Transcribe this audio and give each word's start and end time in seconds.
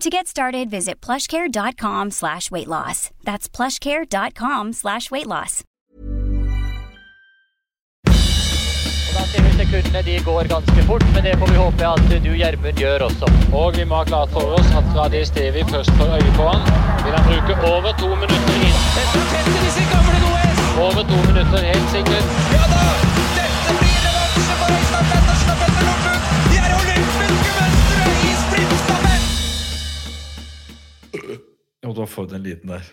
To 0.00 0.08
get 0.08 0.26
started, 0.26 0.70
visit 0.70 0.98
plushcare.com 1.02 2.10
slash 2.10 2.50
weight 2.50 2.68
loss. 2.68 3.10
That's 3.22 3.50
plushcare.com 3.50 4.72
slash 4.72 5.10
weight 5.10 5.26
loss. 5.26 5.62
Vi 9.34 9.52
sekundene 9.58 10.02
de 10.02 10.18
går 10.24 10.48
ganske 10.48 10.82
fort, 10.86 11.04
men 11.14 11.24
det 11.24 11.36
får 11.38 11.52
vi 11.52 11.56
håpe 11.56 11.88
at 11.88 12.00
du, 12.24 12.30
Gjermund, 12.32 12.80
gjør 12.80 13.04
også. 13.10 13.28
Og 13.52 13.76
vi 13.76 13.84
må 13.84 14.00
ha 14.00 14.04
klart 14.08 14.32
for 14.32 14.56
oss 14.56 14.72
at 14.72 14.88
fra 14.94 15.04
det 15.12 15.26
stedet 15.28 15.52
Stevi 15.52 15.68
først 15.72 15.92
får 16.00 16.16
øye 16.16 16.32
på 16.38 16.48
han. 16.48 16.64
Vil 17.04 17.16
han 17.18 17.24
bruke 17.28 17.54
over 17.72 17.92
to 18.00 18.08
minutter 18.22 18.56
inn? 18.56 18.78
Dette 18.96 19.26
tetter 19.34 19.60
disse 19.66 19.84
gamle 19.92 20.16
OS! 20.30 20.64
Over 20.86 21.02
to 21.12 21.18
minutter, 21.28 21.60
helt 21.72 21.90
sikkert. 21.92 22.38
Ja 22.56 22.64
da! 22.72 22.86
Dette 23.36 23.76
blir 23.82 24.00
revansje 24.06 24.62
for 24.62 24.78
Øystein 24.78 25.29
Jeg 31.14 31.88
måtte 31.88 32.04
har 32.04 32.10
fått 32.12 32.34
en 32.36 32.44
liten 32.44 32.72
der. 32.74 32.84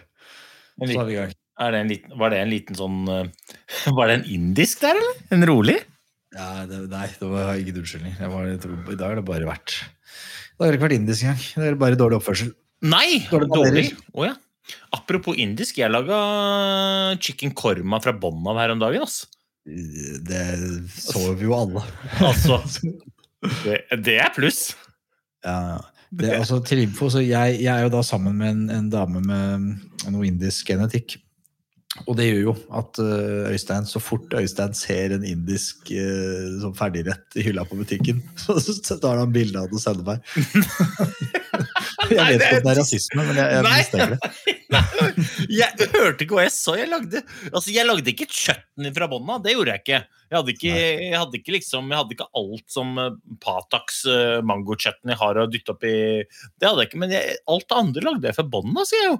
En 0.82 0.92
Så 0.92 1.02
er 1.02 1.10
vi 1.10 1.16
i 1.16 1.20
gang. 1.20 1.36
det 1.74 1.82
en 1.82 1.92
liten, 1.92 2.18
var 2.22 2.34
det 2.34 2.40
en 2.44 2.52
liten 2.54 2.78
sånn 2.78 2.98
eh, 3.10 3.30
Var 3.98 4.10
det 4.10 4.18
en 4.20 4.26
indisk 4.38 4.84
der, 4.84 5.00
eller? 5.00 5.22
En 5.36 5.46
rolig? 5.50 5.78
Ja, 6.38 6.66
det, 6.70 6.84
nei, 6.92 7.08
det 7.18 7.30
var 7.32 7.54
unnskyldning. 7.82 8.18
Var, 8.20 8.50
jeg 8.52 8.60
tror, 8.66 8.82
I 8.94 9.00
dag 9.00 9.14
har 9.14 9.22
det 9.22 9.26
bare 9.28 9.48
vært 9.48 9.78
Det 9.80 10.66
har 10.66 10.76
ikke 10.76 10.86
vært 10.86 10.98
indisk 11.00 11.26
engang. 11.26 11.46
Det 11.56 11.72
er 11.72 11.80
bare 11.82 12.00
dårlig 12.00 12.20
oppførsel. 12.20 12.52
Nei! 12.86 13.24
Dårlig 13.32 13.50
Dårlig. 13.54 13.88
Oh, 14.14 14.28
ja. 14.28 14.36
Apropos 14.96 15.38
indisk, 15.40 15.80
jeg 15.80 15.92
laga 15.92 16.18
chicken 17.24 17.54
korma 17.58 18.02
fra 18.04 18.14
bånn 18.14 18.46
av 18.52 18.60
her 18.60 18.74
om 18.76 18.82
dagen. 18.84 19.06
ass. 19.08 19.26
Det 19.68 20.44
så 20.94 21.34
vi 21.36 21.48
jo 21.48 21.56
alle. 21.58 21.84
Altså 22.24 22.62
Det, 23.64 23.82
det 24.04 24.18
er 24.24 24.32
pluss. 24.36 24.72
Ja, 25.46 25.78
det, 26.12 26.32
altså, 26.32 26.60
til 26.64 26.86
info, 26.86 27.10
jeg, 27.20 27.58
jeg 27.62 27.72
er 27.74 27.86
jo 27.86 27.94
da 27.94 28.02
sammen 28.06 28.38
med 28.40 28.54
en, 28.54 28.68
en 28.72 28.90
dame 28.92 29.22
med 29.26 30.12
noe 30.12 30.28
indisk 30.30 30.70
genetikk. 30.72 31.18
Og 32.06 32.18
det 32.20 32.28
gjør 32.28 32.42
jo 32.42 32.54
at 32.78 33.00
eh, 33.02 33.48
Øystein, 33.56 33.88
så 33.88 34.00
fort 34.04 34.34
Øystein 34.38 34.76
ser 34.78 35.16
en 35.16 35.24
indisk 35.26 35.88
uh, 35.96 36.58
sånn 36.62 36.76
ferdigrett 36.78 37.38
i 37.40 37.46
hylla 37.48 37.64
på 37.66 37.78
butikken, 37.80 38.20
så, 38.44 38.98
tar 39.00 39.22
han 39.22 39.32
bilde 39.34 39.62
av 39.62 39.72
det 39.72 39.80
og 39.80 39.82
sender 39.82 40.06
meg. 40.06 40.20
jeg 42.12 42.28
vet 42.28 42.44
ikke 42.44 42.60
om 42.60 42.68
det 42.68 42.74
er 42.74 42.80
rasisme, 42.82 43.24
men 43.24 43.40
jeg, 43.40 43.56
jeg 43.56 43.68
mistenker 43.70 44.16
det. 44.18 44.32
Jeg 45.48 45.88
hørte 45.94 46.26
ikke 46.26 46.36
hva 46.36 46.44
jeg 46.44 46.52
sa. 46.52 46.74
Jeg 46.76 46.90
lagde, 46.92 47.22
altså, 47.48 47.72
jeg 47.72 47.88
lagde 47.88 48.12
ikke 48.12 48.26
kjøtten 48.28 48.90
fra 48.94 49.08
bånda. 49.10 49.38
Det 49.46 49.54
gjorde 49.54 49.72
jeg 49.72 49.82
ikke. 49.82 50.00
Jeg 50.28 50.36
hadde 50.36 50.54
ikke, 50.54 50.74
jeg 50.76 51.16
hadde 51.16 51.40
ikke, 51.40 51.54
liksom, 51.56 51.88
jeg 51.94 52.02
hadde 52.02 52.16
ikke 52.18 52.28
alt 52.42 52.66
som 52.76 52.92
eh, 53.00 53.16
Pataks 53.44 54.02
mangokjøtten 54.44 55.16
har 55.22 55.40
å 55.40 55.48
dytte 55.50 55.72
oppi. 55.72 55.94
Det 56.28 56.68
hadde 56.68 56.84
jeg 56.84 56.92
ikke, 56.92 57.02
men 57.06 57.16
jeg, 57.16 57.40
alt 57.48 57.68
det 57.72 57.80
andre 57.80 58.06
lagde 58.10 58.28
jeg 58.28 58.38
fra 58.38 58.48
bånda, 58.58 58.84
sier 58.90 59.06
jeg 59.06 59.14
jo. 59.14 59.18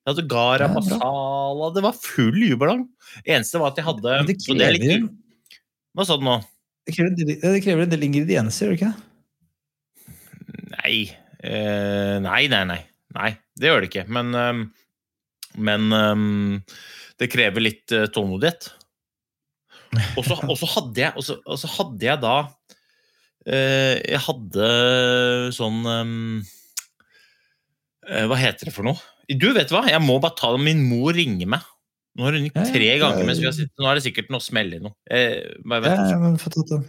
Jeg 0.00 0.14
hadde 0.14 0.24
gara 0.32 0.64
Ja, 0.66 0.72
masala, 0.72 1.66
det 1.76 1.82
var 1.84 1.96
full 2.00 2.38
jubellang. 2.40 2.86
Eneste 3.24 3.60
var 3.60 3.72
at 3.74 3.80
jeg 3.80 3.84
hadde 3.84 4.14
Men 4.16 4.26
det 4.30 4.38
krever, 4.40 4.78
det 4.78 4.80
litt- 4.80 5.10
Hva 5.94 6.06
sa 6.08 6.16
du 6.16 6.24
nå? 6.24 6.38
Det 6.88 6.94
krever, 6.96 7.16
det 7.42 7.62
krever 7.64 7.84
en 7.84 7.92
del 7.92 8.06
ingredienser, 8.08 8.70
gjør 8.70 8.76
det 8.76 8.80
ikke? 8.80 8.94
Nei. 10.78 10.94
Eh, 11.44 12.16
nei, 12.24 12.46
nei, 12.52 12.62
nei. 12.68 12.80
Nei, 13.16 13.30
det 13.58 13.68
gjør 13.70 13.82
det 13.84 13.90
ikke. 13.90 14.06
Men, 14.08 14.34
um, 14.34 14.62
men 15.58 15.92
um, 15.92 16.64
det 17.20 17.28
krever 17.32 17.64
litt 17.64 17.92
uh, 17.96 18.06
tålmodighet. 18.14 18.70
Og 20.16 20.22
så 20.24 20.68
hadde 20.70 21.02
jeg 21.02 21.12
og 21.18 21.24
så, 21.58 21.70
hadde 21.74 22.06
jeg 22.06 22.20
da 22.22 22.34
uh, 22.46 23.96
Jeg 23.98 24.20
hadde 24.22 24.68
sånn 25.56 25.80
um, 25.82 26.12
uh, 28.06 28.26
Hva 28.30 28.38
heter 28.38 28.70
det 28.70 28.74
for 28.76 28.86
noe? 28.86 29.00
Du, 29.30 29.52
vet 29.54 29.70
hva? 29.70 29.84
Jeg 29.86 30.02
må 30.02 30.16
bare 30.22 30.34
ta 30.38 30.50
det. 30.56 30.62
Min 30.66 30.82
mor 30.88 31.14
ringer 31.14 31.46
meg. 31.50 31.66
Nå 32.18 32.26
har 32.26 32.34
hun 32.34 32.42
ringt 32.42 32.56
Ja, 32.58 32.64
ja, 32.66 32.72
tre 32.74 32.88
ja, 32.88 32.96
ganger 32.98 33.28
mens 33.28 33.38
vi 33.38 33.46
har 33.46 33.54
sittet. 33.54 33.74
Nå 33.78 33.86
er 33.86 33.98
det 33.98 34.02
sikkert 34.08 34.32
noe 34.34 34.42
smell 34.42 34.72
i 34.74 34.80
noe. 34.82 34.96
Eh, 35.06 35.36
bare 35.62 35.84
vent. 35.84 36.08
ja, 36.10 36.16
men 36.18 36.40
få 36.42 36.50
tatt 36.50 36.72
den. 36.72 36.82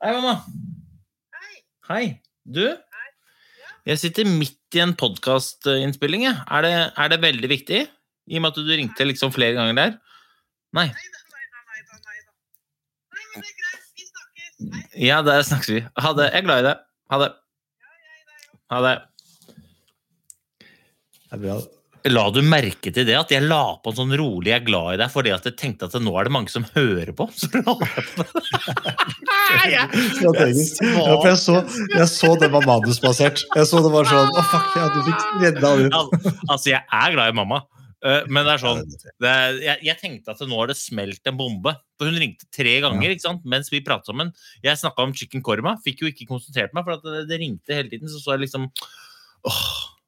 Hei, 0.00 0.12
mamma. 0.14 0.36
Hei. 0.46 1.40
Hei, 1.40 1.50
mamma. 1.50 1.64
Hei. 1.90 2.04
Du? 2.46 2.62
Jeg 3.88 3.98
sitter 3.98 4.28
midt 4.28 4.76
i 4.76 4.82
en 4.84 4.94
podkastinnspilling. 4.94 6.28
Er, 6.30 6.62
det, 6.66 6.72
er 6.94 7.10
det 7.10 7.20
veldig 7.24 7.50
viktig? 7.50 7.82
I 8.30 8.38
og 8.38 8.44
med 8.44 8.52
at 8.52 8.60
du 8.60 8.70
ringte 8.70 9.06
liksom 9.08 9.32
flere 9.34 9.56
ganger 9.58 9.78
der? 9.78 9.96
Nei. 10.76 10.90
Ja, 15.00 15.22
der 15.26 15.42
snakkes 15.42 15.72
vi. 15.72 15.82
Ha 15.98 16.12
det. 16.14 16.30
Jeg 16.30 16.42
er 16.42 16.46
glad 16.46 16.62
i 16.62 16.66
deg. 16.68 16.82
Ha 17.10 17.20
det. 17.24 17.30
Ha 18.70 18.82
det. 18.86 18.96
La 22.08 22.22
du 22.32 22.38
merke 22.40 22.88
til 22.96 23.04
det, 23.04 23.12
at 23.12 23.28
jeg 23.28 23.44
la 23.44 23.74
på 23.84 23.90
en 23.92 23.96
sånn 23.98 24.14
rolig 24.16 24.48
'jeg 24.48 24.62
er 24.62 24.64
glad 24.64 24.94
i 24.94 25.00
deg' 25.02 25.10
fordi 25.12 25.32
at 25.34 25.44
jeg 25.44 25.56
tenkte 25.60 25.84
at 25.84 25.92
nå 26.00 26.14
er 26.16 26.24
det 26.24 26.32
mange 26.32 26.48
som 26.48 26.64
hører 26.72 27.12
på? 27.12 27.26
Så 27.36 27.50
la 27.52 27.74
jeg 27.76 28.04
på 28.14 28.24
det. 28.24 28.44
Strategisk. 30.16 30.80
Ja, 30.80 31.16
for 31.20 31.28
jeg 31.28 31.40
så, 31.42 31.56
jeg 31.92 32.08
så 32.08 32.30
det 32.40 32.48
var 32.54 32.64
manusbasert. 32.64 33.42
Jeg 33.54 33.66
så 33.68 33.82
det 33.84 33.92
var 33.92 34.08
sånn 34.08 34.32
Å, 34.32 34.46
fuck, 34.48 34.70
ja, 34.80 34.86
du 34.94 35.02
fikk 35.10 35.26
redda 35.44 35.74
det 35.76 35.90
Al- 35.92 36.08
Altså, 36.48 36.72
jeg 36.72 36.80
er 36.88 37.12
glad 37.18 37.34
i 37.34 37.36
mamma, 37.36 37.60
eh, 38.00 38.24
men 38.32 38.48
det 38.48 38.54
er 38.56 38.64
sånn 38.64 38.80
det 39.20 39.28
er, 39.28 39.60
jeg, 39.68 39.78
jeg 39.90 40.00
tenkte 40.00 40.32
at 40.32 40.40
nå 40.48 40.56
har 40.56 40.72
det 40.72 40.78
smelt 40.80 41.20
en 41.28 41.36
bombe. 41.36 41.76
For 42.00 42.08
hun 42.08 42.16
ringte 42.16 42.48
tre 42.48 42.78
ganger 42.80 43.12
ikke 43.12 43.26
sant? 43.28 43.44
mens 43.44 43.68
vi 43.68 43.84
pratet 43.84 44.08
sammen. 44.08 44.32
Jeg 44.64 44.80
snakka 44.80 45.04
om 45.04 45.12
chicken 45.12 45.44
korma, 45.44 45.76
fikk 45.84 46.00
jo 46.00 46.08
ikke 46.08 46.24
konsentrert 46.32 46.72
meg, 46.72 46.88
for 46.88 46.96
at 46.96 47.04
det, 47.04 47.28
det 47.28 47.40
ringte 47.44 47.76
hele 47.76 47.92
tiden. 47.92 48.08
Så 48.08 48.24
så 48.24 48.38
jeg 48.38 48.46
liksom 48.48 48.70
åh. 49.44 49.99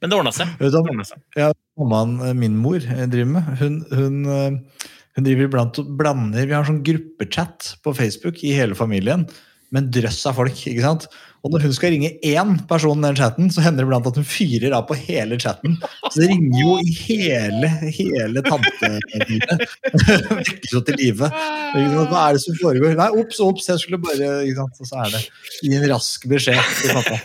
Men 0.00 0.12
det 0.12 0.18
ordna 0.18 0.32
seg. 0.34 0.54
Det 0.60 0.70
ordnet 0.78 1.10
seg. 1.10 1.22
ja, 1.38 1.50
mammaen, 1.80 2.16
eh, 2.26 2.36
min 2.38 2.56
mor, 2.60 2.78
eh, 2.80 3.06
driver 3.10 3.32
med? 3.36 3.52
Hun, 3.60 3.78
hun, 3.90 4.18
eh, 4.30 4.88
hun 5.18 5.26
driver 5.26 5.48
iblant 5.48 5.80
og 5.82 5.94
blander 5.98 6.46
Vi 6.46 6.54
har 6.54 6.62
en 6.62 6.70
sånn 6.70 6.84
gruppechat 6.86 7.74
på 7.84 7.94
Facebook 7.98 8.42
i 8.46 8.54
hele 8.56 8.78
familien 8.78 9.26
med 9.70 9.84
en 9.84 9.90
drøss 9.98 10.22
av 10.30 10.38
folk. 10.40 10.54
ikke 10.54 10.84
sant? 10.84 11.08
Og 11.40 11.54
når 11.54 11.64
hun 11.64 11.72
skal 11.76 11.94
ringe 11.94 12.10
én 12.26 12.56
person 12.68 13.00
i 13.00 13.06
den 13.06 13.16
chatten, 13.16 13.48
så 13.52 13.62
hender 13.64 13.86
det 13.86 13.90
blant 13.90 14.08
at 14.10 14.18
hun 14.20 14.26
fyrer 14.28 14.74
av 14.76 14.84
på 14.90 14.96
hele 14.98 15.38
chatten. 15.40 15.78
Så 16.10 16.20
det 16.20 16.28
ringer 16.32 16.58
jo 16.60 16.74
i 16.84 16.92
hele, 16.98 17.70
hele 17.96 18.42
tantelivet. 18.44 19.64
Vekkes 20.40 20.74
jo 20.74 20.82
til 20.84 20.98
live. 21.00 21.30
Hva 21.30 22.26
er 22.26 22.36
det 22.36 22.42
som 22.44 22.58
foregår? 22.60 22.96
Nei, 22.98 23.08
ops, 23.22 23.40
ops, 23.44 23.70
jeg 23.70 23.80
skulle 23.82 24.00
bare? 24.02 24.28
Og 24.50 24.84
så 24.84 25.00
er 25.04 25.14
det 25.14 25.22
gi 25.64 25.72
en 25.76 25.86
rask 25.92 26.26
beskjed 26.30 26.60
til 26.82 26.94
pappa. 26.98 27.18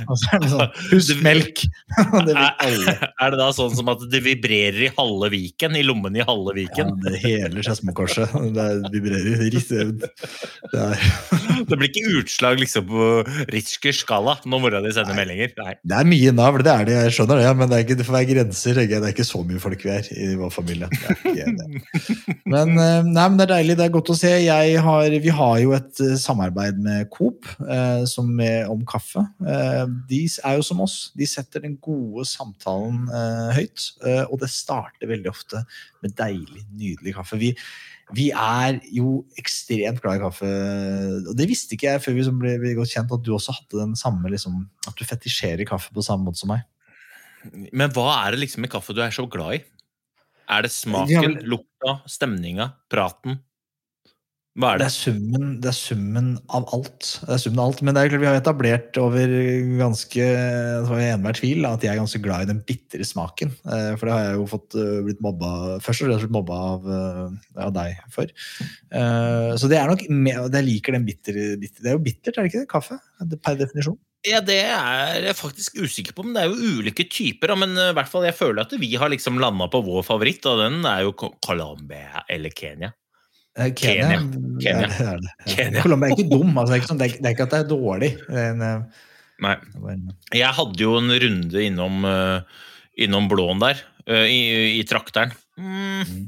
Det 0.45 0.51
sånn 0.53 0.73
Husk 0.93 1.23
melk! 1.25 1.65
Det. 2.25 2.33
Er 3.21 3.31
det 3.31 3.37
da 3.39 3.47
sånn 3.55 3.73
som 3.75 3.89
at 3.91 4.01
det 4.11 4.19
vibrerer 4.25 4.87
i 4.87 4.89
halve 4.97 5.29
Viken? 5.33 5.75
I 5.77 5.83
lommen 5.85 6.15
i 6.17 6.23
halve 6.25 6.53
Ja, 6.55 6.57
Viken? 6.57 6.95
det 7.03 7.19
hele 7.23 7.63
Skedsmokorset. 7.65 8.33
Det 8.55 8.65
vibrerer. 8.93 9.43
Det 10.71 10.81
er 10.81 11.05
Det 11.69 11.77
blir 11.77 11.89
ikke 11.89 12.19
utslag 12.21 12.59
liksom 12.61 12.87
på 12.89 13.09
Ritzkers 13.53 14.04
navleskala 14.05 14.35
når 14.45 14.61
mora 14.61 14.81
di 14.81 14.91
sender 14.93 15.15
meldinger. 15.15 15.51
Nei. 15.57 15.75
Det 15.83 15.97
er 15.97 16.07
mye 16.07 16.31
navl, 16.35 16.63
det 16.63 16.71
er 16.71 16.85
det, 16.85 16.95
jeg 17.05 17.13
skjønner 17.15 17.41
det, 17.41 17.51
men 17.57 17.69
det, 17.69 17.77
er 17.77 17.85
ikke, 17.85 17.97
det 17.97 18.05
får 18.05 18.15
være 18.15 18.29
grenser. 18.29 18.79
Det 18.79 18.99
er 18.99 19.13
ikke 19.13 19.25
så 19.25 19.41
mye 19.43 19.61
folk 19.61 19.85
vi 19.85 19.91
er 19.91 20.09
i 20.13 20.35
vår 20.39 20.51
familie. 20.53 20.89
Men, 22.45 22.75
eh, 22.77 23.01
nei, 23.05 23.23
men 23.25 23.37
det 23.39 23.45
er 23.45 23.51
deilig, 23.55 23.75
det 23.79 23.85
er 23.87 23.93
godt 23.93 24.11
å 24.13 24.15
se. 24.17 24.29
Jeg 24.43 24.81
har, 24.85 25.15
vi 25.21 25.31
har 25.33 25.55
jo 25.63 25.73
et 25.75 26.01
eh, 26.03 26.13
samarbeid 26.19 26.77
med 26.81 27.09
Coop 27.13 27.47
eh, 27.65 28.03
som 28.09 28.29
er 28.43 28.69
om 28.71 28.83
kaffe. 28.87 29.23
Eh, 29.41 29.81
de 30.09 30.21
er 30.45 30.59
jo 30.59 30.65
som 30.67 30.83
oss. 30.85 30.97
De 31.17 31.27
setter 31.29 31.65
den 31.65 31.77
gode 31.81 32.27
samtalen 32.29 33.09
høyt, 33.55 33.89
eh, 34.05 34.23
og 34.29 34.39
det 34.43 34.51
starter 34.53 35.09
veldig 35.09 35.31
ofte 35.31 35.63
med 36.05 36.13
deilig, 36.19 36.67
nydelig 36.77 37.15
kaffe. 37.17 37.39
Vi, 37.41 37.53
vi 38.13 38.27
er 38.29 38.77
jo 38.93 39.23
ekstremt 39.39 40.01
glad 40.03 40.19
i 40.19 40.21
kaffe. 40.21 40.49
Og 41.25 41.33
det 41.37 41.47
visste 41.49 41.73
ikke 41.73 41.89
jeg 41.95 42.03
før 42.03 42.17
vi 42.19 42.57
ble 42.61 42.75
godt 42.77 42.91
kjent, 42.93 43.11
at 43.15 43.23
du 43.25 43.31
også 43.33 43.55
hadde 43.57 43.81
den 43.81 43.95
samme 43.97 44.29
liksom, 44.29 44.67
At 44.85 44.93
du 44.99 45.05
fetisjerer 45.09 45.65
kaffe 45.65 45.93
på 45.93 46.03
samme 46.05 46.27
måte 46.27 46.37
som 46.43 46.53
meg. 46.53 46.61
Men 47.73 47.89
hva 47.93 48.25
er 48.25 48.35
det 48.35 48.43
liksom 48.43 48.65
i 48.65 48.69
kaffe 48.69 48.93
du 48.93 49.01
er 49.01 49.13
så 49.13 49.25
glad 49.29 49.57
i? 49.57 49.63
Er 50.49 50.61
det 50.61 50.71
smaken, 50.71 51.39
vel- 51.39 51.49
lukta, 51.55 51.99
stemninga, 52.05 52.73
praten? 52.93 53.39
Hva 54.55 54.69
er 54.71 54.77
Det 54.79 54.85
det? 54.85 54.87
er, 54.87 54.95
summen, 54.95 55.47
det 55.59 55.67
er 55.67 55.75
summen 55.75 56.27
av 56.55 56.63
alt. 56.71 57.07
Det 57.27 57.33
er 57.35 57.41
summen 57.43 57.59
av 57.59 57.71
alt. 57.73 57.81
Men 57.83 57.95
det 57.97 58.01
er 58.05 58.11
klart 58.13 58.21
vi 58.23 58.27
har 58.29 58.37
etablert 58.39 58.99
over 59.01 59.33
ganske 59.81 60.27
for 60.87 61.01
enhver 61.03 61.35
tvil 61.35 61.67
at 61.67 61.83
jeg 61.83 61.91
er 61.91 61.99
ganske 61.99 62.21
glad 62.23 62.45
i 62.45 62.49
den 62.53 62.61
bitre 62.63 63.03
smaken. 63.03 63.51
Eh, 63.67 63.89
For 63.99 64.07
det 64.07 64.13
har 64.15 64.23
jeg 64.29 64.37
jo 64.39 64.47
fått 64.53 64.77
eh, 64.79 65.01
blitt 65.09 65.19
mobba 65.25 65.51
først 65.83 66.05
og 66.05 66.07
fremst 66.07 66.23
blitt 66.23 66.37
mobba 66.37 66.61
av, 66.71 66.87
eh, 66.87 67.59
av 67.67 67.75
deg 67.75 67.99
for. 68.15 68.31
Så 69.59 69.67
det 69.71 69.77
er 69.81 69.91
nok 69.91 70.07
Jeg 70.07 70.65
liker 70.69 70.95
den 70.95 71.05
bitre, 71.07 71.55
bitre 71.59 71.83
Det 71.83 71.91
er 71.91 71.97
jo 71.99 72.05
bittert, 72.07 72.37
er 72.37 72.43
det 72.45 72.51
ikke 72.53 72.63
det? 72.63 72.71
Kaffe? 72.71 72.99
Per 73.43 73.55
definisjon. 73.59 73.99
Ja, 74.25 74.39
Det 74.41 74.61
er 74.63 75.19
jeg 75.27 75.35
faktisk 75.37 75.75
usikker 75.83 76.15
på, 76.15 76.23
men 76.23 76.33
det 76.33 76.43
er 76.45 76.49
jo 76.49 76.79
ulike 76.79 77.03
typer. 77.11 77.51
da, 77.51 77.55
Men 77.59 77.75
i 77.75 77.91
hvert 77.93 78.07
fall 78.09 78.23
jeg 78.23 78.39
føler 78.39 78.63
at 78.63 78.71
vi 78.79 78.95
har 78.95 79.11
liksom 79.11 79.37
landa 79.37 79.67
på 79.67 79.83
vår 79.83 80.01
favoritt, 80.07 80.45
og 80.47 80.63
den 80.63 80.79
er 80.87 81.03
jo 81.03 81.11
Colombia 81.43 82.23
eller 82.29 82.49
Kenya. 82.55 82.93
Eh, 83.55 83.71
Kenya. 83.71 84.19
Kenya. 84.59 84.87
Det 84.91 85.07
er 85.07 85.19
det. 85.23 85.33
Ja. 85.55 85.81
Colombia 85.81 86.11
er 86.11 86.17
ikke 86.17 86.31
dum. 86.31 86.55
Altså, 86.57 86.73
det, 86.73 86.75
er 86.75 86.81
ikke 86.81 86.91
sånn, 86.91 87.01
det, 87.01 87.09
er, 87.21 87.35
ikke 87.35 87.47
at 87.47 87.53
det 87.53 87.61
er 87.63 87.69
dårlig. 87.69 88.11
Det 88.27 88.41
er 88.41 88.49
en, 88.53 88.63
eh, 88.65 89.03
Nei. 89.43 89.55
Jeg 90.35 90.55
hadde 90.55 90.79
jo 90.79 90.95
en 90.95 91.11
runde 91.23 91.63
innom, 91.67 92.05
eh, 92.07 92.61
innom 93.03 93.27
blåen 93.31 93.59
der, 93.63 93.81
eh, 94.07 94.27
i, 94.31 94.41
i 94.79 94.83
trakteren. 94.87 95.33
Mm. 95.59 96.03
Mm. 96.03 96.27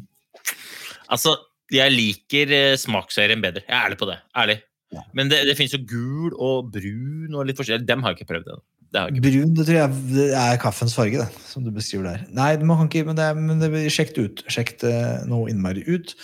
Altså, 1.15 1.37
jeg 1.71 1.93
liker 1.93 2.51
eh, 2.55 2.79
smaksserien 2.79 3.43
bedre. 3.43 3.63
Jeg 3.67 3.75
er 3.75 3.85
ærlig 3.87 3.99
på 3.99 4.09
det. 4.09 4.17
Ærlig. 4.35 4.57
Ja. 4.95 5.03
Men 5.15 5.31
det, 5.31 5.41
det 5.49 5.55
fins 5.59 5.75
jo 5.75 5.83
gul 5.87 6.35
og 6.35 6.71
brun 6.71 7.35
og 7.35 7.47
litt 7.47 7.59
forskjellig. 7.59 7.87
Dem 7.87 8.03
har 8.03 8.13
jeg 8.13 8.21
ikke 8.21 8.31
prøvd 8.33 8.51
ennå. 8.53 8.63
Brun 8.93 9.51
det 9.57 9.65
tror 9.67 9.75
jeg 9.75 10.31
er 10.31 10.59
kaffens 10.61 10.95
farge, 10.95 11.19
det, 11.19 11.27
som 11.49 11.65
du 11.65 11.71
beskriver 11.75 12.07
der. 12.07 12.23
Nei, 12.31 12.53
man 12.63 12.79
kan 12.79 12.87
ikke, 12.87 13.03
men 13.09 13.17
det 13.19 13.27
men 13.35 13.59
det, 13.59 13.91
sjekk 13.91 14.15
det 14.15 14.23
ut. 14.23 14.43
Sjekk 14.51 14.73
det 14.83 14.95
noe 15.27 15.51
innmari 15.51 15.83
ut. 15.87 16.15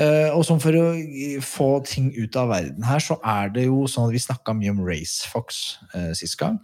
Eh, 0.00 0.32
og 0.32 0.46
sånn 0.48 0.62
for 0.62 0.76
å 0.80 0.88
få 1.44 1.70
ting 1.86 2.08
ut 2.16 2.36
av 2.40 2.50
verden 2.54 2.88
her, 2.88 3.04
så 3.04 3.18
er 3.20 3.52
det 3.52 3.68
jo 3.68 3.84
sånn 3.90 4.08
at 4.08 4.16
vi 4.16 4.24
snakka 4.24 4.56
mye 4.56 4.72
om 4.72 4.82
RaceFox 4.86 5.62
eh, 5.92 6.12
sist 6.16 6.38
gang. 6.40 6.60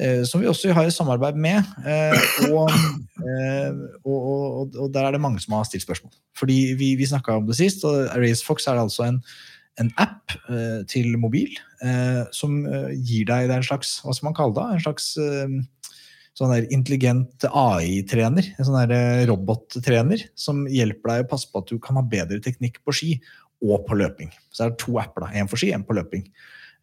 Eh, 0.00 0.24
som 0.26 0.40
vi 0.42 0.48
også 0.50 0.72
har 0.74 0.88
et 0.88 0.96
samarbeid 0.96 1.36
med. 1.38 1.62
Eh, 1.86 2.16
og, 2.50 2.72
eh, 3.22 3.70
og, 4.02 4.18
og, 4.18 4.78
og 4.86 4.88
der 4.94 5.06
er 5.06 5.14
det 5.14 5.22
mange 5.22 5.40
som 5.44 5.54
har 5.54 5.68
stilt 5.68 5.84
spørsmål. 5.84 6.12
Fordi 6.36 6.74
vi, 6.78 6.94
vi 6.98 7.06
snakka 7.06 7.38
om 7.38 7.46
det 7.46 7.60
sist, 7.60 7.84
og 7.84 8.08
RaceFox 8.16 8.66
er 8.66 8.80
altså 8.80 9.06
en 9.06 9.20
en 9.82 9.90
app 10.00 10.34
eh, 10.48 10.82
til 10.90 11.16
mobil 11.18 11.54
eh, 11.82 12.22
som 12.34 12.60
eh, 12.66 12.92
gir 12.94 13.26
deg 13.30 13.48
det 13.48 13.56
er 13.56 13.62
en 13.62 13.66
slags 13.66 13.96
hva 14.04 14.14
skal 14.14 14.30
man 14.30 14.36
kalle 14.38 14.56
det? 14.58 14.66
En 14.76 14.84
slags 14.84 15.08
sånn 16.34 16.50
der 16.50 16.66
intelligent 16.74 17.44
AI-trener. 17.46 18.48
En 18.58 18.66
sånn 18.66 18.94
robottrener 19.30 20.24
som 20.38 20.64
hjelper 20.66 21.12
deg 21.12 21.26
å 21.26 21.30
passe 21.30 21.46
på 21.50 21.62
at 21.62 21.70
du 21.70 21.78
kan 21.82 22.00
ha 22.00 22.02
bedre 22.02 22.40
teknikk 22.42 22.80
på 22.82 22.94
ski 22.96 23.12
og 23.62 23.84
på 23.86 23.98
løping. 24.00 24.32
Så 24.50 24.64
det 24.64 24.72
er 24.72 24.80
to 24.82 24.98
apper. 24.98 25.26
da, 25.26 25.30
Én 25.38 25.50
for 25.50 25.60
ski, 25.60 25.70
én 25.74 25.86
på 25.86 25.94
løping. 25.94 26.26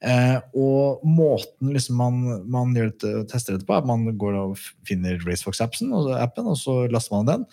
Eh, 0.01 0.37
og 0.57 1.03
måten 1.05 1.75
liksom 1.75 1.99
man, 1.99 2.21
man 2.49 2.71
dette, 2.73 3.11
tester 3.29 3.53
dette 3.53 3.67
på, 3.67 3.75
er 3.75 3.83
at 3.83 3.89
man 3.89 4.07
går 4.17 4.37
og 4.39 4.63
finner 4.87 5.19
RaceFox-appen, 5.21 5.91
og, 5.93 6.09
appen, 6.17 6.47
og 6.49 6.57
så 6.57 6.77
laster 6.89 7.19
man 7.19 7.29
den. 7.29 7.45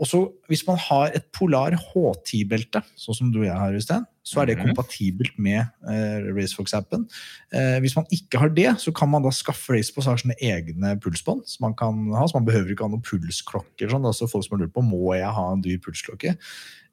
Og 0.00 0.06
så 0.10 0.18
Hvis 0.48 0.66
man 0.66 0.76
har 0.76 1.12
et 1.14 1.24
Polar 1.32 1.70
H10-belte, 1.78 2.82
sånn 2.98 3.14
som 3.14 3.28
du 3.32 3.38
og 3.40 3.46
jeg 3.46 3.54
har, 3.56 3.72
Øystein, 3.72 4.04
så 4.24 4.40
er 4.42 4.46
det 4.46 4.56
Mhm. 4.58 4.74
kompatibelt 4.74 5.38
med 5.38 5.68
eh, 5.88 6.20
RaceFox-appen. 6.34 7.04
Eh, 7.52 7.78
hvis 7.80 7.94
man 7.96 8.06
ikke 8.10 8.38
har 8.40 8.48
det, 8.48 8.66
så 8.80 8.92
kan 8.94 9.08
man 9.08 9.22
da 9.22 9.30
skaffe 9.30 9.70
RaceFox 9.72 10.06
har 10.06 10.16
sånne 10.16 10.36
egne 10.40 10.98
pulsbånd. 11.00 11.46
som 11.46 11.64
man 11.68 11.74
kan 11.74 12.10
ha, 12.12 12.26
så 12.26 12.34
man 12.34 12.44
behøver 12.46 12.70
ikke 12.74 12.84
ha 12.84 12.88
noen 12.88 13.02
pulsklokker. 13.02 13.88
Sånn, 13.90 14.04
altså 14.04 14.28
folk 14.28 14.44
som 14.44 14.58
har 14.58 14.66
lurt 14.66 14.74
på 14.74 14.82
må 14.82 15.14
jeg 15.14 15.30
ha 15.30 15.52
en 15.52 15.62
dyr 15.62 15.78
pulsklokke. 15.78 16.36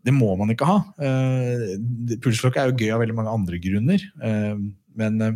Det 0.04 0.14
må 0.14 0.36
man 0.38 0.50
ikke 0.50 0.66
ha. 0.66 0.80
Eh, 1.00 1.78
pulsklokke 2.22 2.58
er 2.58 2.70
jo 2.72 2.78
gøy 2.78 2.94
av 2.94 3.02
veldig 3.02 3.16
mange 3.16 3.34
andre 3.34 3.58
grunner, 3.62 4.02
eh, 4.22 4.56
men 4.96 5.22
eh, 5.22 5.32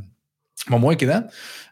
man 0.71 0.81
må 0.81 0.93
ikke 0.95 1.07
det. 1.09 1.19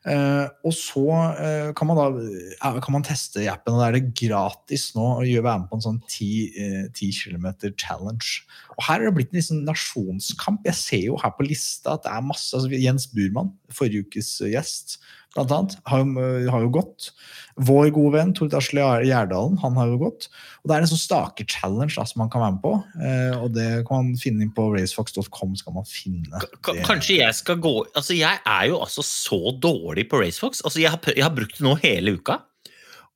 Eh, 0.06 0.48
og 0.68 0.74
så 0.75 1.04
eh, 1.40 1.69
kan 1.78 1.88
man 1.90 1.98
da 1.98 2.72
kan 2.84 2.94
man 2.94 3.06
teste 3.07 3.45
appen, 3.50 3.74
og 3.74 3.81
da 3.81 3.88
er 3.88 3.98
det 3.98 4.13
gratis 4.19 4.92
nå 4.98 5.06
å 5.18 5.24
gjøre- 5.25 5.48
være 5.48 5.62
med 5.63 5.69
på 5.72 5.80
en 5.80 5.86
sånn 5.86 6.01
10, 6.06 6.30
eh, 6.60 6.88
10 6.94 7.12
km 7.24 7.48
challenge. 7.78 8.44
Og 8.78 8.84
her 8.84 9.01
er 9.01 9.10
det 9.10 9.16
blitt 9.16 9.34
en 9.34 9.40
liksom 9.40 9.63
nasjonskamp. 9.66 10.62
Jeg 10.66 10.75
ser 10.75 11.04
jo 11.07 11.18
her 11.18 11.31
på 11.31 11.48
lista 11.48 11.94
at 11.95 12.04
det 12.04 12.12
er 12.12 12.22
masse 12.22 12.54
altså 12.54 12.69
Jens 12.69 13.07
Burman, 13.07 13.54
forrige 13.72 14.06
ukes 14.06 14.40
gjest, 14.45 14.98
blant 15.33 15.51
annet, 15.51 15.75
har 15.89 16.03
jo, 16.03 16.12
eh, 16.21 16.50
har 16.51 16.62
jo 16.62 16.69
gått. 16.69 17.12
Vår 17.57 17.91
gode 17.94 18.13
venn 18.15 18.33
Tord 18.33 18.53
Asle 18.57 18.81
Gjerdalen 19.06 19.59
han 19.62 19.75
har 19.77 19.88
jo 19.91 19.97
gått. 20.01 20.27
Og 20.63 20.69
Det 20.69 20.75
er 20.75 20.81
en 20.85 20.89
sånn 20.89 21.01
staker-challenge 21.01 21.94
som 21.97 22.19
man 22.21 22.30
kan 22.33 22.41
være 22.41 22.53
med 22.56 22.62
på. 22.63 22.74
Eh, 23.01 23.38
og 23.41 23.53
Det 23.53 23.85
kan 23.88 23.97
man 24.06 24.18
finne 24.18 24.41
inn 24.45 24.51
på 24.53 24.68
racefox.com. 24.74 25.56
skal 25.57 25.74
man 25.74 25.85
finne. 25.85 26.41
K- 26.62 26.80
Kanskje 26.85 27.18
jeg 27.19 27.33
skal 27.35 27.57
gå 27.57 27.74
Altså, 27.95 28.18
jeg 28.18 28.39
er 28.45 28.68
jo 28.69 28.80
altså 28.80 29.01
så 29.03 29.59
dårlig 29.59 30.07
på 30.09 30.19
RaceFox. 30.21 30.62
Altså, 30.65 30.80
jeg 30.81 30.89
har, 30.89 31.00
jeg 31.15 31.24
har 31.24 31.36
brukt 31.36 31.57
det 31.57 31.65
nå 31.65 31.75
hele 31.81 32.18
uka, 32.18 32.39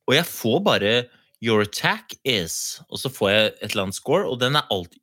og 0.08 0.14
jeg 0.14 0.24
får 0.24 0.64
bare 0.64 1.06
Your 1.40 1.60
attack 1.62 2.16
is 2.24 2.80
Og 2.90 2.98
så 2.98 3.08
får 3.14 3.28
jeg 3.30 3.46
et 3.62 3.70
eller 3.70 3.82
annet 3.84 3.94
score, 3.94 4.24
og 4.26 4.40
den 4.40 4.56
er 4.56 4.66
alltid 4.70 4.98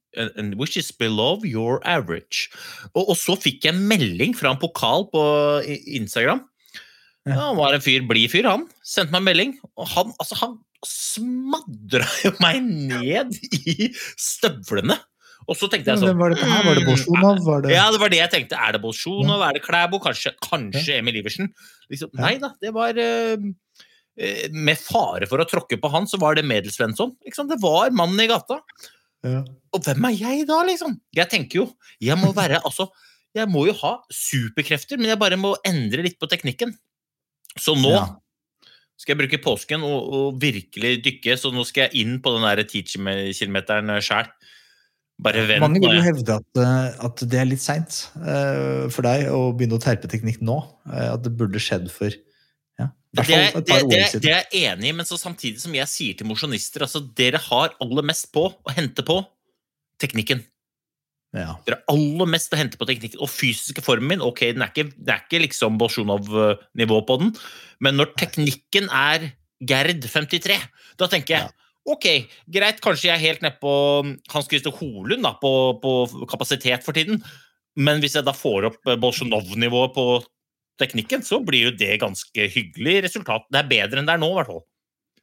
which 0.57 0.77
is 0.77 0.91
below 0.94 1.41
your 1.44 1.81
average. 1.83 2.47
Og, 2.95 3.09
og 3.09 3.15
så 3.19 3.35
fikk 3.35 3.65
jeg 3.65 3.73
en 3.75 3.88
melding 3.88 4.33
fra 4.33 4.51
en 4.53 4.57
pokal 4.61 5.03
på 5.11 5.21
Instagram. 5.91 6.39
Ja. 7.25 7.33
Ja, 7.33 7.42
han 7.50 7.57
var 7.57 7.74
en 7.74 7.81
fyr, 7.81 8.04
blid 8.06 8.30
fyr, 8.30 8.45
han. 8.45 8.68
Sendte 8.86 9.16
meg 9.16 9.24
en 9.24 9.27
melding. 9.31 9.54
Og 9.81 9.89
han, 9.95 10.12
altså, 10.22 10.38
han 10.44 10.60
smadra 10.86 12.06
jo 12.22 12.31
meg 12.44 12.62
ned 12.66 13.33
i 13.66 13.89
støvlene. 14.22 14.98
Og 15.45 15.57
så 15.57 15.68
tenkte 15.69 15.94
jeg 15.94 16.01
sånn 16.01 16.18
var 16.18 16.33
det 16.33 16.39
her? 16.42 16.63
Var 16.66 16.77
det 16.77 16.83
mm, 16.86 16.89
Bolsjunov? 16.89 17.42
Var 17.45 17.66
det... 17.66 17.74
ja, 17.75 17.86
det 17.94 18.00
var 18.01 18.13
det 18.13 18.19
jeg 18.22 18.31
tenkte. 18.33 18.57
Er 18.57 18.75
det 18.75 18.81
Bolsjunov? 18.81 19.44
Er 19.45 19.57
det 19.57 19.62
Klæbo? 19.66 20.00
Kanskje, 20.01 20.33
kanskje 20.42 21.00
Emil 21.01 21.19
Iversen? 21.22 21.51
Liksom, 21.92 22.10
Ja. 22.16 22.22
Nei 22.24 22.36
da, 22.42 22.50
det 22.62 22.72
var 22.74 22.98
eh, 23.01 23.45
Med 24.56 24.80
fare 24.81 25.30
for 25.30 25.42
å 25.44 25.48
tråkke 25.50 25.78
på 25.81 25.92
han, 25.94 26.10
så 26.10 26.18
var 26.21 26.38
det 26.38 26.45
Medelsvensson. 26.50 27.13
Sant? 27.33 27.51
Det 27.51 27.60
var 27.62 27.94
mannen 27.94 28.24
i 28.25 28.30
gata. 28.31 28.62
Ja. 29.25 29.44
Og 29.74 29.86
hvem 29.86 30.10
er 30.10 30.18
jeg 30.18 30.48
da, 30.50 30.62
liksom? 30.66 30.98
Jeg 31.18 31.30
tenker 31.31 31.64
jo 31.64 31.64
Jeg 32.04 32.14
må 32.21 32.30
være 32.38 32.59
altså 32.61 32.92
Jeg 33.33 33.49
må 33.49 33.64
jo 33.66 33.73
ha 33.80 33.95
superkrefter, 34.14 35.02
men 35.02 35.09
jeg 35.09 35.21
bare 35.21 35.38
må 35.42 35.56
endre 35.66 36.06
litt 36.06 36.18
på 36.21 36.30
teknikken. 36.31 36.73
Så 37.59 37.76
nå 37.80 37.94
Ja. 37.95 38.06
skal 39.00 39.16
jeg 39.16 39.21
bruke 39.24 39.44
påsken 39.44 39.83
og, 39.83 40.14
og 40.14 40.42
virkelig 40.42 40.97
dykke, 41.06 41.38
så 41.40 41.52
nå 41.54 41.66
skal 41.68 41.88
jeg 41.88 42.06
inn 42.06 42.19
på 42.24 42.35
den 42.35 42.45
der 42.47 42.64
10 42.64 42.83
kilometeren 43.35 43.92
sjæl. 44.04 44.30
Bare 45.24 45.45
vent. 45.47 45.64
Mange 45.64 45.80
vil 45.80 45.95
jo 45.95 46.04
hevde 46.04 46.35
at, 46.35 46.59
eh, 46.59 47.06
at 47.07 47.21
det 47.24 47.40
er 47.40 47.47
litt 47.47 47.64
seint 47.64 48.02
for 48.92 49.06
deg 49.06 49.30
å 49.31 49.54
begynne 49.56 49.78
å 49.78 49.83
terpe 49.83 50.09
teknikk 50.12 50.42
nå. 50.44 50.57
Uh, 50.83 51.14
at 51.14 51.24
det 51.24 51.31
burde 51.40 51.62
skjedd 51.64 51.88
for 51.94 52.12
ja, 52.12 52.90
Det 53.16 53.24
er, 53.31 53.45
et 53.47 53.69
det, 53.69 53.78
det, 53.88 54.02
det 54.26 54.33
er 54.33 54.44
jeg 54.52 54.74
enig 54.74 54.92
i, 54.92 54.97
men 54.97 55.07
så 55.07 55.16
samtidig 55.16 55.64
som 55.64 55.76
jeg 55.76 55.88
sier 55.88 56.18
til 56.19 56.28
mosjonister 56.28 56.83
altså 56.83 57.00
Dere 57.16 57.40
har 57.40 57.71
aller 57.80 58.04
mest 58.12 58.28
på 58.35 58.50
å 58.52 58.76
hente 58.76 59.06
på 59.07 59.21
teknikken. 60.04 60.44
Ja. 61.35 61.56
Det 61.68 61.75
er 61.75 61.83
aller 61.92 62.30
mest 62.31 62.54
å 62.56 62.59
hente 62.59 62.80
på 62.80 62.87
teknikken. 62.87 63.19
Og 63.23 63.31
fysiske 63.31 63.83
formen 63.83 64.13
min, 64.13 64.23
ok, 64.23 64.47
den 64.56 64.63
er 64.63 64.71
ikke, 64.71 64.87
det 64.95 65.13
er 65.13 65.23
ikke 65.25 65.44
liksom 65.44 65.80
Bolsjunov-nivå 65.81 66.99
på 67.07 67.19
den, 67.21 67.33
men 67.83 67.99
når 67.99 68.13
teknikken 68.19 68.87
er 68.94 69.31
Gerd 69.65 70.04
53, 70.04 70.57
da 70.99 71.07
tenker 71.11 71.35
jeg 71.35 71.45
Ja. 71.47 71.51
ok, 71.92 72.07
greit, 72.51 72.81
kanskje 72.83 73.09
jeg 73.09 73.15
er 73.15 73.23
helt 73.23 73.44
nede 73.45 73.59
på 73.61 73.73
Hans 74.33 74.47
Christer 74.51 74.73
Holund 74.75 75.23
da, 75.23 75.35
på, 75.39 75.51
på 75.83 76.25
kapasitet 76.31 76.83
for 76.83 76.97
tiden, 76.97 77.21
men 77.75 77.99
hvis 78.04 78.15
jeg 78.15 78.27
da 78.27 78.35
får 78.35 78.69
opp 78.71 78.94
Bolsjunov-nivået 78.99 79.95
på 79.95 80.07
teknikken, 80.80 81.23
så 81.23 81.39
blir 81.44 81.69
jo 81.69 81.75
det 81.75 81.99
ganske 82.01 82.47
hyggelig 82.51 83.06
resultat. 83.07 83.47
Det 83.51 83.61
er 83.61 83.71
bedre 83.71 84.01
enn 84.01 84.07
det 84.07 84.15
er 84.15 84.21
nå, 84.21 84.31
i 84.31 84.39
hvert 84.39 84.51
fall. 84.51 84.63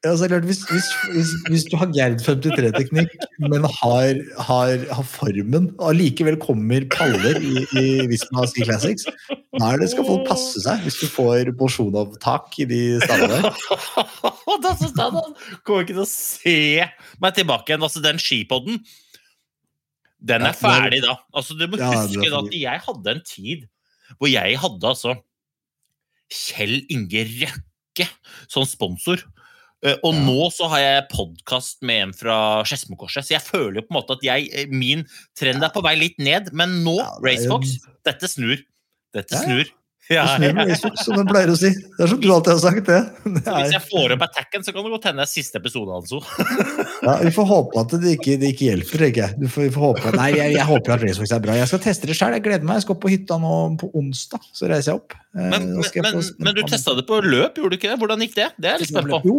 Ja, 0.03 0.17
så 0.17 0.27
det 0.27 0.33
klart, 0.33 0.47
hvis, 0.49 0.61
hvis, 0.67 0.87
hvis, 1.15 1.29
hvis 1.47 1.65
du 1.71 1.77
har 1.79 1.91
Gerd 1.95 2.17
53-teknikk, 2.25 3.13
men 3.39 3.63
har, 3.63 4.19
har, 4.49 4.73
har 4.91 5.07
formen, 5.07 5.69
og 5.77 5.93
allikevel 5.93 6.41
kommer 6.43 6.83
paller 6.91 7.39
i, 7.39 7.63
i 7.79 7.85
Visma 8.11 8.49
Ski 8.51 8.67
Classics, 8.67 9.07
Da 9.53 9.87
skal 9.87 10.07
folk 10.09 10.25
passe 10.27 10.63
seg 10.65 10.83
hvis 10.83 10.97
du 11.03 11.07
får 11.13 11.53
porsjon 11.61 11.95
av 12.01 12.17
tak 12.25 12.57
i 12.59 12.67
de 12.67 12.81
stallene 13.05 13.53
da 14.65 14.73
kommer 15.63 15.85
ikke 15.85 15.93
til 15.93 16.03
å 16.03 16.09
se 16.09 16.57
meg 17.23 17.37
tilbake 17.37 17.71
igjen. 17.71 17.85
Altså, 17.87 18.03
den 18.03 18.19
skipodden, 18.23 18.81
den 20.19 20.47
er 20.49 20.57
ferdig 20.57 21.03
da. 21.05 21.19
Altså, 21.31 21.55
du 21.59 21.67
må 21.69 21.79
Ja, 21.79 21.93
huske 22.01 22.27
da 22.27 22.41
at 22.43 22.57
jeg 22.57 22.85
hadde 22.89 23.15
en 23.15 23.23
tid 23.29 23.69
hvor 24.19 24.31
jeg 24.33 24.59
hadde 24.61 24.89
altså 24.91 25.15
Kjell 26.33 26.81
Inge 26.91 27.23
Røkke 27.29 28.09
som 28.51 28.67
sponsor. 28.69 29.23
Eh, 29.85 29.97
Og 30.05 30.15
Ja. 30.15 30.21
nå 30.21 30.51
så 30.53 30.69
har 30.71 30.79
jeg 30.79 31.09
podkast 31.11 31.83
med 31.83 32.03
en 32.03 32.13
fra 32.13 32.63
Skedsmokorset, 32.63 33.25
så 33.27 33.35
jeg 33.35 33.43
føler 33.43 33.81
jo 33.81 33.83
på 33.83 33.91
en 33.91 33.99
måte 34.03 34.13
at 34.17 34.23
jeg, 34.23 34.49
eh, 34.55 34.67
min 34.71 35.05
trend 35.35 35.63
er 35.63 35.71
på 35.75 35.83
vei 35.83 35.97
litt 35.97 36.19
ned. 36.19 36.53
Men 36.53 36.85
nå, 36.85 36.99
Ja, 36.99 37.11
Racefox, 37.21 37.79
dette 38.05 38.29
snur. 38.29 38.59
Dette 39.13 39.35
Ja, 40.13 40.27
ja. 40.39 40.67
Ja, 40.69 40.77
som 41.03 41.17
de 41.19 41.25
pleier 41.29 41.53
å 41.53 41.57
si. 41.59 41.71
Det 41.73 42.05
er 42.05 42.11
som 42.13 42.21
du 42.21 42.29
alltid 42.33 42.53
har 42.53 42.61
sagt 42.63 42.89
det. 42.89 43.01
det 43.25 43.43
er... 43.43 43.57
hvis 43.59 43.75
jeg 43.77 43.85
får 43.89 44.15
opp 44.17 44.27
attacken, 44.29 44.67
så 44.67 44.75
kan 44.75 44.87
det 44.87 44.93
godt 44.95 45.09
hende 45.11 45.23
det 45.23 45.29
er 45.29 45.33
siste 45.33 45.61
episode. 45.63 45.97
altså. 45.97 46.21
ja, 47.07 47.17
vi 47.23 47.33
får 47.35 47.49
håpe 47.51 47.83
at 47.85 47.97
det 48.03 48.15
ikke, 48.19 48.37
det 48.43 48.53
ikke 48.55 48.69
hjelper, 48.71 49.05
tenker 49.07 49.25
jeg. 49.25 49.39
Du 49.41 49.49
får, 49.49 49.67
vi 49.69 49.75
får 49.75 49.87
håpe. 49.89 50.15
Nei, 50.19 50.29
jeg, 50.37 50.55
jeg 50.57 50.69
håper 50.69 50.97
at 50.97 51.05
Racefox 51.07 51.35
er 51.37 51.45
bra. 51.45 51.59
Jeg 51.59 51.71
skal 51.73 51.83
teste 51.89 52.11
det 52.11 52.17
sjøl. 52.19 52.37
Jeg 52.37 52.45
gleder 52.47 52.69
meg. 52.69 52.81
Jeg 52.81 52.87
skal 52.87 52.97
opp 52.97 53.03
på 53.05 53.13
hytta 53.13 53.39
nå 53.43 53.59
på 53.81 53.91
onsdag. 53.99 54.49
Så 54.53 54.71
reiser 54.71 54.93
jeg 54.93 55.03
opp. 55.03 55.17
Eh, 55.33 55.49
Men, 55.49 55.69
jeg 55.81 56.05
men, 56.05 56.21
men 56.45 56.57
du 56.57 56.63
testa 56.69 56.93
det 56.99 57.07
på 57.09 57.19
løp, 57.25 57.57
gjorde 57.57 57.73
du 57.73 57.79
ikke 57.79 57.89
det? 57.89 57.99
Hvordan 58.03 58.25
gikk 58.27 58.35
det? 58.37 58.49
Det 58.61 58.69
er 58.69 58.77
jeg 58.77 58.85
litt 58.85 58.93
spent 58.93 59.13
på. 59.13 59.21
Jo, 59.25 59.37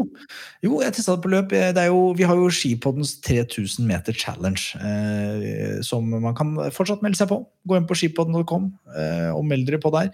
jo 0.66 0.80
jeg 0.82 0.96
testa 0.98 1.18
det 1.18 1.26
på 1.26 1.34
løp. 1.34 1.54
Det 1.54 1.84
er 1.84 1.90
jo, 1.92 2.00
vi 2.18 2.26
har 2.26 2.40
jo 2.40 2.50
Skipoddens 2.54 3.16
3000 3.26 3.86
meter 3.90 4.18
challenge, 4.18 4.74
eh, 4.82 5.82
som 5.86 6.08
man 6.14 6.34
kan 6.38 6.56
fortsatt 6.74 7.04
melde 7.06 7.20
seg 7.20 7.30
på. 7.30 7.44
Gå 7.70 7.78
inn 7.78 7.86
på 7.90 7.98
skipodden.com 8.00 8.72
eh, 8.98 9.30
og 9.36 9.46
meld 9.48 9.68
dere 9.70 9.82
på 9.84 9.94
der. 9.94 10.10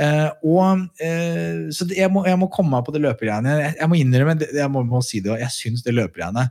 Eh, 0.00 0.28
og, 0.48 0.84
eh, 1.02 1.68
så 1.76 1.86
jeg, 1.92 2.08
må, 2.12 2.24
jeg 2.28 2.38
må 2.40 2.48
komme 2.52 2.72
meg 2.76 2.86
på 2.86 2.94
det 2.94 3.02
løpegreiene. 3.04 3.56
Jeg, 3.60 3.78
jeg 3.80 3.90
må 3.90 3.98
innrømme, 4.00 4.36
jeg 4.56 4.72
må, 4.72 4.84
må 4.88 5.02
si 5.04 5.22
det, 5.24 5.36
jeg 5.42 5.56
syns 5.56 5.84
det 5.86 5.96
løpegreiene 5.96 6.48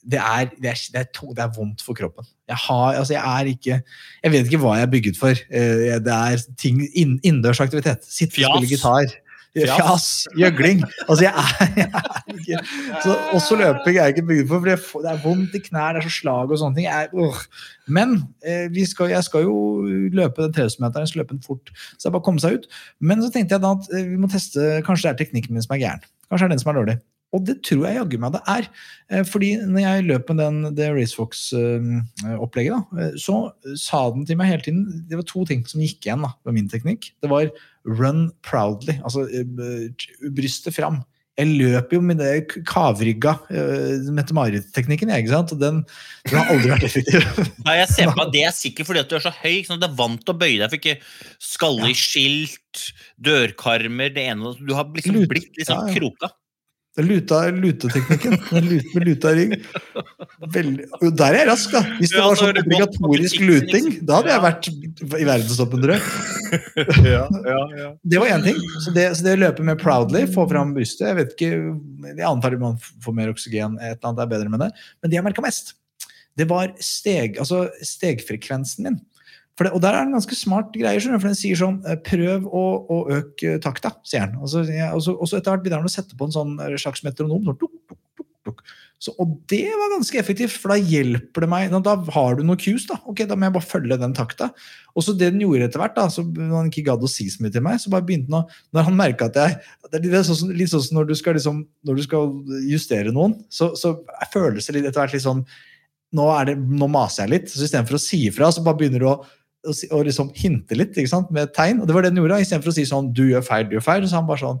det 0.00 0.18
er, 0.18 0.48
det, 0.56 0.70
er, 0.70 0.78
det, 0.92 1.00
er 1.00 1.08
to, 1.12 1.26
det 1.36 1.42
er 1.44 1.50
vondt 1.56 1.82
for 1.84 1.94
kroppen. 1.94 2.24
Jeg, 2.48 2.56
har, 2.56 2.94
altså 2.94 3.12
jeg 3.12 3.40
er 3.40 3.50
ikke 3.50 3.82
Jeg 4.24 4.32
vet 4.32 4.46
ikke 4.46 4.60
hva 4.62 4.78
jeg 4.78 4.86
er 4.86 4.92
bygget 4.94 5.18
for. 5.20 5.42
Eh, 5.50 5.98
det 6.00 6.14
er 6.14 6.44
ting 6.58 6.80
inn, 6.88 7.18
innendørs 7.22 7.60
aktivitet. 7.60 8.06
Sitte 8.08 8.40
og 8.40 8.64
spille 8.64 8.70
gitar. 8.70 9.12
Fjas. 9.56 10.04
Gjøgling. 10.38 10.84
Altså, 11.08 11.24
jeg 11.24 11.32
er, 11.34 11.40
jeg 11.80 11.88
er 11.90 12.34
ikke 12.36 12.58
så 13.02 13.16
Også 13.34 13.56
løping 13.58 13.96
er 13.98 14.04
jeg 14.06 14.14
ikke 14.14 14.28
bygd 14.28 14.46
for, 14.52 14.58
for 14.84 15.02
det, 15.02 15.10
er 15.10 15.18
vondt 15.24 15.56
i 15.58 15.60
knær, 15.64 15.96
det 15.96 16.04
er 16.04 16.06
så 16.06 16.12
slag 16.20 16.46
og 16.54 16.60
sånne 16.60 16.76
ting. 16.78 16.86
Jeg, 16.86 17.10
er- 17.10 17.48
Men 17.90 18.14
eh, 18.46 18.70
skal, 18.86 19.10
jeg 19.10 19.24
skal 19.26 19.42
jo 19.48 19.56
løpe 20.14 20.44
den 20.46 20.54
3000-meteren, 20.54 21.02
jeg 21.02 21.10
skal 21.14 21.22
løpe 21.24 21.34
den 21.34 21.42
fort. 21.42 21.66
Så 21.96 22.04
det 22.04 22.08
er 22.12 22.14
bare 22.14 22.22
å 22.22 22.28
komme 22.30 22.38
seg 22.44 22.60
ut. 22.60 22.70
Men 23.02 23.18
så 23.24 23.32
tenkte 23.34 23.58
jeg 23.58 23.64
da 23.66 23.74
at 23.74 23.90
eh, 23.96 24.06
vi 24.12 24.20
må 24.22 24.30
teste 24.30 24.78
Kanskje 24.86 25.08
det 25.08 25.12
er 25.16 25.20
teknikken 25.24 25.50
min 25.58 25.66
som 25.66 25.74
er 25.74 25.82
gæren. 25.82 26.06
Kanskje 26.30 26.46
det 26.46 26.52
er 26.52 26.54
den 26.54 26.62
som 26.62 26.70
er 26.74 26.78
dårlig. 26.84 27.00
Og 27.30 27.44
det 27.46 27.60
tror 27.62 27.84
jeg 27.86 27.94
jaggu 27.94 28.16
meg 28.22 28.32
det 28.34 28.40
er. 28.50 28.64
Eh, 29.10 29.24
Fordi 29.26 29.52
når 29.66 29.80
jeg 29.84 30.06
løp 30.08 30.30
med 30.32 30.38
den, 30.44 30.56
det 30.78 30.88
Racefox-opplegget, 30.94 32.80
så 33.22 33.36
sa 33.78 34.00
den 34.14 34.24
til 34.26 34.38
meg 34.40 34.50
hele 34.50 34.64
tiden 34.64 35.04
Det 35.08 35.18
var 35.20 35.26
to 35.28 35.44
ting 35.48 35.62
som 35.70 35.82
gikk 35.82 36.06
igjen 36.08 36.24
da, 36.26 36.32
med 36.46 36.56
min 36.58 36.70
teknikk. 36.70 37.10
Det 37.22 37.30
var 37.30 37.50
run 37.88 38.28
proudly, 38.46 38.98
altså 39.04 39.26
eh, 39.28 39.46
brystet 40.34 40.76
fram. 40.76 41.00
Jeg 41.40 41.54
løper 41.56 41.96
jo 41.96 42.00
med 42.04 42.18
det 42.20 42.64
kavrygga 42.68 43.32
uh, 43.48 44.08
Mette-Marit-teknikken, 44.12 45.12
jeg, 45.14 45.24
ikke 45.24 45.32
sant? 45.32 45.54
Og 45.54 45.60
den, 45.62 45.78
den 46.28 46.36
har 46.36 46.50
aldri 46.52 46.72
vært 46.74 46.84
effektiv. 46.90 47.24
Nei, 47.66 47.76
jeg 47.78 47.88
ser 47.94 48.10
på 48.12 48.24
at 48.26 48.34
Det 48.34 48.42
er 48.44 48.52
sikkert 48.52 48.90
fordi 48.90 49.00
at 49.00 49.08
du 49.08 49.16
er 49.16 49.24
så 49.24 49.32
høy. 49.32 49.54
Ikke 49.54 49.70
sant? 49.70 49.80
Du 49.80 49.88
er 49.88 49.96
vant 49.96 50.20
til 50.20 50.34
å 50.34 50.40
bøye 50.42 50.58
deg 50.60 50.66
for 50.66 50.80
ikke 50.80 50.98
skalle 51.40 51.88
i 51.88 51.96
skilt, 51.96 52.82
dørkarmer, 53.24 54.12
det 54.12 54.26
ene 54.34 54.52
Du 54.58 54.74
har 54.76 54.90
liksom 54.92 55.22
blitt 55.30 55.56
liksom 55.56 55.80
ja, 55.80 55.86
ja. 55.86 55.96
kroka. 55.96 56.32
Luta, 56.98 57.46
luteteknikken. 57.54 58.32
Lute, 58.50 58.88
med 58.94 59.04
luta 59.06 59.30
rygg. 59.36 59.52
Veldig, 60.52 60.84
der 61.14 61.28
er 61.28 61.36
jeg 61.38 61.46
rask, 61.48 61.70
da. 61.70 61.80
Hvis 62.00 62.10
det 62.10 62.18
Ja, 62.18 62.24
var 62.26 62.34
sånn 62.40 62.58
obligatorisk 62.58 63.38
luting, 63.44 63.84
liksom. 63.86 64.06
da 64.08 64.16
hadde 64.18 64.30
jeg 64.32 64.42
vært 64.42 64.68
i 65.20 65.24
verdenstoppen, 65.28 65.82
tror 65.84 65.94
jeg. 65.94 66.02
Det 68.10 68.18
var 68.18 68.26
én 68.34 68.42
ting. 68.42 68.58
Så 68.82 68.90
det, 68.96 69.04
så 69.14 69.22
det 69.22 69.36
å 69.36 69.40
løpe 69.44 69.62
med 69.66 69.78
proudly, 69.78 70.24
få 70.34 70.48
fram 70.50 70.72
brystet 70.74 71.06
Jeg 71.06 71.14
vet 71.20 71.30
ikke, 71.36 71.50
jeg 72.10 72.26
antar 72.26 72.56
man 72.58 72.74
får 73.04 73.14
mer 73.14 73.30
oksygen, 73.30 73.78
et 73.78 73.94
eller 73.94 74.08
annet 74.10 74.24
er 74.26 74.32
bedre 74.34 74.50
med 74.50 74.60
det. 74.66 74.70
Men 74.98 75.06
det 75.12 75.16
jeg 75.20 75.26
merka 75.28 75.44
mest, 75.46 75.66
det 76.38 76.46
var 76.50 76.74
steg, 76.82 77.38
altså 77.38 77.68
stegfrekvensen 77.86 78.82
min. 78.88 78.98
Det, 79.60 79.72
og 79.76 79.82
der 79.84 79.96
er 79.96 80.06
det 80.06 80.16
ganske 80.16 80.36
smart 80.38 80.70
greie, 80.74 81.00
for 81.02 81.28
den 81.28 81.38
sier 81.38 81.58
sånn 81.58 81.80
eh, 81.84 81.98
Prøv 82.06 82.46
å, 82.46 82.64
å 82.88 83.00
øke 83.18 83.58
takta, 83.62 83.94
sier 84.06 84.30
den. 84.30 84.38
Og 84.40 84.52
så, 84.52 84.64
og 84.64 85.26
så, 85.28 85.36
etter 85.36 85.52
hvert 85.52 85.64
begynner 85.64 85.82
den 85.82 85.90
å 85.90 85.92
sette 85.92 86.16
på 86.16 86.28
en 86.28 86.36
sånn 86.36 86.54
eh, 86.64 86.76
slags 86.80 87.04
metronom. 87.06 87.44
Sånn, 87.48 87.58
tuk, 87.60 87.74
tuk, 87.90 88.00
tuk, 88.20 88.30
tuk. 88.48 88.62
Så, 89.00 89.14
og 89.16 89.38
det 89.48 89.64
var 89.80 89.94
ganske 89.94 90.18
effektivt, 90.20 90.58
for 90.60 90.74
da 90.74 90.76
hjelper 90.76 91.44
det 91.44 91.48
meg. 91.48 91.72
Da 91.86 91.94
har 92.16 92.36
du 92.36 92.42
noe 92.44 92.60
cues, 92.60 92.84
da. 92.88 92.98
Ok, 93.08 93.22
da 93.28 93.36
må 93.36 93.48
jeg 93.48 93.54
bare 93.54 93.68
følge 93.68 93.96
den 94.00 94.16
takta. 94.16 94.50
Og 94.92 95.06
så 95.06 95.14
det 95.16 95.30
den 95.32 95.40
gjorde 95.44 95.70
etter 95.70 95.80
hvert, 95.80 95.96
da, 95.96 96.04
så 96.12 96.24
han 96.24 96.68
ikke 96.68 96.84
gadd 96.90 97.06
å 97.06 97.08
si 97.08 97.30
så 97.32 97.40
mye 97.40 97.54
til 97.54 97.64
meg, 97.64 97.80
så 97.80 97.92
bare 97.92 98.04
begynte 98.04 98.28
han 98.32 98.44
å 98.44 98.60
Når 98.76 98.86
han 98.90 98.98
merka 98.98 99.30
at 99.30 99.38
jeg 99.40 100.02
Det 100.04 100.12
er 100.12 100.26
sånn, 100.28 100.52
litt 100.56 100.72
sånn 100.72 100.84
som 100.84 101.00
når 101.00 101.08
du 101.08 101.16
skal, 101.16 101.38
liksom, 101.38 101.64
når 101.88 101.96
du 101.96 102.04
skal 102.04 102.32
justere 102.68 103.14
noen, 103.16 103.38
så, 103.48 103.72
så 103.78 103.96
føles 104.34 104.68
det 104.68 104.76
litt 104.76 104.90
etter 104.90 105.00
hvert 105.00 105.16
litt 105.16 105.24
sånn 105.24 105.44
nå, 106.16 106.26
det, 106.44 106.56
nå 106.58 106.88
maser 106.90 107.24
jeg 107.24 107.32
litt. 107.34 107.52
Så 107.52 107.64
istedenfor 107.64 107.96
å 107.96 108.02
si 108.02 108.24
ifra, 108.28 108.50
så 108.52 108.64
bare 108.66 108.82
begynner 108.82 109.02
du 109.02 109.08
å, 109.08 109.18
å, 109.66 109.74
og 109.94 110.04
liksom 110.08 110.30
hinte 110.36 110.76
litt 110.78 110.96
med 111.30 111.52
tegn. 111.56 111.80
Og 111.80 111.88
det 111.88 111.96
var 111.96 112.04
det 112.04 112.12
den 112.12 112.22
gjorde. 112.22 112.40
Istedenfor 112.44 112.72
å 112.72 112.76
si 112.76 112.86
sånn 112.88 113.12
'du 113.12 113.26
gjør 113.30 113.44
feil, 113.46 113.68
du 113.68 113.76
gjør 113.76 113.86
feil', 113.86 114.08
så 114.08 114.20
han 114.20 114.28
bare 114.28 114.44
sånn 114.44 114.60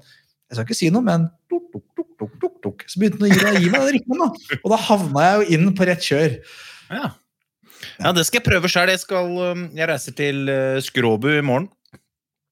Jeg 0.50 0.56
skal 0.56 0.66
ikke 0.66 0.74
si 0.80 0.90
noe, 0.90 1.06
men 1.06 1.28
tuk, 1.46 1.68
tuk, 1.70 1.84
tuk, 1.94 2.08
tuk, 2.18 2.32
tuk, 2.42 2.54
tuk. 2.64 2.80
Så 2.90 2.98
begynte 2.98 3.22
han 3.22 3.30
å 3.30 3.54
gi, 3.54 3.62
gi 3.62 3.70
meg 3.70 3.84
den 3.86 3.92
rytmen, 3.94 4.18
da. 4.18 4.56
Og 4.64 4.72
da 4.72 4.78
havna 4.82 5.26
jeg 5.26 5.36
jo 5.36 5.44
inn 5.54 5.74
på 5.78 5.86
rett 5.86 6.02
kjør. 6.02 6.32
Ja. 6.90 7.10
ja, 8.00 8.10
det 8.10 8.24
skal 8.26 8.40
jeg 8.40 8.46
prøve 8.48 8.70
sjøl. 8.72 8.90
Jeg, 8.90 8.98
skal, 9.04 9.30
um, 9.30 9.62
jeg 9.78 9.86
reiser 9.86 10.16
til 10.18 10.50
uh, 10.50 10.80
Skråbu 10.82 11.28
i 11.36 11.44
morgen. 11.46 11.70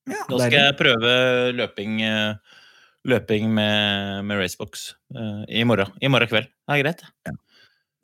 Ja, 0.06 0.22
Da 0.30 0.38
skal 0.44 0.60
jeg 0.60 0.78
prøve 0.78 1.16
løping, 1.58 1.98
uh, 2.06 2.62
løping 3.02 3.50
med, 3.58 4.22
med 4.30 4.44
Racebox 4.44 4.92
uh, 5.18 5.42
i 5.50 5.66
morgen. 5.66 5.90
I 5.98 6.14
morgen 6.14 6.30
kveld. 6.30 6.46
Det 6.46 6.78
er 6.78 6.84
greit. 6.84 7.02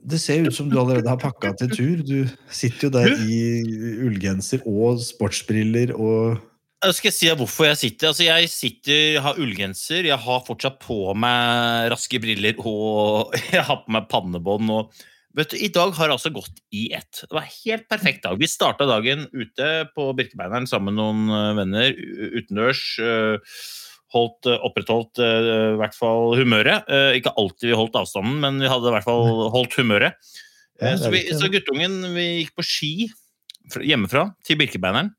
Det 0.05 0.19
ser 0.21 0.45
ut 0.45 0.55
som 0.55 0.69
du 0.69 0.77
allerede 0.77 1.09
har 1.09 1.21
pakka 1.21 1.55
til 1.57 1.71
tur. 1.73 2.03
Du 2.05 2.27
sitter 2.53 2.89
jo 2.89 2.91
der 2.93 3.15
i 3.25 3.39
ullgenser 4.05 4.65
og 4.69 5.01
sportsbriller 5.01 5.95
og 5.97 6.43
Jeg 6.85 6.97
skal 6.99 7.15
si 7.17 7.31
hvorfor 7.33 7.65
jeg 7.71 7.81
sitter. 7.81 8.11
Altså, 8.11 8.27
jeg 8.27 8.51
sitter, 8.53 8.99
jeg 9.15 9.23
har 9.25 9.41
ullgenser, 9.41 10.05
jeg 10.05 10.21
har 10.21 10.43
fortsatt 10.45 10.77
på 10.83 11.15
meg 11.17 11.89
raske 11.95 12.21
briller, 12.21 12.61
og 12.61 13.33
jeg 13.57 13.65
har 13.65 13.81
på 13.87 13.95
meg 13.97 14.11
pannebånd. 14.11 14.73
og 14.75 15.05
Vet 15.35 15.51
du, 15.51 15.57
I 15.59 15.71
dag 15.73 15.97
har 15.97 16.11
det 16.11 16.15
altså 16.19 16.31
gått 16.35 16.61
i 16.71 16.85
ett. 16.95 17.25
Det 17.25 17.33
var 17.35 17.47
en 17.49 17.57
helt 17.65 17.89
perfekt 17.91 18.23
dag. 18.27 18.37
Vi 18.39 18.51
starta 18.51 18.87
dagen 18.87 19.25
ute 19.33 19.71
på 19.97 20.13
Birkebeineren 20.15 20.69
sammen 20.71 20.93
med 20.93 21.01
noen 21.01 21.33
eh, 21.33 21.55
venner 21.59 21.97
utendørs. 22.39 22.85
Holdt, 24.15 24.47
eh, 24.47 24.61
opprettholdt 24.63 25.21
eh, 25.23 25.51
i 25.75 25.81
hvert 25.81 25.97
fall 25.97 26.37
humøret. 26.39 26.87
Eh, 26.87 27.19
Ikke 27.19 27.35
alltid 27.41 27.73
vi 27.73 27.79
holdt 27.79 27.99
avstanden, 27.99 28.39
men 28.45 28.63
vi 28.63 28.71
hadde 28.71 28.91
i 28.91 28.95
hvert 28.95 29.07
fall 29.09 29.51
holdt 29.55 29.77
humøret. 29.81 30.33
Ja, 30.81 30.97
Så, 30.99 31.11
vi, 31.11 31.25
så 31.35 31.51
guttungen 31.51 32.01
vi 32.15 32.25
gikk 32.43 32.55
på 32.59 32.65
ski 32.67 32.95
hjemmefra 33.83 34.29
til 34.47 34.59
Birkebeineren. 34.61 35.13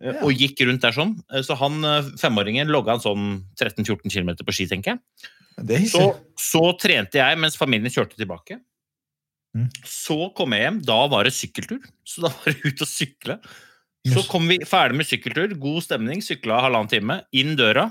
Ja. 0.00 0.16
Og 0.24 0.32
gikk 0.32 0.62
rundt 0.64 0.82
der 0.82 0.94
sånn. 0.96 1.12
Så 1.44 1.54
han 1.60 1.82
femåringen 2.18 2.70
logga 2.72 2.96
en 2.96 3.02
sånn 3.04 3.26
13-14 3.60 4.08
km 4.08 4.32
på 4.40 4.54
ski, 4.56 4.66
tenker 4.70 4.96
jeg. 4.96 5.88
Så, 5.92 6.06
så 6.40 6.62
trente 6.80 7.20
jeg 7.20 7.38
mens 7.38 7.58
familien 7.60 7.92
kjørte 7.92 8.16
tilbake. 8.16 8.58
Mm. 9.56 9.66
Så 9.84 10.30
kom 10.36 10.54
jeg 10.56 10.64
hjem. 10.64 10.78
Da 10.88 11.00
var 11.12 11.28
det 11.28 11.34
sykkeltur. 11.36 11.82
Så 12.06 12.24
da 12.24 12.32
var 12.32 12.54
det 12.54 12.64
ut 12.64 12.84
og 12.86 12.90
sykle. 12.90 13.38
Så 14.08 14.22
kom 14.30 14.46
vi 14.48 14.56
ferdig 14.64 14.96
med 14.96 15.08
sykkeltur, 15.08 15.52
god 15.60 15.84
stemning, 15.84 16.22
sykla 16.24 16.62
halvannen 16.64 16.88
time, 16.88 17.18
inn 17.36 17.52
døra. 17.58 17.90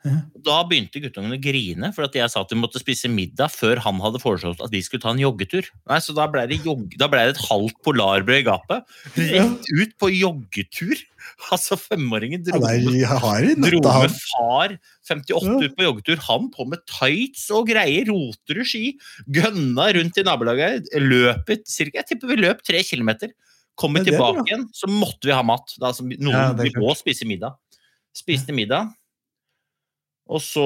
Da 0.00 0.62
begynte 0.64 1.00
guttungen 1.02 1.34
å 1.34 1.38
grine, 1.42 1.90
for 1.92 2.06
at 2.06 2.14
jeg 2.16 2.32
sa 2.32 2.40
at 2.40 2.52
vi 2.54 2.56
måtte 2.56 2.80
spise 2.80 3.10
middag 3.12 3.52
før 3.52 3.82
han 3.84 3.98
hadde 4.00 4.20
foreslått 4.22 4.62
at 4.64 4.72
vi 4.72 4.80
skulle 4.84 5.02
ta 5.04 5.12
en 5.12 5.20
joggetur. 5.20 5.66
Nei, 5.90 5.98
Så 6.00 6.14
da 6.16 6.24
ble 6.30 6.46
det, 6.48 6.62
jog 6.64 6.86
da 6.96 7.08
ble 7.12 7.26
det 7.28 7.34
et 7.36 7.42
halvt 7.50 7.76
polarbrød 7.84 8.40
i 8.40 8.46
gapet. 8.46 8.94
Rett 9.18 9.68
ut 9.76 9.96
på 10.00 10.12
joggetur! 10.16 10.96
Altså, 11.52 11.76
femåringen 11.76 12.40
dro 12.42 12.58
ja, 12.96 13.12
Dro 13.60 13.80
med 13.84 14.14
far 14.16 14.72
58 15.06 15.44
Ja. 15.44 15.56
ut 15.60 15.74
på 15.76 15.84
joggetur. 15.84 16.22
Han 16.26 16.48
på 16.52 16.64
med 16.68 16.80
tights 16.88 17.44
og 17.54 17.68
greier, 17.68 18.08
roter 18.08 18.60
i 18.60 18.64
ski. 18.66 18.82
Gønna 19.28 19.90
rundt 19.96 20.16
i 20.16 20.24
nabolaget. 20.26 20.88
Løpet 20.96 21.68
cirka, 21.68 22.00
Jeg 22.00 22.08
tipper 22.08 22.32
vi 22.32 22.40
løp 22.40 22.64
tre 22.64 22.80
kilometer. 22.82 23.32
Kommer 23.76 24.00
er 24.00 24.10
tilbake 24.10 24.46
igjen, 24.48 24.66
så 24.72 24.88
måtte 24.88 25.28
vi 25.28 25.36
ha 25.36 25.42
mat. 25.44 25.76
Da, 25.78 25.92
altså, 25.92 26.08
noen 26.08 26.32
Ja, 26.32 26.52
vi 26.56 26.72
må 26.80 26.96
spise 26.96 27.28
middag. 27.28 27.56
Spiste 28.16 28.52
middag. 28.56 28.90
Og 30.30 30.42
så 30.44 30.64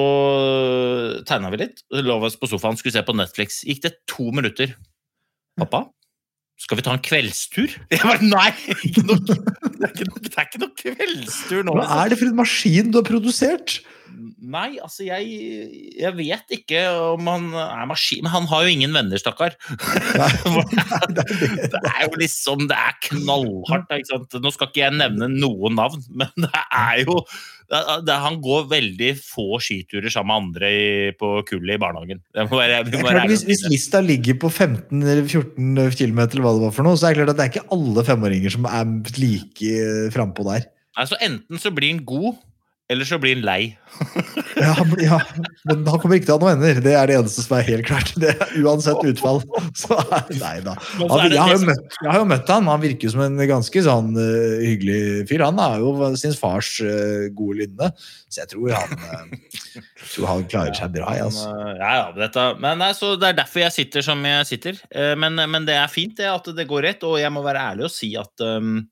tegna 1.25 1.49
vi 1.53 1.63
litt. 1.63 1.81
Lå 1.89 2.19
oss 2.27 2.37
på 2.37 2.49
sofaen, 2.49 2.77
skulle 2.77 2.93
se 2.93 3.01
på 3.05 3.15
Netflix. 3.17 3.63
Gikk 3.65 3.81
det 3.85 3.95
to 4.11 4.29
minutter. 4.35 4.75
Pappa, 5.57 5.87
Skal 6.59 6.79
vi 6.79 6.85
ta 6.85 6.93
en 6.95 7.03
kveldstur? 7.03 7.73
Jeg 7.91 8.03
bare, 8.03 8.21
Nei! 8.23 8.51
Ikke 8.85 9.03
noe, 9.07 9.17
det, 9.25 9.35
er 9.35 9.91
ikke 9.91 10.07
noe, 10.07 10.21
det 10.21 10.33
er 10.35 10.45
ikke 10.45 10.61
noe 10.61 10.77
kveldstur 10.79 11.65
nå. 11.67 11.75
Hva 11.79 12.03
er 12.03 12.13
det 12.13 12.19
for 12.21 12.29
en 12.29 12.37
maskin 12.39 12.93
du 12.93 12.99
har 13.01 13.07
produsert? 13.07 13.79
Nei, 14.45 14.77
altså, 14.83 15.03
jeg, 15.07 15.25
jeg 15.99 16.13
vet 16.17 16.53
ikke 16.59 16.81
om 17.13 17.27
han 17.29 17.47
er 17.57 17.87
maskin 17.89 18.23
Men 18.25 18.33
han 18.33 18.47
har 18.51 18.65
jo 18.65 18.73
ingen 18.75 18.93
venner, 18.95 19.19
stakkar. 19.19 19.55
det 21.15 21.81
er 21.81 22.05
jo 22.05 22.21
liksom 22.21 22.67
Det 22.69 22.77
er 22.77 22.95
knallhardt. 23.09 23.91
Ikke 23.97 24.11
sant? 24.11 24.37
Nå 24.41 24.53
skal 24.53 24.69
ikke 24.71 24.83
jeg 24.83 24.97
nevne 24.99 25.29
noen 25.33 25.77
navn, 25.79 26.03
men 26.13 26.31
det 26.45 26.63
er 26.65 27.03
jo 27.03 27.19
det, 27.71 27.81
det, 28.05 28.15
Han 28.21 28.37
går 28.43 28.67
veldig 28.71 29.11
få 29.19 29.59
skiturer 29.63 30.13
sammen 30.13 30.29
med 30.29 30.41
andre 30.41 30.69
i, 30.69 30.85
på 31.17 31.31
kullet 31.49 31.77
i 31.77 31.81
barnehagen. 31.81 32.21
Må 32.51 32.59
være 32.61 32.83
hvis, 33.31 33.45
hvis, 33.47 33.65
lista 33.71 34.01
ligger 34.05 34.37
på 34.41 34.51
15 34.51 35.01
eller 35.01 35.25
14 35.25 35.97
km, 35.97 36.21
eller 36.27 36.45
hva 36.45 36.55
det 36.55 36.65
var 36.67 36.75
for 36.75 36.87
noe, 36.87 36.99
så 36.99 37.09
er 37.09 37.15
det 37.15 37.23
klart 37.23 37.33
at 37.33 37.39
det 37.39 37.47
er 37.47 37.53
ikke 37.55 37.69
alle 37.75 38.05
femåringer 38.07 38.53
som 38.53 38.69
er 38.69 38.91
like 39.17 39.79
frampå 40.13 40.45
der. 40.51 40.69
Altså, 40.95 41.17
enten 41.23 41.59
så 41.59 41.73
blir 41.75 41.91
han 41.91 42.05
god, 42.07 42.37
eller 42.85 43.07
så 43.07 43.17
blir 43.17 43.33
han 43.33 43.45
lei. 43.45 43.61
ja, 44.61 44.73
ja, 45.01 45.17
men 45.65 45.87
han 45.87 46.01
kommer 46.01 46.19
ikke 46.19 46.27
til 46.27 46.35
å 46.35 46.37
ha 46.37 46.41
noen 46.43 46.59
venner. 46.61 46.81
Det 46.85 46.91
er 46.93 47.09
det 47.09 47.15
eneste 47.17 47.41
som 47.41 47.55
er 47.57 47.65
helt 47.65 47.87
klart. 47.87 48.11
Det 48.21 48.29
er 48.35 48.51
Uansett 48.61 48.99
utfall. 49.09 49.39
Så 49.73 49.97
nei 50.37 50.59
da. 50.65 50.75
Han, 50.99 51.25
jeg, 51.31 51.39
har 51.39 51.55
jo 51.55 51.63
møtt, 51.65 51.97
jeg 51.97 52.11
har 52.11 52.19
jo 52.21 52.27
møtt 52.29 52.51
han. 52.51 52.69
Han 52.69 52.83
virker 52.83 53.07
jo 53.07 53.13
som 53.15 53.23
en 53.25 53.41
ganske 53.49 53.83
sånn 53.87 54.11
uh, 54.19 54.61
hyggelig 54.61 55.25
fyr. 55.31 55.45
Han 55.47 55.61
er 55.63 55.81
jo 55.81 56.11
sin 56.19 56.35
fars 56.37 56.75
uh, 56.85 57.25
gode 57.33 57.63
lynne, 57.63 57.89
så 58.29 58.43
jeg 58.43 58.51
tror 58.53 58.75
han, 58.75 58.93
uh, 59.01 59.81
tror 60.03 60.29
han 60.29 60.45
klarer 60.51 60.77
seg 60.77 60.93
bra. 60.93 61.15
Altså. 61.25 61.49
Ja, 61.79 61.91
ja, 62.03 62.05
dette, 62.19 62.45
men 62.61 62.81
nei, 62.83 62.91
så 62.97 63.15
Det 63.17 63.31
er 63.31 63.39
derfor 63.41 63.65
jeg 63.65 63.77
sitter 63.79 64.05
som 64.05 64.21
jeg 64.27 64.49
sitter. 64.51 64.79
Men, 65.17 65.39
men, 65.39 65.65
det 65.65 65.77
er 65.79 65.91
fint 65.91 66.17
det 66.19 66.29
at 66.29 66.53
det 66.53 66.69
går 66.69 66.85
rett, 66.85 67.05
og 67.07 67.17
jeg 67.21 67.33
må 67.33 67.41
være 67.45 67.65
ærlig 67.71 67.87
og 67.89 67.93
si 67.95 68.13
at 68.19 68.45
um, 68.45 68.83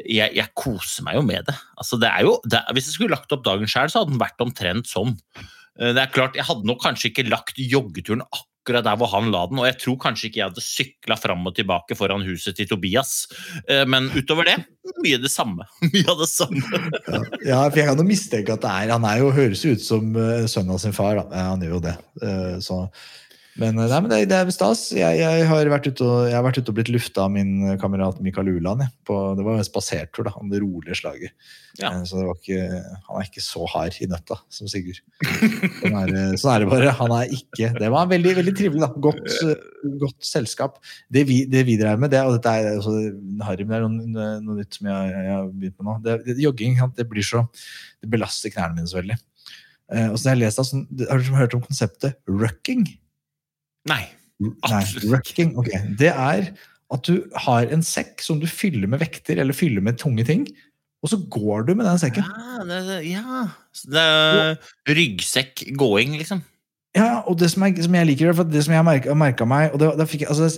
jeg, 0.00 0.32
jeg, 0.38 0.48
koser 0.58 1.06
meg 1.06 1.18
jo 1.18 1.24
med 1.26 1.48
det. 1.48 1.56
Altså, 1.76 1.98
det 2.00 2.12
jo, 2.24 2.38
det, 2.48 2.62
hvis 2.76 2.88
jeg 2.90 2.98
skulle 2.98 3.16
lagt 3.16 3.34
opp 3.34 3.44
dagen 3.46 3.70
sjøl, 3.70 3.90
så 3.92 4.02
hadde 4.02 4.14
den 4.14 4.22
vært 4.22 4.44
omtrent 4.44 4.88
sånn. 4.90 5.16
Det 5.72 5.96
er 5.96 6.10
klart, 6.12 6.36
Jeg 6.36 6.44
hadde 6.44 6.68
nok 6.68 6.82
kanskje 6.82 7.10
ikke 7.10 7.30
lagt 7.32 7.56
joggeturen 7.56 8.24
akkurat 8.28 8.84
der 8.84 8.98
hvor 9.00 9.08
han 9.10 9.30
la 9.32 9.40
den, 9.48 9.58
og 9.58 9.64
jeg 9.66 9.78
tror 9.80 9.96
kanskje 10.04 10.28
ikke 10.28 10.38
jeg 10.38 10.50
hadde 10.50 10.62
sykla 10.62 11.16
fram 11.18 11.48
og 11.48 11.54
tilbake 11.56 11.96
foran 11.98 12.22
huset 12.26 12.54
til 12.58 12.68
Tobias. 12.70 13.24
Men 13.88 14.10
utover 14.12 14.46
det, 14.46 14.58
mye 15.02 15.18
det 15.22 15.32
samme. 15.32 15.66
Mye 15.88 16.04
av 16.12 16.20
det 16.20 16.28
samme. 16.30 16.82
ja, 17.48 17.64
for 17.64 17.80
jeg 17.80 17.88
kan 17.88 18.04
jo 18.04 18.06
mistenke 18.06 18.54
at 18.54 18.62
det 18.62 18.70
er 18.70 18.92
Han 18.94 19.08
er 19.08 19.24
jo, 19.24 19.32
høres 19.34 19.64
ut 19.64 19.82
som 19.82 20.12
sønnen 20.46 20.76
av 20.76 20.82
sin 20.84 20.94
far, 20.94 21.18
da. 21.18 21.48
Han 21.48 21.64
gjør 21.64 21.78
jo 21.78 21.82
det. 21.88 21.96
Så 22.68 22.84
men, 23.60 23.76
nei, 23.76 23.98
men 24.00 24.08
det, 24.08 24.18
det, 24.30 24.36
er 24.36 24.52
stas. 24.54 24.86
Jeg, 24.96 25.18
jeg, 25.20 25.44
har 25.50 25.68
vært 25.68 25.90
ute 25.90 26.06
og, 26.06 26.22
jeg 26.30 26.36
har 26.38 26.44
vært 26.46 26.62
ute 26.62 26.72
og 26.72 26.76
blitt 26.78 26.90
lufta 26.92 27.26
av 27.26 27.34
min 27.34 27.74
kamerat 27.80 28.20
Mikael 28.24 28.48
Uland. 28.48 28.86
På, 29.04 29.16
det 29.36 29.44
var 29.44 29.58
en 29.60 29.66
spasertur 29.66 30.24
da, 30.24 30.32
om 30.40 30.48
det 30.48 30.62
rolige 30.62 30.96
slaget. 31.02 31.34
Ja. 31.80 31.90
det 31.96 32.08
så 32.08 32.22
ikke, 32.32 32.60
han 33.08 33.18
er 33.18 33.26
ikke 33.28 33.44
så 33.44 33.66
hard 33.68 33.98
i 34.00 34.08
nøtta 34.08 34.38
som 34.52 34.70
Sigurd. 34.72 35.02
Sånn 35.22 35.98
er, 36.00 36.14
sånn 36.40 36.52
er, 36.52 36.64
det 36.64 36.70
bare. 36.70 36.94
Han 36.98 37.14
er 37.16 37.34
ikke 37.36 37.70
Det 37.76 37.90
var 37.92 38.08
veldig, 38.10 38.32
veldig 38.40 38.54
trivelig. 38.56 38.82
da. 38.86 38.90
Godt, 39.08 39.36
godt 40.00 40.28
selskap. 40.28 40.80
Det 41.12 41.26
vi, 41.28 41.42
det 41.52 41.66
vi, 41.68 41.76
drev 41.80 42.00
med, 42.00 42.12
det, 42.14 42.22
og 42.24 42.38
dette 42.38 42.56
er 42.56 42.78
også, 42.78 42.96
Harry, 43.44 43.68
det 43.68 43.76
er 43.76 43.84
noe, 43.84 44.30
noe, 44.40 44.56
nytt 44.62 44.80
som 44.80 44.88
jeg, 44.88 45.12
jeg, 45.12 45.28
har 45.34 45.52
begynt 45.52 45.76
med 45.76 45.90
nå. 45.90 45.98
Det, 46.06 46.16
det, 46.30 46.38
jogging 46.44 46.80
det 46.96 47.08
blir 47.12 47.28
så, 47.28 47.44
det 48.00 48.12
belaster 48.16 48.52
knærne 48.54 48.80
mine 48.80 48.88
så 48.88 49.02
veldig. 49.02 49.20
Eh, 49.92 50.08
og 50.08 50.16
så 50.16 50.30
har 50.30 50.38
jeg 50.38 50.46
lest 50.46 50.64
sånn, 50.64 50.86
Har 51.04 51.20
du 51.20 51.32
hørt 51.36 51.56
om 51.58 51.64
konseptet 51.64 52.16
rucking? 52.30 52.86
Nei. 53.90 54.04
Absolutt 54.66 55.32
ikke. 55.32 55.48
Okay. 55.62 55.80
Det 55.98 56.12
er 56.12 56.52
at 56.92 57.08
du 57.08 57.24
har 57.46 57.70
en 57.72 57.82
sekk 57.86 58.20
som 58.24 58.40
du 58.42 58.46
fyller 58.50 58.90
med 58.90 59.00
vekter 59.00 59.40
eller 59.40 59.56
fyller 59.56 59.84
med 59.84 60.00
tunge 60.00 60.26
ting. 60.28 60.46
Og 61.02 61.10
så 61.10 61.18
går 61.34 61.66
du 61.66 61.74
med 61.74 61.86
den 61.88 61.98
sekken. 61.98 62.26
Ja, 62.26 62.62
det, 62.68 62.98
ja. 63.08 63.44
det 63.90 64.02
er 64.02 64.52
ryggsekk-gåing, 64.86 66.14
liksom. 66.20 66.44
Ja, 66.92 67.22
og 67.24 67.38
det 67.40 67.48
som, 67.48 67.64
jeg, 67.64 67.80
som 67.86 67.94
jeg 67.96 68.06
liker, 68.10 68.34
for 68.36 68.44
det 68.44 68.62
som 68.66 68.74
jeg 68.74 68.82
har 68.84 69.16
merka 69.16 69.46
meg 69.48 69.72
og 69.72 69.80
det, 69.80 69.86
det 69.96 70.06
fikk, 70.10 70.26
altså, 70.28 70.50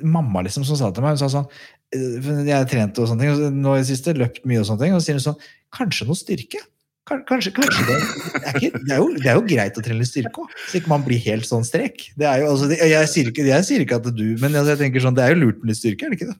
Mamma 0.00 0.40
liksom 0.46 0.64
som 0.64 0.78
sa 0.80 0.88
til 0.96 1.04
meg 1.04 1.12
hun 1.12 1.20
sa 1.20 1.28
sånn, 1.28 1.50
Jeg 1.92 2.54
har 2.54 2.64
trent 2.70 3.00
og 3.02 3.10
sånne 3.10 3.20
ting, 3.20 3.34
og 3.34 3.58
nå 3.66 3.74
i 3.76 3.82
det 3.82 3.90
siste 3.90 4.14
løpt 4.16 4.46
mye, 4.48 4.62
og 4.62 4.68
sånne 4.70 4.80
ting, 4.80 4.94
og 4.96 5.02
så 5.02 5.10
sier 5.10 5.18
hun 5.20 5.26
sånn 5.26 5.42
Kanskje 5.76 6.08
noe 6.08 6.16
styrke? 6.16 6.62
Kanskje, 7.04 7.50
kanskje 7.52 7.82
det, 7.84 7.94
er 7.98 8.54
ikke, 8.56 8.78
det, 8.80 8.92
er 8.94 9.00
jo, 9.02 9.08
det, 9.12 9.26
er 9.28 9.34
jo, 9.36 9.44
greit 9.44 9.76
å 9.76 9.82
trene 9.84 10.06
styrke 10.08 10.40
òg, 10.40 10.52
så 10.70 10.78
ikke 10.78 10.88
man 10.88 11.02
blir 11.04 11.20
helt 11.20 11.44
sånn 11.44 11.66
strek. 11.66 12.06
Jo, 12.16 12.30
altså, 12.48 12.70
jeg, 12.72 13.10
sier 13.12 13.28
ikke, 13.28 13.44
jeg, 13.44 13.66
sier 13.68 13.84
ikke, 13.84 13.98
at 14.00 14.08
du 14.08 14.24
Men 14.40 14.54
altså, 14.54 14.72
jeg 14.72 14.86
tenker 14.86 15.04
sånn, 15.04 15.16
det 15.18 15.26
er 15.26 15.34
jo 15.34 15.42
lurt 15.42 15.60
med 15.60 15.72
litt 15.74 15.82
styrke, 15.82 16.06
er 16.06 16.14
det 16.14 16.20
ikke 16.22 16.30
det? 16.32 16.38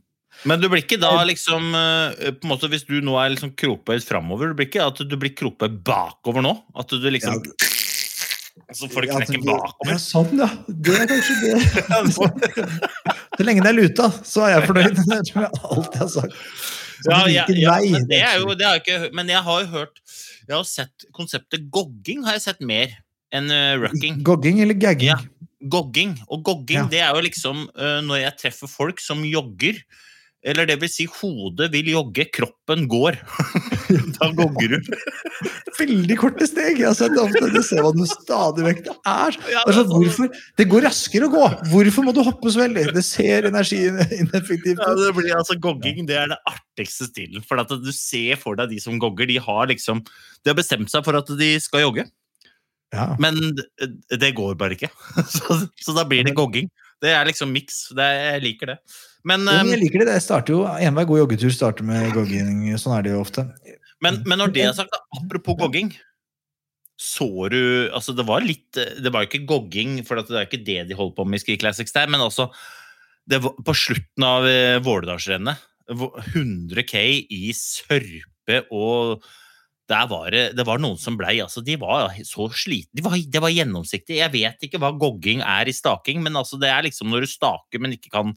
Men 0.49 0.61
du 0.61 0.71
blir 0.73 0.81
ikke 0.81 0.99
da 1.01 1.13
liksom 1.29 1.69
eh, 1.79 2.33
på 2.37 2.45
en 2.45 2.51
måte 2.51 2.69
Hvis 2.73 2.83
du 2.89 2.97
nå 3.05 3.15
er 3.21 3.31
liksom 3.33 3.53
kropøyd 3.61 4.05
framover, 4.05 4.51
du 4.51 4.59
blir 4.59 4.69
ikke 4.69 4.89
at 4.89 5.05
du 5.05 5.15
blir 5.21 5.33
kropet 5.37 5.77
bakover 5.87 6.45
nå? 6.45 6.57
At 6.81 6.93
du 6.93 7.07
liksom 7.13 7.39
ja. 7.45 7.71
Så 8.75 8.89
får 8.89 9.05
du 9.05 9.11
knekken 9.11 9.45
bakover. 9.45 9.93
Ja, 9.93 9.99
sånn, 10.01 10.39
ja. 10.41 10.49
Det 10.67 10.95
er 10.97 11.09
kanskje 11.11 11.35
det. 11.43 11.57
så 12.17 13.45
lenge 13.45 13.65
det 13.67 13.71
er 13.71 13.77
luta, 13.77 14.09
så 14.25 14.47
er 14.47 14.55
jeg 14.55 14.69
fornøyd. 14.71 15.01
Det 15.11 15.21
tror 15.29 15.45
jeg 15.45 16.01
har 16.01 16.11
sagt. 16.15 16.39
Ja, 17.05 17.19
ja, 17.29 17.45
ja, 17.51 17.75
men 17.91 18.07
det 18.09 18.21
er 18.23 18.39
jo 18.41 18.55
det 18.57 18.65
har 18.65 18.79
jeg 18.79 18.85
ikke 18.85 19.11
Men 19.13 19.29
jeg 19.29 19.43
har 19.45 19.65
jo 19.65 19.67
hørt 19.75 19.99
jeg 20.49 20.57
har 20.57 20.69
sett 20.69 21.07
konseptet 21.17 21.69
gogging 21.73 22.25
har 22.27 22.39
jeg 22.39 22.47
sett 22.49 22.65
mer 22.65 22.93
enn 23.35 23.51
uh, 23.51 23.77
rucking. 23.83 24.21
Gogging 24.27 24.61
eller 24.63 24.79
gagging? 24.79 25.11
Ja, 25.11 25.19
gogging. 25.73 26.17
Og 26.29 26.45
gogging 26.47 26.85
ja. 26.85 26.91
det 26.93 27.03
er 27.03 27.15
jo 27.17 27.25
liksom 27.25 27.65
uh, 27.75 28.01
når 28.05 28.25
jeg 28.27 28.39
treffer 28.45 28.71
folk 28.71 29.03
som 29.03 29.25
jogger. 29.27 29.81
Eller 30.45 30.69
det 30.69 30.77
vil 30.83 30.93
si, 30.93 31.07
hodet 31.09 31.71
vil 31.73 31.89
jogge, 31.95 32.29
kroppen 32.35 32.85
går. 32.91 33.17
da 34.19 34.31
gogger 34.37 34.75
du. 34.75 34.95
Veldig 35.79 36.17
korte 36.21 36.47
steg. 36.49 36.81
Jeg 36.81 36.89
har 36.89 36.97
sett 36.99 37.17
ofte, 37.21 37.43
det 37.55 37.63
ser 37.67 37.85
hva 37.85 37.93
den 37.95 38.09
stadig 38.09 38.67
vekk. 38.67 38.83
Det 38.89 38.95
er, 39.13 39.39
sånn, 39.77 39.93
hvorfor? 39.93 40.31
Det 40.61 40.67
går 40.71 40.87
raskere 40.89 41.29
å 41.29 41.33
gå! 41.33 41.45
Hvorfor 41.73 42.07
må 42.07 42.15
du 42.17 42.23
hoppe 42.27 42.53
så 42.55 42.65
veldig? 42.65 42.87
Det 42.97 43.05
ser 43.07 43.49
energiineffektivt 43.51 44.81
ut. 44.81 44.85
Ja, 44.85 44.97
det 45.01 45.15
blir 45.19 45.37
altså 45.37 45.59
Gogging 45.65 46.05
det 46.09 46.19
er 46.21 46.33
det 46.33 46.41
artigste 46.51 47.09
stilen. 47.11 47.45
For 47.47 47.61
at 47.63 47.73
du 47.73 47.93
ser 47.95 48.41
for 48.41 48.59
deg 48.59 48.75
de 48.75 48.83
som 48.83 48.99
gogger. 49.03 49.29
De 49.31 49.41
har 49.43 49.71
liksom 49.71 50.05
De 50.05 50.53
har 50.53 50.59
bestemt 50.59 50.93
seg 50.93 51.07
for 51.07 51.17
at 51.19 51.31
de 51.39 51.55
skal 51.63 51.87
jogge. 51.87 52.07
Ja. 52.95 53.09
Men 53.19 53.41
det 54.11 54.35
går 54.39 54.55
bare 54.61 54.77
ikke. 54.77 54.91
Så, 55.35 55.65
så 55.83 55.95
da 55.97 56.05
blir 56.07 56.23
det 56.27 56.37
gogging. 56.39 56.69
Det 57.03 57.11
er 57.11 57.27
liksom 57.27 57.51
miks. 57.53 57.89
Jeg 57.97 58.43
liker 58.45 58.75
det. 58.75 58.79
Men, 59.25 59.47
jo, 59.49 59.71
jeg 59.73 59.81
liker 59.81 60.03
det. 60.03 60.09
det 60.13 60.23
starter 60.25 60.53
jo, 60.53 60.65
Enhver 60.69 61.07
god 61.09 61.23
joggetur 61.23 61.53
starter 61.55 61.87
med 61.89 62.11
gogging. 62.13 62.67
Sånn 62.81 62.97
er 62.99 63.07
det 63.07 63.15
jo 63.15 63.23
ofte. 63.23 63.47
Men, 64.05 64.21
men 64.29 64.41
når 64.41 64.53
det 64.53 64.67
er 64.67 64.75
sagt, 64.77 64.97
apropos 65.17 65.57
gogging 65.61 65.95
så 67.01 67.27
du 67.51 67.91
altså 67.91 68.13
Det 68.15 68.23
var 68.23 68.45
litt 68.45 68.77
Det 68.77 69.11
var 69.11 69.25
jo 69.25 69.31
ikke 69.31 69.47
gogging, 69.51 69.97
for 70.07 70.21
det 70.21 70.31
er 70.31 70.47
ikke 70.47 70.63
det 70.63 70.85
de 70.91 70.99
holder 70.99 71.17
på 71.17 71.25
med 71.27 71.41
i 71.41 71.43
Ski 71.43 71.57
Classics 71.59 71.95
der, 71.95 72.07
men 72.07 72.23
altså 72.23 72.47
var, 73.27 73.57
På 73.67 73.75
slutten 73.75 74.27
av 74.27 74.47
Vålerdalsrennet, 74.85 75.65
100 75.91 76.87
K 76.87 77.03
i 77.33 77.49
sørpe 77.57 78.63
og 78.73 79.25
der 79.89 80.07
var 80.09 80.31
det, 80.33 80.45
det 80.57 80.65
var 80.65 80.81
noen 80.81 80.97
som 81.01 81.17
blei 81.21 81.35
altså, 81.45 81.61
De 81.65 81.75
var 81.81 82.15
så 82.25 82.47
slitne. 82.57 82.95
De 82.97 83.05
var, 83.05 83.17
det 83.21 83.41
var 83.43 83.53
gjennomsiktig. 83.53 84.17
Jeg 84.17 84.33
vet 84.33 84.65
ikke 84.65 84.81
hva 84.81 84.95
gogging 84.97 85.43
er 85.45 85.69
i 85.69 85.75
staking, 85.77 86.23
men 86.25 86.39
altså, 86.41 86.57
det 86.61 86.71
er 86.73 86.87
liksom 86.87 87.11
når 87.13 87.27
du 87.27 87.29
staker, 87.29 87.83
men 87.83 87.97
ikke 87.97 88.13
kan 88.15 88.33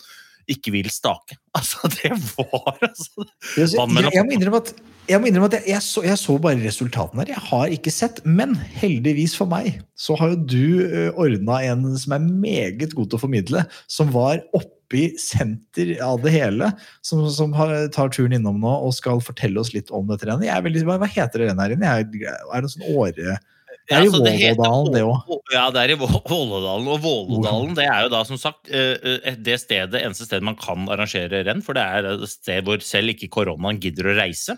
ikke 0.52 0.74
vil 0.76 0.90
stake. 0.94 1.38
Altså, 1.58 1.90
det 1.90 2.12
var 2.14 2.76
altså 2.86 3.24
jeg, 3.58 3.72
jeg, 3.74 4.12
jeg, 4.14 4.26
må 4.28 4.36
innrømme 4.36 4.60
at, 4.62 4.68
jeg, 5.10 5.18
må 5.18 5.26
innrømme 5.26 5.48
at 5.50 5.66
jeg, 5.66 5.82
så, 5.82 6.04
jeg, 6.06 6.20
så, 6.22 6.36
bare 6.38 6.60
resultatene 6.62 7.24
her. 7.24 7.32
Jeg 7.34 7.44
har 7.48 7.74
ikke 7.74 7.94
sett. 7.96 8.20
Men 8.30 8.54
heldigvis 8.78 9.34
for 9.40 9.50
meg 9.50 9.80
så 9.98 10.14
har 10.20 10.36
jo 10.36 10.38
du 10.54 10.86
uh, 10.86 11.18
ordna 11.18 11.58
en 11.66 11.88
som 11.98 12.14
er 12.14 12.28
meget 12.28 12.94
god 12.94 13.10
til 13.10 13.18
å 13.18 13.24
formidle, 13.24 13.66
som 13.90 14.14
var 14.14 14.44
oppi 14.54 15.08
senter 15.18 15.96
av 16.06 16.22
det 16.22 16.36
hele, 16.38 16.70
som, 17.02 17.26
som 17.34 17.58
har, 17.58 17.74
tar 17.96 18.14
turen 18.14 18.38
innom 18.38 18.62
nå 18.62 18.78
og 18.78 18.94
skal 18.94 19.24
fortelle 19.26 19.58
oss 19.58 19.74
litt 19.74 19.90
om 19.90 20.06
dette 20.14 20.30
rennet. 20.30 20.86
Hva, 20.86 21.02
heter 21.10 21.42
det 21.42 21.50
rennet 21.50 21.66
her 21.66 21.78
inne? 21.80 21.96
Er 21.98 22.06
det 22.14 22.68
en 22.68 22.76
sånn 22.78 22.92
åre... 22.94 23.40
Det 23.88 23.96
er 23.96 24.04
i 24.04 24.10
Vålådalen, 24.12 24.90
det 24.92 25.02
òg. 25.08 25.30
Ja, 25.54 25.68
det 25.72 25.84
er 25.86 25.94
i 25.94 25.98
Vålådalen. 26.02 26.88
Og 26.92 27.00
Vålådalen 27.06 27.76
det 27.78 27.86
er 27.88 28.04
jo 28.04 28.12
da 28.12 28.24
som 28.28 28.40
sagt 28.40 28.68
eh, 28.68 28.98
eh, 29.00 29.38
det 29.40 29.56
stedet, 29.64 30.02
eneste 30.02 30.28
stedet 30.28 30.44
man 30.44 30.58
kan 30.60 30.90
arrangere 30.92 31.46
renn, 31.48 31.64
for 31.64 31.78
det 31.78 31.86
er 31.86 32.10
et 32.12 32.26
sted 32.28 32.68
hvor 32.68 32.84
selv 32.84 33.16
ikke 33.16 33.32
koronaen 33.38 33.80
gidder 33.84 34.12
å 34.12 34.18
reise. 34.20 34.58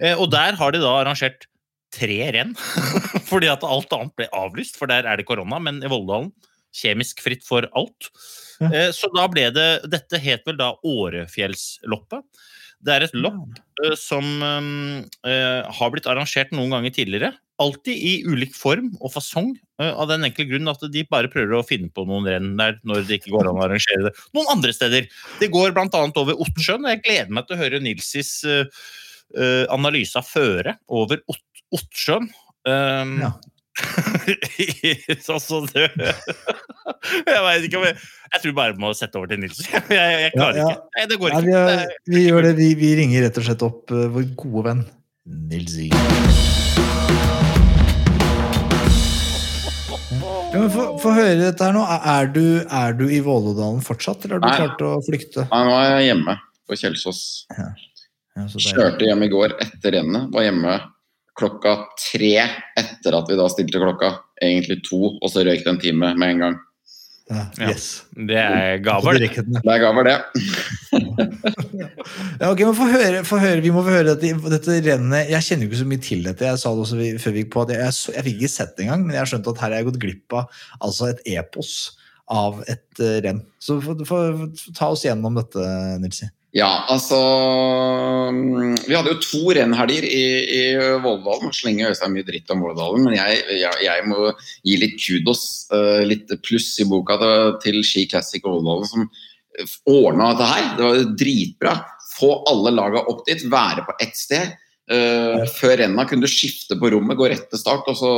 Eh, 0.00 0.18
og 0.18 0.32
der 0.34 0.58
har 0.58 0.74
de 0.74 0.82
da 0.82 0.96
arrangert 0.98 1.46
tre 1.94 2.18
renn, 2.34 2.56
fordi 3.30 3.52
at 3.52 3.62
alt 3.66 3.94
annet 3.94 4.16
ble 4.18 4.28
avlyst, 4.34 4.80
for 4.80 4.90
der 4.90 5.06
er 5.06 5.20
det 5.20 5.28
korona. 5.30 5.62
Men 5.62 5.78
i 5.84 5.92
Vålådalen 5.92 6.34
kjemisk 6.76 7.22
fritt 7.22 7.46
for 7.46 7.70
alt. 7.78 8.10
Ja. 8.58 8.88
Så 8.92 9.08
da 9.12 9.26
ble 9.28 9.50
det 9.52 9.84
Dette 9.92 10.16
het 10.20 10.46
vel 10.48 10.56
da 10.56 10.70
Årefjellsloppet. 10.80 12.24
Det 12.84 12.92
er 12.92 13.04
et 13.04 13.16
lopp 13.16 13.58
som 14.00 14.24
har 14.40 15.92
blitt 15.92 16.08
arrangert 16.08 16.52
noen 16.56 16.72
ganger 16.72 16.92
tidligere. 16.96 17.32
Alltid 17.62 17.96
i 17.96 18.10
ulik 18.28 18.52
form 18.56 18.90
og 19.00 19.12
fasong, 19.14 19.54
eh, 19.80 19.88
av 19.92 20.08
den 20.10 20.26
enkle 20.28 20.44
grunn 20.50 20.68
at 20.68 20.82
de 20.92 21.02
bare 21.08 21.30
prøver 21.32 21.56
å 21.56 21.64
finne 21.66 21.88
på 21.94 22.04
noen 22.08 22.26
renn 22.28 22.52
der 22.58 22.76
når 22.84 23.06
det 23.08 23.20
ikke 23.20 23.32
går 23.36 23.48
an 23.48 23.56
å 23.60 23.64
arrangere 23.66 24.08
det 24.10 24.14
noen 24.36 24.50
andre 24.58 24.74
steder. 24.76 25.08
Det 25.40 25.48
går 25.54 25.72
bl.a. 25.76 25.88
over 26.20 26.36
Ottersjøen, 26.44 26.84
og 26.84 26.92
jeg 26.92 27.02
gleder 27.06 27.32
meg 27.38 27.46
til 27.48 27.56
å 27.56 27.60
høre 27.64 27.80
Nilsis 27.84 28.32
eh, 28.44 28.64
eh, 29.38 29.64
analyse 29.72 30.18
av 30.20 30.28
føret 30.28 30.80
over 30.88 31.22
Ott 31.32 31.42
Ottsjøen. 31.76 32.28
Um, 32.68 33.18
Ja. 33.24 33.32
altså, 35.36 35.58
det 35.68 35.90
Jeg 37.28 37.42
veit 37.44 37.66
ikke 37.66 37.76
om 37.76 37.84
jeg 37.84 37.96
Jeg 37.98 38.40
tror 38.42 38.54
bare 38.56 38.72
jeg 38.72 38.80
må 38.80 38.92
sette 38.96 39.18
over 39.20 39.28
til 39.28 39.42
Nils. 39.42 39.58
Jeg, 39.68 39.82
jeg, 39.92 40.30
klarer 40.32 40.56
Ja, 40.56 40.64
ja. 40.64 40.70
ikke. 40.72 40.88
Nei, 40.96 41.04
det 41.12 41.18
går 41.20 41.34
Nei, 41.34 41.40
ikke. 41.42 41.46
vi, 41.46 41.56
er, 41.60 41.82
er- 41.84 42.14
vi 42.16 42.22
gjør 42.24 42.48
det. 42.48 42.54
Vi, 42.60 42.68
vi 42.80 42.92
ringer 43.02 43.26
rett 43.28 43.40
og 43.42 43.46
slett 43.50 43.66
opp 43.68 43.92
uh, 43.92 44.06
vår 44.16 44.30
gode 44.40 44.64
venn 44.70 44.84
Nils 45.52 45.76
Ja, 50.56 50.64
men 50.64 50.98
Få 51.02 51.12
høre 51.12 51.36
dette 51.38 51.66
her 51.66 51.74
nå. 51.76 51.84
Er 51.84 52.30
du, 52.32 52.44
er 52.64 52.96
du 52.96 53.06
i 53.12 53.20
Vålådalen 53.24 53.82
fortsatt, 53.84 54.24
eller 54.24 54.38
har 54.38 54.44
du 54.44 54.48
Nei. 54.48 54.58
klart 54.62 54.84
å 54.86 54.92
flykte? 55.04 55.46
Nei, 55.52 55.62
nå 55.68 55.74
er 55.76 55.90
jeg 55.92 56.10
hjemme 56.10 56.36
på 56.66 56.78
Kjelsås. 56.80 57.22
Ja, 57.56 57.70
så. 58.50 58.60
Kjørte 58.60 59.08
hjem 59.08 59.24
i 59.26 59.32
går 59.32 59.56
etter 59.64 59.96
rennet. 59.98 60.30
Var 60.34 60.48
hjemme 60.48 60.78
klokka 61.36 61.74
tre 62.00 62.32
etter 62.80 63.16
at 63.18 63.28
vi 63.30 63.38
da 63.38 63.48
stilte 63.52 63.82
klokka. 63.82 64.12
Egentlig 64.42 64.82
to, 64.88 65.14
og 65.16 65.28
så 65.32 65.44
røyk 65.46 65.64
det 65.64 65.72
en 65.72 65.82
time 65.82 66.12
med 66.16 66.34
en 66.34 66.42
gang. 66.44 66.58
Ja, 67.26 67.42
yes. 67.58 68.04
Det 68.14 68.36
er 68.38 68.76
gaver. 68.86 69.16
det. 69.18 69.32
Det 69.34 69.72
er 69.72 69.80
gaver, 69.82 70.06
det. 70.06 70.16
Ja, 72.38 72.52
ok, 72.52 72.60
men 72.62 72.76
få 72.78 72.86
høre, 72.86 73.24
få 73.26 73.40
høre, 73.42 73.62
Vi 73.64 73.72
må 73.74 73.82
få 73.82 73.96
høre 73.96 74.14
dette, 74.14 74.50
dette 74.52 74.76
rennet. 74.86 75.32
Jeg 75.32 75.42
kjenner 75.42 75.66
jo 75.66 75.72
ikke 75.72 75.80
så 75.80 75.88
mye 75.90 76.04
til 76.06 76.22
dette. 76.28 76.46
Jeg 76.46 76.60
sa 76.62 76.70
det 76.70 76.84
også 76.84 77.00
før 77.24 77.34
vi 77.34 77.42
gikk 77.42 77.52
på 77.56 77.64
at 77.64 77.72
jeg, 77.74 77.82
jeg, 77.82 78.14
jeg 78.14 78.26
fikk 78.28 78.38
ikke 78.40 78.52
sett 78.54 78.76
det 78.76 78.86
engang, 78.86 79.06
men 79.06 79.16
jeg 79.16 79.22
har 79.24 79.30
skjønt 79.32 79.50
at 79.50 79.62
her 79.64 79.72
har 79.72 79.82
jeg 79.82 79.88
gått 79.90 80.02
glipp 80.06 80.36
av 80.38 80.62
altså 80.78 81.10
et 81.10 81.24
epos 81.34 81.72
av 82.32 82.62
et 82.70 83.02
eh, 83.02 83.18
renn. 83.26 83.42
Så 83.62 83.78
få 83.82 84.26
ta 84.76 84.90
oss 84.92 85.04
gjennom 85.06 85.38
dette, 85.38 85.66
Nilsi. 86.02 86.30
Ja, 86.56 86.86
altså 86.88 87.18
mm, 88.32 88.76
Vi 88.86 88.94
hadde 88.96 89.12
jo 89.12 89.20
to 89.20 89.42
rennhelger 89.58 90.06
i, 90.08 90.24
i 90.56 90.60
Volldalen. 91.04 91.52
Slenger 91.52 91.92
Øystein 91.92 92.14
mye 92.14 92.24
dritt 92.24 92.52
om 92.54 92.62
Volldalen, 92.64 93.04
men 93.04 93.16
jeg, 93.18 93.42
jeg, 93.60 93.82
jeg 93.84 94.06
må 94.08 94.30
gi 94.64 94.78
litt 94.80 94.96
kudos, 95.02 95.42
uh, 95.74 96.00
litt 96.08 96.32
pluss 96.46 96.70
i 96.80 96.88
boka 96.88 97.18
til, 97.20 97.50
til 97.64 97.82
Ski 97.84 98.06
Classic 98.08 98.44
Volldalen, 98.44 98.88
som 98.88 99.04
ordna 99.90 100.30
dette 100.32 100.48
her. 100.48 100.70
Det 100.78 100.86
var 100.86 101.12
dritbra. 101.24 101.74
Få 102.16 102.30
alle 102.48 102.72
laga 102.72 103.04
opp 103.12 103.26
dit, 103.28 103.44
være 103.52 103.84
på 103.84 103.98
ett 104.06 104.16
sted. 104.16 104.56
Uh, 104.86 105.44
før 105.58 105.76
renna 105.82 106.06
kunne 106.08 106.24
du 106.24 106.30
skifte 106.30 106.80
på 106.80 106.88
rommet, 106.94 107.20
gå 107.20 107.28
rett 107.28 107.50
til 107.52 107.60
start. 107.60 107.92
og 107.92 108.00
så 108.00 108.10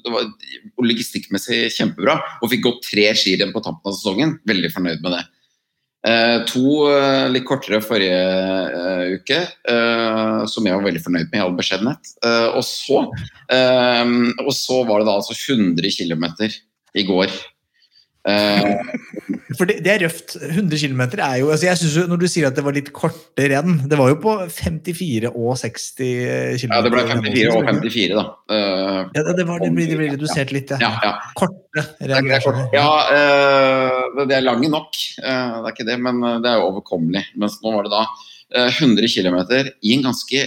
Det 0.00 0.16
var 0.16 0.32
logistikkmessig 0.80 1.66
kjempebra. 1.76 2.16
Og 2.40 2.56
fikk 2.56 2.64
gått 2.70 2.84
tre 2.88 3.10
skirenn 3.20 3.52
på 3.52 3.66
tampen 3.68 3.92
av 3.92 4.00
sesongen. 4.00 4.38
Veldig 4.48 4.72
fornøyd 4.78 5.04
med 5.04 5.18
det. 5.18 5.26
Eh, 6.04 6.42
to 6.50 6.90
eh, 6.92 7.30
litt 7.32 7.46
kortere 7.48 7.80
forrige 7.80 8.18
eh, 8.20 9.14
uke, 9.16 9.38
eh, 9.72 10.40
som 10.52 10.66
jeg 10.68 10.76
var 10.76 10.84
veldig 10.84 11.00
fornøyd 11.00 11.30
med 11.30 11.38
i 11.38 11.44
all 11.46 11.56
beskjedenhet. 11.56 12.12
Eh, 12.20 12.48
og, 12.50 12.60
så, 12.68 13.00
eh, 13.54 14.04
og 14.44 14.52
så 14.52 14.82
var 14.84 15.00
det 15.00 15.08
da 15.08 15.16
altså 15.16 15.36
100 15.38 15.94
km 15.96 16.28
i 16.94 17.06
går. 17.08 17.32
Eh, 18.24 18.92
For 19.58 19.68
det, 19.68 19.82
det 19.84 19.90
er 19.92 20.02
røft. 20.06 20.32
100 20.40 20.78
km 20.80 21.02
er 21.20 21.34
jo 21.42 21.50
altså 21.52 21.66
jeg 21.66 21.76
synes 21.82 21.96
jo, 21.98 22.04
Når 22.08 22.20
du 22.22 22.24
sier 22.32 22.46
at 22.48 22.56
det 22.56 22.62
var 22.64 22.72
litt 22.72 22.88
korte 22.96 23.48
renn 23.52 23.82
Det 23.90 23.98
var 24.00 24.08
jo 24.08 24.16
på 24.22 24.32
54 24.48 25.28
og 25.28 25.50
60 25.60 25.90
km. 26.62 26.72
ja, 26.72 26.78
det 26.86 26.92
ble 26.94 27.04
54 27.10 27.52
og 27.52 27.68
54, 27.68 28.16
da. 28.16 28.24
Uh, 28.48 29.00
Ja, 29.12 29.26
det, 29.28 29.44
var, 29.44 29.60
det, 29.60 29.68
ble, 29.76 29.86
det 29.90 29.98
ble 30.00 30.08
redusert 30.14 30.54
litt, 30.56 30.72
ja. 30.72 30.78
ja, 30.80 30.92
ja. 31.04 31.12
Korte 31.36 31.84
Det 32.00 32.08
renn. 32.08 32.30
det 32.30 32.38
er 32.38 32.46
kort. 32.46 32.62
Ja, 32.72 32.88
uh, 33.12 34.24
det 34.24 34.38
er 34.38 34.46
lange 34.46 34.70
nok, 34.72 34.96
eh, 35.20 35.54
det 35.60 35.68
er 35.68 35.72
ikke 35.74 35.86
det, 35.88 35.96
men 36.00 36.20
det 36.40 36.48
er 36.48 36.60
jo 36.62 36.68
overkommelig. 36.72 37.24
Mens 37.40 37.58
nå 37.64 37.72
var 37.74 37.84
det 37.86 37.92
da 37.92 38.04
eh, 38.56 38.70
100 38.70 39.10
km 39.10 39.36
i 39.84 39.94
en 39.98 40.04
ganske 40.06 40.46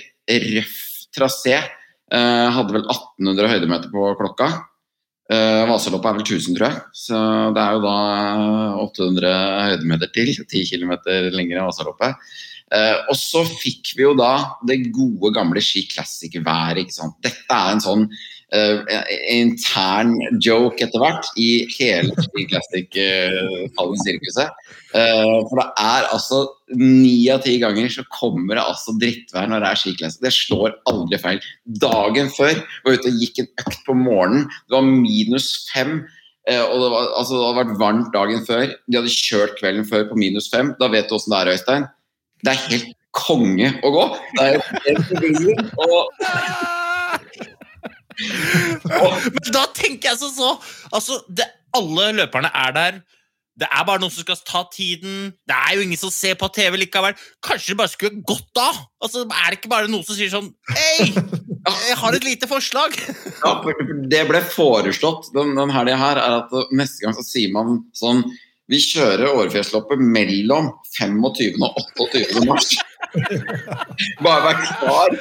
røff 0.55 0.77
trasé. 1.15 1.59
Eh, 2.07 2.47
hadde 2.55 2.73
vel 2.75 2.85
1800 2.87 3.51
høydemeter 3.53 3.91
på 3.93 4.09
klokka. 4.19 4.49
Uh, 5.27 5.67
Vasaloppet 5.67 6.07
er 6.07 6.19
vel 6.21 6.23
1000, 6.23 6.55
tror 6.55 6.69
jeg. 6.69 6.83
Så 6.95 7.21
det 7.55 7.63
er 7.63 7.75
jo 7.75 7.81
da 7.83 7.95
eh, 8.15 8.83
800 8.85 9.31
høydemeter 9.73 10.11
til. 10.15 10.31
10 10.31 10.61
km 10.71 10.93
lenger 11.35 11.59
enn 11.59 11.67
Vasaloppet. 11.67 12.29
Uh, 12.67 12.95
og 13.11 13.15
så 13.15 13.43
fikk 13.47 13.93
vi 13.95 14.03
jo 14.03 14.13
da 14.19 14.31
det 14.67 14.81
gode, 14.95 15.33
gamle 15.35 15.63
Ski 15.63 15.85
Classic-været. 15.91 16.95
Dette 17.23 17.59
er 17.59 17.73
en 17.73 17.83
sånn 17.83 18.07
eh, 18.07 18.25
intern 18.53 20.13
joke 20.39 20.79
etter 20.79 20.99
hvert 21.01 21.25
i 21.35 21.67
hele 21.73 22.13
Classic-sirkuset. 22.47 24.47
for 24.93 25.55
det 25.59 25.65
er 25.83 26.07
altså 26.13 26.47
ni 26.75 27.29
av 27.31 27.41
ti 27.43 27.57
ganger 27.59 27.89
så 27.91 28.03
kommer 28.13 28.55
det 28.55 28.63
altså 28.63 28.93
drittvær 29.01 29.47
når 29.51 29.59
det 29.63 29.69
er 29.69 29.75
Ski 29.81 29.91
Det 29.99 30.33
slår 30.33 30.71
aldri 30.87 31.17
feil. 31.19 31.39
Dagen 31.65 32.29
før 32.31 32.53
var 32.85 32.93
ute 32.95 33.07
og 33.11 33.19
gikk 33.19 33.39
en 33.43 33.47
økt 33.65 33.81
på 33.85 33.93
morgenen. 33.99 34.47
Det 34.67 34.73
var 34.77 34.83
minus 34.87 35.69
fem. 35.73 36.05
eh, 36.47 36.61
Og 36.63 36.81
det, 36.81 36.89
var, 36.91 37.07
altså, 37.19 37.33
det 37.35 37.45
hadde 37.45 37.61
vært 37.63 37.79
varmt 37.79 38.13
dagen 38.13 38.45
før. 38.47 38.65
De 38.87 38.97
hadde 38.97 39.09
kjørt 39.11 39.59
kvelden 39.59 39.85
før 39.87 40.03
på 40.09 40.15
minus 40.15 40.49
fem. 40.51 40.75
Da 40.79 40.87
vet 40.87 41.09
du 41.09 41.15
åssen 41.15 41.31
det 41.35 41.39
er, 41.43 41.47
Øystein. 41.57 41.85
Det 42.43 42.51
er 42.53 42.57
helt 42.71 42.87
konge 43.11 43.73
å 43.83 43.89
gå. 43.91 44.17
Det 44.37 44.45
er 44.45 44.61
helt. 44.87 45.11
Og 45.83 46.09
Men 49.35 49.53
da 49.53 49.67
tenker 49.77 50.11
jeg 50.11 50.19
så 50.19 50.31
så 50.33 50.55
Altså, 50.95 51.21
det, 51.29 51.45
alle 51.77 52.11
løperne 52.17 52.49
er 52.53 52.73
der. 52.75 52.99
Det 53.57 53.65
er 53.73 53.85
bare 53.87 54.01
noen 54.01 54.13
som 54.13 54.21
skal 54.21 54.37
ta 54.45 54.61
tiden. 54.69 55.31
Det 55.49 55.55
er 55.55 55.77
jo 55.77 55.85
ingen 55.85 55.97
som 55.97 56.13
ser 56.13 56.35
på 56.37 56.49
TV 56.53 56.77
likevel. 56.77 57.17
Kanskje 57.45 57.73
det 57.73 57.79
bare 57.79 57.93
skulle 57.93 58.21
gått 58.21 58.61
av? 58.61 58.83
Altså, 59.01 59.25
Er 59.25 59.49
det 59.49 59.59
ikke 59.59 59.71
bare 59.73 59.89
noen 59.89 60.05
som 60.05 60.17
sier 60.17 60.29
sånn 60.29 60.51
Hei, 60.69 61.07
jeg 61.09 61.97
har 61.99 62.17
et 62.17 62.27
lite 62.27 62.49
forslag. 62.49 62.97
Ja, 63.37 63.53
det 64.11 64.23
ble 64.29 64.41
foreslått 64.49 65.31
den, 65.35 65.53
den 65.57 65.71
helga 65.73 65.97
her, 65.99 66.19
er 66.21 66.37
at 66.41 66.73
neste 66.75 67.05
gang 67.05 67.13
så 67.17 67.25
sier 67.25 67.51
man 67.53 67.83
sånn 67.97 68.23
Vi 68.69 68.79
kjører 68.83 69.29
Årefjellsloppet 69.29 70.01
mellom 70.01 70.71
25. 70.97 71.61
og 71.63 71.77
28. 72.01 72.45
mars. 72.49 72.73
Bare 74.25 74.41
vær 74.43 74.57
klar 74.81 75.15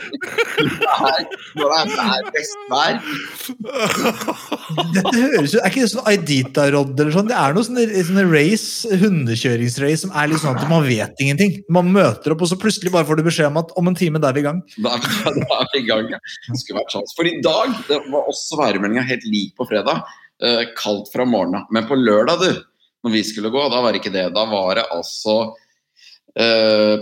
når 1.57 1.72
det 1.72 1.79
er, 1.79 1.90
det 1.90 2.05
er 2.05 2.27
best 2.35 2.57
vær. 2.70 2.99
Dette 4.96 5.14
høres 5.14 5.55
jo, 5.55 5.61
Er 5.61 5.70
ikke 5.70 5.85
det 5.85 5.90
sånn 5.92 6.09
Aidita-rodd 6.11 6.94
eller 6.99 7.14
sånn? 7.14 7.31
Det 7.31 7.38
er 7.38 7.57
noe 7.57 7.66
sånne, 7.66 7.87
sånne 8.11 8.27
race, 8.31 8.90
hundekjøringsrace 9.03 10.03
som 10.05 10.14
er 10.16 10.31
litt 10.33 10.42
sånn 10.42 10.59
at 10.59 10.68
man 10.70 10.87
vet 10.87 11.22
ingenting. 11.22 11.59
Man 11.72 11.90
møter 11.94 12.35
opp, 12.35 12.44
og 12.44 12.51
så 12.51 12.59
plutselig 12.61 12.92
bare 12.94 13.09
får 13.09 13.20
du 13.20 13.27
beskjed 13.27 13.51
om 13.51 13.61
at 13.62 13.75
om 13.81 13.90
en 13.90 13.99
time 13.99 14.22
da 14.22 14.31
er 14.31 14.38
vi 14.38 14.44
i 14.44 14.49
gang. 14.49 14.62
Da, 14.77 14.96
da, 15.01 15.35
da 15.40 15.61
er 15.62 15.68
vi 15.75 15.83
i 15.83 15.88
gang. 15.88 16.09
ja. 16.14 16.22
Det 16.51 16.61
skulle 16.62 16.83
vært 16.83 16.94
sånn. 16.94 17.11
For 17.16 17.29
i 17.29 17.37
dag 17.44 17.75
det 17.90 18.01
var 18.12 18.31
også 18.31 18.61
værmeldinga 18.61 19.07
helt 19.09 19.29
lik 19.31 19.55
på 19.59 19.68
fredag. 19.70 20.03
Eh, 20.44 20.64
kaldt 20.77 21.12
fra 21.12 21.25
morgenen. 21.29 21.64
Men 21.72 21.88
på 21.88 21.99
lørdag, 21.99 22.42
du, 22.42 22.64
når 23.07 23.14
vi 23.14 23.22
skulle 23.27 23.53
gå, 23.55 23.62
da 23.72 23.81
var 23.85 23.94
det 23.94 24.03
ikke 24.03 24.14
det. 24.14 24.29
Da 24.37 24.44
var 24.51 24.77
det 24.81 24.88
altså 24.94 25.55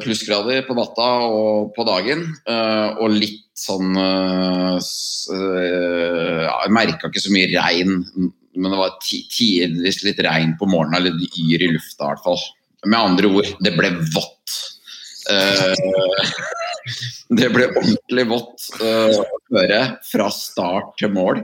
plussgrader 0.05 0.62
på 0.66 0.77
natta 0.79 1.09
og 1.27 1.73
på 1.75 1.85
dagen. 1.88 2.20
eh, 2.47 2.90
og 3.03 3.11
litt 3.11 3.40
sånn 3.59 3.97
eh, 3.99 4.77
eh, 4.79 6.44
ja, 6.44 6.55
Jeg 6.64 6.75
merka 6.75 7.09
ikke 7.11 7.23
så 7.23 7.33
mye 7.35 7.51
regn, 7.55 7.97
men 8.55 8.70
det 8.70 8.79
var 8.79 8.94
ti- 9.03 9.25
tidvis 9.35 10.03
litt 10.07 10.20
regn 10.23 10.55
på 10.61 10.68
morgenen. 10.70 11.01
Eller 11.01 11.18
yr 11.18 11.66
i 11.66 11.73
lufta, 11.75 12.05
i 12.05 12.12
hvert 12.12 12.25
fall. 12.25 12.40
Med 12.87 13.01
andre 13.01 13.31
ord, 13.40 13.51
det 13.64 13.75
ble 13.79 13.90
vått. 14.14 14.59
Eh, 15.31 15.75
det 17.40 17.49
ble 17.55 17.70
ordentlig 17.73 18.27
vått 18.31 18.68
eh, 18.81 19.18
å 19.18 19.25
høre 19.57 19.83
fra 20.07 20.31
start 20.31 20.94
til 21.01 21.11
mål. 21.14 21.42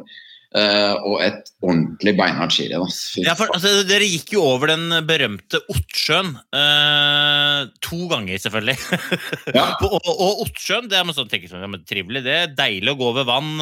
Eh, 0.57 0.95
og 1.07 1.21
et 1.25 1.51
ordentlig 1.63 2.15
beinhardt 2.19 2.55
skirenn. 2.57 2.87
Ja, 3.23 3.35
altså, 3.37 3.73
dere 3.89 4.09
gikk 4.09 4.35
jo 4.37 4.45
over 4.47 4.73
den 4.73 4.89
berømte 5.09 5.61
Ottsjøen. 5.73 6.35
Eh, 6.57 7.63
to 7.85 8.03
ganger, 8.13 8.41
selvfølgelig. 8.43 8.79
Ja. 9.57 9.67
og, 9.87 9.99
og, 10.05 10.45
Ottsjøen, 10.47 10.91
det 10.91 10.99
er 11.01 11.07
man 11.09 11.17
sånn, 11.17 11.31
tenker 11.31 11.51
sånn, 11.51 11.65
ja, 11.67 11.71
men 11.71 11.87
trivelig. 11.89 12.25
Det 12.27 12.37
er 12.43 12.55
deilig 12.59 12.95
å 12.95 12.99
gå 13.01 13.11
over 13.13 13.29
vann. 13.29 13.57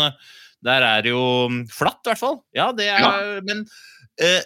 Der 0.67 0.83
er 0.83 1.05
det 1.07 1.13
jo 1.15 1.23
flatt, 1.71 2.01
i 2.03 2.11
hvert 2.13 2.21
fall. 2.23 2.41
Ja, 2.57 2.73
det 2.75 2.89
er, 2.91 3.39
Men 3.47 3.63
eh, 4.19 4.41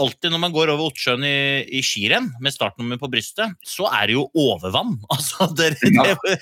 alltid 0.00 0.32
når 0.34 0.42
man 0.42 0.54
går 0.54 0.72
over 0.72 0.88
Ottsjøen 0.90 1.22
i, 1.28 1.36
i 1.78 1.82
skirenn 1.86 2.32
med 2.42 2.54
startnummer 2.54 2.98
på 2.98 3.10
brystet, 3.12 3.54
så 3.62 3.86
er 3.92 4.10
det 4.10 4.16
jo 4.18 4.26
overvann. 4.34 4.96
Altså, 5.14 5.46
dere, 5.54 5.78
Ja. 5.94 6.08
dere, 6.10 6.38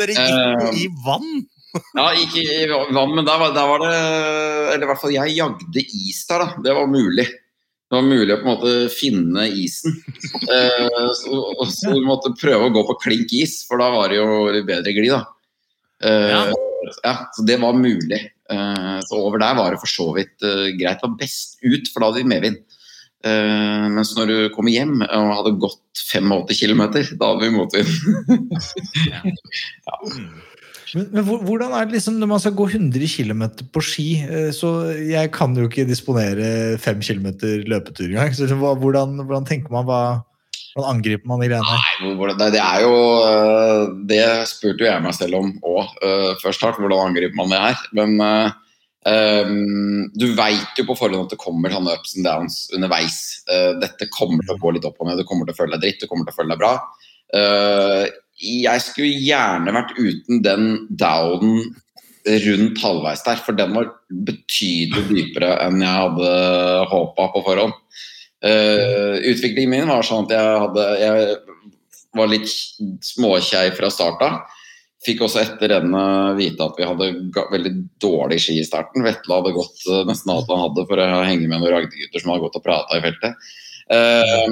dere 0.00 0.16
gikk 0.18 0.28
jo 0.34 0.68
Eh, 0.70 0.82
i 0.82 0.88
vann. 1.06 1.30
Ja, 1.94 2.08
ikke 2.18 2.40
i 2.42 2.64
vann, 2.70 3.12
men 3.14 3.26
der 3.26 3.38
var, 3.38 3.52
der 3.54 3.68
var 3.70 3.82
det 3.84 3.90
Eller 4.74 4.84
i 4.86 4.88
hvert 4.90 5.00
fall 5.02 5.12
jeg 5.14 5.36
jagde 5.36 5.84
is 5.86 6.24
der, 6.26 6.42
da. 6.42 6.62
Det 6.64 6.74
var 6.74 6.88
mulig. 6.90 7.26
Det 7.90 7.98
var 7.98 8.06
mulig 8.06 8.34
å 8.34 8.38
på 8.40 8.46
en 8.46 8.52
måte 8.54 8.72
finne 8.94 9.48
isen. 9.50 9.96
Eh, 10.50 11.10
så, 11.14 11.38
så 11.70 11.92
måtte 12.02 12.32
prøve 12.38 12.66
å 12.66 12.72
gå 12.74 12.82
på 12.88 12.96
klink 13.04 13.32
is, 13.38 13.60
for 13.68 13.78
da 13.82 13.90
var 13.94 14.10
det 14.10 14.18
jo 14.18 14.62
bedre 14.66 14.94
glid, 14.96 15.12
da. 15.14 15.22
Eh, 16.02 16.30
Ja. 16.32 16.42
ja, 17.04 17.14
så 17.36 17.44
det 17.46 17.58
var 17.62 17.76
mulig. 17.78 18.18
Eh, 18.50 18.98
så 19.06 19.20
over 19.20 19.38
der 19.42 19.54
var 19.58 19.70
det 19.74 19.80
for 19.82 19.90
så 19.90 20.08
vidt 20.16 20.42
eh, 20.42 20.70
greit. 20.80 20.98
Det 20.98 21.06
var 21.06 21.18
best 21.20 21.58
ut, 21.62 21.90
for 21.92 22.02
da 22.02 22.10
hadde 22.10 22.22
vi 22.24 22.30
medvind. 22.32 22.58
Eh, 23.20 23.86
mens 23.92 24.14
når 24.16 24.30
du 24.30 24.36
kommer 24.54 24.72
hjem 24.72 25.02
og 25.04 25.32
hadde 25.36 25.54
gått 25.60 26.02
85 26.08 26.54
km, 26.56 26.82
da 27.20 27.30
hadde 27.34 27.44
vi 27.44 27.50
motvind. 27.52 27.90
Men, 30.96 31.06
men 31.14 31.26
hvordan 31.26 31.74
er 31.76 31.86
det 31.86 31.96
liksom 31.98 32.16
når 32.20 32.28
man 32.32 32.40
skal 32.42 32.54
gå 32.58 32.66
100 32.70 33.06
km 33.12 33.42
på 33.74 33.82
ski? 33.84 34.06
eh, 34.24 34.48
Så 34.56 34.70
jeg 35.06 35.30
kan 35.34 35.54
jo 35.56 35.68
ikke 35.68 35.86
disponere 35.88 36.76
5 36.80 37.04
km 37.06 37.28
løpetur 37.70 38.08
engang. 38.08 38.34
Så 38.34 38.48
hvordan, 38.56 39.18
hvordan 39.22 39.46
tenker 39.48 39.70
man? 39.74 39.86
Hva, 39.88 40.00
hvordan 40.74 40.96
angriper 40.96 41.28
man 41.30 41.42
de 41.42 41.50
greiene? 41.50 41.76
Nei, 41.76 42.48
det, 42.54 42.62
er 42.62 42.84
jo 42.86 42.94
øh, 43.26 43.84
Det 44.08 44.24
spurte 44.50 44.84
jo 44.86 44.90
jeg 44.90 45.04
meg 45.04 45.14
selv 45.18 45.38
om 45.40 45.52
òg 45.66 45.94
først. 46.42 46.64
hardt, 46.66 46.80
Hvordan 46.82 47.10
angriper 47.10 47.38
man 47.38 47.52
det 47.54 47.60
her? 47.62 47.84
Men 47.96 48.16
um, 49.06 50.10
du 50.14 50.26
veit 50.38 50.78
jo 50.78 50.86
på 50.88 50.96
forhånd 50.98 51.26
at 51.28 51.34
det 51.34 51.40
kommer 51.42 51.72
sånne 51.74 51.94
ups 51.98 52.16
and 52.16 52.26
downs 52.26 52.58
underveis. 52.76 53.20
Dette 53.82 54.10
kommer 54.14 54.42
til 54.46 54.56
å 54.56 54.62
gå 54.62 54.74
litt 54.76 54.88
opp 54.88 54.98
og 55.00 55.10
ned. 55.10 55.20
Du 55.22 55.26
kommer 55.28 55.46
til 55.48 55.56
å 55.56 55.60
føle 55.62 55.76
deg 55.78 55.86
dritt, 55.86 56.02
du 56.02 56.10
kommer 56.10 56.26
til 56.28 56.34
å 56.34 56.40
føle 56.40 56.54
deg 56.54 56.60
bra. 56.62 56.74
Øh, 57.36 58.04
jeg 58.40 58.82
skulle 58.84 59.20
gjerne 59.20 59.74
vært 59.76 59.94
uten 59.98 60.42
den 60.44 60.66
downen 60.90 61.74
rundt 62.44 62.80
halvveis 62.82 63.22
der, 63.24 63.40
for 63.40 63.56
den 63.56 63.72
var 63.76 63.92
betydelig 64.28 65.06
dypere 65.08 65.54
enn 65.64 65.80
jeg 65.80 66.02
hadde 66.04 66.32
håpa 66.90 67.30
på 67.34 67.44
forhånd. 67.46 67.76
Uh, 68.40 69.20
utviklingen 69.28 69.72
min 69.72 69.90
var 69.90 70.04
sånn 70.06 70.24
at 70.28 70.34
jeg, 70.36 70.60
hadde, 70.64 70.86
jeg 71.00 71.60
var 72.16 72.30
litt 72.30 72.48
småkjei 73.04 73.66
fra 73.76 73.90
start. 73.92 74.56
Fikk 75.04 75.22
også 75.24 75.40
etter 75.40 75.72
rennet 75.72 76.36
vite 76.36 76.64
at 76.64 76.76
vi 76.76 76.88
hadde 76.88 77.10
veldig 77.52 77.72
dårlig 78.02 78.40
ski 78.44 78.58
i 78.60 78.66
starten. 78.66 79.04
Vetle 79.04 79.38
hadde 79.38 79.54
gått 79.56 79.86
eh, 79.88 80.02
nesten 80.08 80.32
alt 80.34 80.50
han 80.52 80.60
hadde 80.66 80.84
for 80.90 81.00
å 81.00 81.22
henge 81.24 81.46
med 81.46 81.56
noen 81.56 81.72
ragdegutter 81.72 82.20
som 82.20 82.34
hadde 82.34 82.44
gått 82.44 82.58
og 82.60 82.66
prata 82.66 82.98
i 82.98 83.04
feltet. 83.06 83.52
Eh, 83.90 84.46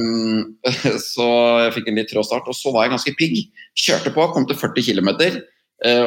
så 1.13 1.29
jeg 1.65 1.75
fikk 1.77 1.89
en 1.93 2.01
litt 2.01 2.11
trå 2.11 2.25
start, 2.27 2.49
og 2.51 2.57
så 2.59 2.73
var 2.75 2.87
jeg 2.87 2.95
ganske 2.97 3.15
pigg. 3.19 3.37
Kjørte 3.79 4.13
på, 4.15 4.27
kom 4.35 4.47
til 4.51 4.59
40 4.59 4.87
km 4.91 5.11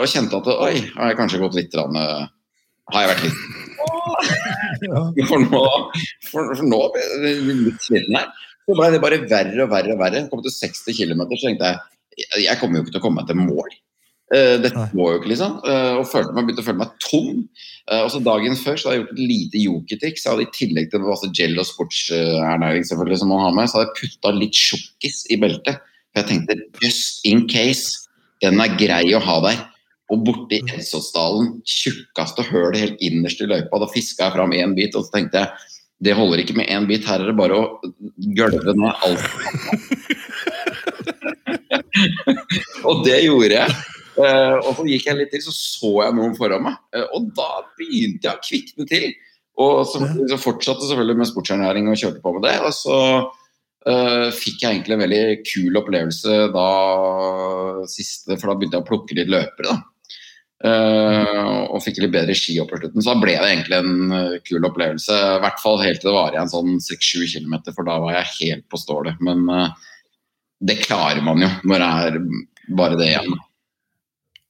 og 0.01 0.07
kjente 0.11 0.35
at 0.35 0.47
oi, 0.51 0.73
har 0.97 1.11
jeg 1.13 1.15
kanskje 1.15 1.37
gått 1.39 1.55
litt 1.55 1.75
rann, 1.79 1.95
eh, 1.95 2.25
Har 2.91 3.05
jeg 3.05 3.11
vært 3.13 3.23
litt 3.23 3.39
For 5.29 5.39
nå, 5.45 5.61
for, 6.27 6.49
for 6.57 6.65
nå 6.67 6.79
ble 6.91 7.03
jeg 7.05 7.45
litt 7.61 7.85
sliten 7.85 8.17
her. 8.17 8.27
Så 8.67 8.75
ble 8.77 8.89
det 8.93 8.99
bare 9.03 9.21
verre 9.31 9.63
og 9.63 9.71
verre 9.71 9.95
og 9.95 10.01
verre. 10.01 10.25
Kom 10.31 10.41
til 10.43 10.53
60 10.53 10.97
km, 10.97 11.23
så 11.37 11.47
tenkte 11.47 11.71
jeg 11.71 11.79
jeg- 12.19 12.43
jeg 12.43 12.59
kommer 12.59 12.77
jo 12.77 12.83
ikke 12.83 12.91
til 12.97 12.99
å 12.99 13.03
komme 13.05 13.21
meg 13.21 13.27
til 13.29 13.39
mål. 13.39 13.69
Eh, 14.31 14.57
dette 14.63 14.85
må 14.95 15.09
jo 15.11 15.19
ikke, 15.19 15.31
liksom. 15.33 15.57
Eh, 15.67 15.93
og 15.99 16.07
følte 16.07 16.31
meg, 16.35 16.47
begynte 16.47 16.63
å 16.63 16.67
føle 16.69 16.81
meg 16.81 16.93
tom. 17.03 17.41
Uh, 17.89 18.03
og 18.05 18.11
så 18.13 18.21
Dagen 18.23 18.55
før 18.55 18.77
så 18.77 18.87
hadde 18.87 18.95
jeg 18.95 19.01
gjort 19.01 19.15
et 19.15 19.23
lite 19.31 19.63
jokertriks. 19.65 20.27
I 20.29 20.45
tillegg 20.55 20.91
til 20.91 21.03
masse 21.03 21.27
gel 21.35 21.57
og 21.59 21.67
sportsernæring 21.67 22.85
selvfølgelig 22.87 23.19
som 23.23 23.33
man 23.33 23.43
har 23.43 23.57
med, 23.57 23.67
så 23.67 23.79
hadde 23.79 23.89
jeg 23.89 23.97
putta 23.99 24.31
litt 24.37 24.55
sjokkis 24.55 25.25
i 25.33 25.39
beltet. 25.41 25.81
For 26.11 26.21
jeg 26.21 26.29
tenkte 26.29 26.59
just 26.83 27.25
in 27.27 27.43
case, 27.51 28.07
den 28.43 28.61
er 28.63 28.77
grei 28.79 29.03
å 29.17 29.23
ha 29.23 29.37
der. 29.43 29.59
Og 30.11 30.23
borti 30.27 30.61
Eidsåsdalen, 30.63 31.57
tjukkeste 31.67 32.45
hølet 32.47 32.79
helt 32.79 33.03
innerst 33.03 33.43
i 33.43 33.47
løypa, 33.51 33.79
da 33.79 33.87
fiska 33.91 34.27
jeg 34.27 34.35
fram 34.37 34.55
én 34.55 34.75
bit, 34.77 34.95
og 34.95 35.07
så 35.07 35.17
tenkte 35.17 35.43
jeg 35.43 35.69
det 36.01 36.15
holder 36.17 36.41
ikke 36.41 36.55
med 36.57 36.71
én 36.71 36.87
bit, 36.89 37.05
her 37.05 37.21
er 37.21 37.29
det 37.29 37.37
bare 37.37 37.59
å 37.59 37.63
gølve 38.37 38.73
ned 38.73 38.93
alt. 39.05 39.25
og 42.89 43.03
det 43.05 43.19
gjorde 43.27 43.59
jeg. 43.59 43.75
Eh, 44.21 44.55
og 44.61 44.71
så 44.77 44.85
gikk 44.87 45.09
jeg 45.09 45.17
litt 45.17 45.31
til, 45.33 45.43
så 45.45 45.53
så 45.55 45.91
jeg 46.05 46.17
noen 46.17 46.37
foran 46.37 46.65
meg. 46.67 46.79
Eh, 46.95 47.05
og 47.15 47.29
da 47.37 47.63
begynte 47.79 48.27
jeg 48.27 48.37
å 48.37 48.45
kvikne 48.45 48.87
til. 48.89 49.11
Og 49.61 49.83
så, 49.89 50.01
så 50.29 50.39
fortsatte 50.41 50.87
selvfølgelig 50.87 51.21
med 51.21 51.29
sportsernæring 51.29 51.89
og 51.91 51.99
kjørte 51.99 52.23
på 52.23 52.35
med 52.37 52.45
det. 52.47 52.55
Og 52.65 52.73
så 52.73 52.97
uh, 53.27 54.27
fikk 54.33 54.63
jeg 54.63 54.77
egentlig 54.77 54.95
en 54.95 55.03
veldig 55.03 55.23
kul 55.43 55.79
opplevelse 55.81 56.37
da 56.55 56.67
siste, 57.91 58.37
for 58.39 58.47
da 58.47 58.55
begynte 58.55 58.79
jeg 58.79 58.85
å 58.85 58.87
plukke 58.87 59.17
litt 59.19 59.29
løpere. 59.29 59.75
da. 59.75 59.77
Eh, 60.61 61.61
og 61.73 61.81
fikk 61.81 61.99
litt 62.03 62.13
bedre 62.13 62.35
ski 62.37 62.59
opp 62.61 62.71
på 62.71 62.79
slutten. 62.79 63.03
Så 63.03 63.11
da 63.11 63.21
ble 63.21 63.35
det 63.35 63.51
egentlig 63.51 63.77
en 63.81 64.41
kul 64.47 64.67
opplevelse. 64.71 65.19
I 65.19 65.39
hvert 65.43 65.61
fall 65.61 65.79
helt 65.83 66.01
til 66.01 66.11
det 66.11 66.17
var 66.17 66.35
igjen 66.35 66.51
sånn 66.51 66.75
6-7 66.87 67.23
km, 67.35 67.55
for 67.73 67.87
da 67.87 67.99
var 68.03 68.19
jeg 68.19 68.35
helt 68.39 68.67
på 68.71 68.81
stålet. 68.81 69.21
Men 69.25 69.45
uh, 69.49 69.91
det 70.61 70.81
klarer 70.85 71.21
man 71.25 71.41
jo 71.41 71.49
når 71.67 71.81
det 71.81 71.91
er 71.91 72.19
bare 72.77 72.99
det 72.99 73.09
igjen. 73.11 73.39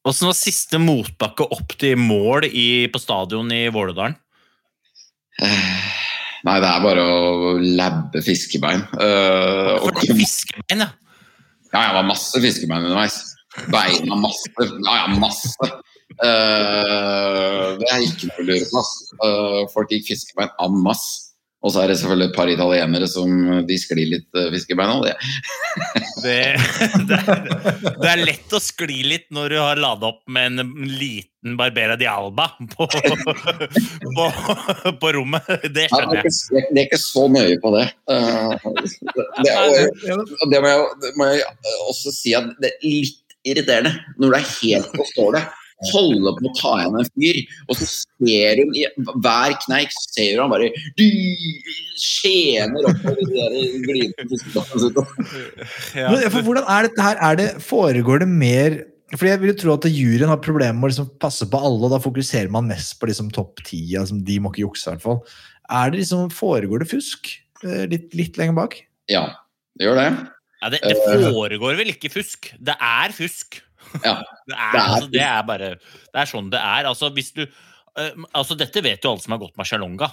Åssen 0.08 0.32
var 0.32 0.38
siste 0.38 0.80
motbakke 0.82 1.46
opp 1.54 1.76
til 1.82 2.00
mål 2.00 2.48
i, 2.50 2.88
på 2.90 3.02
stadion 3.02 3.52
i 3.54 3.68
Våledalen? 3.74 4.16
Eh, 5.42 5.92
Nei, 6.42 6.58
det 6.58 6.70
er 6.72 6.82
bare 6.82 7.04
å 7.06 7.52
labbe 7.62 8.22
fiskebein. 8.26 8.82
Uh, 8.98 9.78
For 9.84 9.94
det 10.00 10.10
er 10.10 10.18
fiskebein, 10.24 10.82
ja. 10.88 10.90
Ja, 11.72 11.84
jeg 11.86 11.96
var 12.00 12.08
masse 12.10 12.42
fiskebein 12.42 12.88
underveis. 12.88 13.20
Beina 13.72 14.18
masse. 14.18 14.50
Ja, 14.58 14.96
ja, 15.04 15.20
masse. 15.22 15.70
Uh, 16.18 17.78
det 17.78 17.92
er 17.94 18.06
ikke 18.08 18.32
noe 18.32 18.58
å. 18.58 18.84
Eh, 19.28 19.60
folk 19.72 19.94
gikk 19.94 20.10
fiskebein 20.10 20.52
en 20.66 20.82
masse. 20.84 21.31
Og 21.62 21.74
så 21.74 21.84
er 21.84 21.92
det 21.92 21.98
selvfølgelig 22.00 22.32
et 22.32 22.38
par 22.38 22.50
italienere 22.50 23.08
som 23.10 23.34
de 23.68 23.78
sklir 23.78 24.10
litt 24.16 24.38
uh, 24.38 24.48
fiskebein 24.54 25.04
det. 25.06 25.16
Det, 26.22 26.34
det, 27.10 27.18
er, 27.18 27.40
det 27.98 28.10
er 28.12 28.20
lett 28.22 28.52
å 28.54 28.60
skli 28.62 29.00
litt 29.08 29.24
når 29.34 29.54
du 29.54 29.56
har 29.58 29.80
lada 29.82 30.12
opp 30.12 30.20
med 30.30 30.60
en 30.62 30.84
liten 30.86 31.56
Barbera 31.58 31.96
di 31.98 32.06
Alba 32.06 32.46
på, 32.76 32.86
på, 34.18 34.26
på 35.02 35.12
rommet. 35.16 35.50
Det 35.74 35.88
skjønner 35.90 36.20
er 36.20 36.28
jeg. 36.28 36.36
ikke, 36.36 36.62
det 36.68 36.84
er 36.84 36.86
ikke 36.86 37.02
så 37.02 37.26
nøye 37.32 37.58
på 37.64 37.72
det. 37.74 37.88
Eh, 38.14 38.54
det, 39.42 39.56
og 39.56 40.54
det 40.54 40.62
må 40.62 40.76
jeg, 40.76 41.16
må 41.18 41.32
jeg 41.32 41.50
også 41.88 42.14
si 42.14 42.36
at 42.38 42.54
det 42.62 42.76
er 42.76 42.86
litt 42.86 43.18
irriterende 43.48 43.96
når 44.22 44.28
du 44.28 44.38
er 44.38 44.54
helt 44.60 44.94
på 44.94 45.10
stålet. 45.16 45.61
Holder 45.90 46.36
på 46.38 46.46
å 46.46 46.54
ta 46.60 46.76
igjen 46.78 47.00
en 47.00 47.10
fyr, 47.10 47.40
og 47.66 47.80
så 47.80 47.88
ser 47.90 48.62
hun 48.62 48.76
i 48.78 48.86
hver 49.24 49.56
kneik 49.64 49.94
så 49.96 50.04
ser 50.12 50.36
hun 50.36 50.44
han 50.44 50.54
bare 50.54 50.70
du, 51.00 51.08
skjener 51.98 52.86
oppover 52.92 53.18
de 53.18 53.26
der 53.34 53.58
glidende. 53.88 55.06
Ja. 55.98 56.14
For 56.30 56.46
hvordan 56.46 56.68
er 56.70 56.88
dette 56.88 57.06
her? 57.06 57.18
Er 57.32 57.40
det, 57.40 57.50
foregår 57.66 58.22
det 58.22 58.30
mer 58.30 58.82
fordi 59.12 59.28
jeg 59.28 59.42
vil 59.42 59.52
jo 59.52 59.58
tro 59.60 59.74
at 59.76 59.86
juryen 59.92 60.32
har 60.32 60.40
problemer 60.40 60.78
med 60.78 60.88
å 60.88 60.92
liksom 60.92 61.08
passe 61.20 61.44
på 61.52 61.60
alle, 61.60 61.84
og 61.84 61.92
da 61.92 62.00
fokuserer 62.00 62.52
man 62.54 62.70
mest 62.70 62.96
på 63.00 63.10
liksom 63.10 63.32
topp 63.36 63.60
ti. 63.68 63.82
Altså, 64.00 64.16
de 64.16 64.38
må 64.40 64.54
ikke 64.54 64.64
jukse, 64.64 64.86
i 64.88 64.94
hvert 64.94 65.04
fall. 65.04 65.20
Er 65.68 65.92
det 65.92 66.00
liksom, 66.00 66.30
Foregår 66.36 66.84
det 66.84 66.92
fusk 66.94 67.34
eh, 67.66 67.84
litt, 67.92 68.14
litt 68.16 68.40
lenger 68.40 68.56
bak? 68.62 68.78
Ja, 69.12 69.26
det 69.76 69.90
gjør 69.90 70.00
det. 70.00 70.08
Ja, 70.62 70.70
det, 70.72 70.80
det 70.86 70.96
foregår 71.34 71.76
vel 71.80 71.92
ikke 71.92 72.12
fusk. 72.14 72.54
Det 72.62 72.78
er 72.78 73.16
fusk. 73.18 73.60
Ja, 74.06 74.16
Det 74.48 74.56
er, 74.56 74.80
altså, 74.80 75.12
det 75.12 75.24
er 75.26 75.44
bare 75.48 75.70
Det 75.76 76.20
er 76.24 76.30
sånn 76.30 76.50
det 76.54 76.62
er. 76.62 76.90
Altså, 76.90 77.12
hvis 77.16 77.34
du 77.36 77.44
uh, 77.46 78.26
Altså, 78.32 78.58
dette 78.60 78.84
vet 78.86 79.04
jo 79.04 79.14
alle 79.14 79.24
som 79.24 79.36
har 79.36 79.42
gått 79.44 79.58
Marcialonga, 79.60 80.10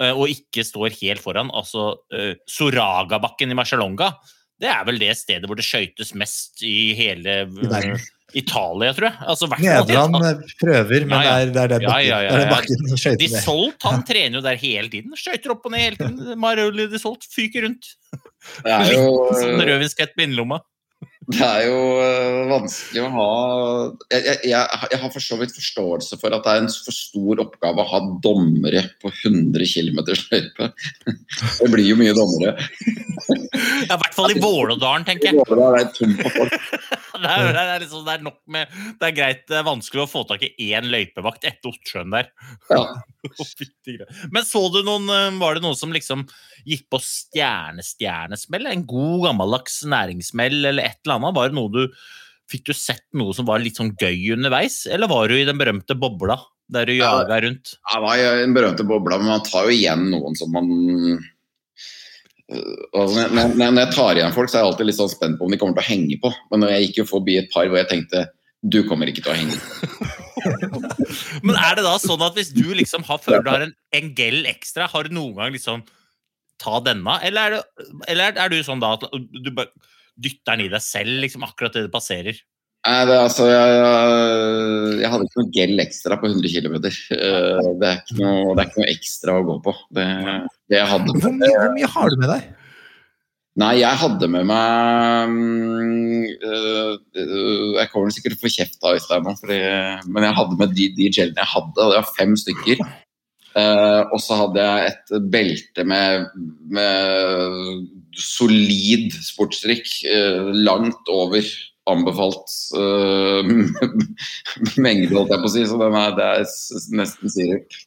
uh, 0.00 0.12
og 0.12 0.28
ikke 0.32 0.66
står 0.66 0.96
helt 1.00 1.22
foran. 1.22 1.52
Altså, 1.54 1.92
uh, 2.14 2.34
Soragabakken 2.50 3.54
i 3.54 3.58
Marcialonga, 3.58 4.12
det 4.60 4.68
er 4.68 4.86
vel 4.88 5.00
det 5.00 5.12
stedet 5.18 5.48
hvor 5.48 5.58
det 5.58 5.64
skøytes 5.64 6.12
mest 6.18 6.60
i 6.66 6.92
hele 6.98 7.36
eh, 7.46 8.08
Italia, 8.36 8.92
tror 8.94 9.08
jeg. 9.08 9.16
Altså, 9.32 9.48
Nederland 9.56 10.18
eh, 10.20 10.42
prøver, 10.60 11.06
men 11.08 11.16
Ja, 11.16 11.22
ja. 11.24 11.46
det 11.46 11.56
er, 11.56 11.62
er 11.62 11.72
den 11.72 11.86
bakken, 11.86 12.08
ja, 12.10 12.18
ja, 12.26 12.34
ja. 12.42 12.50
bakken 12.52 12.90
skøyter 12.92 13.22
De. 13.22 13.30
Solt 13.46 13.86
han 13.88 14.04
trener 14.10 14.38
jo 14.38 14.44
der 14.44 14.60
hele 14.60 14.92
tiden. 14.92 15.16
Skøyter 15.18 15.54
opp 15.56 15.64
og 15.64 15.74
ned 15.74 15.86
hele 15.86 16.00
tiden. 16.02 16.34
Maroli 16.40 16.86
de 16.92 17.00
Solt 17.00 17.24
fyker 17.32 17.66
rundt. 17.66 17.94
det 18.66 18.76
er 18.76 18.92
jo 18.94 19.06
Sånn 19.38 19.64
rødvinskett 19.64 20.12
på 20.16 20.26
innerlomma. 20.26 20.60
Det 21.28 21.44
er 21.44 21.66
jo 21.68 21.80
øh, 22.00 22.46
vanskelig 22.48 23.02
å 23.04 23.10
ha 23.12 23.26
jeg, 24.08 24.38
jeg, 24.48 24.78
jeg 24.94 25.00
har 25.02 25.10
for 25.12 25.22
så 25.22 25.36
vidt 25.36 25.52
forståelse 25.52 26.16
for 26.18 26.32
at 26.32 26.46
det 26.46 26.54
er 26.54 26.62
en 26.62 26.70
for 26.72 26.96
stor 26.96 27.42
oppgave 27.44 27.84
å 27.84 27.90
ha 27.90 28.00
dommere 28.24 28.86
på 29.02 29.12
100 29.12 29.68
km 29.68 30.00
løype. 30.08 30.70
Det 31.60 31.68
blir 31.68 31.90
jo 31.90 31.98
mye 32.00 32.16
dommere. 32.16 32.56
Ja, 33.60 33.96
I 33.96 34.00
hvert 34.00 34.16
fall 34.16 34.34
i 34.34 34.40
Vålådalen, 34.42 35.04
tenker 35.08 35.30
jeg. 35.30 35.44
Det 35.46 35.68
er 35.80 35.90
tom 35.96 36.16
på 36.20 36.32
folk. 36.36 36.56
Det 37.20 37.28
er, 37.28 37.50
det, 37.52 37.62
er 37.68 37.82
liksom, 37.82 38.04
det 38.06 38.12
er 38.14 38.22
nok 38.24 38.36
med 38.48 38.70
Det 38.96 39.04
er 39.04 39.12
greit, 39.12 39.40
det 39.50 39.56
er 39.58 39.64
vanskelig 39.66 40.06
å 40.06 40.08
få 40.08 40.22
tak 40.24 40.40
i 40.46 40.70
én 40.70 40.86
løypevakt 40.88 41.42
etter 41.44 41.68
Ottsjøen 41.68 42.14
der. 42.14 42.30
Ja. 42.70 42.78
Men 44.32 44.46
så 44.48 44.62
du 44.72 44.78
noen 44.86 45.04
eh, 45.12 45.26
Var 45.36 45.58
det 45.58 45.64
noen 45.66 45.76
som 45.76 45.92
liksom 45.92 46.22
gikk 46.64 46.86
på 46.88 47.00
stjernestjernesmell? 47.04 48.70
En 48.70 48.86
god, 48.88 49.26
gammeldags 49.26 49.82
næringssmell 49.84 50.62
eller 50.70 50.86
et 50.86 51.02
eller 51.04 51.18
annet? 51.18 51.36
Var 51.36 51.52
det 51.52 51.58
noe 51.60 51.74
du 51.74 51.82
Fikk 52.50 52.64
du 52.66 52.72
sett 52.74 53.04
noe 53.14 53.34
som 53.36 53.46
var 53.46 53.60
litt 53.62 53.76
sånn 53.78 53.92
gøy 54.00 54.32
underveis, 54.34 54.80
eller 54.90 55.06
var 55.10 55.28
du 55.30 55.36
i 55.38 55.44
den 55.46 55.60
berømte 55.60 55.94
bobla 55.94 56.34
der 56.72 56.88
du 56.88 56.96
Ja. 56.96 57.12
jaga 57.20 57.36
rundt? 57.44 57.76
Jeg 57.78 58.02
var 58.02 58.16
i 58.18 58.24
den 58.40 58.56
berømte 58.56 58.86
bobla, 58.88 59.18
men 59.20 59.30
man 59.36 59.44
tar 59.46 59.68
jo 59.68 59.76
igjen 59.76 60.08
noen 60.10 60.34
som 60.38 60.50
man 60.56 60.66
altså, 62.50 63.28
når, 63.34 63.54
når 63.60 63.80
jeg 63.84 63.92
tar 63.94 64.18
igjen 64.18 64.34
folk, 64.34 64.50
så 64.50 64.58
er 64.58 64.64
jeg 64.64 64.72
alltid 64.72 64.88
litt 64.90 64.98
sånn 64.98 65.12
spent 65.12 65.38
på 65.38 65.46
om 65.46 65.54
de 65.54 65.58
kommer 65.60 65.78
til 65.78 65.84
å 65.84 65.90
henge 65.90 66.18
på. 66.22 66.32
Men 66.50 66.64
når 66.64 66.74
jeg 66.74 66.86
gikk 66.88 67.00
jo 67.02 67.08
forbi 67.12 67.38
et 67.40 67.50
par 67.54 67.70
hvor 67.70 67.80
jeg 67.80 67.90
tenkte 67.92 68.26
du 68.60 68.82
kommer 68.84 69.08
ikke 69.08 69.22
til 69.24 69.32
å 69.32 69.38
henge. 69.38 69.56
Men 71.46 71.56
er 71.56 71.78
det 71.78 71.84
da 71.86 71.94
sånn 72.00 72.20
at 72.24 72.36
hvis 72.36 72.52
du 72.52 72.66
liksom 72.76 73.06
har, 73.08 73.20
føler 73.22 73.44
du 73.44 73.50
har 73.52 73.64
en, 73.64 73.72
en 73.96 74.12
gel 74.16 74.44
ekstra, 74.50 74.88
har 74.92 75.08
du 75.08 75.16
noen 75.16 75.32
gang 75.38 75.54
liksom 75.54 75.84
ta 76.60 76.80
denne? 76.84 77.16
Eller 77.24 77.40
er, 77.40 77.56
det, 77.56 77.96
eller 78.12 78.36
er 78.44 78.52
du 78.52 78.60
sånn 78.66 78.82
da 78.82 78.94
at 78.98 79.06
du 79.08 79.50
bare 79.56 79.72
dytter 80.20 80.58
den 80.58 80.66
i 80.66 80.72
deg 80.72 80.84
selv 80.84 81.22
liksom 81.24 81.46
akkurat 81.46 81.76
det 81.76 81.86
det 81.86 81.94
passerer? 81.94 82.40
Nei, 82.80 83.00
det, 83.08 83.16
altså, 83.20 83.44
jeg, 83.48 83.72
jeg, 83.76 85.00
jeg 85.02 85.08
hadde 85.12 85.26
ikke 85.26 85.40
noe 85.42 85.52
gel 85.56 85.82
ekstra 85.84 86.16
på 86.20 86.30
100 86.30 86.52
km. 86.54 86.76
Det, 86.80 86.92
ikke 86.96 88.20
noe- 88.20 88.54
det 88.56 88.62
er 88.62 88.70
ikke 88.70 88.80
noe 88.80 88.92
ekstra 88.92 89.34
å 89.36 89.44
gå 89.48 89.56
på. 89.66 89.74
Det, 89.96 90.06
det 90.24 90.38
jeg 90.70 90.88
hadde 90.92 91.14
Hvor 91.18 91.34
mye, 91.34 91.52
hvor 91.58 91.72
mye 91.74 91.92
har 91.94 92.10
du 92.10 92.18
med 92.20 92.30
deg? 92.30 92.48
Nei, 93.60 93.72
jeg 93.80 93.98
hadde 93.98 94.28
med 94.30 94.46
meg 94.46 95.32
øh, 96.46 96.92
øh, 96.94 97.70
Jeg 97.76 97.90
kommer 97.90 98.14
sikkert 98.14 98.36
til 98.36 98.38
å 98.38 98.44
få 98.44 98.52
kjeft 98.54 98.86
av 98.86 98.96
Øystein 98.96 99.26
nå, 99.26 99.34
men 100.06 100.26
jeg 100.26 100.36
hadde 100.38 100.58
med 100.60 100.76
de, 100.78 100.86
de 100.96 101.08
gelene 101.10 101.42
jeg 101.42 101.52
hadde, 101.54 101.74
og 101.74 101.90
det 101.90 101.98
var 101.98 102.12
fem 102.16 102.36
stykker. 102.38 102.84
Uh, 103.50 104.06
og 104.14 104.20
så 104.22 104.36
hadde 104.38 104.62
jeg 104.62 104.92
et 104.92 105.24
belte 105.32 105.82
med, 105.82 106.28
med 106.70 107.88
solid 108.14 109.16
sportsdrikk, 109.26 109.90
Uh, 110.06 110.52
langt 110.54 111.10
over 111.10 111.42
anbefalt 111.90 112.54
uh, 112.78 113.42
mengde, 114.84 115.10
holdt 115.16 115.34
jeg 115.34 115.42
på 115.42 115.50
å 115.50 115.52
si. 115.56 115.66
Så 115.66 115.80
den 115.82 115.98
er, 115.98 116.14
det 116.14 116.28
er 116.30 116.46
nesten 117.00 117.34
sirup 117.34 117.80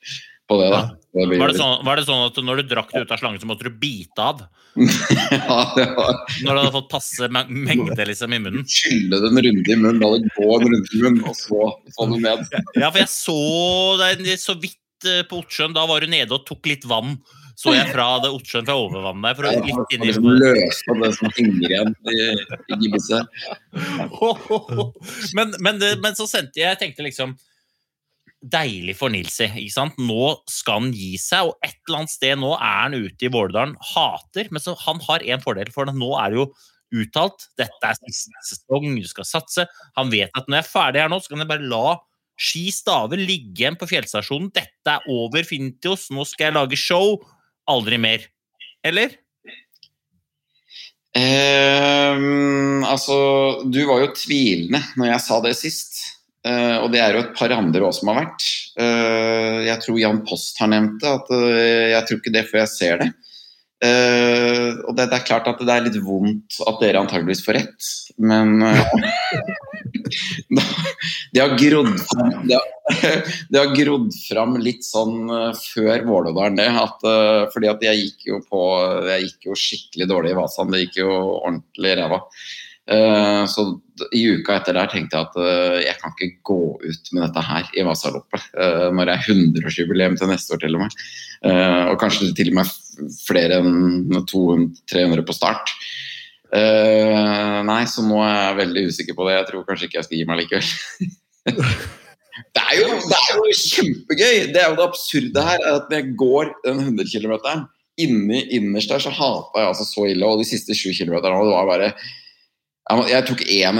på 0.50 0.60
det, 0.60 0.70
da. 0.74 0.84
Det 1.14 1.28
Var 1.38 1.52
det, 1.52 1.58
sånn, 1.60 1.84
var 1.86 2.00
det 2.00 2.04
sånn 2.08 2.24
at 2.26 2.38
når 2.42 2.60
du 2.64 2.70
drakk 2.72 2.90
det 2.90 3.04
ut 3.06 3.12
av 3.14 3.20
slangen, 3.22 3.38
så 3.38 3.46
måtte 3.46 3.68
du 3.68 3.76
bite 3.78 4.24
av? 4.24 4.40
ja, 4.82 5.58
det 5.78 5.84
var 5.94 6.16
Når 6.42 6.48
du 6.48 6.58
hadde 6.58 6.72
fått 6.74 6.88
passe 6.90 7.30
me- 7.30 7.46
mengde 7.54 8.08
liksom 8.10 8.34
i 8.34 8.40
munnen? 8.42 8.66
Skylle 8.66 9.20
den 9.22 9.38
runde 9.46 9.76
i 9.76 9.78
munnen, 9.78 10.02
la 10.02 10.10
det 10.16 10.32
gå 10.34 10.48
en 10.58 10.66
runde 10.74 10.98
i 10.98 11.04
munnen, 11.04 11.22
og 11.30 11.38
så 11.38 11.70
få 11.94 12.10
den 12.10 12.26
ned. 12.26 12.42
Ja, 12.80 12.90
for 12.90 13.04
jeg 13.04 13.12
så 13.14 13.38
deg 14.02 14.26
så 14.42 14.58
vidt 14.58 15.10
eh, 15.12 15.22
på 15.30 15.44
Ottsjøen. 15.44 15.78
Da 15.78 15.86
var 15.90 16.02
du 16.02 16.10
nede 16.10 16.34
og 16.34 16.48
tok 16.50 16.74
litt 16.74 16.90
vann. 16.90 17.20
Så 17.62 17.76
jeg 17.78 17.94
fra 17.94 18.10
det 18.24 18.34
Ottsjøen 18.34 18.66
fra 18.66 18.82
overvannet 18.82 19.30
der. 19.30 19.38
For 19.38 19.46
å, 19.46 19.54
ja, 19.54 19.64
litt 19.70 19.94
inn 19.94 20.02
i 20.02 20.10
liksom 20.10 20.30
løse 20.34 21.00
det 21.04 21.14
som 21.20 21.34
henger 21.38 21.70
igjen 21.70 21.94
i, 22.10 22.20
i 22.74 22.82
gibbeset. 22.82 23.42
men, 25.38 25.54
men, 25.62 25.84
men 26.02 26.18
så 26.18 26.26
sendte 26.30 26.58
jeg 26.58 26.72
Jeg 26.72 26.82
tenkte 26.82 27.06
liksom 27.06 27.38
Deilig 28.44 28.98
for 29.00 29.14
Nilsi. 29.14 29.46
ikke 29.48 29.72
sant? 29.72 30.00
Nå 30.04 30.34
skal 30.52 30.82
han 30.82 30.94
gi 30.96 31.16
seg, 31.22 31.48
og 31.48 31.64
et 31.64 31.78
eller 31.88 32.02
annet 32.02 32.12
sted 32.12 32.40
nå 32.42 32.52
er 32.58 32.80
han 32.82 32.98
ute 32.98 33.28
i 33.28 33.32
Vårdalen. 33.32 33.78
Hater, 33.94 34.50
men 34.52 34.64
så 34.64 34.76
han 34.84 35.00
har 35.06 35.24
en 35.24 35.44
fordel, 35.44 35.72
for 35.72 35.88
nå 35.88 36.10
er 36.20 36.34
det 36.34 36.42
jo 36.42 36.48
uttalt. 37.04 37.48
Dette 37.60 37.88
er 37.88 38.00
siste 38.02 38.44
sesong, 38.50 38.90
du 39.00 39.08
skal 39.08 39.28
satse. 39.28 39.68
Han 40.00 40.12
vet 40.12 40.34
at 40.36 40.50
når 40.50 40.60
jeg 40.60 40.66
er 40.66 40.74
ferdig 40.74 41.04
her 41.04 41.14
nå, 41.14 41.22
så 41.24 41.34
kan 41.34 41.46
jeg 41.46 41.52
bare 41.54 41.72
la 41.72 41.98
Ski 42.44 42.66
Stave 42.74 43.18
ligge 43.20 43.62
igjen 43.62 43.78
på 43.80 43.88
fjellstasjonen. 43.90 44.52
Dette 44.54 44.98
er 44.98 45.08
over 45.12 45.46
Fintios, 45.48 46.10
nå 46.12 46.26
skal 46.28 46.50
jeg 46.50 46.58
lage 46.58 46.80
show. 46.80 47.16
Aldri 47.70 48.00
mer. 48.02 48.26
Eller? 48.84 49.16
Um, 51.14 52.82
altså, 52.90 53.16
du 53.70 53.84
var 53.86 54.02
jo 54.02 54.14
tvilende 54.18 54.82
når 54.98 55.14
jeg 55.14 55.26
sa 55.28 55.40
det 55.46 55.56
sist. 55.60 56.02
Eh, 56.44 56.78
og 56.84 56.90
det 56.92 57.00
er 57.00 57.16
jo 57.16 57.22
et 57.24 57.36
par 57.38 57.54
andre 57.56 57.86
òg 57.88 57.94
som 57.96 58.10
har 58.12 58.26
vært. 58.26 58.44
Uh, 58.74 59.60
jeg 59.64 59.80
tror 59.84 60.00
Jan 60.02 60.24
Post 60.28 60.58
har 60.60 60.70
nevnt 60.74 61.04
det, 61.04 61.12
at 61.12 61.28
uh, 61.32 61.92
jeg 61.94 62.04
tror 62.08 62.18
ikke 62.20 62.36
det 62.36 62.50
før 62.50 62.60
jeg 62.64 62.72
ser 62.74 62.96
det. 63.04 63.10
Og 63.84 64.96
det, 64.96 65.10
det 65.12 65.18
er 65.18 65.26
klart 65.28 65.48
at 65.52 65.60
det 65.60 65.74
er 65.74 65.84
litt 65.84 65.98
vondt 66.06 66.56
at 66.64 66.78
dere 66.80 67.02
antageligvis 67.04 67.44
får 67.44 67.58
rett, 67.58 67.82
men 68.16 68.54
Det 71.34 71.42
har 71.42 71.58
grodd 71.60 71.92
fram 72.08 72.48
det 72.48 72.56
har, 72.56 72.68
det 73.52 73.60
har 73.60 73.76
grodd 73.76 74.08
fram 74.16 74.56
litt 74.64 74.88
sånn 74.88 75.28
før 75.58 76.06
Vålådalen, 76.08 76.56
det. 76.62 76.70
At, 76.80 77.04
fordi 77.52 77.68
at 77.74 77.84
jeg 77.84 78.00
gikk 78.06 78.20
jo 78.30 78.40
på 78.48 78.62
Jeg 79.10 79.28
gikk 79.28 79.50
jo 79.50 79.54
skikkelig 79.66 80.08
dårlig 80.14 80.32
i 80.32 80.40
Vasan. 80.40 80.72
Det 80.72 80.80
gikk 80.86 80.96
jo 81.04 81.12
ordentlig 81.42 81.94
ræva. 82.00 82.20
Så 82.84 83.64
i 84.12 84.24
uka 84.36 84.58
etter 84.58 84.76
der 84.76 84.90
tenkte 84.92 85.16
jeg 85.20 85.28
at 85.30 85.36
eh, 85.40 85.78
jeg 85.86 86.00
kan 86.02 86.14
ikke 86.16 86.30
gå 86.50 86.60
ut 86.84 87.12
med 87.14 87.24
dette 87.24 87.44
her 87.48 87.70
i 87.78 87.86
Vasaloppet. 87.88 88.48
eh, 88.60 88.88
når 88.92 89.10
det 89.10 89.14
er 89.14 89.28
100-årsjubileum 89.34 90.18
til 90.20 90.32
neste 90.32 90.56
år, 90.56 90.62
til 90.64 90.78
og 90.78 90.84
med. 90.84 90.98
Eh, 91.48 91.84
og 91.92 92.00
kanskje 92.02 92.32
til 92.36 92.52
og 92.52 92.60
med 92.60 92.72
flere 93.28 93.60
enn 93.62 94.24
200-300 94.32 95.26
på 95.28 95.36
start. 95.38 95.74
Eh, 96.54 97.60
nei, 97.66 97.82
så 97.90 98.06
nå 98.06 98.20
er 98.22 98.40
jeg 98.40 98.60
veldig 98.62 98.88
usikker 98.90 99.18
på 99.18 99.28
det. 99.28 99.38
Jeg 99.38 99.50
tror 99.52 99.68
kanskje 99.68 99.90
ikke 99.90 100.00
jeg 100.02 100.10
skal 100.10 100.20
gi 100.20 100.26
meg 100.30 100.42
likevel. 100.42 100.74
det, 102.56 102.66
er 102.66 102.76
jo, 102.82 102.90
det 102.98 103.22
er 103.22 103.38
jo 103.38 103.54
kjempegøy! 103.62 104.36
Det 104.54 104.60
er 104.62 104.68
jo 104.68 104.82
det 104.82 104.90
absurde 104.90 105.46
her. 105.48 105.62
er 105.62 105.80
at 105.80 105.88
Når 105.90 106.02
jeg 106.02 106.18
går 106.20 106.52
den 106.68 106.84
100 106.90 107.14
km, 107.14 107.64
inni 108.04 108.42
innerst 108.58 108.90
der 108.90 109.02
så 109.02 109.12
hata 109.14 109.62
jeg 109.62 109.72
altså 109.72 109.88
så 109.88 110.10
ille. 110.10 110.28
Og 110.28 110.42
de 110.42 110.50
siste 110.50 110.76
7 110.78 110.92
km 110.98 111.18
det 111.22 111.34
var 111.34 111.70
bare 111.70 111.94
jeg, 113.08 113.26
tok 113.30 113.42
én 113.48 113.78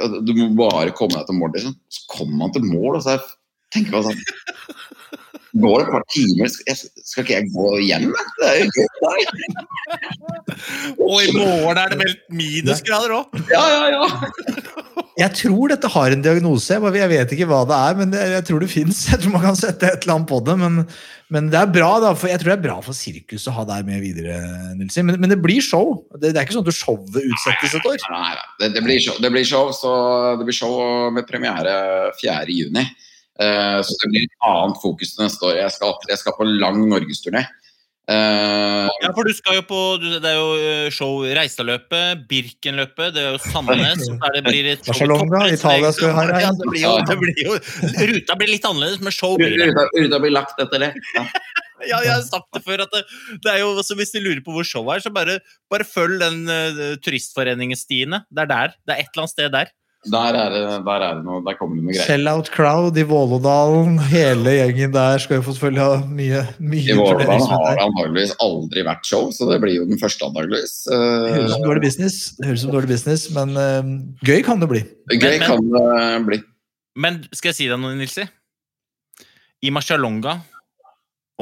og 0.00 0.24
Du 0.24 0.32
må 0.34 0.46
bare 0.70 0.94
komme 0.96 1.14
deg 1.18 1.26
til 1.28 1.36
mål. 1.36 1.52
Liksom. 1.56 1.74
Så 1.92 2.06
kommer 2.08 2.36
man 2.46 2.52
til 2.54 2.64
mål, 2.64 2.96
og 2.96 3.02
så 3.04 3.16
er- 3.18 3.32
tenker 3.72 3.92
man 3.92 4.04
sånn 4.08 4.22
Går 5.60 5.78
det 5.78 5.84
et 5.84 5.92
par 5.92 6.04
timer, 6.08 6.48
skal, 6.48 7.24
ikke 7.26 7.34
jeg 7.34 7.48
gå 7.52 7.72
hjem? 7.84 8.06
Det 8.40 8.46
er 8.48 8.56
jo 8.62 8.68
gøy. 8.72 9.22
Og 10.96 11.18
i 11.20 11.34
morgen 11.36 11.76
er 11.82 11.92
det 11.92 11.98
meldt 12.00 12.22
minusgrader 12.32 13.12
òg! 13.18 13.36
Ja, 13.52 13.64
ja, 13.68 13.82
ja. 13.92 14.04
Jeg 15.18 15.36
tror 15.36 15.68
dette 15.68 15.88
har 15.92 16.14
en 16.14 16.22
diagnose. 16.24 16.72
Jeg 16.72 17.08
vet 17.10 17.32
ikke 17.34 17.48
hva 17.50 17.62
det 17.68 17.76
er, 17.76 17.96
men 17.98 18.14
jeg 18.16 18.44
tror 18.48 18.62
det 18.62 18.70
fins. 18.72 19.02
Jeg 19.10 19.20
tror 19.20 19.34
man 19.34 19.44
kan 19.44 19.58
sette 19.58 19.90
et 19.90 20.06
eller 20.06 20.14
annet 20.14 20.30
på 20.30 20.38
det. 20.46 20.54
Men, 20.62 20.78
men 21.34 21.50
det 21.52 21.58
er 21.60 21.68
bra, 21.74 21.90
da. 22.00 22.14
Jeg 22.30 22.40
tror 22.40 22.52
det 22.52 22.56
er 22.56 22.64
bra 22.64 22.78
for 22.86 22.96
sirkus 22.96 23.44
å 23.50 23.54
ha 23.58 23.66
deg 23.68 23.84
med 23.90 24.00
videre, 24.04 24.38
Nilsi. 24.78 25.04
Men, 25.04 25.20
men 25.20 25.34
det 25.34 25.40
blir 25.44 25.60
show. 25.64 25.98
Det, 26.16 26.30
det 26.30 26.40
er 26.40 26.46
ikke 26.46 26.56
sånn 26.56 26.72
at 26.72 26.78
showet 26.78 27.20
utsettes 27.20 27.76
et 27.76 27.88
år. 27.92 28.00
Nei, 28.08 28.24
nei. 28.38 28.48
Det, 28.62 28.72
det, 28.78 28.84
blir 28.88 29.04
show, 29.04 29.20
det 29.20 29.32
blir 29.36 29.48
show, 29.48 29.72
så 29.76 29.94
det 30.40 30.48
blir 30.48 30.56
show 30.56 30.76
med 31.12 31.28
premiere 31.28 31.74
4. 32.22 32.44
juni. 32.48 32.86
Eh, 33.40 33.78
så 33.84 33.98
det 34.02 34.12
blir 34.14 34.24
et 34.24 34.48
annet 34.48 34.80
fokus 34.80 35.12
til 35.12 35.26
neste 35.26 35.48
år. 35.50 35.58
Jeg 35.60 35.76
skal, 35.76 35.98
jeg 36.08 36.22
skal 36.24 36.38
på 36.38 36.48
lang 36.48 36.80
norgesturné. 36.88 37.44
Eh, 38.10 38.88
Ja, 39.02 39.12
for 39.14 39.22
du 39.24 39.30
skal 39.32 39.60
jo 39.60 39.62
på 39.62 39.80
du- 40.02 40.18
Det 40.18 40.26
er 40.26 40.34
jo 40.34 40.48
eh, 40.58 40.90
show 40.90 41.20
Reistadløpet, 41.22 42.24
Birkenløpet, 42.26 43.12
det 43.14 43.22
er 43.22 43.28
jo 43.36 43.38
Sandnes 43.38 44.02
så 44.08 44.16
er 44.26 44.32
det 44.34 44.42
blir 44.48 44.66
et 44.72 44.82
show 44.82 45.06
Barcelona. 45.06 45.44
Italia 45.54 45.92
skal 45.94 46.08
vi 46.10 46.14
ha. 46.18 46.24
Ja, 46.42 46.50
det 46.58 46.66
blir 46.72 46.82
jo, 46.82 46.96
det 47.06 47.16
blir 47.20 47.42
jo, 47.46 47.54
ruta 48.10 48.36
blir 48.40 48.50
litt 48.50 48.66
annerledes, 48.66 49.00
men 49.00 49.14
show 49.14 49.36
blir 49.38 49.54
det. 49.54 49.70
Ruta, 49.70 49.86
ruta 50.02 50.18
blir 50.24 50.34
lagt 50.34 50.58
etter 50.66 50.88
det. 50.88 50.92
Ja. 51.16 51.26
Ja, 51.82 51.96
jeg 51.98 52.12
har 52.14 52.20
sagt 52.22 52.46
det 52.54 52.60
før 52.62 52.84
at 52.84 52.92
det, 52.94 53.00
det 53.42 53.50
er 53.50 53.56
jo, 53.64 53.72
så 53.82 53.96
Hvis 53.98 54.12
de 54.14 54.20
lurer 54.22 54.38
på 54.46 54.52
hvor 54.54 54.62
showet 54.62 55.00
er, 55.00 55.02
så 55.02 55.10
bare, 55.10 55.40
bare 55.68 55.82
følg 55.82 56.20
den 56.22 56.44
uh, 56.46 56.92
turistforeningen 57.02 57.74
Stiene. 57.74 58.20
Det 58.30 58.44
er 58.44 58.46
der. 58.52 58.74
Det 58.86 58.94
er 58.94 59.00
et 59.02 59.08
eller 59.10 59.24
annet 59.24 59.32
sted 59.32 59.50
der. 59.50 59.72
Der 60.10 60.34
er 60.34 60.48
det, 60.50 60.60
der 60.82 61.02
er 61.06 61.18
det 61.20 61.22
noe, 61.22 61.38
der 61.46 61.54
kommer 61.54 61.76
det 61.78 61.84
noe 61.84 61.92
greier. 61.94 62.06
Sellout 62.08 62.48
crowd 62.50 62.96
i 62.98 63.04
Vålådalen. 63.06 64.00
Hele 64.10 64.56
gjengen 64.56 64.90
der 64.96 65.22
skal 65.22 65.38
jo 65.38 65.44
selvfølgelig 65.46 65.82
ha 65.84 66.00
mye, 66.10 66.40
mye 66.58 66.88
I 66.90 66.96
Vålådalen 66.98 67.46
har 67.52 67.62
det 67.68 67.84
antageligvis 67.84 68.32
aldri 68.42 68.82
vært 68.88 69.06
show, 69.06 69.28
så 69.30 69.46
det 69.52 69.60
blir 69.62 69.76
jo 69.76 69.86
den 69.86 70.00
første 70.02 70.26
antageligvis. 70.26 70.74
Det 70.90 71.36
høres 71.36 71.54
som 71.54 71.68
dårlig 71.68 71.84
business, 71.86 72.18
høres 72.42 72.64
som 72.64 72.74
dårlig 72.74 72.90
business 72.90 73.28
men 73.36 73.54
uh, 73.54 73.92
gøy 74.26 74.42
kan 74.42 74.58
det 74.58 74.72
bli. 74.74 74.82
gøy 75.14 75.38
Men- 75.38 75.46
kan 75.46 75.70
det 75.76 76.26
bli. 76.32 76.40
Men 76.98 77.22
skal 77.30 77.52
jeg 77.52 77.60
si 77.60 77.70
deg 77.70 77.78
noe, 77.80 77.94
Nilsi? 77.96 78.26
I 79.62 79.70
Marcialonga 79.70 80.40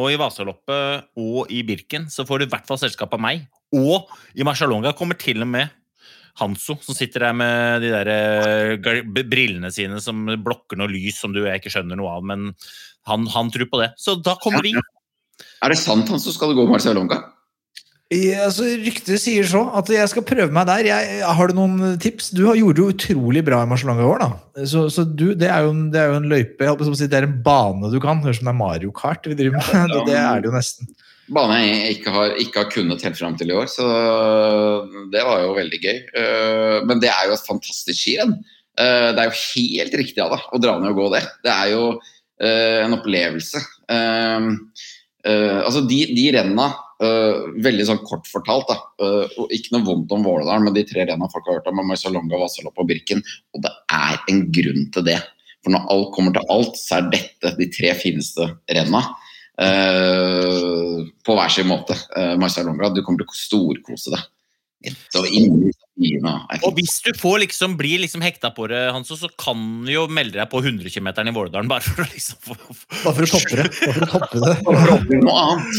og 0.01 0.13
i 0.13 0.21
Vasaloppet 0.21 1.09
og 1.19 1.49
i 1.49 1.65
Birken 1.67 2.11
så 2.13 2.29
får 2.29 2.43
du 2.43 2.45
i 2.45 2.53
hvert 2.53 2.69
fall 2.69 2.79
selskap 2.79 3.17
av 3.17 3.25
meg. 3.25 3.49
Og 3.73 4.11
i 4.37 4.45
Marcialonga 4.45 4.93
kommer 4.99 5.17
til 5.19 5.41
og 5.41 5.49
med 5.49 5.73
Hanso, 6.41 6.77
som 6.83 6.97
sitter 6.97 7.27
der 7.29 7.35
med 7.37 7.83
de 7.85 7.91
der 7.93 8.11
eh, 8.15 9.03
brillene 9.29 9.71
sine 9.75 10.01
som 10.03 10.25
blokker 10.45 10.81
noe 10.81 10.91
lys 10.91 11.21
som 11.21 11.35
du 11.37 11.43
og 11.45 11.51
jeg 11.51 11.61
ikke 11.63 11.73
skjønner 11.77 11.99
noe 12.01 12.15
av, 12.19 12.25
men 12.27 12.51
han, 13.09 13.27
han 13.33 13.51
tror 13.55 13.69
på 13.73 13.81
det. 13.83 13.93
Så 14.01 14.17
da 14.25 14.35
kommer 14.43 14.65
vi. 14.67 14.75
Er 15.65 15.73
det 15.73 15.79
sant 15.81 16.09
Hanso? 16.13 16.33
Skal 16.35 16.53
du 16.53 16.59
gå 16.63 16.67
Marcialonga? 16.71 17.21
Ja, 18.11 18.49
altså, 18.49 18.65
Ryktet 18.83 19.21
sier 19.23 19.47
så 19.47 19.61
at 19.79 19.87
jeg 19.95 20.09
skal 20.11 20.25
prøve 20.27 20.51
meg 20.51 20.67
der. 20.67 20.83
Jeg, 20.89 21.21
har 21.23 21.53
du 21.53 21.55
noen 21.61 21.93
tips? 22.03 22.33
Du 22.35 22.41
har 22.49 22.57
gjort 22.59 22.75
det 22.75 22.83
jo 22.83 22.91
utrolig 22.91 23.43
bra 23.47 23.61
i 23.63 23.69
Marcialonga 23.71 24.03
i 24.03 24.09
år. 24.11 24.25
da. 24.25 24.65
Så, 24.67 24.83
så 24.91 25.05
du, 25.07 25.29
det, 25.39 25.47
er 25.47 25.63
jo, 25.63 25.71
en- 25.77 25.87
det 25.95 26.01
er 26.03 26.11
jo 26.11 26.17
en 26.19 26.27
løype, 26.33 26.59
jeg 26.67 26.73
håper 26.73 26.89
som 26.89 26.97
å 26.97 26.99
si, 26.99 27.07
det 27.13 27.21
er 27.21 27.29
en 27.29 27.37
bane 27.47 27.93
du 27.93 28.01
kan. 28.03 28.19
Høres 28.25 28.41
ut 28.41 28.43
som 28.43 28.51
det 28.51 28.57
er 28.57 28.59
Mario 28.65 28.91
Kart 28.99 29.29
vi 29.31 29.37
driver 29.39 29.61
med. 29.61 29.95
Det, 29.95 30.03
det 30.11 30.19
er 30.19 30.41
det 30.43 30.51
jo 30.51 30.57
nesten. 30.57 30.91
Bane 31.31 31.59
jeg 31.63 31.97
ikke 31.99 32.13
har, 32.15 32.33
ikke 32.43 32.63
har 32.65 32.71
kunnet 32.73 33.03
helt 33.07 33.19
fram 33.19 33.37
til 33.39 33.53
i 33.53 33.57
år, 33.57 33.69
så 33.71 33.85
det 35.13 35.23
var 35.27 35.45
jo 35.45 35.57
veldig 35.59 35.81
gøy. 35.83 35.99
Eh, 36.19 36.79
Men 36.89 37.03
det 37.03 37.11
er 37.13 37.29
jo 37.29 37.37
et 37.37 37.47
fantastisk 37.47 37.99
skirenn. 37.99 38.35
Eh, 38.79 39.11
Det 39.15 39.23
er 39.23 39.31
jo 39.31 39.43
helt 39.55 39.95
riktig 40.03 40.23
av 40.25 40.35
deg 40.35 40.49
å 40.51 40.61
dra 40.63 40.79
ned 40.79 40.91
og 40.91 40.99
gå 40.99 41.09
det. 41.15 41.23
Det 41.47 41.53
er 41.55 41.73
jo 41.75 41.85
eh, 42.43 42.81
en 42.85 42.97
opplevelse. 42.99 43.63
Altså 45.21 45.83
de, 45.85 45.99
de 46.17 46.23
renna, 46.33 46.71
veldig 47.61 47.85
sånn 47.85 47.99
kort 48.09 48.25
fortalt, 48.31 48.71
da, 48.71 48.77
ikke 49.53 49.75
noe 49.75 49.85
vondt 49.85 50.13
om 50.17 50.23
Våledalen, 50.25 50.65
men 50.65 50.77
de 50.77 50.85
tre 50.89 51.05
renna 51.09 51.29
folk 51.33 51.45
har 51.49 51.59
hørt 51.59 51.69
om, 51.69 51.81
er 51.83 51.89
Marcialonga, 51.91 52.39
Vasalopp 52.41 52.81
og 52.81 52.89
Birken, 52.89 53.21
og 53.53 53.65
det 53.67 53.73
er 53.93 54.17
en 54.33 54.41
grunn 54.57 54.87
til 54.95 55.05
det. 55.11 55.19
For 55.61 55.75
når 55.75 55.91
alt 55.93 56.13
kommer 56.17 56.33
til 56.37 56.49
alt, 56.55 56.79
så 56.81 57.01
er 57.01 57.11
dette 57.13 57.53
de 57.59 57.69
tre 57.73 57.93
fineste 58.01 58.49
renna. 58.73 59.03
Eh, 59.67 61.07
på 61.27 61.39
hver 61.39 61.53
sin 61.53 61.69
måte. 61.71 61.97
Uh, 62.17 62.37
du 62.37 63.03
kommer 63.05 63.23
til 63.23 63.29
å 63.29 63.41
storkose 63.45 64.15
deg. 64.17 64.29
Og 66.65 66.71
hvis 66.79 66.95
du 67.05 67.11
får 67.21 67.43
liksom, 67.43 67.75
blir 67.77 68.01
liksom 68.01 68.23
hekta 68.25 68.49
på 68.57 68.65
det, 68.73 68.79
Hanso, 68.95 69.19
så 69.21 69.29
kan 69.37 69.61
du 69.85 69.91
jo 69.93 70.07
melde 70.09 70.39
deg 70.39 70.49
på 70.49 70.63
100 70.63 70.89
km 70.89 71.11
i 71.29 71.35
Vårdalen. 71.37 71.69
Bare 71.69 71.85
for 71.85 72.01
å 72.01 72.09
liksom 72.09 72.39
få 72.47 72.57
Bare 73.05 73.13
for 73.19 73.25
å 73.27 73.29
toppe 73.35 73.59
det. 73.61 73.67
Bare 73.77 73.99
for 73.99 74.05
å 74.07 74.09
toppe 74.15 75.11
det. 75.11 75.21
Noe 75.27 75.37
annet. 75.45 75.75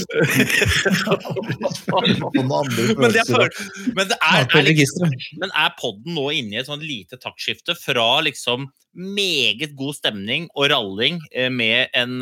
Men 3.02 3.10
det 3.16 3.26
er, 3.26 3.50
men 3.98 4.12
det 4.12 4.20
er, 4.22 4.46
er 4.46 4.70
liksom, 4.70 5.18
men 5.42 5.50
er 5.64 5.74
podden 5.82 6.14
nå 6.20 6.30
inne 6.38 6.60
i 6.60 6.62
et 6.62 6.70
sånn 6.70 6.86
lite 6.86 7.18
taktskifte 7.18 7.74
fra 7.80 8.08
liksom 8.28 8.70
meget 8.94 9.74
god 9.80 9.96
stemning 9.98 10.50
og 10.52 10.70
ralling 10.70 11.22
eh, 11.32 11.50
med 11.50 11.90
en 11.98 12.22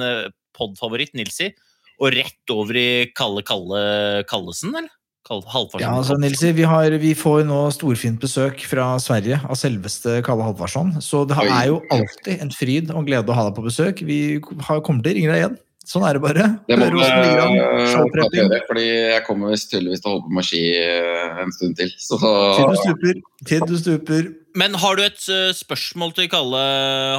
podfavoritt, 0.59 1.15
Nilsi, 1.17 1.53
og 1.99 2.13
rett 2.15 2.53
over 2.53 2.77
i 2.79 2.89
Kalle 3.15 3.43
Kalle 3.47 3.83
Kallesen, 4.29 4.75
eller? 4.75 4.95
Kalle, 5.29 5.45
Ja, 5.77 5.91
altså, 5.93 6.15
Nilsi, 6.17 6.51
vi, 6.57 6.63
har, 6.65 6.89
vi 6.97 7.11
får 7.13 7.43
nå 7.45 7.59
storfint 7.75 8.17
besøk 8.21 8.63
fra 8.65 8.95
Sverige 9.03 9.37
av 9.45 9.57
selveste 9.59 10.23
Kalle 10.25 10.47
Halvvarsson. 10.47 10.95
Så 11.05 11.21
det 11.29 11.37
er 11.43 11.67
jo 11.69 11.81
alltid 11.93 12.41
en 12.41 12.53
fryd 12.55 12.93
og 12.95 13.05
glede 13.05 13.29
å 13.29 13.37
ha 13.37 13.49
deg 13.49 13.57
på 13.59 13.65
besøk. 13.67 14.01
Vi 14.07 14.39
har, 14.39 14.81
kommer 14.81 15.05
til 15.05 15.13
å 15.13 15.17
ringe 15.19 15.33
deg 15.35 15.43
igjen. 15.43 15.59
Sånn 15.89 16.05
er 16.05 16.17
det 16.17 16.21
bare. 16.21 16.47
Det 16.69 16.77
må 16.77 16.87
jeg 17.01 17.29
gjøre, 17.33 18.59
fordi 18.67 18.87
jeg 18.89 19.21
kommer 19.25 19.53
visst 19.53 19.71
tydeligvis 19.71 20.03
til 20.03 20.09
å 20.09 20.15
holde 20.15 20.27
på 20.27 20.35
med 20.37 20.45
ski 20.49 20.63
eh, 20.77 21.39
en 21.43 21.53
stund 21.55 21.77
til. 21.79 21.93
Så 21.97 22.19
Tid 22.21 22.69
du 22.69 22.77
stuper. 22.81 23.23
Tid 23.49 23.65
du 23.69 23.77
stuper. 23.79 24.29
Men 24.57 24.77
har 24.81 24.97
du 24.97 25.05
et 25.05 25.23
eh, 25.33 25.49
spørsmål 25.57 26.13
til 26.17 26.29
Kalle 26.29 26.61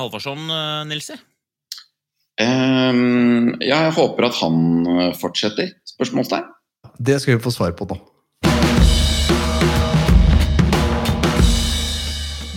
Halvfarsson, 0.03 0.47
uh, 0.51 0.87
Nilsi? 0.87 1.19
Ehm, 2.41 3.57
jeg 3.61 3.93
håper 3.97 4.31
at 4.31 4.39
han 4.41 4.87
eh, 4.89 5.13
fortsetter. 5.19 5.75
Spørsmålstegn. 5.89 6.49
Det 7.01 7.19
skal 7.21 7.37
vi 7.37 7.45
få 7.45 7.53
svar 7.53 7.75
på 7.77 7.89
nå. 7.91 7.99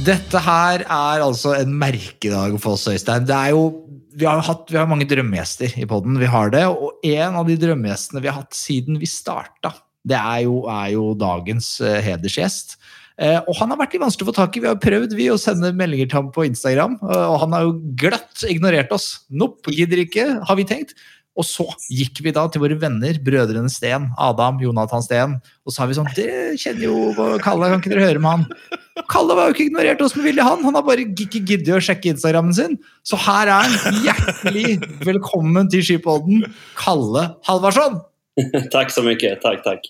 Dette 0.04 0.40
her 0.44 0.84
er 0.84 1.24
altså 1.24 1.54
en 1.56 1.76
merkedag 1.80 2.58
for 2.60 2.76
oss, 2.76 2.90
Øystein. 2.92 3.28
Det 3.28 3.36
er 3.36 3.54
jo, 3.56 3.70
vi, 4.12 4.28
har 4.28 4.42
hatt, 4.44 4.66
vi 4.72 4.80
har 4.80 4.90
mange 4.90 5.08
drømmegjester 5.08 5.78
i 5.80 5.88
poden, 5.88 6.20
vi 6.20 6.28
har 6.28 6.52
det. 6.52 6.66
Og 6.68 7.00
en 7.08 7.40
av 7.40 7.48
de 7.48 7.56
drømmegjestene 7.60 8.24
vi 8.24 8.32
har 8.32 8.42
hatt 8.42 8.58
siden 8.58 9.00
vi 9.00 9.08
starta, 9.08 9.72
det 10.04 10.20
er 10.20 10.44
jo, 10.44 10.66
er 10.72 10.92
jo 10.96 11.14
dagens 11.16 11.78
eh, 11.84 12.02
hedersgjest. 12.04 12.76
Eh, 13.24 13.40
og 13.48 13.56
han 13.62 13.72
har 13.72 13.80
vært 13.80 13.96
litt 13.96 14.04
vanskelig 14.04 14.28
å 14.28 14.32
få 14.32 14.38
tak 14.42 14.58
i. 14.58 14.64
Vi 14.64 14.72
har 14.72 14.80
prøvd 14.84 15.16
vi 15.16 15.30
å 15.32 15.40
sende 15.40 15.72
meldinger 15.78 16.10
til 16.12 16.20
ham 16.20 16.30
på 16.36 16.46
Instagram, 16.50 17.00
eh, 17.08 17.26
og 17.32 17.40
han 17.46 17.56
har 17.56 17.68
jo 17.68 17.76
glatt 18.00 18.46
ignorert 18.50 18.92
oss. 18.96 19.24
Nopp, 19.32 19.70
gidder 19.72 20.04
ikke, 20.04 20.28
har 20.44 20.60
vi 20.60 20.68
tenkt. 20.68 20.96
Og 21.34 21.46
så 21.48 21.66
gikk 21.90 22.20
vi 22.22 22.34
da 22.36 22.44
til 22.52 22.62
våre 22.62 22.76
venner, 22.78 23.18
brødrene 23.26 23.72
Sten, 23.74 24.06
Adam, 24.22 24.60
Jonathan 24.62 25.02
Sten, 25.02 25.32
og 25.66 25.74
så 25.74 25.82
har 25.82 25.90
vi 25.90 25.96
sånn 25.98 26.12
Dere 26.14 26.52
kjenner 26.62 26.84
jo 26.86 27.38
Kalle, 27.42 27.72
kan 27.72 27.82
ikke 27.82 27.90
dere 27.90 28.04
høre 28.06 28.22
med 28.22 28.36
han? 28.36 28.76
Kalle 29.10 29.34
var 29.40 29.50
jo 29.50 29.56
ikke 29.56 29.66
ignorert 29.66 30.04
oss 30.06 30.14
med 30.14 30.28
vilje, 30.28 30.46
han. 30.46 30.62
Han 30.62 30.78
har 30.78 30.86
bare 30.86 31.08
ikke 31.10 31.42
giddet 31.42 31.74
å 31.74 31.82
sjekke 31.82 32.12
Instagrammen 32.14 32.54
sin. 32.54 32.78
Så 33.02 33.18
her 33.18 33.50
er 33.50 33.66
han. 33.66 33.98
Hjertelig 34.06 34.78
velkommen 35.02 35.72
til 35.74 35.82
Skipodden, 35.88 36.46
Kalle 36.78 37.32
Halvarsson. 37.50 38.04
takk 38.76 38.94
så 38.94 39.02
mye. 39.06 39.34
Takk, 39.42 39.66
tack. 39.66 39.90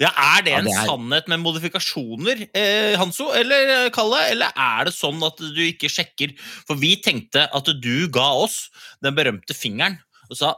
Ja, 0.00 0.10
Er 0.16 0.42
det 0.42 0.52
Ja, 0.52 0.58
en 0.58 0.64
det 0.64 0.74
er- 0.74 0.86
sannhet 0.86 1.28
med 1.28 1.40
modifikasjoner, 1.40 2.48
eh, 2.54 2.96
Hanso, 2.96 3.30
eller 3.32 3.86
eh, 3.86 3.90
Kalle? 3.90 4.18
Eller 4.30 4.52
er 4.56 4.84
det 4.84 4.94
sånn 4.94 5.22
at 5.26 5.36
du 5.38 5.62
ikke 5.64 5.88
sjekker? 5.88 6.34
For 6.66 6.74
vi 6.76 6.96
tenkte 6.96 7.48
at 7.52 7.64
du 7.80 8.08
ga 8.08 8.28
oss 8.44 8.68
den 9.02 9.14
berømte 9.14 9.54
fingeren 9.56 9.98
og 10.30 10.36
sa 10.36 10.54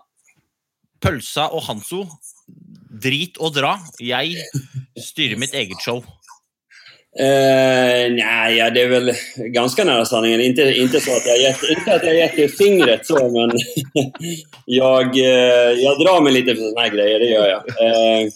Pølsa 1.01 1.53
og 1.55 1.63
Hanso, 1.69 2.09
drit 2.91 3.37
og 3.39 3.55
dra. 3.55 3.77
Jeg 4.01 4.35
styrer 4.99 5.39
mitt 5.39 5.53
eget 5.55 5.79
show. 5.81 6.03
Eh, 7.19 8.13
nej, 8.15 8.57
ja, 8.57 8.71
det 8.71 8.83
är 8.83 8.89
väl 8.89 9.13
ganska 9.37 9.85
nära 9.85 10.05
sanningen. 10.05 10.41
Inte, 10.41 10.63
inte 10.63 11.01
så 11.01 11.11
att 11.17 11.27
jag 11.27 11.39
gett, 11.41 11.63
inte 11.79 11.95
att 11.95 12.05
jag 12.05 12.17
gett 12.17 12.37
det 12.37 12.49
fingret 12.49 13.07
så, 13.07 13.29
men 13.31 13.51
jag, 14.65 15.05
eh, 15.19 15.73
jag 15.85 15.99
drar 16.01 16.21
mig 16.23 16.33
lite 16.33 16.55
för 16.55 16.63
sånne 16.63 16.81
här 16.81 16.89
grejer, 16.91 17.19
det 17.19 17.27
gör 17.27 17.47
jag. 17.49 17.59
Eh, 17.69 18.29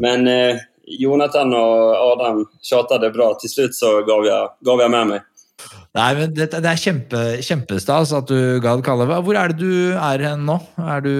Men 0.00 0.26
eh, 0.28 0.56
Jonathan 0.86 1.54
och 1.54 1.94
Adam 2.12 2.46
tjatade 2.62 3.10
bra. 3.10 3.34
Till 3.34 3.50
slut 3.50 3.74
så 3.74 4.02
gav 4.02 4.24
jeg 4.26 4.48
gav 4.64 4.80
jag 4.80 4.90
med 4.90 5.06
mig. 5.06 5.20
Nei, 5.94 6.14
men 6.14 6.34
det, 6.34 6.46
det 6.52 6.68
er 6.70 6.78
kjempe, 6.78 7.20
kjempestas 7.42 8.12
at 8.14 8.28
du 8.30 8.60
gadd 8.62 8.82
Kalle. 8.86 9.06
Hva- 9.10 9.20
Hvor 9.26 9.34
er 9.36 9.48
det 9.52 9.58
du 9.58 9.92
er 9.98 10.22
hen 10.28 10.44
nå? 10.46 10.58
Er 10.78 11.00
du 11.04 11.12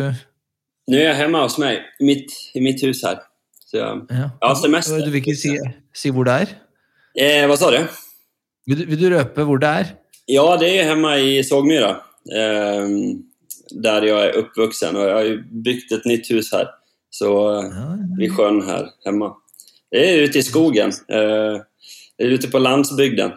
Nå 0.90 0.96
er 0.98 1.04
jeg 1.10 1.16
hjemme 1.22 1.40
hos 1.44 1.56
meg, 1.58 1.80
i 2.00 2.04
mitt, 2.06 2.32
i 2.54 2.60
mitt 2.64 2.80
hus 2.86 3.02
her. 3.06 3.18
Så 3.66 3.76
jag, 3.78 4.04
ja. 4.10 4.54
Semester. 4.58 4.98
Du 5.04 5.10
vil 5.10 5.20
ikke 5.22 5.36
si, 5.38 5.52
si 5.94 6.10
hvor 6.14 6.24
det 6.26 6.34
er? 6.44 6.52
Eh, 7.16 7.46
hva 7.48 7.56
sa 7.58 7.70
du? 7.74 7.80
Vil 8.70 8.84
vil 8.90 9.00
du 9.00 9.08
røpe 9.14 9.46
hvor 9.46 9.60
det 9.62 9.72
er? 9.82 9.92
Ja, 10.30 10.44
det 10.60 10.68
er 10.70 10.92
hjemme 10.92 11.16
i 11.18 11.40
Sågmyra. 11.46 11.94
Eh, 12.30 12.92
der 13.70 14.06
jeg 14.06 14.28
er 14.28 14.38
oppvokst. 14.42 14.84
Og 14.90 15.02
jeg 15.06 15.16
har 15.16 15.42
bygd 15.66 15.96
et 15.96 16.06
nytt 16.10 16.30
hus 16.34 16.52
her. 16.54 16.70
Så 17.10 17.30
ja, 17.30 17.66
Ja, 17.74 17.88
vid 18.18 18.34
sjøen 18.36 18.62
her 18.66 18.90
hjemme. 19.06 19.32
Det 19.90 20.02
er 20.06 20.24
ute 20.28 20.38
i 20.38 20.46
skogen. 20.46 20.94
Eh, 21.10 21.60
det 22.18 22.26
är 22.26 22.34
ute 22.36 22.50
på 22.50 22.58
landsbygden. 22.58 23.32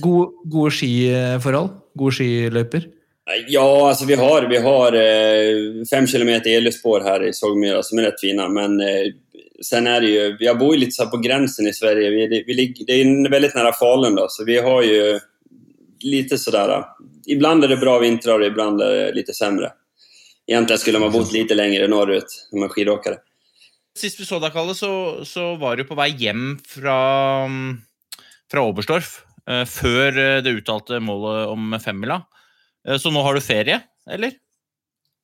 God, 0.00 0.32
gode 0.50 0.70
skiforhold? 0.74 1.70
Gode 1.94 2.14
skiløyper? 2.16 2.88
Ja, 3.48 3.64
altså 3.88 4.06
vi 4.08 4.16
har, 4.18 4.46
vi 4.50 4.58
har 4.58 4.96
eh, 4.98 5.84
fem 5.90 6.06
kilometer 6.10 6.50
elljusspår 6.56 7.04
her 7.06 7.26
i 7.28 7.34
Sågmyra 7.36 7.82
som 7.86 8.00
er 8.00 8.08
rett 8.08 8.20
fina. 8.22 8.48
Men 8.50 8.80
eh, 8.82 9.12
sen 9.64 9.86
är 9.86 10.00
det 10.00 10.06
ju, 10.06 10.36
jag 10.40 10.58
bor 10.58 10.74
ju 10.74 10.80
lite 10.80 10.92
så 10.92 11.06
på 11.06 11.16
gränsen 11.16 11.66
i 11.66 11.72
Sverige. 11.72 12.10
Vi, 12.10 12.44
vi, 12.46 12.54
ligger- 12.54 12.86
det 12.86 12.92
är 12.92 13.30
väldigt 13.30 13.54
nära 13.54 13.72
Falun 13.72 14.14
då, 14.14 14.26
så 14.28 14.44
vi 14.44 14.58
har 14.58 14.82
ju 14.82 15.20
lite 16.00 16.38
sådär. 16.38 16.84
Ibland 17.26 17.64
är 17.64 17.68
det 17.68 17.76
bra 17.76 17.98
vintrar 17.98 18.40
och 18.40 18.46
ibland 18.46 18.82
är 18.82 18.90
det 18.90 19.12
lite 19.12 19.32
sämre. 19.32 19.72
Egentligen 20.46 20.78
skulle 20.78 20.98
man 20.98 21.12
bott 21.12 21.32
lite 21.32 21.54
längre 21.54 21.88
norrut 21.88 22.48
när 22.52 22.60
man 22.60 22.68
är 22.68 22.72
skidåkare. 22.72 23.16
Sist 23.98 24.20
vi 24.20 24.24
så 24.24 24.38
deg, 24.38 24.52
Kalle, 24.52 24.74
så, 24.74 25.24
så 25.24 25.54
var 25.60 25.76
du 25.76 25.84
på 25.84 25.94
vei 25.94 26.08
hjem 26.16 26.58
fra, 26.66 26.96
fra 28.50 28.62
Oberstdorf 28.64 29.20
eh, 29.48 29.64
før 29.68 30.16
eh, 30.18 30.38
det 30.42 30.54
uttalte 30.56 31.00
målet 31.00 31.48
om 31.52 31.76
femmila. 31.84 32.22
Eh, 32.88 32.96
så 32.96 33.12
nå 33.12 33.22
har 33.22 33.34
du 33.36 33.40
ferie, 33.44 33.80
eller? 34.10 34.32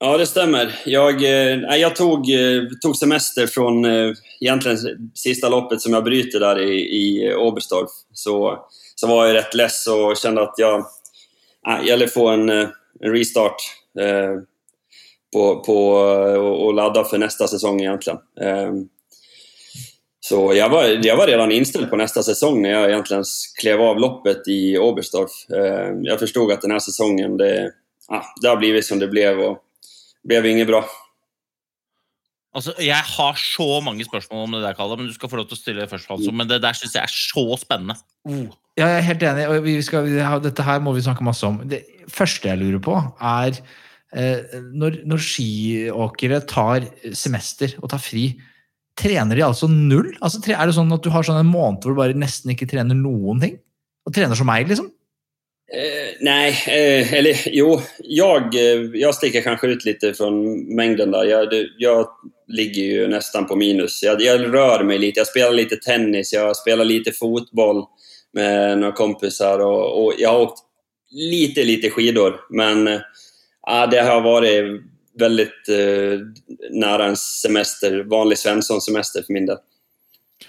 Ja, 0.00 0.16
det 0.16 0.26
stemmer. 0.26 0.80
Jag, 0.84 1.24
eh, 1.24 1.76
jag 1.76 1.96
tog, 1.96 2.30
eh, 2.30 2.92
semester 3.00 3.46
från 3.46 3.84
eh, 3.84 4.12
egentligen 4.40 4.78
sista 5.14 5.48
loppet 5.48 5.80
som 5.80 5.92
jag 5.92 6.04
bryter 6.04 6.40
där 6.40 6.58
i, 6.58 6.80
i 6.80 7.34
Oberstdorf. 7.34 7.90
Så, 8.12 8.58
så 8.94 9.06
var 9.06 9.26
jag 9.26 9.34
rätt 9.34 9.54
less 9.54 9.86
och 9.86 10.16
kände 10.16 10.42
att 10.42 10.54
jag 10.56 10.86
nej, 11.66 11.88
gäller 11.88 12.06
få 12.06 12.28
en, 12.28 12.48
eh, 12.48 12.68
en 13.00 13.12
restart 13.12 13.56
eh, 14.00 14.34
på, 15.32 15.60
på, 15.60 15.90
och, 16.38 16.66
och 16.66 16.74
ladda 16.74 17.04
för 17.04 17.18
nästa 17.18 17.46
säsong 17.46 17.80
egentligen. 17.80 18.18
Eh, 18.40 18.72
så 20.20 20.54
jag 20.54 20.68
var, 20.68 21.06
jag 21.06 21.16
var 21.16 21.26
redan 21.26 21.52
inställd 21.52 21.90
på 21.90 21.96
nästa 21.96 22.22
säsong 22.22 22.62
när 22.62 22.70
jag 22.70 22.90
egentligen 22.90 23.24
klev 23.60 23.80
av 23.80 23.98
loppet 24.00 24.48
i 24.48 24.78
Oberstdorf. 24.78 25.50
Eh, 25.50 25.92
jag 26.02 26.18
förstod 26.18 26.52
att 26.52 26.62
den 26.62 26.70
här 26.70 26.78
säsongen, 26.78 27.36
det, 27.36 27.72
ah, 28.08 28.22
det 28.42 28.48
har 28.48 28.56
blivit 28.56 28.86
som 28.86 28.98
det 28.98 29.08
blev 29.08 29.40
och 29.40 29.64
inget 30.28 30.68
bra. 30.68 30.84
Altså, 32.54 32.72
Jeg 32.80 32.96
har 32.96 33.34
så 33.36 33.80
mange 33.84 34.04
spørsmål 34.04 34.46
om 34.46 34.52
det 34.56 34.62
der, 34.62 34.74
Kalle, 34.74 34.96
men 34.96 35.06
du 35.06 35.14
skal 35.14 35.28
få 35.28 35.36
lov 35.36 35.48
til 35.48 35.58
å 35.58 35.60
stille 35.60 35.88
først. 35.88 36.10
Altså. 36.10 36.32
Men 36.32 36.48
det 36.48 36.62
der 36.62 36.72
syns 36.72 36.96
jeg 36.96 37.02
er 37.02 37.12
så 37.12 37.44
spennende. 37.60 37.94
Oh. 38.24 38.48
Ja, 38.78 38.86
jeg 38.86 38.98
er 38.98 39.08
helt 39.08 39.22
enig. 39.22 39.48
og 39.48 39.64
vi 39.64 39.82
skal, 39.82 40.06
vi 40.06 40.16
dette 40.42 40.64
her 40.64 40.80
må 40.80 40.94
vi 40.94 41.04
snakke 41.04 41.26
masse 41.26 41.46
om. 41.46 41.60
Det 41.68 41.82
første 42.08 42.48
jeg 42.48 42.58
lurer 42.58 42.80
på, 42.82 42.96
er 43.20 43.58
eh, 44.14 44.58
når, 44.72 45.02
når 45.08 45.22
skiåkere 45.22 46.40
tar 46.46 46.86
semester 47.12 47.74
og 47.82 47.90
tar 47.90 48.02
fri, 48.02 48.30
trener 48.98 49.38
de 49.38 49.46
altså 49.46 49.68
null? 49.70 50.12
Altså, 50.22 50.40
er 50.50 50.66
det 50.66 50.76
sånn 50.78 50.94
at 50.94 51.04
du 51.04 51.10
har 51.14 51.26
sånn 51.26 51.42
en 51.42 51.50
måned 51.50 51.84
hvor 51.84 51.94
du 51.94 52.00
bare 52.00 52.18
nesten 52.18 52.54
ikke 52.54 52.70
trener 52.70 52.98
noen 52.98 53.42
ting? 53.42 53.58
Og 54.08 54.14
trener 54.16 54.38
som 54.38 54.48
meg, 54.48 54.66
liksom? 54.70 54.88
Eh, 55.72 56.16
nej, 56.20 56.50
eh, 56.66 57.14
eller 57.14 57.36
jo, 57.46 57.80
jag, 57.98 58.54
eh, 58.54 58.82
jag 58.94 59.14
sticker 59.14 59.40
kanske 59.40 59.66
ut 59.66 59.84
lite 59.84 60.14
från 60.14 60.58
mängden 60.74 61.10
där. 61.10 61.24
Jag, 61.24 61.48
jag 61.78 62.08
ligger 62.46 62.82
ju 62.82 63.08
nästan 63.08 63.46
på 63.46 63.56
minus. 63.56 64.02
Jag, 64.02 64.22
jag 64.22 64.54
rör 64.54 64.84
mig 64.84 64.98
lite. 64.98 65.20
Jag 65.20 65.26
spelar 65.26 65.52
lite 65.52 65.76
tennis, 65.76 66.32
jag 66.32 66.56
spelar 66.56 66.84
lite 66.84 67.12
fotboll 67.12 67.84
med 68.32 68.78
några 68.78 68.92
kompisar 68.92 69.58
och, 69.58 70.04
och 70.04 70.14
jag 70.18 70.30
har 70.30 70.40
åkt 70.40 70.58
lite, 71.10 71.64
lite 71.64 71.90
skidor. 71.90 72.40
Men 72.50 72.88
eh, 72.88 73.00
det 73.90 74.00
har 74.00 74.20
varit 74.20 74.82
väldigt 75.18 75.68
eh, 75.68 76.20
nära 76.70 77.06
en 77.06 77.16
semester, 77.16 78.04
vanlig 78.04 78.38
Svensson-semester 78.38 79.22
för 79.22 79.32
min 79.32 79.46
del. 79.46 79.58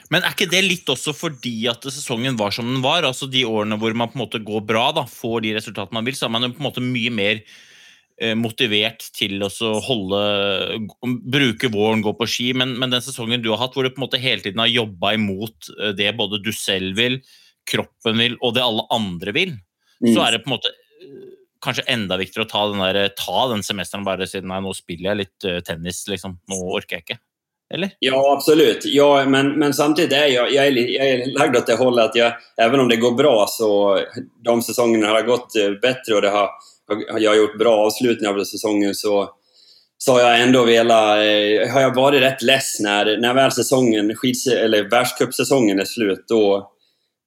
Men 0.09 0.23
er 0.25 0.33
ikke 0.33 0.49
det 0.49 0.63
litt 0.65 0.89
også 0.89 1.13
fordi 1.13 1.67
at 1.69 1.85
sesongen 1.93 2.37
var 2.39 2.53
som 2.55 2.65
den 2.65 2.81
var? 2.81 3.05
altså 3.05 3.27
De 3.29 3.43
årene 3.45 3.77
hvor 3.77 3.93
man 3.93 4.09
på 4.09 4.17
en 4.17 4.23
måte 4.23 4.41
går 4.41 4.63
bra, 4.65 4.87
da, 4.97 5.03
får 5.05 5.43
de 5.45 5.55
resultatene 5.59 5.99
man 5.99 6.07
vil, 6.07 6.17
så 6.17 6.25
er 6.25 6.33
man 6.33 6.47
jo 6.47 6.53
på 6.55 6.63
en 6.63 6.67
måte 6.69 6.81
mye 6.85 7.11
mer 7.13 7.41
eh, 8.21 8.33
motivert 8.37 9.05
til 9.15 9.37
å 9.45 9.49
holde 9.85 10.21
Bruke 11.29 11.69
våren, 11.73 12.01
gå 12.05 12.15
på 12.17 12.29
ski. 12.29 12.49
Men, 12.57 12.73
men 12.81 12.89
den 12.93 13.05
sesongen 13.05 13.43
du 13.45 13.51
har 13.53 13.61
hatt, 13.61 13.77
hvor 13.77 13.85
du 13.85 13.93
på 13.93 14.01
en 14.01 14.07
måte 14.07 14.21
hele 14.21 14.41
tiden 14.45 14.61
har 14.63 14.71
jobba 14.71 15.13
imot 15.19 15.69
eh, 15.77 15.93
det 15.97 16.09
både 16.17 16.41
du 16.41 16.51
selv 16.57 16.97
vil, 16.97 17.19
kroppen 17.69 18.17
vil, 18.17 18.37
og 18.41 18.57
det 18.57 18.65
alle 18.65 18.87
andre 18.95 19.35
vil, 19.37 19.57
Mm. 19.99 20.13
så 20.15 20.21
er 20.23 20.31
det 20.31 20.45
på 20.45 20.47
en 20.47 20.53
måte 20.53 20.69
eh, 20.71 21.31
kanskje 21.59 21.83
enda 21.91 22.15
viktigere 22.15 22.45
å 22.45 22.47
ta 22.47 22.61
den, 22.71 22.79
der, 22.79 23.09
ta 23.19 23.41
den 23.51 23.65
semesteren 23.67 24.05
bare 24.07 24.23
siden 24.31 24.47
nei, 24.47 24.61
nå 24.63 24.71
spiller 24.71 25.09
jeg 25.09 25.19
litt 25.25 25.47
tennis, 25.67 26.05
liksom. 26.07 26.37
Nå 26.47 26.59
orker 26.77 26.95
jeg 26.95 27.03
ikke. 27.03 27.17
Eller? 27.73 27.91
Ja, 27.99 28.33
absolut. 28.37 28.85
Ja, 28.85 29.25
men, 29.25 29.59
men 29.59 29.73
samtidigt 29.73 30.11
är 30.11 30.25
jag, 30.25 30.53
jag, 30.53 30.67
är, 30.67 31.39
lagd 31.39 31.57
åt 31.57 31.67
det 31.67 31.75
hållet 31.75 32.05
att 32.05 32.15
jag, 32.15 32.33
även 32.57 32.79
om 32.79 32.89
det 32.89 32.95
går 32.95 33.11
bra 33.11 33.45
så 33.49 33.99
de 34.43 34.61
säsongerna 34.61 35.07
har 35.07 35.21
gått 35.21 35.55
eh, 35.55 35.71
bättre 35.81 36.15
och 36.15 36.21
det 36.21 36.29
har, 36.29 36.49
jag 37.19 37.31
har 37.31 37.37
gjort 37.37 37.57
bra 37.57 37.85
avslutningar 37.85 38.33
av 38.33 38.43
säsongen 38.43 38.95
så, 38.95 39.29
så 39.97 40.13
har 40.13 40.19
jag 40.19 40.41
ändå 40.41 40.65
velat, 40.65 41.17
eh, 41.17 41.73
har 41.73 41.81
jag 41.81 41.95
varit 41.95 42.21
rätt 42.21 42.41
less 42.41 42.79
när, 42.79 43.17
när 43.17 43.33
väl 43.33 43.51
säsongen, 43.51 44.15
eller 44.51 44.89
världscupsäsongen 44.89 45.79
är 45.79 45.85
slut 45.85 46.25
då, 46.27 46.71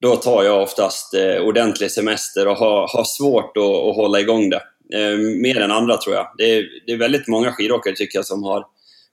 då 0.02 0.16
tar 0.16 0.44
jag 0.44 0.62
oftast 0.62 1.14
eh, 1.14 1.42
ordentlig 1.42 1.90
semester 1.90 2.48
och 2.48 2.56
har, 2.56 2.88
har 2.96 3.04
svårt 3.04 3.56
att, 3.56 3.62
att 3.62 3.96
hålla 3.96 4.20
igång 4.20 4.50
det. 4.50 4.62
Eh, 4.94 5.18
mer 5.18 5.60
än 5.60 5.70
andra 5.70 5.96
tror 5.96 6.14
jag. 6.14 6.34
Det 6.38 6.44
är, 6.44 6.64
det 6.86 6.92
är 6.92 6.96
väldigt 6.96 7.28
många 7.28 7.52
skidåkare 7.52 7.94
tycker 7.94 8.22
som 8.22 8.42
har 8.42 8.64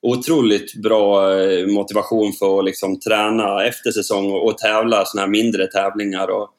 otroligt 0.02 0.76
bra 0.76 1.22
motivasjon 1.28 1.74
motivation 1.74 2.34
för 2.34 2.60
att 2.60 2.66
liksom 2.66 3.00
träna 3.00 3.66
efter 3.66 3.92
säsong 3.92 4.32
och, 4.32 4.46
och 4.46 4.58
tävla 4.58 5.06
såna 5.06 5.28
mindre 5.28 5.68
tävlingar 5.68 6.28
och 6.28 6.50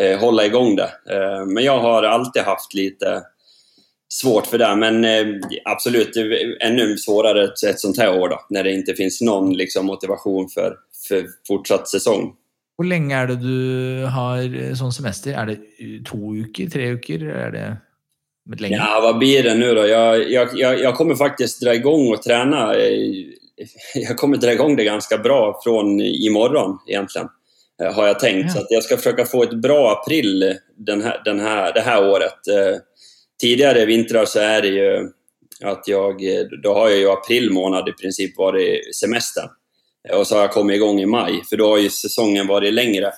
eh, 0.00 0.20
hålla 0.20 0.46
igång 0.46 0.76
det. 0.76 0.90
Eh, 1.10 1.46
men 1.46 1.64
jag 1.64 1.80
har 1.80 2.02
alltid 2.02 2.42
haft 2.42 2.74
lite 2.74 3.22
svårt 4.08 4.46
för 4.46 4.58
det. 4.58 4.76
Men 4.76 5.04
eh, 5.04 5.26
absolut, 5.64 6.16
ännu 6.60 6.96
svårare 6.96 7.44
ett, 7.44 7.62
ett 7.68 7.80
sånt 7.80 7.98
här 7.98 8.20
år 8.20 8.28
då, 8.28 8.40
när 8.50 8.64
det 8.64 8.72
inte 8.72 8.94
finns 8.94 9.20
någon 9.20 9.52
liksom, 9.52 9.86
motivation 9.86 10.48
för, 10.48 10.76
för 11.08 11.26
fortsatt 11.48 11.88
säsong. 11.88 12.34
Hvor 12.80 12.88
lenge 12.88 13.12
er 13.12 13.26
det 13.28 13.36
du 13.36 14.06
har 14.08 14.40
eh, 14.40 14.72
sånn 14.72 14.92
semester? 14.92 15.34
Er 15.36 15.50
det 15.50 15.58
eh, 15.76 15.98
to 16.08 16.16
uker? 16.40 16.70
Tre 16.72 16.86
uker? 16.96 17.26
Er 17.28 17.50
det 17.52 17.64
litt? 18.60 18.70
Ja, 18.70 19.00
vad 19.02 19.18
blir 19.18 19.42
det 19.42 19.54
nu 19.54 19.74
då? 19.74 19.86
Jag, 19.86 20.30
jag, 20.30 20.48
jag, 20.54 20.80
jag 20.80 20.94
kommer 20.94 21.14
faktiskt 21.14 21.60
dra 21.62 21.74
igång 21.74 22.12
och 22.12 22.22
träna. 22.22 22.74
eh, 22.74 22.90
Jag 23.94 24.16
kommer 24.16 24.36
dra 24.36 24.52
igång 24.52 24.76
det 24.76 24.84
ganska 24.84 25.18
bra 25.18 25.60
från 25.64 26.00
imorgon 26.00 26.78
egentligen. 26.86 27.28
eh, 27.82 27.94
Har 27.94 28.06
jag 28.06 28.18
tänkt. 28.20 28.46
Ja. 28.46 28.52
Så 28.52 28.58
jeg 28.58 28.66
jag 28.70 28.82
ska 28.84 28.96
försöka 28.96 29.24
få 29.24 29.42
ett 29.42 29.62
bra 29.62 29.92
april 29.92 30.54
den 30.76 31.02
här, 31.02 31.22
den 31.24 31.40
här, 31.40 31.72
det 31.74 31.80
här 31.80 32.08
året. 32.10 32.34
Tidligere 32.44 32.80
Tidigare 33.40 33.86
vintrar 33.86 34.24
så 34.24 34.38
är 34.38 34.62
det 34.62 34.68
ju 34.68 35.08
att 35.64 35.88
jag, 35.88 36.24
eh, 36.24 36.44
då 36.62 36.74
har 36.74 36.88
jag 36.88 36.98
ju 36.98 37.10
april 37.10 37.50
månad 37.52 37.88
i 37.88 37.92
princip 37.92 38.38
varit 38.38 38.96
semestern. 38.96 39.48
og 40.12 40.18
Och 40.20 40.26
så 40.26 40.34
har 40.34 40.42
jag 40.42 40.50
kommit 40.52 40.74
igång 40.76 41.00
i 41.00 41.06
maj, 41.06 41.42
för 41.50 41.56
då 41.56 41.68
har 41.68 41.78
ju 41.78 41.90
säsongen 41.90 42.46
varit 42.46 42.74
längre. 42.74 43.12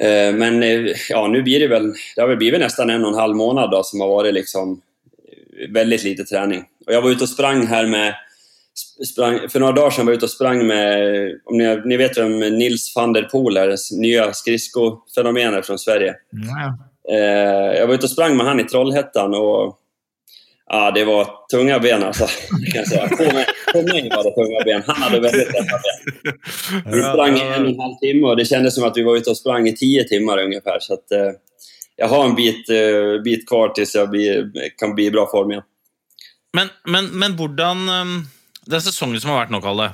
Eh, 0.00 0.34
Men 0.34 0.62
eh, 0.62 0.92
ja, 1.08 1.28
nu 1.28 1.42
blir 1.42 1.60
det 1.60 1.68
väl, 1.68 1.92
det 2.14 2.20
har 2.20 2.28
väl 2.28 2.36
blivit 2.36 2.60
nästan 2.60 2.90
en 2.90 3.04
och 3.04 3.12
en 3.12 3.18
halv 3.18 3.36
månad 3.36 3.70
då, 3.70 3.82
som 3.82 4.00
har 4.00 4.08
varit 4.08 4.34
liksom 4.34 4.80
eh, 5.28 5.70
väldigt 5.70 6.04
lite 6.04 6.24
träning. 6.24 6.64
Och 6.86 6.92
jag 6.92 7.02
var 7.02 7.10
ute 7.10 7.24
och 7.24 7.28
sprang 7.28 7.66
här 7.66 7.86
med, 7.86 8.14
sprang, 9.06 9.48
för 9.48 9.60
några 9.60 9.72
dagar 9.72 9.90
sedan 9.90 10.06
var 10.06 10.12
jag 10.12 10.16
ute 10.16 10.26
och 10.26 10.30
sprang 10.30 10.66
med, 10.66 10.98
om 11.44 11.58
ni, 11.58 11.80
ni 11.84 11.96
vet 11.96 12.18
vem 12.18 12.38
Nils 12.38 12.92
van 12.96 13.12
der 13.12 13.22
Poel 13.22 13.56
är, 13.56 14.00
nya 14.00 14.32
skridskofenomenet 14.32 15.66
från 15.66 15.78
Sverige. 15.78 16.14
Ja. 16.30 16.78
Eh, 17.14 17.78
jag 17.78 17.86
var 17.86 17.94
ute 17.94 18.06
och 18.06 18.10
sprang 18.10 18.36
med 18.36 18.46
han 18.46 18.60
i 18.60 18.64
Trollhättan 18.64 19.34
och 19.34 19.78
ja, 20.66 20.90
det 20.90 21.04
var 21.04 21.28
tunga 21.50 21.78
ben 21.78 22.02
alltså. 22.02 22.26
Kan 22.50 22.80
jag 22.80 22.88
säga. 22.88 23.08
På, 23.08 23.22
mig, 23.22 23.46
på 23.74 23.82
meg 23.84 24.06
var 24.12 24.24
det 24.26 24.32
tunga 24.36 24.62
ben. 24.68 24.84
Han 24.86 25.02
hadde 25.02 25.20
veldig 25.24 25.44
lätta 25.50 25.80
ben. 25.84 26.38
Vi 26.94 27.02
sprang 27.02 27.38
i 27.38 27.42
en 27.42 27.66
og 27.66 27.72
en 27.72 27.82
halv 27.82 27.96
time, 28.02 28.28
og 28.30 28.38
det 28.38 28.46
kändes 28.50 28.78
som 28.78 28.86
at 28.88 28.96
vi 28.96 29.04
var 29.06 29.18
ute 29.18 29.34
og 29.34 29.38
sprang 29.38 29.68
i 29.68 29.74
ti 29.76 29.90
timer 30.08 30.44
ungefär. 30.44 30.78
Så 30.80 30.94
at, 30.98 31.06
uh, 31.12 31.34
jeg 31.96 32.10
har 32.10 32.24
en 32.24 32.36
bit, 32.38 32.70
uh, 32.70 33.18
bit 33.26 33.46
kvar 33.48 33.74
til 33.74 33.86
jeg 33.86 34.10
blir, 34.12 34.70
kan 34.78 34.94
bli 34.94 35.10
i 35.10 35.14
bra 35.14 35.26
form 35.30 35.52
igjen. 35.54 35.66
Men, 36.54 36.70
men, 36.86 37.10
men 37.18 37.34
hvordan 37.38 37.88
um, 37.90 38.14
Den 38.70 38.80
sesongen 38.80 39.20
som 39.20 39.34
har 39.34 39.42
vært 39.42 39.52
nå, 39.52 39.60
Kalle, 39.64 39.90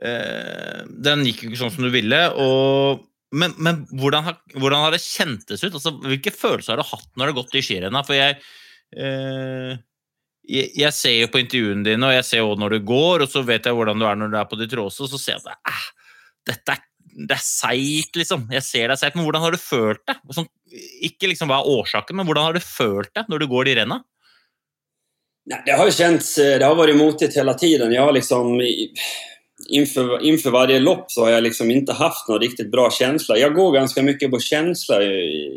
uh, 0.00 0.80
den 0.88 1.26
gikk 1.26 1.42
jo 1.44 1.50
ikke 1.50 1.60
sånn 1.64 1.74
som 1.74 1.84
du 1.84 1.92
ville. 1.92 2.22
Og, 2.40 3.02
men 3.36 3.52
men 3.58 3.82
hvordan, 3.90 4.24
har, 4.30 4.38
hvordan 4.54 4.86
har 4.86 4.94
det 4.94 5.02
kjentes 5.04 5.64
ut? 5.66 5.74
Altså, 5.74 5.92
hvilke 6.06 6.32
følelser 6.32 6.76
har 6.76 6.80
du 6.80 6.88
hatt 6.94 7.10
når 7.12 7.26
det 7.26 7.34
har 7.34 7.40
gått 7.42 7.58
i 7.58 7.64
skirenna? 7.66 8.04
For 8.06 8.16
jeg, 8.16 8.38
eh, 8.96 9.76
jeg, 10.46 10.70
jeg 10.78 10.94
ser 10.94 11.16
jo 11.20 11.30
på 11.32 11.40
intervjuene 11.42 11.86
dine, 11.86 12.08
og 12.08 12.16
jeg 12.16 12.26
ser 12.28 12.42
jo 12.42 12.56
når 12.58 12.76
du 12.76 12.88
går, 12.88 13.24
og 13.24 13.30
så 13.30 13.42
vet 13.46 13.66
jeg 13.66 13.76
hvordan 13.76 14.00
du 14.00 14.06
er 14.08 14.18
når 14.18 14.32
du 14.32 14.36
er 14.40 14.50
på 14.50 14.58
ditt 14.60 14.74
råeste, 14.78 15.06
og 15.06 15.12
så 15.12 15.20
ser 15.20 15.38
jeg 15.38 15.56
at 15.56 15.94
dette 16.46 16.76
er, 16.76 16.82
det 17.16 17.34
er 17.34 17.42
seigt, 17.42 18.18
liksom. 18.18 18.44
Jeg 18.52 18.62
ser 18.62 18.90
det 18.90 18.96
er 18.96 19.00
seigt, 19.00 19.16
men 19.18 19.26
hvordan 19.26 19.42
har 19.42 19.54
du 19.54 19.60
følt 19.60 20.02
det? 20.06 20.18
Sånn, 20.36 20.50
ikke 21.06 21.30
liksom 21.30 21.50
hva 21.50 21.62
er 21.62 21.72
årsaken, 21.78 22.18
men 22.18 22.28
hvordan 22.28 22.50
har 22.50 22.58
du 22.58 22.62
følt 22.62 23.10
det 23.16 23.24
når 23.30 23.42
du 23.42 23.48
går 23.50 23.66
de 23.66 23.76
renna? 23.80 24.02
Nei, 25.46 25.60
det 25.66 25.76
har 25.78 25.86
jo 25.86 25.94
känts, 25.94 26.36
eh, 26.42 26.56
det 26.58 26.66
har 26.66 26.76
vært 26.76 26.98
motigt 26.98 27.36
hele 27.38 27.54
tiden. 27.58 27.94
Jeg 27.94 28.02
har 28.02 28.12
liksom 28.12 28.56
innenfor 29.68 30.22
inför, 30.22 30.50
varje 30.50 30.78
lopp 30.80 31.10
så 31.10 31.24
har 31.24 31.30
jag 31.30 31.42
liksom 31.42 31.70
inte 31.70 31.92
haft 31.92 32.28
någon 32.28 32.40
riktigt 32.40 32.70
bra 32.70 32.90
känsla. 32.90 33.38
Jag 33.38 33.54
går 33.54 33.72
ganska 33.72 34.02
mycket 34.02 34.30
på 34.30 34.38
känsla 34.38 35.02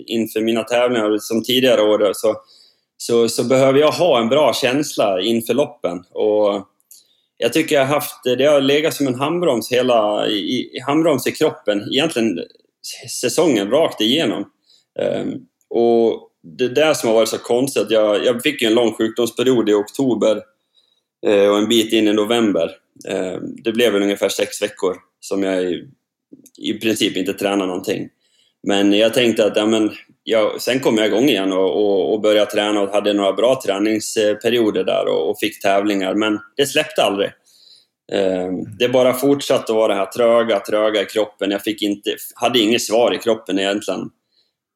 innenfor 0.08 0.42
mina 0.42 0.64
tävlingar. 0.64 1.18
Som 1.18 1.44
tidigare 1.44 1.82
år 1.82 2.14
så, 2.14 2.36
så, 3.02 3.30
så 3.30 3.44
behöver 3.44 3.80
jag 3.80 3.92
ha 3.92 4.20
en 4.20 4.30
bra 4.30 4.54
känsla 4.54 5.22
inför 5.22 5.54
loppen. 5.54 6.04
Och 6.12 6.68
jag 7.38 7.54
tycker 7.54 7.76
jag 7.76 7.86
haft, 7.86 8.24
det 8.24 8.46
har 8.46 8.62
legat 8.62 8.94
som 8.94 9.08
en 9.08 9.20
handbroms 9.20 9.72
hela, 9.72 10.28
i, 10.28 10.80
handbroms 10.86 11.28
i 11.28 11.32
kroppen 11.32 11.82
egentligen 11.94 12.40
säsongen 13.22 13.72
rakt 13.72 14.02
igenom. 14.02 14.52
Um, 15.00 15.46
och 15.70 16.30
det 16.58 16.64
är 16.64 16.70
det 16.70 16.96
som 16.96 17.10
har 17.10 17.16
varit 17.16 17.30
så 17.30 17.38
konstigt. 17.38 17.88
Jag, 17.90 18.26
jag 18.26 18.44
fick 18.44 18.62
en 18.62 18.74
lång 18.74 18.94
sjukdomsperiod 18.94 19.70
i 19.70 19.74
oktober 19.74 20.42
uh, 21.28 21.50
och 21.50 21.58
en 21.58 21.70
bit 21.70 21.94
in 21.94 22.08
i 22.08 22.14
november. 22.14 22.72
Ehm, 23.08 23.56
det 23.64 23.72
blev 23.72 23.94
väl 23.94 24.04
ungefär 24.04 24.30
sex 24.30 24.62
veckor 24.62 24.96
som 25.20 25.44
jag 25.44 25.64
i, 25.64 25.88
i 26.58 26.74
princip 26.74 27.18
inte 27.18 27.34
tränade 27.34 27.66
någonting. 27.66 28.10
Men 28.68 28.94
jag 28.94 29.14
tänkte 29.14 29.46
att 29.46 29.58
ja, 29.58 29.66
men, 29.66 29.92
jag, 30.24 30.62
sen 30.62 30.80
kom 30.80 30.98
jag 30.98 31.08
igång 31.08 31.30
igen 31.30 31.52
och, 31.52 31.78
och, 31.78 32.14
och 32.14 32.22
började 32.22 32.52
träna 32.52 32.82
och 32.82 32.90
hade 32.90 33.14
några 33.14 33.34
bra 33.34 33.62
träningsperioder 33.66 34.84
där 34.84 35.08
och, 35.08 35.30
och 35.30 35.40
fick 35.40 35.62
tävlingar. 35.62 36.16
Men 36.16 36.40
det 36.58 36.66
släppte 36.66 37.04
aldrig. 37.04 37.30
Ehm, 38.12 38.78
Det 38.80 38.90
bara 38.90 39.14
fortsatte 39.14 39.72
att 39.72 39.76
vara 39.76 39.94
det 39.94 40.00
här 40.00 40.06
tröga, 40.06 40.60
i 41.02 41.06
kroppen. 41.06 41.52
Jag 41.52 41.62
fick 41.62 41.82
inte, 41.82 42.16
hade 42.36 42.60
svar 42.80 43.16
i 43.16 43.18
kroppen 43.18 43.60
egentligen. 43.60 44.10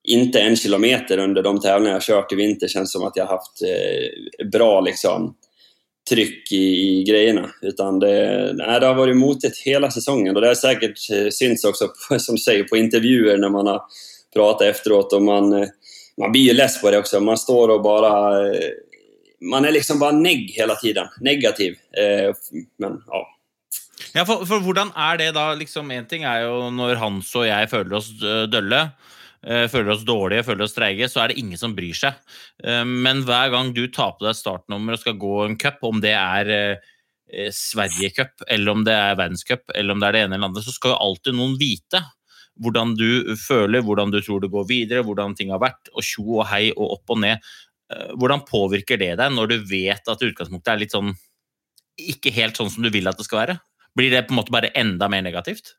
Inte 0.08 0.40
en 0.40 0.56
kilometer 0.56 1.18
under 1.18 1.44
de 1.44 1.60
tävlingar 1.60 1.94
jag 1.94 2.04
kört 2.04 2.32
i 2.32 2.36
vinter 2.36 2.68
känns 2.68 2.92
som 2.92 3.04
att 3.04 3.16
jag 3.16 3.26
haft 3.26 3.62
eh, 3.62 4.48
bra 4.48 4.82
liksom, 4.82 5.36
tryck 6.10 6.52
i, 6.52 7.00
i 7.00 7.04
grejerna. 7.04 7.50
Det, 7.62 7.78
det 8.80 8.86
har 8.86 8.96
varit 8.96 9.18
motigt 9.18 9.58
hela 9.66 9.92
säsongen 9.92 10.36
och 10.36 10.42
det 10.42 10.48
har 10.48 10.56
säkert 10.56 10.98
syntes 10.98 11.38
synts 11.38 11.64
också, 11.64 11.88
på, 12.10 12.20
som 12.20 12.36
du 12.36 12.42
säger, 12.42 12.64
på 12.64 12.78
intervjuer 12.78 13.38
när 13.38 13.50
man 13.50 13.68
har 13.68 13.82
pratat 14.34 14.68
efteråt 14.68 15.14
och 15.14 15.22
man, 15.22 15.54
eh, 15.54 15.68
man 16.18 16.32
blir 16.32 16.42
ju 16.42 16.54
less 16.54 16.82
på 16.82 16.92
det 16.92 16.98
också. 16.98 17.20
Man 17.20 17.38
står 17.38 17.70
och 17.70 17.82
bara... 17.82 18.48
eh, 18.48 18.70
Man 19.46 19.66
är 19.66 19.72
liksom 19.72 20.00
bara 20.00 20.12
negg 20.12 20.52
hela 20.56 20.76
tiden. 20.76 21.08
Negativ. 21.22 21.76
Eh, 21.98 22.34
Men 22.80 23.02
ja, 23.08 23.28
Ja, 24.14 24.26
for, 24.26 24.46
for 24.46 24.60
hvordan 24.62 24.92
er 24.96 25.18
det 25.18 25.32
da? 25.36 25.54
liksom 25.58 25.92
En 25.92 26.06
ting 26.06 26.24
er 26.24 26.44
jo 26.46 26.70
når 26.72 26.96
Hans 27.02 27.32
og 27.36 27.48
jeg 27.48 27.70
føler 27.72 27.96
oss 27.98 28.12
dølle, 28.52 28.92
føler 29.44 29.90
oss 29.92 30.04
dårlige, 30.08 30.44
føler 30.48 30.64
oss 30.64 30.76
treige, 30.78 31.08
så 31.10 31.24
er 31.24 31.32
det 31.34 31.40
ingen 31.42 31.58
som 31.60 31.74
bryr 31.76 31.96
seg. 31.98 32.14
Men 32.88 33.24
hver 33.28 33.50
gang 33.52 33.74
du 33.76 33.88
tar 33.92 34.14
på 34.16 34.24
deg 34.28 34.38
startnummer 34.38 34.96
og 34.96 35.02
skal 35.02 35.18
gå 35.20 35.34
en 35.48 35.58
cup, 35.60 35.82
om 35.84 36.00
det 36.04 36.14
er 36.14 36.78
Sverige-cup, 37.52 38.46
eller 38.48 38.72
om 38.72 38.86
det 38.86 38.94
er 38.94 39.18
verdenscup, 39.20 39.66
eller 39.76 39.96
om 39.96 40.00
det 40.00 40.08
er 40.08 40.16
det 40.16 40.22
ene 40.28 40.38
eller 40.38 40.52
andre, 40.52 40.64
så 40.64 40.72
skal 40.76 40.94
jo 40.94 41.02
alltid 41.10 41.36
noen 41.40 41.58
vite 41.60 42.04
hvordan 42.62 42.94
du 42.98 43.36
føler, 43.40 43.82
hvordan 43.82 44.12
du 44.14 44.20
tror 44.22 44.42
det 44.44 44.52
går 44.54 44.66
videre, 44.70 45.04
hvordan 45.06 45.36
ting 45.38 45.54
har 45.54 45.62
vært, 45.64 45.90
og 45.94 46.06
tjo 46.06 46.40
og 46.40 46.48
hei 46.52 46.68
og 46.76 46.98
opp 47.00 47.16
og 47.16 47.22
ned. 47.24 47.54
Eh, 47.94 48.12
Hvordan 48.20 48.46
påvirker 48.48 49.00
det 49.02 49.14
deg 49.20 49.34
når 49.34 49.54
du 49.54 49.56
vet 49.70 50.10
at 50.10 50.26
utgangspunktet 50.26 50.74
er 50.74 50.84
litt 50.84 50.96
sånn 50.96 51.14
ikke 52.00 52.32
helt 52.34 52.58
sånn 52.58 52.72
som 52.74 52.86
du 52.86 52.90
vil 52.94 53.10
at 53.10 53.20
det 53.20 53.26
skal 53.28 53.44
være? 53.44 53.58
Blir 53.98 54.14
det 54.14 54.26
på 54.28 54.34
en 54.34 54.40
måte 54.42 54.54
bare 54.54 54.72
enda 54.78 55.10
mer 55.12 55.26
negativt? 55.26 55.76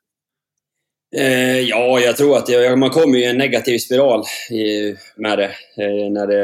Eh, 1.15 1.61
ja, 1.67 1.81
jeg 2.01 2.15
tror 2.17 2.39
at 2.41 2.49
jeg, 2.51 2.75
man 2.79 2.91
kommer 2.91 3.19
i 3.19 3.27
en 3.29 3.39
negativ 3.39 3.77
spiral 3.83 4.25
i, 4.51 4.93
med 5.21 5.41
det. 5.41 5.51
Eh, 5.79 6.07
det, 6.11 6.39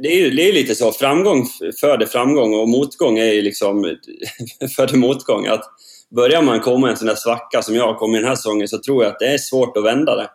det 0.00 0.14
er, 0.14 0.32
det 0.32 0.46
er 0.46 0.56
litt 0.56 0.72
så, 0.76 0.90
framgång 0.96 1.44
føder 1.76 2.08
framgång 2.10 2.56
og 2.56 2.68
motgång 2.72 3.20
er 3.20 3.40
liksom 3.44 3.84
føder 4.76 4.96
motgång. 5.00 5.46
Att 5.46 5.68
börjar 6.14 6.42
man 6.42 6.60
komma 6.60 6.90
en 6.90 6.96
sån 6.96 7.06
där 7.06 7.14
svacka 7.14 7.62
som 7.62 7.74
jag 7.74 7.86
har 7.86 7.94
kommit 7.94 8.20
den 8.20 8.28
här 8.28 8.36
säsongen 8.36 8.68
så 8.68 8.78
tror 8.78 9.04
jag 9.04 9.12
att 9.12 9.18
det 9.18 9.26
är 9.26 9.38
svårt 9.38 9.76
att 9.76 9.84
vända 9.84 10.16
det. 10.16 10.28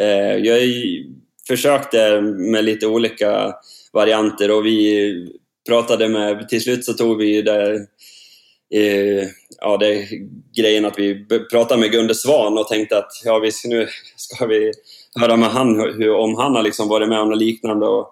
Eh, 0.00 0.36
jag 0.36 0.60
försökte 1.48 2.20
med 2.20 2.64
lite 2.64 2.86
olika 2.86 3.54
varianter 3.92 4.50
och 4.50 4.66
vi 4.66 5.12
pratade 5.68 6.08
med, 6.08 6.48
till 6.48 6.62
slut 6.62 6.84
så 6.84 6.92
tog 6.92 7.18
vi 7.18 7.42
det, 7.42 7.74
eh, 8.74 9.28
ja, 9.60 9.76
det 9.76 10.08
grejen 10.56 10.84
att 10.84 10.98
vi 10.98 11.26
pratade 11.50 11.80
med 11.80 11.92
Gunde 11.92 12.14
Svan 12.14 12.58
och 12.58 12.68
tänkte 12.68 12.98
att 12.98 13.10
ja, 13.24 13.38
vi 13.38 13.52
ska, 13.52 13.68
nu 13.68 13.88
ska 14.16 14.46
vi 14.46 14.72
höra 15.20 15.36
med 15.36 15.48
han 15.48 15.80
hur- 15.80 16.14
om 16.14 16.34
han 16.34 16.54
har 16.54 16.62
liksom 16.62 16.88
varit 16.88 17.08
med 17.08 17.20
om 17.20 17.28
något 17.28 17.38
liknande 17.38 17.86
och 17.86 18.08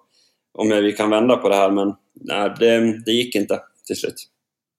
om 0.58 0.68
vi 0.68 0.92
kan 0.92 1.10
vända 1.10 1.36
på 1.36 1.48
det 1.48 1.54
här 1.54 1.70
men 1.70 1.94
nej, 2.14 2.54
det, 2.58 3.02
det 3.06 3.12
gick 3.12 3.34
inte 3.34 3.60
till 3.86 3.96
slut. 3.96 4.14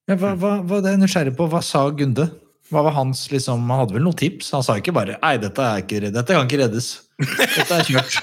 Ja, 0.10 0.16
hva, 0.18 0.34
hva, 0.42 0.56
hva, 0.66 0.80
det 0.82 0.96
er 0.96 1.02
nysgjerrig 1.02 1.36
på. 1.38 1.46
Hva 1.52 1.60
sa 1.62 1.84
Gunde? 1.94 2.26
Hva 2.74 2.82
var 2.86 2.96
hans, 2.98 3.28
liksom, 3.30 3.62
Han 3.70 3.84
hadde 3.84 3.94
vel 3.94 4.06
noen 4.06 4.18
tips? 4.18 4.52
Han 4.56 4.66
sa 4.66 4.78
ikke 4.78 4.94
bare 4.94 5.20
'nei, 5.22 5.36
dette, 5.42 5.68
ikke, 5.84 6.10
dette 6.10 6.34
kan 6.34 6.50
ikke 6.50 6.62
reddes'. 6.64 6.90
Dette 7.20 7.78
er 7.78 7.86
kjørt. 7.86 8.18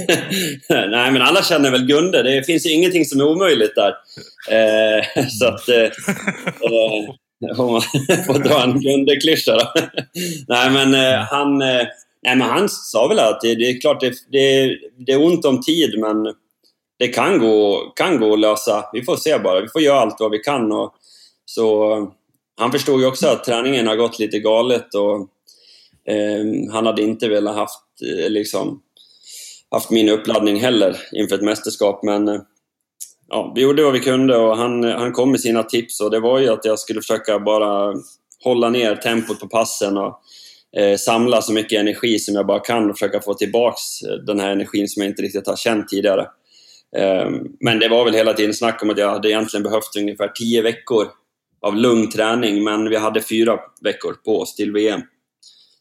nei, 0.94 1.06
men 1.10 1.24
alle 1.26 1.42
kjenner 1.46 1.74
vel 1.74 1.88
Gunde. 1.88 2.22
Det 2.26 2.36
fins 2.46 2.66
ingenting 2.70 3.06
som 3.06 3.22
er 3.22 3.34
umulig 3.34 3.70
der. 3.74 3.98
Eh, 4.50 5.10
så 5.38 5.54
at 5.56 5.66
Eh, 7.40 7.50
eh, 7.50 7.56
man 7.70 7.82
får 8.26 8.38
dra 8.44 8.62
en 8.62 8.76
Gunde-klisjé, 8.78 9.56
da. 9.58 9.72
nei, 10.52 10.66
men 10.76 10.94
eh, 10.94 11.26
han... 11.32 11.58
Eh, 11.62 11.86
nej, 12.26 12.36
men 12.36 12.46
han 12.46 12.68
sa 12.68 13.06
vel 13.08 13.22
at 13.22 13.40
det, 13.42 13.56
det 13.58 13.68
er 13.70 13.80
klart 13.80 14.02
det, 14.04 14.12
det, 14.28 14.46
det 15.00 15.16
er 15.16 15.22
ont 15.24 15.46
om 15.48 15.56
tid, 15.64 15.96
men 16.02 16.26
det 17.00 17.08
kan 17.08 17.38
gå, 17.38 17.92
kan 17.96 18.18
gå 18.20 18.28
å 18.28 18.36
løse. 18.36 18.74
Vi 18.92 19.00
får 19.02 19.16
se 19.16 19.38
bare. 19.40 19.62
Vi 19.64 19.72
får 19.72 19.82
gjøre 19.82 20.00
alt 20.04 20.18
hva 20.20 20.28
vi 20.28 20.38
kan. 20.44 20.66
Og, 20.68 21.14
så 21.48 21.66
eh, 21.86 22.02
han 22.60 22.72
forsto 22.74 22.98
jo 23.00 23.06
også 23.08 23.30
at 23.32 23.46
treningen 23.46 23.86
har 23.88 23.96
gått 23.96 24.18
litt 24.20 24.34
galet 24.44 24.98
og 25.00 25.22
eh, 26.04 26.44
han 26.74 26.90
hadde 26.90 27.06
ikke 27.06 27.30
villet 27.32 27.56
haft 27.56 28.04
eh, 28.04 28.26
liksom 28.28 28.82
min 29.94 30.10
oppladning 30.12 30.58
heller 30.60 30.98
innenfor 31.14 31.40
et 31.40 31.46
mästerskap. 31.48 32.02
Men 32.04 32.28
eh, 32.28 32.42
ja, 33.30 33.40
vi 33.54 33.64
gjorde 33.64 33.86
hva 33.86 33.92
vi 33.94 34.02
kunde 34.04 34.36
og 34.36 34.52
han, 34.60 34.82
han 34.84 35.16
kom 35.16 35.32
med 35.32 35.40
sine 35.40 35.62
tips 35.64 36.02
og 36.04 36.10
det 36.12 36.20
var 36.20 36.42
jo 36.44 36.52
at 36.52 36.68
jeg 36.68 36.82
skulle 36.82 37.04
forsøke 37.06 37.38
bare 37.46 37.70
hålla 38.44 38.70
ned 38.74 39.00
tempot 39.00 39.40
på 39.40 39.48
passen 39.48 39.96
og 40.02 40.20
eh, 40.76 40.98
samla 41.00 41.40
så 41.40 41.56
mye 41.56 41.80
energi 41.80 42.12
som 42.20 42.36
jeg 42.36 42.48
bare 42.52 42.66
kan 42.68 42.90
og 42.90 43.00
forsøke 43.00 43.22
å 43.22 43.26
få 43.30 43.38
tilbake 43.40 44.20
den 44.28 44.44
energien 44.44 44.84
som 44.84 45.06
jeg 45.06 45.14
ikke 45.14 45.26
riktig 45.30 45.44
har 45.48 45.64
kjent 45.64 45.88
tidigare. 45.88 46.28
Eh, 46.96 47.30
men 47.60 47.78
det 47.78 47.88
var 47.88 48.04
väl 48.04 48.14
hela 48.14 48.32
tiden 48.32 48.54
snack 48.54 48.82
om 48.82 48.90
att 48.90 48.98
jag 48.98 49.10
hade 49.10 49.30
egentligen 49.30 49.62
behövt 49.62 49.96
ungefär 49.98 50.28
10 50.28 50.62
veckor 50.62 51.06
av 51.62 51.76
lugn 51.76 52.10
träning 52.10 52.64
men 52.64 52.88
vi 52.88 52.96
hade 52.96 53.22
fyra 53.22 53.58
veckor 53.80 54.12
på 54.24 54.40
oss 54.40 54.54
til 54.54 54.72
VM. 54.72 55.02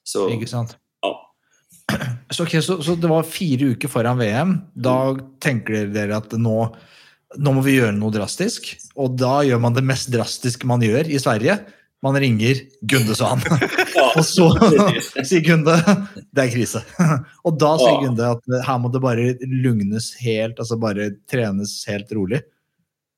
Så 0.03 0.29
Ikke 0.29 0.47
sant? 0.47 0.77
ja, 1.01 1.15
Så, 2.29 2.43
okay, 2.43 2.61
så, 2.61 2.81
så 2.83 2.95
det 2.95 3.09
var 3.09 3.23
fire 3.23 3.73
uker 3.73 3.89
foran 3.89 4.19
VM. 4.19 4.53
Da 4.73 5.17
tenker 5.41 5.87
dere 5.89 6.19
at 6.21 6.33
nå, 6.37 6.57
nå 7.41 7.53
må 7.55 7.63
vi 7.65 7.79
gjøre 7.79 7.95
noe 7.97 8.13
drastisk. 8.13 8.69
Og 8.93 9.15
da 9.17 9.39
gjør 9.47 9.61
man 9.63 9.73
det 9.73 9.85
mest 9.85 10.11
drastiske 10.13 10.69
man 10.69 10.85
gjør 10.85 11.09
i 11.09 11.17
Sverige. 11.21 11.57
Man 12.01 12.15
ringer 12.19 12.55
Gunde 12.81 13.15
sa 13.15 13.33
han. 13.33 13.41
Og 14.17 14.23
så 14.23 14.47
sier 15.23 15.43
Gunde 15.43 15.75
det 16.31 16.45
er 16.45 16.53
krise. 16.53 16.83
Og 17.45 17.57
da 17.59 17.73
sier 17.81 18.05
Gunde 18.05 18.29
at 18.37 18.55
her 18.67 18.79
må 18.79 18.91
det 18.93 19.03
bare 19.03 19.33
lugnes 19.43 20.13
helt, 20.23 20.61
altså 20.61 20.79
bare 20.79 21.11
trenes 21.31 21.81
helt 21.89 22.11
rolig. 22.15 22.41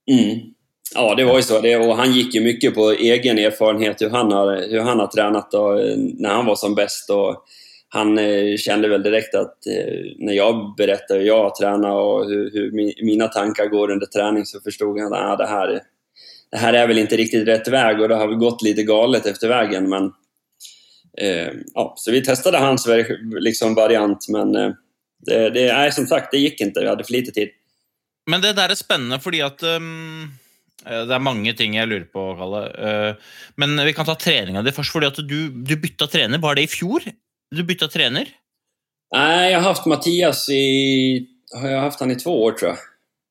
Mm. 0.09 0.51
Ja, 0.95 1.15
det 1.15 1.23
var 1.23 1.35
ju 1.35 1.43
så. 1.43 1.61
Det, 1.61 1.77
och 1.77 1.95
han 1.95 2.11
gikk 2.11 2.35
jo 2.35 2.43
mye 2.43 2.71
på 2.75 2.89
egen 2.91 3.39
erfarenhet 3.39 4.01
hur 4.01 4.09
han 4.09 4.31
har, 4.31 4.55
hur 4.69 4.79
han 4.79 4.99
har 4.99 5.07
tränat 5.07 5.53
och, 5.53 5.79
eh, 5.79 5.95
när 5.97 6.29
han 6.29 6.45
var 6.45 6.55
som 6.55 6.75
bäst. 6.75 7.09
og 7.09 7.43
han 7.93 8.17
eh, 8.17 8.57
kände 8.57 8.87
väl 8.87 9.03
direkt 9.03 9.35
att 9.35 9.67
eh, 9.67 10.15
när 10.17 10.33
jag 10.33 10.75
berättade 10.77 11.19
hur 11.19 11.27
jag 11.27 11.45
og 11.45 11.95
och 11.95 12.25
hur, 12.25 12.51
hur 12.53 12.71
mi, 12.71 12.93
mina 13.03 13.27
tankar 13.27 13.65
går 13.65 13.91
under 13.91 14.05
träning 14.05 14.45
så 14.45 14.59
förstod 14.59 14.99
han 14.99 15.13
att 15.13 15.19
ah, 15.19 15.35
det, 15.35 15.47
här, 15.47 15.81
det 16.51 16.57
här 16.57 16.73
är 16.73 16.87
väl 16.87 16.97
inte 16.97 17.17
riktigt 17.17 17.47
rätt 17.47 17.67
väg 17.67 18.01
och 18.01 18.09
det 18.09 18.15
har 18.15 18.27
väl 18.27 18.37
gått 18.37 18.61
lite 18.61 18.83
galet 18.83 19.25
efter 19.25 19.47
vägen. 19.47 19.89
Men, 19.89 20.11
eh, 21.17 21.53
ja, 21.73 21.93
så 21.97 22.11
vi 22.11 22.21
testade 22.21 22.57
hans 22.57 22.87
liksom, 23.39 23.75
variant 23.75 24.27
men 24.29 24.55
eh, 24.55 24.71
det, 25.25 25.49
det, 25.49 25.73
nej, 25.73 25.91
som 25.91 26.07
sagt, 26.07 26.31
det 26.31 26.37
gick 26.37 26.61
inte. 26.61 26.79
Vi 26.79 26.87
hade 26.87 27.03
för 27.03 27.13
lite 27.13 27.31
tid. 27.31 27.49
Men 28.29 28.41
det 28.41 28.53
der 28.53 28.69
er 28.69 28.77
spennende, 28.77 29.19
fordi 29.19 29.41
at 29.41 29.63
um, 29.63 30.31
eh, 30.85 31.05
Det 31.07 31.15
er 31.15 31.23
mange 31.23 31.53
ting 31.57 31.75
jeg 31.75 31.87
lurer 31.87 32.05
på, 32.05 32.35
Kalle. 32.37 32.61
Uh, 32.77 33.15
men 33.55 33.85
vi 33.85 33.93
kan 33.93 34.05
ta 34.05 34.15
treninga 34.15 34.61
di 34.61 34.71
først. 34.71 34.91
fordi 34.91 35.07
at 35.07 35.17
du, 35.17 35.49
du 35.49 35.75
bytta 35.75 36.07
trener. 36.07 36.37
Var 36.37 36.55
det 36.55 36.63
i 36.63 36.67
fjor? 36.67 37.01
Du 37.51 37.63
bytta 37.63 37.87
trener? 37.87 38.29
Nej, 39.15 39.51
jag 39.51 39.59
har 39.59 39.67
haft 39.67 39.85
Mattias 39.85 40.49
i... 40.49 41.27
Har 41.53 41.69
jag 41.69 41.81
haft 41.81 41.99
han 41.99 42.11
i 42.11 42.15
två 42.15 42.43
år 42.43 42.51
tror 42.51 42.69
jag? 42.69 42.77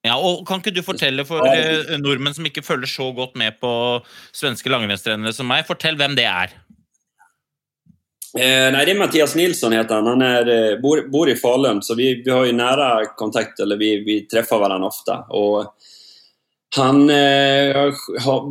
Ja, 0.06 0.16
og 0.16 0.46
Kan 0.48 0.62
ikke 0.62 0.72
du 0.72 0.82
fortelle 0.84 1.26
for 1.28 1.44
eh, 1.44 1.96
nordmenn 2.00 2.36
som 2.36 2.46
ikke 2.48 2.64
følger 2.64 2.88
så 2.88 3.10
godt 3.16 3.36
med 3.36 3.58
på 3.60 3.72
svenske 4.32 4.72
langrennstrenere 4.72 5.34
som 5.36 5.48
meg, 5.50 5.66
fortell 5.68 5.98
hvem 6.00 6.16
det 6.16 6.24
er. 6.28 6.54
Eh, 8.38 8.70
nei, 8.70 8.84
det 8.86 8.94
er 8.94 9.00
Mathias 9.00 9.34
Nilsson 9.34 9.74
heter 9.74 9.94
han. 9.94 10.06
Han 10.06 10.22
är, 10.22 10.48
eh, 10.48 10.78
bor, 10.80 11.02
bor 11.10 11.28
i 11.28 11.36
Falun, 11.36 11.82
så 11.82 11.94
vi, 11.98 12.14
vi 12.24 12.30
har 12.30 12.46
jo 12.46 12.56
nære 12.56 12.90
kontakt, 13.18 13.60
eller 13.60 13.76
vi, 13.76 13.96
vi 14.06 14.20
treffer 14.30 14.62
hverandre 14.62 14.88
ofte. 14.88 15.16
Og 15.34 15.66
han 16.76 17.10
eh, 17.10 17.74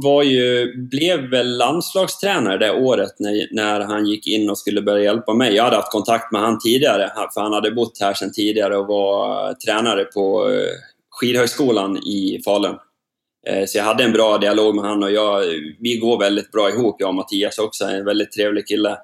var 0.04 0.24
jo, 0.28 0.48
ble 0.92 1.14
vel 1.32 1.54
landslagstrener 1.62 2.60
det 2.60 2.74
året 2.76 3.16
når, 3.24 3.38
når 3.56 3.86
han 3.88 4.10
gikk 4.10 4.28
inn 4.36 4.50
og 4.52 4.60
skulle 4.60 4.84
börja 4.84 5.08
hjelpe 5.14 5.36
meg. 5.40 5.54
Jeg 5.56 5.64
hadde 5.64 5.80
hatt 5.80 5.94
kontakt 5.94 6.34
med 6.36 6.44
han 6.44 6.60
tidligere, 6.60 7.08
for 7.32 7.46
han 7.46 7.56
hadde 7.56 7.72
bott 7.78 8.04
her 8.04 8.20
siden 8.20 8.36
tidligere 8.36 8.82
og 8.82 8.92
var 8.92 9.56
trener 9.64 10.04
på 10.12 10.26
eh, 10.52 10.89
skidhögskolan 11.20 11.98
i 11.98 12.42
Falun. 12.46 12.76
Eh, 13.48 13.66
Så 13.66 13.78
jag 13.78 13.86
hade 13.86 14.04
en 14.04 14.12
bra 14.12 14.38
dialog 14.38 14.76
med 14.76 14.86
han 14.86 15.04
och 15.04 15.12
jag, 15.12 15.44
vi 15.80 15.98
går 15.98 16.20
väldigt 16.20 16.52
bra 16.52 16.70
ihop, 16.70 16.96
jag 17.00 17.10
och 17.10 17.16
Mattias 17.16 17.58
också. 17.58 17.86
En 17.86 18.06
väldigt 18.06 18.32
trevlig 18.32 18.68
kille. 18.68 18.98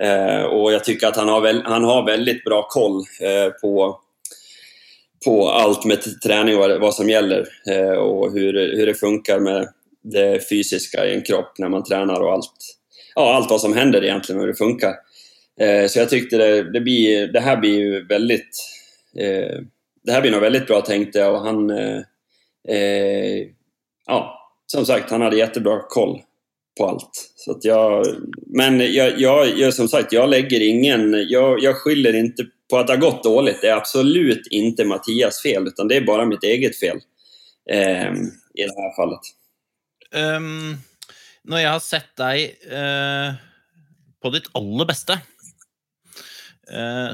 Eh, 0.00 0.42
och 0.42 0.72
jag 0.72 0.84
tycker 0.84 1.06
att 1.06 1.16
han 1.16 1.28
har, 1.28 1.40
väl, 1.40 1.62
han 1.64 1.84
har 1.84 2.06
väldigt 2.06 2.44
bra 2.44 2.68
koll 2.68 2.96
eh, 3.20 3.52
på, 3.62 4.00
på 5.24 5.48
allt 5.48 5.84
med 5.84 6.20
träning 6.22 6.56
och 6.56 6.80
vad, 6.80 6.94
som 6.94 7.08
gäller 7.08 7.48
och 7.98 8.32
hur, 8.32 8.76
hur 8.76 8.86
det 8.86 8.94
funkar 8.94 9.38
med 9.38 9.68
det 10.02 10.48
fysiska 10.48 11.06
i 11.06 11.14
en 11.14 11.22
kropp 11.22 11.58
när 11.58 11.68
man 11.68 11.84
tränar 11.84 12.20
och 12.20 12.32
allt, 12.32 12.52
ja, 13.14 13.34
allt 13.34 13.50
vad 13.50 13.60
som 13.60 13.76
händer 13.76 14.04
egentligen 14.04 14.40
och 14.40 14.46
hur 14.46 14.52
det 14.52 14.58
funkar. 14.58 14.94
Så 15.88 15.98
jag 15.98 16.08
tyckte 16.08 16.36
det, 16.36 16.72
det, 16.72 16.80
blir, 16.80 17.26
det 17.26 17.40
här 17.40 17.56
blir 17.56 17.78
ju 17.78 18.06
väldigt 18.06 18.56
det 20.02 20.12
här 20.12 20.20
blir 20.20 20.30
nog 20.30 20.40
väldigt 20.40 20.66
bra 20.66 20.80
tänkte 20.80 21.18
jag 21.18 21.34
och 21.34 21.40
han 21.40 21.70
eh, 21.70 22.00
eh, 22.68 23.46
ja, 24.06 24.50
som 24.66 24.86
sagt, 24.86 25.10
han 25.10 25.22
hade 25.22 25.36
jättebra 25.36 25.82
koll 25.88 26.22
på 26.78 26.88
allt. 26.88 27.32
Så 27.36 27.50
att 27.50 27.64
jag, 27.64 28.06
men 28.46 28.94
jag, 28.94 29.20
jag, 29.20 29.58
jag, 29.58 29.74
som 29.74 29.88
sagt, 29.88 30.12
jag 30.12 30.28
lägger 30.28 30.60
ingen... 30.60 31.26
Jag, 31.28 31.62
jag 31.62 31.76
skyller 31.76 32.14
inte 32.14 32.46
på 32.70 32.78
att 32.78 32.86
det 32.86 32.92
har 32.92 33.00
gått 33.00 33.24
dåligt. 33.24 33.60
Det 33.60 33.68
är 33.68 33.76
absolut 33.76 34.46
inte 34.50 34.84
Mattias 34.84 35.42
fel, 35.42 35.66
utan 35.66 35.88
det 35.88 35.96
är 35.96 36.00
bara 36.00 36.24
mitt 36.24 36.44
eget 36.44 36.78
fel. 36.78 36.96
Eh, 37.70 38.12
I 38.54 38.62
det 38.66 38.82
här 38.82 38.96
fallet. 38.96 39.20
Um, 40.14 40.76
når 41.44 41.58
jeg 41.58 41.72
har 41.72 41.80
sett 41.80 42.10
deg 42.20 42.42
eh, 42.68 43.34
på 44.22 44.30
ditt 44.30 44.50
aller 44.54 44.86
beste, 44.86 45.16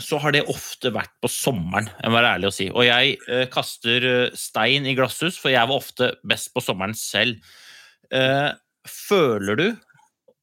så 0.05 0.19
har 0.21 0.35
det 0.35 0.45
ofte 0.53 0.91
vært 0.93 1.15
på 1.23 1.31
sommeren, 1.33 1.89
jeg 1.97 2.11
må 2.11 2.19
være 2.19 2.35
ærlig 2.37 2.51
å 2.51 2.55
si. 2.55 2.69
Og 2.69 2.85
jeg 2.85 3.17
eh, 3.33 3.47
kaster 3.53 4.05
eh, 4.05 4.37
stein 4.37 4.87
i 4.87 4.93
glasshus, 4.99 5.39
for 5.41 5.53
jeg 5.53 5.71
var 5.71 5.81
ofte 5.81 6.11
best 6.29 6.53
på 6.53 6.63
sommeren 6.65 6.93
selv. 6.99 7.41
Eh, 8.13 8.51
føler 8.89 9.59
du, 9.59 9.67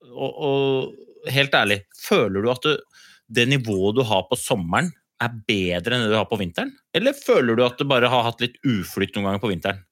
og, 0.10 0.32
og 0.49 1.32
helt 1.34 1.56
ærlig, 1.58 1.80
føler 2.01 2.41
du 2.41 2.51
at 2.53 2.66
du, 2.66 3.01
det 3.38 3.47
nivået 3.49 3.99
du 3.99 4.03
har 4.10 4.26
på 4.30 4.38
sommeren, 4.39 4.91
er 5.24 5.38
bedre 5.47 5.95
enn 5.95 6.06
det 6.06 6.12
du 6.12 6.18
har 6.18 6.28
på 6.30 6.39
vinteren? 6.41 6.74
Eller 6.95 7.16
føler 7.16 7.56
du 7.56 7.64
at 7.66 7.80
du 7.80 7.88
bare 7.88 8.10
har 8.12 8.26
hatt 8.28 8.41
litt 8.43 8.58
uflytt 8.68 9.16
noen 9.16 9.30
ganger 9.30 9.43
på 9.43 9.51
vinteren? 9.53 9.86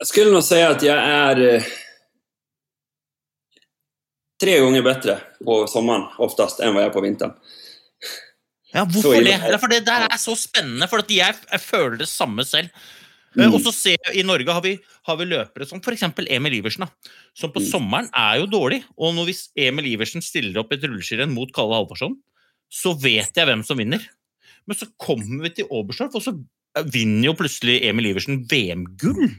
Jeg 0.00 0.08
skulle 0.08 0.32
nå 0.32 0.40
si 0.44 0.58
at 0.64 0.82
jeg 0.82 1.44
eh, 1.44 1.70
tre 4.40 4.56
ganger 4.62 4.84
bedre 4.86 5.18
på 5.44 5.58
sommeren 5.70 6.06
oftast 6.22 6.62
enn 6.64 6.72
hva 6.74 6.86
jeg 6.86 6.90
er 6.92 6.94
på 6.96 7.04
vinteren. 7.04 7.34
Ja, 8.70 8.84
hvorfor 8.86 9.18
det? 9.26 9.36
For 9.58 9.72
det 9.72 9.82
der 9.88 10.06
er 10.06 10.18
så 10.22 10.36
spennende, 10.38 10.86
for 10.90 11.02
jeg, 11.10 11.34
jeg 11.50 11.62
føler 11.64 11.98
det 12.00 12.08
samme 12.10 12.46
selv. 12.46 12.70
Eh, 12.70 12.96
Mm. 13.30 13.52
Og 13.54 13.60
så 13.62 13.70
ser 13.70 13.94
jeg, 13.94 14.16
I 14.18 14.22
Norge 14.26 14.50
har 14.50 14.62
vi, 14.64 14.72
har 15.06 15.16
vi 15.16 15.24
løpere 15.30 15.62
som 15.64 15.78
f.eks. 15.78 16.02
Emil 16.26 16.56
Iversen, 16.56 16.82
da, 16.82 17.10
som 17.38 17.52
på 17.54 17.60
Mm. 17.62 17.66
sommeren 17.70 18.08
er 18.10 18.40
jo 18.40 18.46
dårlig. 18.50 18.80
Og 18.98 19.14
når 19.14 19.28
hvis 19.28 19.42
Emil 19.54 19.86
Iversen 19.86 20.20
stiller 20.20 20.58
opp 20.58 20.72
et 20.74 20.82
rulleskirenn 20.82 21.30
mot 21.30 21.52
Kalle 21.54 21.76
Halvorsson, 21.78 22.16
så 22.66 22.90
vet 22.98 23.30
jeg 23.38 23.46
hvem 23.46 23.62
som 23.62 23.78
vinner. 23.78 24.02
Men 24.66 24.76
så 24.76 24.88
kommer 24.98 25.44
vi 25.46 25.50
til 25.60 25.70
Oberstdorf, 25.70 26.14
og 26.18 26.22
så 26.26 26.34
vinner 26.90 27.30
jo 27.30 27.36
plutselig 27.38 27.84
Emil 27.86 28.10
Iversen 28.10 28.42
VM-gull 28.50 29.30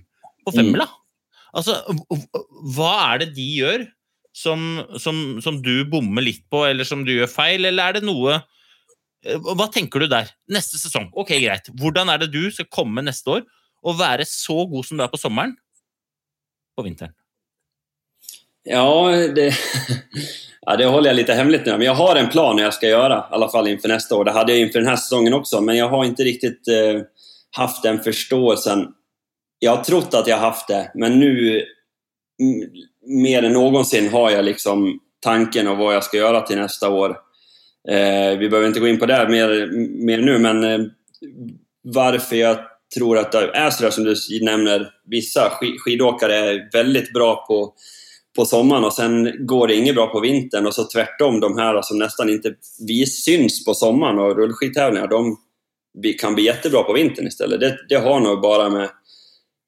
på 0.46 0.54
femmila. 0.56 0.88
Altså, 1.54 1.76
hva 2.76 2.94
er 3.12 3.26
det 3.26 3.34
de 3.36 3.50
gjør 3.60 3.84
som, 4.32 4.84
som, 5.00 5.42
som 5.44 5.62
du 5.64 5.84
bommer 5.92 6.24
litt 6.24 6.44
på, 6.52 6.64
eller 6.66 6.88
som 6.88 7.06
du 7.06 7.14
gjør 7.14 7.32
feil, 7.32 7.66
eller 7.68 7.90
er 7.90 8.00
det 8.00 8.08
noe 8.08 8.38
eh, 8.38 9.38
Hva 9.38 9.68
tenker 9.74 10.04
du 10.04 10.10
der? 10.12 10.32
Neste 10.52 10.80
sesong, 10.80 11.10
ok, 11.12 11.36
greit. 11.44 11.72
Hvordan 11.80 12.12
er 12.14 12.22
det 12.22 12.32
du 12.34 12.46
skal 12.54 12.70
komme 12.72 13.04
neste 13.06 13.40
år 13.40 13.48
og 13.82 13.98
være 14.00 14.28
så 14.30 14.62
god 14.70 14.88
som 14.88 15.00
du 15.00 15.04
er 15.04 15.12
på 15.12 15.20
sommeren, 15.20 15.56
på 16.78 16.86
vinteren? 16.86 17.16
Ja, 18.64 18.86
det, 19.36 19.48
ja, 20.66 20.76
det 20.78 20.86
holder 20.86 21.10
jeg 21.10 21.18
litt 21.18 21.34
hemmelig 21.34 21.64
nu. 21.66 21.74
Men 21.74 21.88
jeg 21.88 21.98
har 21.98 22.20
en 22.20 22.32
plan 22.32 22.62
jeg 22.62 22.78
skal 22.78 22.94
gjøre, 22.94 23.20
i 23.26 23.38
alle 23.38 23.50
fall 23.52 23.70
innenfor 23.70 23.94
neste 23.94 24.18
år. 24.18 24.28
Det 24.28 24.36
hadde 24.38 24.54
jeg 24.54 24.64
innenfor 24.64 24.84
denne 24.84 24.98
sesongen 25.02 25.38
også, 25.38 25.62
men 25.66 25.80
jeg 25.80 25.90
har 25.92 26.08
ikke 26.08 26.28
riktig 26.30 26.54
uh, 26.70 27.28
haft 27.58 27.84
den 27.88 28.00
forståelsen. 28.06 28.86
Jeg 29.62 29.72
har 29.74 29.84
trott 29.86 30.14
at 30.18 30.30
jeg 30.30 30.38
har 30.38 30.54
haft 30.54 30.70
det, 30.70 30.84
men 31.02 31.18
nu 31.22 31.32
mm, 32.42 32.86
mer 33.08 33.44
än 33.44 33.54
någonsin 33.54 34.10
har 34.10 34.32
jag 34.32 34.46
liksom 34.46 35.00
tanken 35.20 35.68
av 35.68 35.78
vad 35.78 35.96
jag 35.96 36.04
ska 36.04 36.18
göra 36.18 36.42
till 36.42 36.58
nästa 36.58 36.90
år. 36.90 37.10
Eh, 37.90 38.38
vi 38.38 38.50
behöver 38.50 38.68
inte 38.68 38.80
gå 38.80 38.88
in 38.88 39.00
på 39.00 39.06
det 39.06 39.30
mer, 39.30 39.70
mer 40.06 40.18
nu, 40.18 40.40
men 40.40 40.64
eh, 40.64 40.80
jag 42.38 42.58
tror 42.96 43.18
att 43.18 43.32
det 43.32 43.52
är 43.54 43.70
sådär 43.70 43.90
som 43.90 44.04
du 44.04 44.16
nämner. 44.46 44.90
Vissa 45.06 45.50
sk- 45.50 45.78
är 46.30 46.72
väldigt 46.74 47.14
bra 47.14 47.46
på 47.48 47.74
på 48.36 48.46
sommaren 48.46 48.84
och 48.84 48.94
sen 48.94 49.46
går 49.46 49.68
det 49.68 49.76
inget 49.76 49.96
bra 49.96 50.08
på 50.08 50.20
vintern 50.20 50.68
och 50.68 50.74
så 50.74 50.88
tvärtom 50.94 51.40
de 51.40 51.58
här 51.58 51.82
som 51.82 51.98
nästan 51.98 52.30
inte 52.30 52.54
vi 52.88 53.06
syns 53.06 53.66
på 53.66 53.74
sommaren 53.74 54.20
och 54.20 54.36
rullskidtävlingar 54.36 55.08
de 55.08 55.38
kan 56.22 56.36
bli 56.36 56.44
jättebra 56.44 56.84
på 56.84 56.94
vintern 56.94 57.28
istället. 57.28 57.60
Det, 57.60 57.78
det 57.90 57.96
har 57.96 58.20
nog 58.20 58.42
bara 58.42 58.70
med 58.70 58.90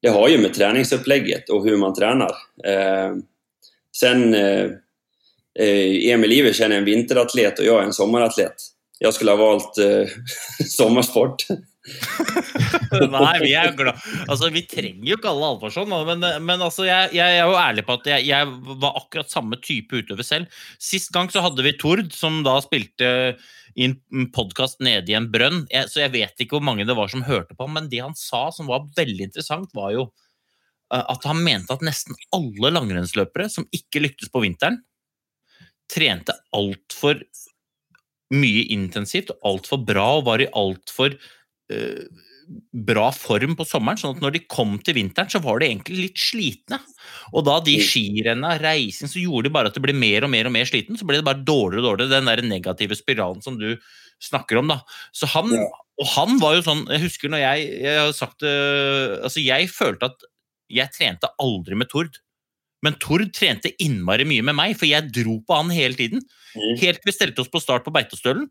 det 0.04 0.10
har 0.10 0.28
ju 0.28 0.38
med 0.38 0.54
träningsupplägget 0.54 1.48
och 1.48 1.64
hur 1.64 1.76
man 1.76 1.94
tränar. 1.94 2.30
Eh, 2.64 3.12
sen 3.96 4.34
eh, 4.34 4.64
eh, 5.58 6.12
Emil 6.12 6.32
Iversen 6.32 6.72
är 6.72 6.76
en 6.76 6.84
vinteratlet 6.84 7.58
och 7.58 7.64
jag 7.64 7.82
är 7.82 7.86
en 7.86 7.92
sommaratlet. 7.92 8.54
Jag 8.98 9.14
skulle 9.14 9.30
ha 9.30 9.36
valgt 9.36 9.78
eh, 9.78 10.06
sommersport. 10.66 11.46
Nei, 13.10 13.38
vi 13.42 13.50
er 13.52 13.72
glad 13.76 13.98
Altså, 14.28 14.48
vi 14.52 14.62
trenger 14.68 15.08
jo 15.08 15.16
ikke 15.18 15.28
alle 15.32 15.48
Alvorsson, 15.54 15.90
da, 15.92 15.98
men, 16.08 16.22
men 16.44 16.62
altså, 16.64 16.84
jeg, 16.88 17.10
jeg 17.16 17.40
er 17.40 17.48
jo 17.48 17.56
ærlig 17.60 17.84
på 17.88 17.96
at 17.96 18.12
jeg, 18.12 18.28
jeg 18.28 18.52
var 18.84 19.00
akkurat 19.00 19.32
samme 19.32 19.56
type 19.64 20.04
utøver 20.04 20.24
selv. 20.24 20.62
Sist 20.76 21.12
gang 21.16 21.32
så 21.32 21.44
hadde 21.44 21.64
vi 21.64 21.76
Tord, 21.80 22.12
som 22.12 22.42
da 22.44 22.58
spilte 22.64 23.08
i 23.74 23.88
en 23.88 24.28
podkast 24.34 24.82
nede 24.84 25.10
i 25.10 25.16
en 25.18 25.30
brønn. 25.32 25.64
Jeg, 25.72 25.90
så 25.90 26.04
jeg 26.04 26.14
vet 26.14 26.40
ikke 26.40 26.58
hvor 26.58 26.66
mange 26.66 26.86
det 26.86 26.96
var 26.96 27.10
som 27.10 27.24
hørte 27.26 27.56
på, 27.58 27.68
men 27.70 27.90
det 27.92 28.02
han 28.04 28.16
sa 28.18 28.46
som 28.54 28.70
var 28.70 28.86
veldig 28.96 29.28
interessant, 29.28 29.72
var 29.76 29.92
jo 29.94 30.06
eh, 30.92 31.02
at 31.02 31.26
han 31.28 31.42
mente 31.44 31.74
at 31.74 31.84
nesten 31.86 32.18
alle 32.34 32.72
langrennsløpere 32.74 33.48
som 33.52 33.68
ikke 33.74 34.04
lyktes 34.04 34.32
på 34.32 34.44
vinteren, 34.46 34.80
trente 35.90 36.32
altfor 36.56 37.18
mye 38.34 38.64
intensivt 38.72 39.34
altfor 39.44 39.82
bra 39.84 40.06
og 40.18 40.28
var 40.28 40.42
i 40.42 40.50
altfor 40.56 41.12
eh, 41.12 42.04
bra 42.86 43.08
form 43.14 43.54
på 43.58 43.66
sommeren, 43.68 43.98
sånn 44.00 44.16
at 44.16 44.22
når 44.24 44.36
de 44.36 44.42
kom 44.50 44.76
til 44.84 44.96
vinteren, 44.98 45.30
så 45.32 45.40
var 45.44 45.60
de 45.60 45.68
egentlig 45.70 46.08
litt 46.08 46.20
slitne. 46.20 46.78
Og 47.32 47.46
da 47.46 47.58
de 47.64 47.76
skirenna, 47.82 48.54
reising, 48.62 49.10
så 49.10 49.22
gjorde 49.22 49.48
de 49.48 49.54
bare 49.54 49.70
at 49.70 49.78
det 49.78 49.84
ble 49.84 49.94
mer 49.96 50.26
og 50.26 50.32
mer 50.34 50.50
og 50.50 50.54
mer 50.56 50.68
sliten, 50.68 50.98
så 50.98 51.06
ble 51.08 51.20
det 51.20 51.26
bare 51.26 51.44
dårligere 51.46 51.82
og 51.82 51.88
dårligere, 51.90 52.14
den 52.16 52.30
der 52.30 52.44
negative 52.46 52.98
spiralen 52.98 53.44
som 53.44 53.58
du 53.60 53.72
snakker 54.22 54.60
om, 54.60 54.70
da. 54.70 54.80
Så 55.16 55.28
han, 55.34 55.50
og 55.54 56.12
han 56.14 56.38
var 56.42 56.58
jo 56.58 56.66
sånn, 56.66 56.84
jeg 56.92 57.04
husker 57.06 57.32
når 57.32 57.44
jeg, 57.44 57.70
jeg 57.86 58.02
har 58.02 58.12
sagt 58.16 58.44
det, 58.44 58.54
altså 59.24 59.44
jeg 59.44 59.72
følte 59.72 60.12
at 60.12 60.28
jeg 60.74 60.94
trente 60.94 61.30
aldri 61.42 61.78
med 61.78 61.90
Tord, 61.92 62.20
men 62.84 62.96
Tord 63.00 63.24
trente 63.32 63.72
innmari 63.80 64.26
mye 64.28 64.44
med 64.44 64.56
meg, 64.58 64.76
for 64.76 64.88
jeg 64.88 65.08
dro 65.14 65.38
på 65.46 65.56
han 65.56 65.72
hele 65.72 65.96
tiden. 65.96 66.20
Mm. 66.52 66.74
Helt 66.82 67.00
til 67.00 67.08
vi 67.08 67.16
stelte 67.16 67.44
oss 67.44 67.52
på 67.52 67.62
start 67.62 67.86
på 67.86 67.92
Beitostølen. 67.94 68.50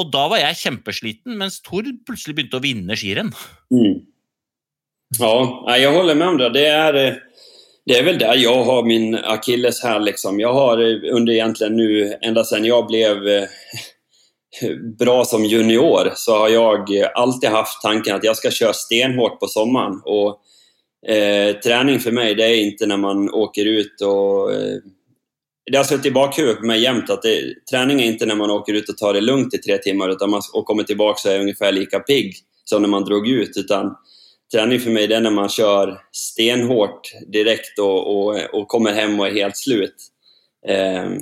Og 0.00 0.10
da 0.10 0.24
var 0.30 0.40
jeg 0.42 0.58
kjempesliten, 0.58 1.36
mens 1.38 1.60
Tord 1.62 1.86
plutselig 2.06 2.34
begynte 2.38 2.58
å 2.58 2.64
vinne 2.64 2.96
skirenn. 2.98 3.30
Mm. 3.70 4.02
Ja, 5.20 5.34
jeg 5.76 5.94
holder 5.94 6.18
med 6.18 6.28
om 6.28 6.38
det. 6.40 6.50
Det 6.56 6.66
er, 6.66 6.98
eh, 6.98 7.18
det 7.86 7.98
er 7.98 8.06
vel 8.06 8.18
der 8.18 8.34
jeg 8.40 8.64
har 8.66 8.86
min 8.86 9.14
akilles 9.14 9.82
her, 9.84 10.00
liksom. 10.02 10.40
Jeg 10.42 10.50
har 10.50 10.82
eh, 10.82 11.06
under 11.14 11.32
egentlig 11.34 11.70
nå, 11.70 11.88
enda 12.26 12.42
siden 12.44 12.66
jeg 12.66 12.88
blev 12.90 13.28
eh, 13.28 13.84
bra 14.98 15.20
som 15.24 15.44
junior, 15.44 16.12
så 16.16 16.40
har 16.42 16.90
eh, 16.90 17.10
alltid 17.14 17.50
haft 17.50 17.82
tanken 17.82 18.16
at 18.16 18.26
jeg 18.26 18.40
skal 18.40 18.58
kjøre 18.58 18.80
stenhårt 18.80 19.38
på 19.38 19.50
sommeren. 19.50 20.00
Og 20.10 20.40
eh, 21.06 21.54
trening 21.62 22.02
for 22.02 22.16
meg, 22.16 22.34
det 22.38 22.48
er 22.48 22.60
ikke 22.66 22.90
når 22.90 23.02
man 23.04 23.26
åker 23.30 23.70
ut 23.78 24.06
og 24.08 24.54
eh, 24.56 24.78
det 25.70 25.76
har 25.76 25.84
suttit 25.84 26.06
i 26.06 26.10
bakhuvudet 26.10 26.60
på 26.60 26.66
mig 26.66 26.82
jämt 26.82 27.10
att 27.10 27.22
det, 27.22 27.54
träning 27.70 28.00
är 28.00 28.06
inte 28.06 28.26
när 28.26 28.34
man 28.34 28.50
åker 28.50 28.72
ut 28.72 28.88
och 28.88 28.98
tar 28.98 29.14
det 29.14 29.20
lugnt 29.20 29.54
i 29.54 29.58
tre 29.58 29.78
timmar 29.78 30.08
utan 30.08 30.30
man, 30.30 30.42
och 30.52 30.66
kommer 30.66 30.82
tillbaka 30.82 31.18
så 31.18 31.28
är 31.28 31.40
ungefär 31.40 31.72
lika 31.72 32.00
pigg 32.00 32.36
som 32.64 32.82
när 32.82 32.88
man 32.88 33.04
drog 33.04 33.28
ut. 33.28 33.56
Utan 33.56 33.96
träning 34.52 34.80
för 34.80 34.90
mig 34.90 35.06
det 35.06 35.16
är 35.16 35.20
när 35.20 35.30
man 35.30 35.48
kör 35.48 35.98
stenhårt 36.12 37.12
direkt 37.32 37.78
och, 37.78 38.16
och, 38.16 38.54
och 38.54 38.68
kommer 38.68 38.92
hem 38.92 39.20
och 39.20 39.26
är 39.26 39.32
helt 39.32 39.56
slut. 39.56 39.94
Ehm, 40.68 41.18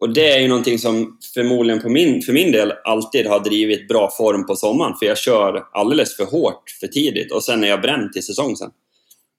och 0.00 0.14
det 0.14 0.32
är 0.32 0.40
ju 0.40 0.48
någonting 0.48 0.78
som 0.78 1.18
förmodligen 1.34 1.82
på 1.82 1.88
min, 1.88 2.52
del 2.52 2.72
alltid 2.84 3.26
har 3.26 3.40
drivit 3.40 3.88
bra 3.88 4.10
form 4.18 4.46
på 4.46 4.56
sommaren 4.56 4.94
för 4.98 5.06
jag 5.06 5.18
kör 5.18 5.64
alldeles 5.72 6.16
för 6.16 6.24
hårt 6.24 6.70
för 6.80 6.86
tidigt 6.86 7.32
och 7.32 7.44
sen 7.44 7.64
är 7.64 7.68
jag 7.68 7.82
bränd 7.82 8.12
till 8.12 8.26
säsong 8.26 8.56
sen. 8.56 8.70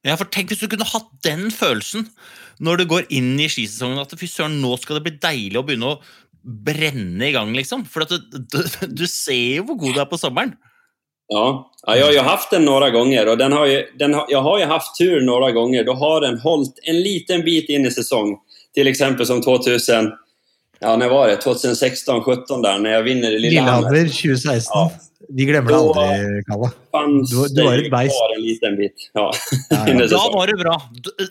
Ja, 0.02 0.18
for 0.18 0.26
Tenk 0.26 0.52
hvis 0.52 0.60
du 0.60 0.68
kunne 0.68 0.86
hatt 0.88 1.10
den 1.24 1.52
følelsen 1.52 2.06
når 2.64 2.82
du 2.82 2.88
går 2.90 3.10
inn 3.14 3.36
i 3.40 3.50
skisesongen. 3.52 4.00
At 4.02 4.16
fy 4.18 4.30
søren, 4.30 4.60
nå 4.62 4.76
skal 4.82 5.00
det 5.00 5.06
bli 5.08 5.18
deilig 5.22 5.60
å 5.60 5.66
begynne 5.68 5.92
å 5.94 6.00
brenne 6.48 7.28
i 7.28 7.34
gang, 7.36 7.52
liksom. 7.56 7.84
For 7.90 8.06
at 8.06 8.14
du, 8.14 8.38
du, 8.40 8.62
du 8.88 9.06
ser 9.10 9.60
jo 9.60 9.68
hvor 9.70 9.80
god 9.82 9.98
du 9.98 10.02
er 10.04 10.10
på 10.10 10.20
sommeren. 10.22 10.56
Ja, 11.28 11.48
jeg 11.92 12.06
har 12.06 12.14
jo 12.16 12.22
haft 12.24 12.54
den 12.56 12.64
noen 12.64 12.88
ganger, 12.94 13.34
og 13.34 13.40
den 13.42 13.52
har 13.52 13.68
jo, 13.68 13.82
den 14.00 14.14
har, 14.16 14.30
jag 14.32 14.46
har 14.46 14.62
jo 14.62 14.70
haft 14.70 14.94
tur 14.96 15.18
noen 15.28 15.56
ganger. 15.58 15.84
Da 15.90 15.96
har 16.00 16.24
den 16.24 16.40
holdt 16.40 16.80
en 16.88 17.02
liten 17.04 17.44
bit 17.44 17.68
inn 17.74 17.88
i 17.88 17.92
sesong, 17.92 18.38
f.eks. 18.72 18.88
exempel 18.94 19.28
som 19.28 19.42
2000, 19.44 20.14
ja 20.80 20.94
når 20.96 21.12
var 21.12 21.32
det? 21.32 21.42
2016-2017, 21.44 22.64
der 22.64 22.80
når 22.80 22.92
jeg 22.94 23.06
vinner 23.10 23.36
i 23.36 23.42
Lillehammer. 23.44 23.92
Lillehammer 23.92 24.14
2016. 24.14 24.72
Ja. 24.72 25.07
De 25.30 25.46
glemmer 25.46 25.72
det 25.74 25.78
aldri, 25.78 26.44
Kalle. 26.48 26.70
Du- 27.28 27.48
du 27.56 27.64
var 27.64 27.78
det 27.78 27.86
ett 27.86 27.92
beist. 27.92 28.16
kvar 28.16 28.36
en 28.36 28.42
liten 28.44 28.78
bit. 28.78 29.10
Ja. 29.14 29.32
Ja, 29.70 29.88
ja. 29.88 30.08
Da 30.14 30.22
var 30.34 30.48
det 30.48 30.58
bra. 30.62 30.78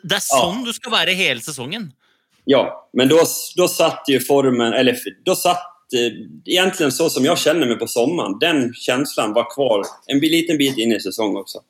Det 0.02 0.16
er 0.18 0.24
sånn 0.24 0.64
du 0.66 0.72
skal 0.76 0.92
være 0.92 1.14
hele 1.16 1.40
sesongen. 1.40 1.92
Ja, 2.46 2.60
men 2.94 3.08
da, 3.08 3.22
då 3.56 3.68
satt 3.68 4.04
jo 4.12 4.20
formen, 4.22 4.72
eller 4.76 4.94
da 5.26 5.34
satt 5.34 5.94
eh, 5.96 6.12
egentligen 6.46 6.92
så 6.94 7.08
som 7.10 7.24
jeg 7.26 7.40
kjenner 7.42 7.66
meg 7.72 7.80
på 7.80 7.88
sommeren. 7.90 8.36
Den 8.38 8.68
følelsen 8.76 9.32
var 9.34 9.48
kvar 9.50 9.82
en 10.12 10.20
liten 10.22 10.58
bit 10.60 10.78
inn 10.78 10.92
i 10.94 11.00
sesongen 11.02 11.40
også. 11.42 11.64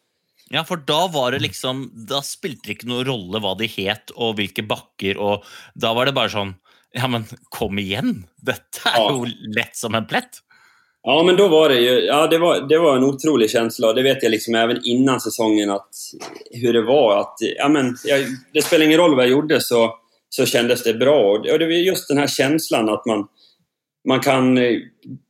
Ja, 0.50 0.62
for 0.64 0.76
da 0.78 1.08
var 1.10 1.32
det 1.34 1.40
liksom 1.42 1.88
Da 2.06 2.20
spilte 2.22 2.68
det 2.68 2.76
ikke 2.76 2.86
noen 2.86 3.06
rolle 3.08 3.40
hva 3.42 3.56
de 3.58 3.66
het, 3.66 4.12
og 4.14 4.36
hvilke 4.38 4.62
bakker, 4.68 5.18
og 5.18 5.42
da 5.74 5.90
var 5.96 6.06
det 6.06 6.14
bare 6.14 6.30
sånn 6.30 6.52
Ja, 6.94 7.08
men 7.10 7.24
kom 7.50 7.78
igjen! 7.82 8.26
Dette 8.40 8.84
er 8.86 9.00
Ja. 9.00 9.08
jo 9.10 9.26
lett 9.56 9.74
som 9.76 9.94
en 9.98 10.06
plett. 10.06 10.38
Ja, 11.08 11.22
men 11.22 11.36
då 11.36 11.48
var 11.48 11.68
det 11.68 11.80
ju, 11.80 12.00
ja 12.00 12.26
det 12.26 12.38
var, 12.38 12.68
det 12.68 12.78
var 12.78 12.96
en 12.96 13.04
otrolig 13.04 13.50
känsla. 13.50 13.92
Det 13.92 14.02
vet 14.02 14.22
jag 14.22 14.30
liksom 14.30 14.54
även 14.54 14.80
innan 14.84 15.20
säsongen 15.20 15.70
att 15.70 15.88
hur 16.50 16.72
det 16.72 16.82
var. 16.82 17.20
Att, 17.20 17.34
ja, 17.56 17.68
men, 17.68 17.96
jag, 18.04 18.20
det 18.52 18.62
spelar 18.62 18.86
ingen 18.86 18.98
roll 18.98 19.14
vad 19.14 19.24
jag 19.24 19.30
gjorde 19.30 19.60
så, 19.60 19.94
så 20.28 20.46
kändes 20.46 20.82
det 20.82 20.94
bra. 20.94 21.32
Och 21.32 21.42
det, 21.42 21.66
var 21.66 21.72
just 21.72 22.08
den 22.08 22.18
här 22.18 22.26
känslan 22.26 22.88
att 22.88 23.06
man, 23.06 23.26
man 24.08 24.20
kan 24.20 24.58
eh, 24.58 24.78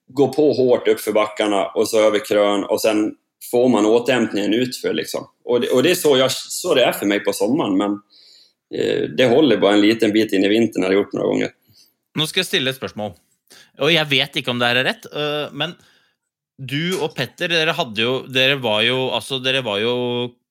gå 0.08 0.32
på 0.32 0.52
hårt 0.52 0.88
upp 0.88 1.00
för 1.00 1.12
backarna 1.12 1.66
och 1.66 1.88
så 1.88 2.00
över 2.00 2.24
krön 2.24 2.64
och 2.64 2.80
sen 2.80 3.14
får 3.50 3.68
man 3.68 3.86
återhämtningen 3.86 4.54
utför. 4.54 4.94
Liksom. 4.94 5.26
Och, 5.44 5.60
det, 5.60 5.68
och 5.68 5.82
det 5.82 5.90
är 5.90 5.94
så, 5.94 6.16
jag, 6.16 6.32
så 6.32 6.74
det 6.74 6.84
är 6.84 6.92
för 6.92 7.06
mig 7.06 7.20
på 7.20 7.32
sommaren. 7.32 7.76
Men 7.76 7.90
eh, 8.74 9.02
det 9.16 9.26
håller 9.26 9.56
bara 9.56 9.72
en 9.72 9.80
liten 9.80 10.12
bit 10.12 10.32
in 10.32 10.44
i 10.44 10.48
vintern 10.48 10.82
har 10.82 10.90
det 10.90 10.96
gjort 10.96 11.12
några 11.12 11.26
gånger. 11.26 11.50
Nå 12.16 12.24
skal 12.24 12.40
jeg 12.40 12.48
stille 12.48 12.72
et 12.72 12.76
spørsmål. 12.78 13.10
Og 13.80 13.92
jeg 13.92 14.10
vet 14.10 14.40
ikke 14.40 14.52
om 14.52 14.60
det 14.60 14.70
her 14.70 14.80
er 14.80 14.88
rett, 14.90 15.06
øh, 15.12 15.52
men 15.56 15.76
du 16.56 16.96
og 17.04 17.12
Petter, 17.16 17.52
dere 17.52 17.74
hadde 17.76 18.00
jo 18.00 18.12
Dere 18.32 18.56
var 18.64 18.80
jo 18.86 19.10
altså 19.12 19.36
Dere 19.44 19.60
var 19.66 19.76
jo 19.82 19.92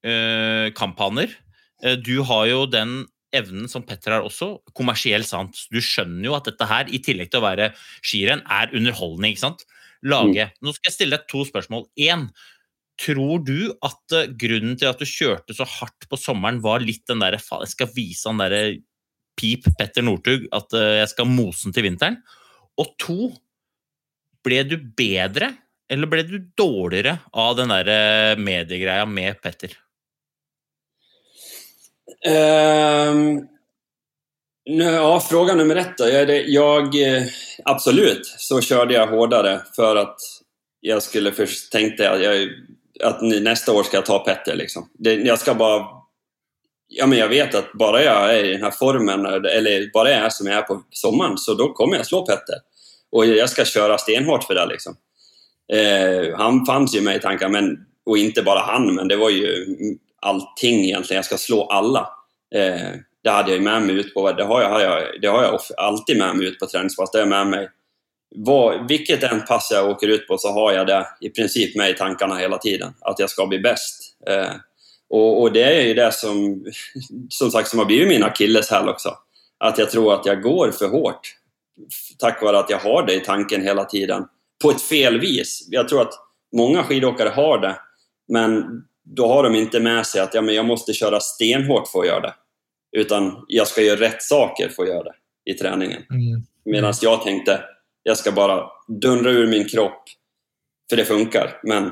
øh, 0.05 0.67
kamphaner. 0.77 1.31
Eh, 1.81 1.95
Du 1.97 2.21
har 2.23 2.45
jo 2.51 2.65
den 2.69 3.07
evnen 3.35 3.67
som 3.67 3.83
Petter 3.83 4.13
har 4.15 4.23
også, 4.23 4.61
kommersielt 4.77 5.27
sant. 5.27 5.65
Du 5.73 5.81
skjønner 5.83 6.29
jo 6.29 6.35
at 6.37 6.45
dette 6.47 6.67
her, 6.69 6.87
i 6.87 7.01
tillegg 7.03 7.31
til 7.33 7.41
å 7.41 7.47
være 7.47 7.71
skirenn, 8.05 8.45
er 8.47 8.71
underholdning, 8.77 9.33
ikke 9.33 9.43
sant? 9.47 9.65
Lage. 10.05 10.51
Nå 10.61 10.71
skal 10.75 10.91
jeg 10.91 10.95
stille 10.95 11.17
deg 11.17 11.25
to 11.31 11.43
spørsmål. 11.49 11.87
Én. 11.99 12.29
Tror 13.01 13.41
du 13.43 13.73
at 13.83 14.15
eh, 14.15 14.29
grunnen 14.39 14.77
til 14.79 14.87
at 14.87 15.01
du 15.01 15.09
kjørte 15.09 15.57
så 15.57 15.65
hardt 15.67 16.07
på 16.07 16.19
sommeren, 16.21 16.61
var 16.63 16.85
litt 16.85 17.03
den 17.09 17.19
derre 17.25 17.41
faen, 17.43 17.65
jeg 17.65 17.73
skal 17.73 17.91
vise 17.97 18.29
han 18.29 18.39
derre 18.39 18.77
pip 19.35 19.65
Petter 19.75 20.05
Northug 20.05 20.45
at 20.55 20.71
eh, 20.77 21.01
jeg 21.01 21.11
skal 21.11 21.27
mose 21.27 21.67
den 21.67 21.75
til 21.75 21.89
vinteren? 21.89 22.21
Og 22.81 22.91
to, 23.01 23.29
ble 24.45 24.63
du 24.67 24.77
bedre 24.77 25.53
eller 25.89 26.09
ble 26.09 26.23
du 26.25 26.37
dårligere 26.57 27.17
av 27.31 27.55
den 27.59 27.71
der 27.73 27.89
eh, 27.93 28.37
mediegreia 28.41 29.05
med 29.05 29.41
Petter? 29.41 29.73
Um, 32.25 33.47
ja, 34.63 35.19
fråga 35.19 35.55
nummer 35.55 35.75
ett 35.75 35.99
jag, 36.47 36.95
eh, 36.95 37.23
absolut 37.65 38.25
så 38.25 38.61
körde 38.61 38.93
jag 38.93 39.07
hårdare 39.07 39.61
för 39.75 39.95
att 39.95 40.17
jag 40.79 41.03
skulle 41.03 41.31
först 41.31 41.71
tänkte 41.71 42.09
att, 42.09 42.23
jag, 42.23 42.49
att 43.03 43.21
nästa 43.21 43.73
år 43.73 43.83
ska 43.83 43.97
jag 43.97 44.05
ta 44.05 44.19
Petter. 44.19 44.55
Liksom. 44.55 44.89
Det, 44.93 45.13
jag 45.13 45.39
ska 45.39 45.53
bara... 45.53 46.04
Ja, 46.87 47.07
men 47.07 47.17
jag 47.17 47.29
vet 47.29 47.55
att 47.55 47.73
bara 47.73 48.03
jag 48.03 48.35
är 48.35 48.43
i 48.43 48.51
den 48.51 48.63
här 48.63 48.71
formen, 48.71 49.25
eller 49.25 49.91
bara 49.93 50.09
jag 50.09 50.19
är 50.19 50.29
som 50.29 50.47
jag 50.47 50.57
är 50.57 50.61
på 50.61 50.83
sommaren, 50.91 51.37
så 51.37 51.53
då 51.53 51.73
kommer 51.73 51.95
jag 51.95 52.05
slå 52.05 52.25
Petter. 52.25 52.55
Och 53.11 53.25
jag 53.25 53.49
ska 53.49 53.65
köra 53.65 53.97
stenhårt 53.97 54.43
för 54.43 54.55
det. 54.55 54.65
Liksom. 54.65 54.95
Eh, 55.73 56.37
han 56.37 56.65
fanns 56.65 56.95
ju 56.95 57.01
med 57.01 57.15
i 57.15 57.19
tankarna, 57.19 57.61
men, 57.61 57.77
och 58.05 58.17
inte 58.17 58.41
bara 58.41 58.59
han, 58.59 58.95
men 58.95 59.07
det 59.07 59.15
var 59.15 59.29
mm, 59.29 59.97
allting 60.21 60.85
egentligen. 60.85 61.17
Jag 61.17 61.25
ska 61.25 61.37
slå 61.37 61.63
alla. 61.63 62.09
Eh, 62.55 62.91
det 63.23 63.29
hade 63.29 63.51
jag 63.51 63.61
med 63.61 63.81
mig 63.81 63.95
ut 63.95 64.13
på, 64.13 64.31
det 64.31 64.43
har 64.43 64.61
jag, 64.61 65.21
det 65.21 65.27
har 65.27 65.43
jag 65.43 65.59
alltid 65.77 66.17
med 66.17 66.35
mig 66.35 66.47
ut 66.47 66.59
på 66.59 66.65
träningspass. 66.65 67.11
Det 67.11 67.19
jag 67.19 67.27
med 67.27 67.47
mig. 67.47 67.69
Vad, 68.35 68.87
vilket 68.87 69.23
än 69.23 69.41
pass 69.41 69.69
jag 69.71 69.89
åker 69.89 70.07
ut 70.07 70.27
på 70.27 70.37
så 70.37 70.51
har 70.51 70.71
jag 70.71 70.87
det 70.87 71.07
i 71.21 71.29
princip 71.29 71.75
med 71.75 71.89
i 71.89 71.93
tankarna 71.93 72.35
hela 72.35 72.57
tiden. 72.57 72.93
Att 73.01 73.19
jag 73.19 73.29
ska 73.29 73.45
bli 73.47 73.59
bäst. 73.59 74.15
Eh, 74.27 74.51
och, 75.09 75.41
och 75.41 75.51
det 75.51 75.63
är 75.63 75.81
ju 75.81 75.93
det 75.93 76.11
som, 76.13 76.65
som 77.29 77.51
sagt, 77.51 77.69
som 77.69 77.79
har 77.79 77.85
blivit 77.85 78.07
min 78.07 78.23
akilleshäl 78.23 78.89
också. 78.89 79.17
Att 79.57 79.77
jag 79.77 79.91
tror 79.91 80.13
att 80.13 80.25
jag 80.25 80.41
går 80.41 80.71
för 80.71 80.87
hårt. 80.87 81.35
Tack 82.19 82.41
vare 82.41 82.59
att 82.59 82.69
jag 82.69 82.79
har 82.79 83.05
det 83.05 83.13
i 83.13 83.19
tanken 83.19 83.61
hela 83.61 83.85
tiden. 83.85 84.25
På 84.63 84.71
ett 84.71 84.81
fel 84.81 85.19
vis. 85.19 85.67
Jag 85.69 85.87
tror 85.89 86.01
att 86.01 86.13
många 86.55 86.83
skidåkare 86.83 87.29
har 87.29 87.59
det. 87.59 87.75
Men 88.27 88.63
då 89.03 89.27
har 89.27 89.43
de 89.43 89.55
inte 89.55 89.79
med 89.79 90.05
sig 90.05 90.21
att 90.21 90.33
ja, 90.33 90.41
men 90.41 90.55
jag 90.55 90.65
måste 90.65 90.93
köra 90.93 91.19
stenhårt 91.19 91.87
för 91.87 91.99
att 91.99 92.07
göra 92.07 92.21
det. 92.21 92.33
Utan 92.97 93.45
jag 93.47 93.67
ska 93.67 93.81
göra 93.81 93.99
rätt 93.99 94.23
saker 94.23 94.69
för 94.69 94.83
att 94.83 94.89
göra 94.89 95.03
det 95.03 95.15
i 95.51 95.53
träningen. 95.53 96.03
Mm. 96.09 96.45
Medan 96.65 96.93
jag 97.01 97.23
tänkte, 97.23 97.61
jag 98.03 98.17
ska 98.17 98.31
bara 98.31 98.63
dundra 98.87 99.31
ur 99.31 99.47
min 99.47 99.67
kropp, 99.67 100.03
för 100.89 100.97
det 100.97 101.05
funkar. 101.05 101.59
Men 101.63 101.91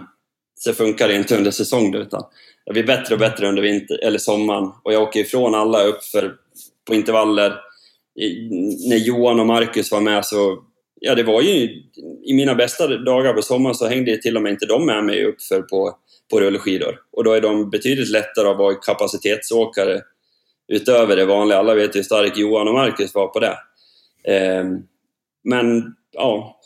så 0.64 0.74
funkar 0.74 1.07
det 1.07 1.16
inte 1.16 1.38
under 1.38 1.51
säsong 1.51 1.95
utan 1.95 2.24
jag 2.66 2.74
blir 2.74 2.84
bättre 2.84 3.16
och 3.16 3.20
bättre 3.20 3.47
under 3.47 3.61
vinter, 3.61 4.03
eller 4.03 4.18
sommaren. 4.18 4.72
Och 4.84 4.93
jag 4.93 5.03
åker 5.03 5.20
ifrån 5.20 5.55
alla 5.55 5.84
upp 5.84 6.03
för, 6.03 6.36
på 6.88 6.95
intervaller. 6.95 7.55
I, 8.16 8.49
när 8.89 8.97
Johan 8.97 9.39
och 9.39 9.47
Marcus 9.47 9.91
var 9.91 10.01
med 10.01 10.26
så, 10.26 10.64
ja 10.99 11.16
det 11.16 11.24
var 11.24 11.41
ju, 11.41 11.82
i 12.26 12.34
mina 12.34 12.55
bästa 12.55 12.88
dagar 12.88 13.34
på 13.34 13.41
sommaren 13.41 13.76
så 13.76 13.88
hängde 13.88 14.18
till 14.18 14.36
och 14.36 14.43
med 14.43 14.51
inte 14.51 14.66
de 14.66 14.86
med 14.86 15.03
mig 15.03 15.26
uppför 15.26 15.61
på, 15.61 15.97
på 16.32 16.39
rullskidor. 16.39 16.99
Och 17.11 17.24
då 17.24 17.34
är 17.34 17.41
de 17.41 17.70
betydligt 17.70 18.09
lättare 18.09 18.49
att 18.49 18.57
vara 18.57 18.76
kapacitetsåkare 18.76 20.01
utöver 20.68 21.16
det 21.16 21.26
vanliga. 21.26 21.59
Alla 21.59 21.76
vet 21.76 21.95
hur 21.95 22.03
stark 22.03 22.38
Johan 22.38 22.68
och 22.68 22.74
Marcus 22.74 23.16
var 23.16 23.28
på 23.28 23.39
det. 23.39 23.57
Eh, 24.34 24.66
men 25.43 25.95
ja, 26.11 26.59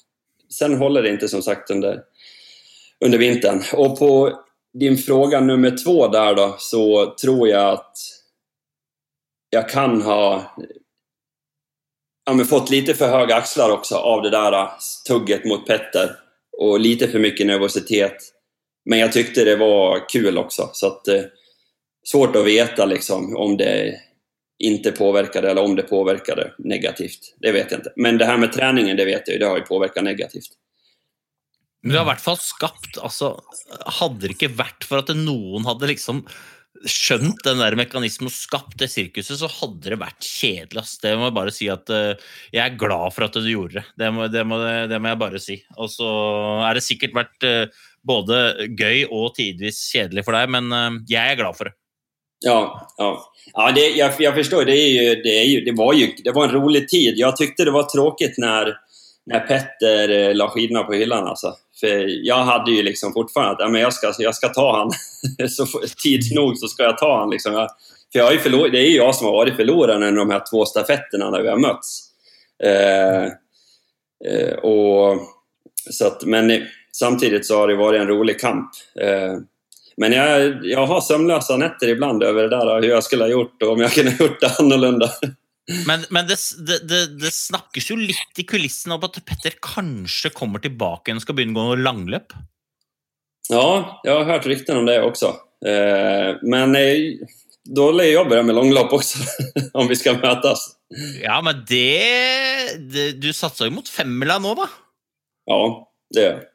sen 0.49 0.77
håller 0.77 1.03
det 1.03 1.09
inte 1.09 1.27
som 1.27 1.41
sagt 1.41 1.71
under, 1.71 2.01
under 3.05 3.17
vintern. 3.17 3.63
Och 3.73 3.99
på 3.99 4.39
din 4.79 4.97
fråga 4.97 5.39
nummer 5.39 5.83
två 5.83 6.07
där 6.07 6.35
då, 6.35 6.55
så 6.59 7.15
tror 7.21 7.47
jag 7.47 7.73
att 7.73 7.97
jag 9.49 9.69
kan 9.69 10.01
ha 10.01 10.55
ja, 12.25 12.45
fått 12.45 12.69
lite 12.69 12.93
för 12.93 13.07
höga 13.07 13.35
axlar 13.35 13.69
också 13.69 13.95
av 13.95 14.21
det 14.21 14.29
där 14.29 14.69
tugget 15.07 15.45
mot 15.45 15.67
Petter. 15.67 16.15
Och 16.57 16.79
lite 16.79 17.07
för 17.07 17.19
mycket 17.19 17.47
nervositet. 17.47 18.17
Men 18.85 18.99
jag 18.99 19.11
tyckte 19.11 19.43
det 19.43 19.55
var 19.55 20.09
kul 20.09 20.37
också. 20.37 20.69
Så 20.73 20.87
att, 20.87 21.07
eh, 21.07 21.21
svårt 22.11 22.35
att 22.35 22.45
veta 22.45 22.85
liksom, 22.85 23.37
om 23.37 23.57
det 23.57 24.01
inte 24.59 24.91
påverkade 24.91 25.51
eller 25.51 25.63
om 25.63 25.75
det 25.75 25.83
påverkade 25.83 26.53
negativt. 26.57 27.35
Det 27.39 27.51
vet 27.51 27.71
jag 27.71 27.79
inte. 27.79 27.93
Men 27.95 28.17
det 28.17 28.25
här 28.25 28.37
med 28.37 28.53
träningen, 28.53 28.97
det 28.97 29.05
vet 29.05 29.27
jag 29.27 29.33
ju, 29.33 29.39
det 29.39 29.45
har 29.45 29.57
ju 29.57 29.63
påverkat 29.63 30.03
negativt. 30.03 30.49
Men 31.83 31.93
det 31.93 31.99
har 31.99 32.07
i 32.07 32.09
hvert 32.09 32.23
fall 32.23 32.39
skapt 32.41 32.97
altså, 33.05 33.35
Hadde 33.99 34.25
det 34.25 34.33
ikke 34.33 34.55
vært 34.57 34.87
for 34.87 35.03
at 35.03 35.11
noen 35.15 35.67
hadde 35.67 35.91
liksom 35.91 36.23
skjønt 36.85 37.39
den 37.45 37.61
der 37.61 37.73
mekanismen 37.77 38.29
og 38.29 38.35
skapt 38.35 38.75
det 38.77 38.89
sirkuset, 38.91 39.39
så 39.39 39.49
hadde 39.49 39.93
det 39.93 39.99
vært 40.01 40.21
kjedelig. 40.21 40.83
ass. 40.83 40.97
Det 41.01 41.15
må 41.17 41.29
jeg 41.29 41.37
bare 41.37 41.53
si 41.55 41.69
at 41.73 41.89
uh, 41.89 42.13
Jeg 42.53 42.61
er 42.63 42.79
glad 42.79 43.15
for 43.15 43.27
at 43.27 43.37
du 43.37 43.49
gjorde 43.49 43.79
det. 43.79 43.85
Det 43.97 44.11
må, 44.13 44.27
det 44.31 44.43
må, 44.45 44.59
det 44.89 44.99
må 45.01 45.11
jeg 45.11 45.21
bare 45.23 45.41
si. 45.41 45.57
Og 45.77 45.89
så 45.89 46.09
er 46.67 46.77
det 46.77 46.85
sikkert 46.85 47.17
vært 47.17 47.47
uh, 47.47 47.83
både 48.07 48.69
gøy 48.77 49.07
og 49.09 49.33
tidvis 49.37 49.81
kjedelig 49.91 50.25
for 50.27 50.37
deg, 50.37 50.53
men 50.53 50.69
uh, 50.73 51.01
jeg 51.09 51.33
er 51.33 51.39
glad 51.39 51.57
for 51.57 51.71
det. 51.71 51.77
Ja, 52.45 52.59
ja. 53.01 53.11
ja 53.49 53.69
det, 53.73 53.85
jeg, 53.97 54.17
jeg, 54.21 54.33
forstår. 54.35 54.67
Det, 54.69 54.77
er, 54.77 55.45
ju, 55.47 55.61
det, 55.65 55.77
var 55.77 55.95
jo, 55.97 56.11
det 56.21 56.35
var 56.35 56.49
en 56.49 56.59
rolig 56.59 56.85
tid. 56.89 57.17
Jeg 57.17 57.39
syntes 57.39 57.65
det 57.65 57.73
var 57.73 57.89
tråkigt 57.89 58.37
når, 58.41 58.75
når 59.31 59.47
Petter 59.49 60.13
la 60.37 60.51
skidorna 60.53 60.85
på 60.85 60.99
hyllene. 60.99 61.33
Alltså. 61.33 61.55
För 61.79 62.05
jag 62.27 62.43
hade 62.43 62.71
ju 62.71 62.83
liksom 62.83 63.13
fortfarande 63.13 63.51
att 63.51 63.59
ja, 63.59 63.69
men 63.69 63.81
jag, 63.81 63.93
ska, 63.93 64.13
jag 64.19 64.35
ska 64.35 64.49
ta 64.49 64.77
han. 64.77 64.91
så 65.49 65.65
får- 65.65 65.81
nog 66.35 66.57
så 66.57 66.67
ska 66.67 66.83
jag 66.83 66.97
ta 66.97 67.19
han. 67.19 67.29
Liksom. 67.29 67.53
Jag, 67.53 67.69
för 68.11 68.19
jag 68.19 68.33
är 68.33 68.37
det 68.71 68.79
är 68.79 68.89
ju 68.89 68.95
jag 68.97 69.15
som 69.15 69.25
har 69.27 69.33
varit 69.33 69.55
förloraren 69.55 70.15
i 70.15 70.17
de 70.17 70.29
här 70.29 70.43
två 70.51 70.65
stafetterna 70.65 71.29
när 71.29 71.41
vi 71.41 71.49
har 71.49 71.57
mötts. 71.57 72.03
Eh, 72.63 73.23
eh, 74.33 74.53
och, 74.53 75.17
så 75.91 76.07
att, 76.07 76.23
men 76.25 76.61
samtidigt 76.91 77.45
så 77.45 77.57
har 77.57 77.67
det 77.67 77.75
varit 77.75 78.01
en 78.01 78.07
rolig 78.07 78.39
kamp. 78.39 78.69
Eh, 79.01 79.33
men 79.97 80.11
jag, 80.11 80.65
jag 80.65 80.85
har 80.85 81.01
sömnlösa 81.01 81.57
nätter 81.57 81.87
ibland 81.87 82.23
över 82.23 82.43
det 82.43 82.49
där, 82.49 82.81
hur 82.81 82.89
jag 82.89 83.03
skulle 83.03 83.23
ha 83.23 83.29
gjort 83.29 83.63
och 83.63 83.71
om 83.71 83.81
jag 83.81 83.91
kunde 83.91 84.11
ha 84.11 84.25
gjort 84.25 84.41
det 84.41 84.59
annorlunda. 84.59 85.09
Men, 85.67 86.05
men 86.15 86.27
det, 86.29 86.37
det, 86.63 87.01
det, 87.19 87.31
snakkes 87.35 87.89
jo 87.89 87.97
litt 87.99 88.39
i 88.39 88.45
kulissene 88.47 88.95
om 88.95 89.03
at 89.03 89.19
Petter 89.27 89.57
kanskje 89.63 90.31
kommer 90.35 90.63
tilbake 90.63 91.09
igjen 91.09 91.19
og 91.19 91.25
skal 91.25 91.35
begynne 91.35 91.59
å 91.59 91.73
gå 91.73 91.81
langløp. 91.81 92.35
Ja, 93.51 93.67
jeg 94.07 94.13
har 94.13 94.29
hørt 94.29 94.47
rykten 94.47 94.79
om 94.79 94.87
det 94.87 94.97
også. 95.03 95.33
Eh, 95.67 96.39
men 96.47 96.75
jeg, 96.77 97.27
dårlig 97.67 98.13
jobb 98.13 98.31
med 98.37 98.55
langløp 98.55 98.95
også, 98.95 99.23
om 99.79 99.91
vi 99.91 99.99
skal 99.99 100.21
møtes. 100.23 100.69
Ja, 101.19 101.41
men 101.43 101.65
det, 101.67 102.79
det 102.87 103.07
Du 103.19 103.33
satsa 103.35 103.67
jo 103.67 103.73
mot 103.75 103.89
femmila 103.91 104.37
nå, 104.39 104.53
da. 104.55 104.69
Ja, 105.51 105.59
det 106.15 106.23
gjør 106.23 106.37
jag. 106.37 106.45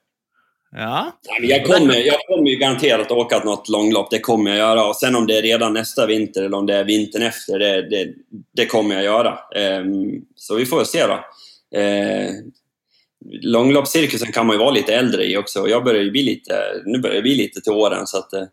Ja. 0.77 1.13
Nej, 1.29 1.51
Jag 1.51 1.65
kommer, 1.67 1.97
jag 1.97 2.21
kommer 2.29 2.51
ju 2.51 2.57
garanterat 2.57 3.11
åka 3.11 3.39
något 3.39 3.69
långlopp, 3.69 4.11
det 4.11 4.19
kommer 4.19 4.51
jag 4.51 4.59
göra. 4.59 4.85
Och 4.87 4.97
sen 4.97 5.17
om 5.17 5.27
det 5.27 5.39
är 5.39 5.43
redan 5.43 5.75
nästa 5.75 6.07
vinter 6.07 6.43
eller 6.43 6.57
om 6.57 6.67
det 6.67 6.75
är 6.77 6.85
vintern 6.85 7.23
efter, 7.23 7.59
det, 7.59 7.89
det, 7.91 8.15
det 8.57 8.67
kommer 8.67 8.95
jag 8.95 9.05
göra. 9.05 9.39
Um, 9.81 10.25
så 10.37 10.55
vi 10.55 10.67
får 10.67 10.85
se 10.85 11.07
då. 11.07 11.15
Uh, 11.79 12.31
långloppscirkusen 13.43 14.33
kan 14.33 14.47
man 14.47 14.55
ju 14.55 14.61
vara 14.61 14.71
lite 14.71 14.95
äldre 14.95 15.25
i 15.25 15.37
också. 15.37 15.59
jeg 15.59 15.71
Jag 15.71 15.85
börjar 15.85 16.03
ju 16.03 16.11
bli 16.11 16.23
lite, 16.23 16.55
nu 16.85 16.99
börjar 16.99 17.15
jag 17.15 17.23
bli 17.23 17.35
lite 17.35 17.61
till 17.61 17.73
åren 17.73 18.07
så 18.07 18.19
att 18.19 18.33
uh, 18.35 18.45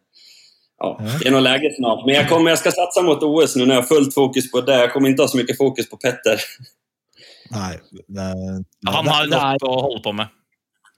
ja, 0.77 1.01
det 1.21 1.27
är 1.27 1.31
nog 1.31 1.41
läge 1.41 1.75
snart. 1.75 2.05
Men 2.05 2.15
jag, 2.15 2.29
kommer, 2.29 2.49
jag 2.49 2.59
ska 2.59 2.71
satsa 2.71 3.01
mot 3.01 3.23
OS 3.23 3.55
nu 3.55 3.65
när 3.65 3.75
jag 3.75 3.81
har 3.81 3.87
fullt 3.87 4.13
fokus 4.13 4.51
på 4.51 4.61
det. 4.61 4.79
Jag 4.79 4.93
kommer 4.93 5.09
inte 5.09 5.21
ha 5.23 5.27
så 5.27 5.37
mycket 5.37 5.57
fokus 5.57 5.89
på 5.89 5.97
Petter. 5.97 6.39
Nei, 7.51 7.77
det, 8.07 8.21
Han 8.91 9.07
har 9.07 9.27
det 9.27 9.35
er- 9.35 9.51
nok 9.51 9.63
å 9.63 9.81
holde 9.81 10.03
på 10.03 10.11
med. 10.13 10.27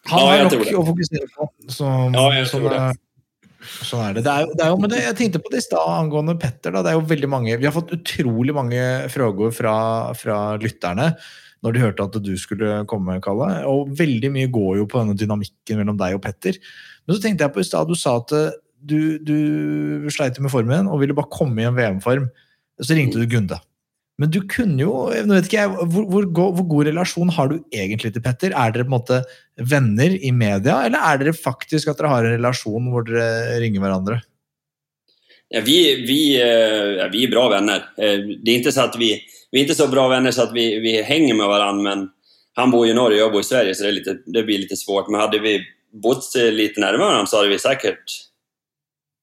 Han 0.10 0.20
Ja, 0.20 0.26
har 0.26 0.38
jeg 0.40 0.50
nok 0.50 0.74
å 0.82 0.84
fokusere 0.90 1.28
på. 1.36 1.48
Så, 1.70 1.86
Ja, 1.86 2.24
jeg 2.34 2.48
sånn, 2.50 2.66
så, 2.66 2.72
det. 2.74 3.68
sånn 3.86 4.04
er 4.08 4.16
det. 4.18 4.24
det, 4.26 4.34
er, 4.34 4.56
det 4.58 4.66
er 4.66 4.72
jo, 4.74 4.80
men 4.82 4.90
det, 4.94 5.04
jeg 5.06 5.18
tenkte 5.20 5.44
på 5.44 5.54
det 5.54 5.62
i 5.62 5.68
stad 5.68 5.94
angående 5.94 6.38
Petter. 6.42 6.74
Da. 6.74 6.82
Det 6.82 6.94
er 6.94 6.98
jo 6.98 7.06
veldig 7.12 7.30
mange, 7.30 7.60
vi 7.62 7.70
har 7.70 7.76
fått 7.76 7.94
utrolig 7.94 8.56
mange 8.58 8.82
frågor 9.14 9.54
fra, 9.56 9.76
fra 10.18 10.42
lytterne 10.62 11.12
når 11.62 11.76
de 11.76 11.84
hørte 11.84 12.06
at 12.08 12.16
du 12.26 12.32
skulle 12.42 12.82
komme, 12.90 13.20
Kalle. 13.22 13.52
Og 13.70 13.92
veldig 13.98 14.32
mye 14.34 14.50
går 14.50 14.80
jo 14.82 14.88
på 14.90 15.04
denne 15.04 15.18
dynamikken 15.18 15.78
mellom 15.78 16.00
deg 16.00 16.18
og 16.18 16.24
Petter. 16.26 16.58
Men 17.06 17.16
så 17.18 17.22
tenkte 17.22 17.46
jeg 17.46 17.54
på 17.54 17.62
i 17.62 17.68
stad, 17.68 17.90
du 17.90 17.98
sa 17.98 18.16
at 18.18 18.34
eh, 18.34 18.56
du, 18.82 19.22
du 19.22 20.10
sleit 20.10 20.40
med 20.42 20.50
formen 20.50 20.90
og 20.90 21.04
ville 21.04 21.14
bare 21.18 21.30
komme 21.30 21.62
i 21.62 21.68
en 21.70 21.78
VM-form. 21.78 22.26
Så 22.82 22.98
ringte 22.98 23.22
du 23.22 23.30
Gunde. 23.30 23.60
Men 24.22 24.30
du 24.30 24.42
kunne 24.46 24.84
jo 24.84 24.96
nå 25.10 25.34
vet 25.34 25.48
ikke 25.48 25.64
jeg, 25.64 25.88
hvor, 25.90 26.06
hvor, 26.12 26.28
hvor 26.30 26.66
god 26.76 26.90
relasjon 26.92 27.32
har 27.34 27.50
du 27.50 27.56
egentlig 27.74 28.14
til 28.14 28.24
Petter? 28.24 28.54
Er 28.54 28.74
dere 28.76 28.86
på 28.86 28.92
en 28.92 28.98
måte 29.00 29.22
venner 29.72 30.14
i 30.14 30.30
media, 30.36 30.84
eller 30.86 31.02
er 31.02 31.22
dere 31.22 31.34
faktisk 31.38 31.90
at 31.90 31.98
dere 31.98 32.12
har 32.12 32.28
en 32.28 32.36
relasjon 32.38 32.92
hvor 32.94 33.08
dere 33.08 33.58
ringer 33.64 33.82
hverandre? 33.84 34.20
Ja, 35.52 35.64
vi, 35.66 35.80
vi, 36.08 36.20
eh, 36.40 36.98
ja, 37.02 37.10
vi 37.12 37.26
er 37.26 37.32
bra 37.34 37.50
vänner. 37.52 37.88
Eh, 37.98 38.22
Det 38.38 38.54
er 38.54 38.62
ikke 38.62 38.72
så 38.72 38.86
at 38.88 38.96
vi, 39.00 39.12
vi 39.52 39.60
er 39.60 39.66
ikke 39.66 39.80
så 39.82 39.90
bra 39.92 40.06
venner 40.14 40.32
så 40.32 40.46
at 40.48 40.54
vi, 40.56 40.68
vi 40.84 40.96
henger 41.04 41.36
med 41.36 41.50
hverandre, 41.50 41.84
men 41.84 42.06
han 42.60 42.72
bor 42.72 42.86
i 42.88 42.94
Norge 42.96 43.18
og 43.18 43.24
jag 43.26 43.34
bor 43.34 43.44
i 43.44 43.50
Sverige, 43.50 43.76
så 43.76 43.88
det, 43.88 43.96
lite, 43.98 44.18
det 44.28 44.46
blir 44.48 44.62
litt 44.62 44.76
svårt. 44.80 45.10
Men 45.10 45.24
hadde 45.24 45.42
vi 45.44 45.58
bott 45.92 46.30
litt 46.36 46.78
nærmere 46.80 47.10
hverandre, 47.10 47.32
så 47.32 47.42
hadde 47.42 47.52
vi 47.52 47.60
sikkert 47.64 48.16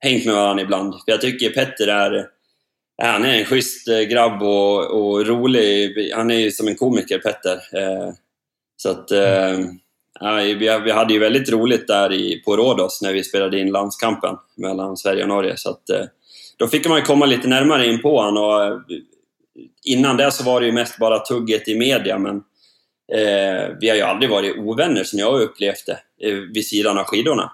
hengt 0.04 0.26
med 0.26 0.34
hverandre 0.34 0.66
ibland. 0.66 0.98
Jeg 1.06 1.14
jag 1.14 1.20
tycker 1.20 1.50
Petter 1.50 1.88
är, 1.88 2.26
ja, 2.98 3.06
han 3.06 3.24
är 3.24 3.38
en 3.38 3.44
schysst 3.44 3.88
eh, 3.88 4.00
grabb 4.00 4.42
och, 4.42 5.00
och 5.00 5.26
rolig. 5.26 5.92
Han 6.14 6.30
är 6.30 6.38
ju 6.38 6.50
som 6.50 6.68
en 6.68 6.76
komiker, 6.76 7.18
Petter. 7.18 7.56
Eh, 7.72 8.12
Så 8.76 8.90
att, 8.90 9.10
eh, 9.10 9.58
ja, 10.20 10.34
vi, 10.34 10.54
vi 10.84 10.90
hade 10.90 11.12
ju 11.12 11.18
väldigt 11.18 11.50
roligt 11.50 11.86
där 11.86 12.12
i, 12.12 12.42
på 12.44 12.56
Rådos 12.56 13.02
när 13.02 13.12
vi 13.12 13.24
spelade 13.24 13.60
in 13.60 13.70
landskampen 13.70 14.36
mellan 14.56 14.96
Sverige 14.96 15.22
och 15.22 15.28
Norge. 15.28 15.56
Så 15.56 15.70
att, 15.70 15.82
då 16.56 16.66
fick 16.68 16.88
man 16.88 16.98
ju 16.98 17.04
komma 17.04 17.26
lite 17.26 17.48
närmare 17.48 17.86
in 17.86 18.02
på 18.02 18.20
honom. 18.20 18.84
Innan 19.84 20.16
det 20.16 20.30
så 20.30 20.44
var 20.44 20.60
det 20.60 20.66
ju 20.66 20.72
mest 20.72 20.98
bara 20.98 21.18
tugget 21.18 21.68
i 21.68 21.78
media, 21.78 22.18
men 22.18 22.36
eh, 23.12 23.76
vi 23.80 23.88
har 23.88 23.96
ju 23.96 24.02
aldrig 24.02 24.30
varit 24.30 24.58
ovänner 24.58 25.04
som 25.04 25.18
jag 25.18 25.32
har 25.32 25.40
upplevt 25.40 25.86
det 25.86 26.28
eh, 26.28 26.34
vid 26.34 26.66
sidan 26.66 26.98
av 26.98 27.04
skidorna. 27.04 27.52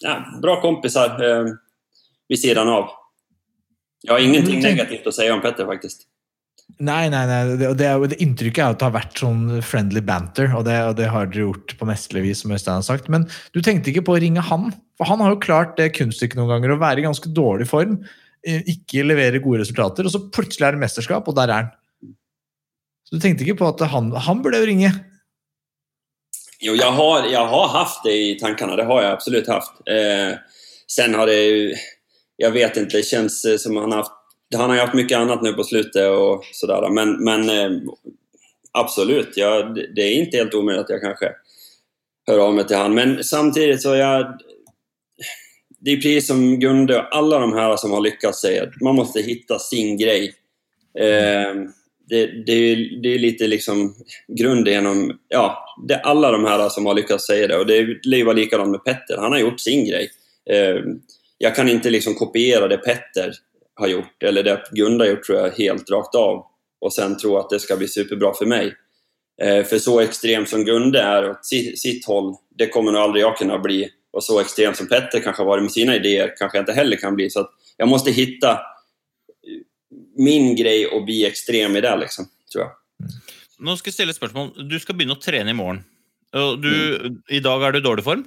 Ja, 0.00 0.24
bra 0.42 0.60
kompisar 0.60 1.24
eh, 1.30 1.44
vid 2.28 2.40
sidan 2.40 2.68
av. 2.68 2.88
Jag 4.02 4.14
har 4.14 4.22
ingenting 4.22 4.60
negativt 4.62 5.06
å 5.06 5.12
si 5.14 5.26
om 5.30 5.40
Petter 5.42 5.66
faktisk. 5.66 6.06
Nei, 6.78 7.08
nei, 7.10 7.24
nei. 7.26 7.56
Det, 7.58 7.70
det, 7.80 7.88
det 8.12 8.18
inntrykket 8.22 8.60
er 8.60 8.74
at 8.74 8.78
det 8.78 8.86
har 8.86 8.94
vært 8.94 9.18
sånn 9.18 9.62
friendly 9.64 10.02
banter, 10.04 10.52
og 10.54 10.66
det, 10.68 10.76
og 10.86 10.94
det 11.00 11.08
har 11.10 11.30
dere 11.30 11.48
gjort 11.48 11.74
på 11.80 11.88
mesterlig 11.88 12.26
vis, 12.28 12.42
som 12.44 12.52
Øystein 12.54 12.78
har 12.78 12.86
sagt. 12.86 13.08
Men 13.10 13.24
du 13.56 13.58
tenkte 13.64 13.90
ikke 13.90 14.04
på 14.06 14.14
å 14.14 14.20
ringe 14.22 14.44
han? 14.44 14.68
For 15.00 15.08
han 15.08 15.24
har 15.24 15.34
jo 15.34 15.42
klart 15.42 15.74
det 15.80 15.90
kunststykket 15.96 16.38
noen 16.38 16.52
ganger, 16.52 16.76
å 16.76 16.82
være 16.82 17.02
i 17.02 17.08
ganske 17.08 17.32
dårlig 17.34 17.66
form, 17.70 17.98
eh, 18.46 18.62
ikke 18.70 19.06
levere 19.08 19.42
gode 19.42 19.64
resultater, 19.64 20.06
og 20.06 20.14
så 20.14 20.22
plutselig 20.34 20.68
er 20.68 20.76
det 20.76 20.84
mesterskap, 20.84 21.26
og 21.26 21.38
der 21.40 21.54
er 21.54 21.66
han. 21.66 21.74
Så 23.08 23.16
du 23.16 23.24
tenkte 23.24 23.46
ikke 23.46 23.62
på 23.62 23.72
at 23.72 23.82
han, 23.88 24.12
han 24.12 24.42
burde 24.44 24.60
jo 24.60 24.68
ringe? 24.68 24.92
Jo, 26.60 26.74
jeg 26.76 26.94
har, 26.94 27.26
jeg 27.30 27.50
har 27.54 27.68
haft 27.72 28.04
det 28.04 28.14
i 28.18 28.32
tankene, 28.38 28.76
Det 28.76 28.86
har 28.86 29.02
jeg 29.02 29.14
absolutt 29.14 29.48
haft. 29.50 29.80
Eh, 29.88 30.36
sen 30.86 31.14
har 31.16 31.26
det 31.26 31.40
ju... 31.42 31.62
Jag 32.40 32.50
vet 32.50 32.76
inte, 32.76 32.96
det 32.96 33.02
känns 33.02 33.44
eh, 33.44 33.56
som 33.56 33.76
han 33.76 33.92
har 33.92 33.98
haft... 33.98 34.12
Han 34.56 34.70
har 34.70 34.76
haft 34.76 34.94
mycket 34.94 35.18
annat 35.18 35.42
nu 35.42 35.52
på 35.52 35.64
slutet 35.64 36.10
och 36.10 36.44
sådär. 36.52 36.88
Men, 36.90 37.24
men 37.24 37.50
eh, 37.50 37.80
absolut, 38.72 39.32
ja, 39.36 39.62
det, 39.94 40.02
är 40.02 40.12
inte 40.12 40.36
helt 40.36 40.54
omöjligt 40.54 40.84
att 40.84 40.90
jag 40.90 41.00
kanske 41.00 41.32
hör 42.26 42.38
av 42.38 42.54
mig 42.54 42.66
till 42.66 42.76
han. 42.76 42.94
Men 42.94 43.24
samtidigt 43.24 43.82
så 43.82 43.94
jag... 43.94 44.38
Det 45.80 45.90
är 45.90 45.96
precis 45.96 46.26
som 46.26 46.60
Gunde 46.60 46.98
och 46.98 47.16
alla 47.16 47.38
de 47.38 47.52
här 47.52 47.76
som 47.76 47.92
har 47.92 48.00
lyckats 48.00 48.40
säga. 48.40 48.70
Man 48.80 48.94
måste 48.94 49.20
hitta 49.20 49.58
sin 49.58 49.96
grej. 49.96 50.34
Eh, 50.98 51.54
det, 52.08 52.26
det, 52.46 52.52
är, 52.52 53.02
det 53.02 53.14
är 53.14 53.18
lite 53.18 53.46
liksom 53.46 53.94
grund 54.28 54.68
genom 54.68 55.18
ja, 55.28 55.76
det, 55.88 55.98
alla 55.98 56.30
de 56.30 56.44
här 56.44 56.68
som 56.68 56.86
har 56.86 56.94
lyckats 56.94 57.26
säga 57.26 57.46
det. 57.46 57.56
Och 57.56 57.66
det 57.66 57.76
är 57.76 57.82
ju 58.14 58.34
likadant 58.34 58.70
med 58.70 58.84
Petter. 58.84 59.16
Han 59.16 59.32
har 59.32 59.38
gjort 59.38 59.60
sin 59.60 59.84
grej. 59.84 60.10
Eh, 60.50 60.82
jag 61.38 61.56
kan 61.56 61.68
inte 61.68 61.90
liksom 61.90 62.14
kopiera 62.14 62.68
det 62.68 62.78
Petter 62.78 63.32
har 63.74 63.88
gjort, 63.88 64.22
eller 64.22 64.42
det 64.42 64.62
Gunda 64.70 65.04
har 65.04 65.10
gjort 65.10 65.24
tror 65.24 65.38
jag 65.38 65.50
helt 65.50 65.90
rakt 65.90 66.14
av. 66.14 66.46
Och 66.80 66.92
sen 66.92 67.18
tro 67.18 67.36
att 67.36 67.50
det 67.50 67.60
ska 67.60 67.76
bli 67.76 67.88
superbra 67.88 68.34
för 68.34 68.46
mig. 68.46 68.74
Eh, 69.42 69.64
för 69.64 69.78
så 69.78 70.00
extrem 70.00 70.46
som 70.46 70.64
Gunde 70.64 71.02
är 71.02 71.30
åt 71.30 71.46
sitt, 71.46 71.80
sitt 71.80 72.06
håll, 72.06 72.34
det 72.58 72.66
kommer 72.66 72.92
nog 72.92 73.00
aldrig 73.00 73.22
jag 73.22 73.36
kunna 73.36 73.58
bli. 73.58 73.88
Och 74.12 74.24
så 74.24 74.40
extrem 74.40 74.74
som 74.74 74.88
Petter 74.88 75.20
kanske 75.20 75.42
har 75.42 75.46
varit 75.46 75.62
med 75.62 75.72
sina 75.72 75.96
idéer, 75.96 76.34
kanske 76.38 76.58
jag 76.58 76.62
inte 76.62 76.72
heller 76.72 76.96
kan 76.96 77.14
bli. 77.14 77.30
Så 77.30 77.38
jeg 77.38 77.48
jag 77.76 77.88
måste 77.88 78.10
hitta 78.10 78.52
eh, 78.52 78.58
min 80.16 80.56
grej 80.56 80.86
och 80.86 81.04
bli 81.04 81.26
extrem 81.26 81.76
i 81.76 81.80
det, 81.80 81.96
liksom, 81.96 82.26
tror 82.52 82.64
jag. 82.64 82.72
Nå 83.58 83.74
skal 83.76 83.90
jeg 83.90 83.94
stille 83.96 84.14
et 84.14 84.18
spørsmål. 84.18 84.52
Du 84.70 84.76
skal 84.78 84.94
begynne 84.94 85.16
å 85.16 85.22
trene 85.22 85.50
i 85.50 85.56
morgen. 85.56 85.80
Du, 86.34 86.70
mm. 86.70 87.16
I 87.34 87.40
dag 87.42 87.62
er 87.66 87.74
du 87.74 87.80
i 87.80 87.82
dårlig 87.82 88.04
form? 88.06 88.22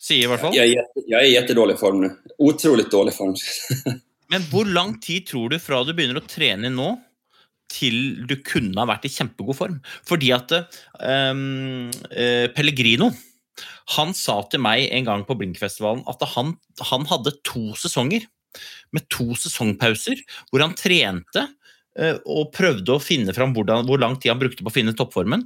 Sier 0.00 0.26
i 0.26 0.30
hvert 0.30 0.42
fall. 0.42 0.56
Jeg 0.56 0.76
er 0.76 1.24
i 1.24 1.34
jättedålig 1.34 1.78
form 1.80 2.02
nå. 2.04 2.10
Utrolig 2.44 2.88
dårlig 2.92 3.14
form. 3.16 3.36
Men 4.32 4.46
hvor 4.50 4.68
lang 4.68 4.96
tid 5.04 5.28
tror 5.30 5.52
du 5.52 5.60
fra 5.62 5.82
du 5.84 5.92
begynner 5.94 6.20
å 6.20 6.28
trene 6.28 6.72
nå, 6.72 6.94
til 7.74 8.26
du 8.28 8.36
kunne 8.44 8.76
ha 8.76 8.88
vært 8.88 9.06
i 9.08 9.12
kjempegod 9.12 9.56
form? 9.58 9.78
Fordi 10.08 10.30
at 10.36 10.52
um, 11.00 11.88
uh, 12.10 12.46
Pellegrino 12.56 13.10
han 13.94 14.14
sa 14.16 14.40
til 14.50 14.62
meg 14.64 14.88
en 14.96 15.06
gang 15.06 15.24
på 15.28 15.36
Blinkfestivalen 15.38 16.02
at 16.10 16.22
han, 16.34 16.54
han 16.90 17.04
hadde 17.10 17.36
to 17.46 17.72
sesonger 17.78 18.24
med 18.94 19.06
to 19.12 19.34
sesongpauser 19.38 20.20
hvor 20.48 20.64
han 20.64 20.76
trente 20.78 21.44
og 21.94 22.48
prøvde 22.54 22.90
å 22.90 23.02
finne 23.02 23.34
fram 23.36 23.52
hvordan, 23.54 23.86
hvor 23.86 24.00
lang 24.02 24.16
tid 24.18 24.32
han 24.32 24.40
brukte 24.40 24.64
på 24.66 24.70
å 24.72 24.74
finne 24.74 24.94
toppformen. 24.98 25.44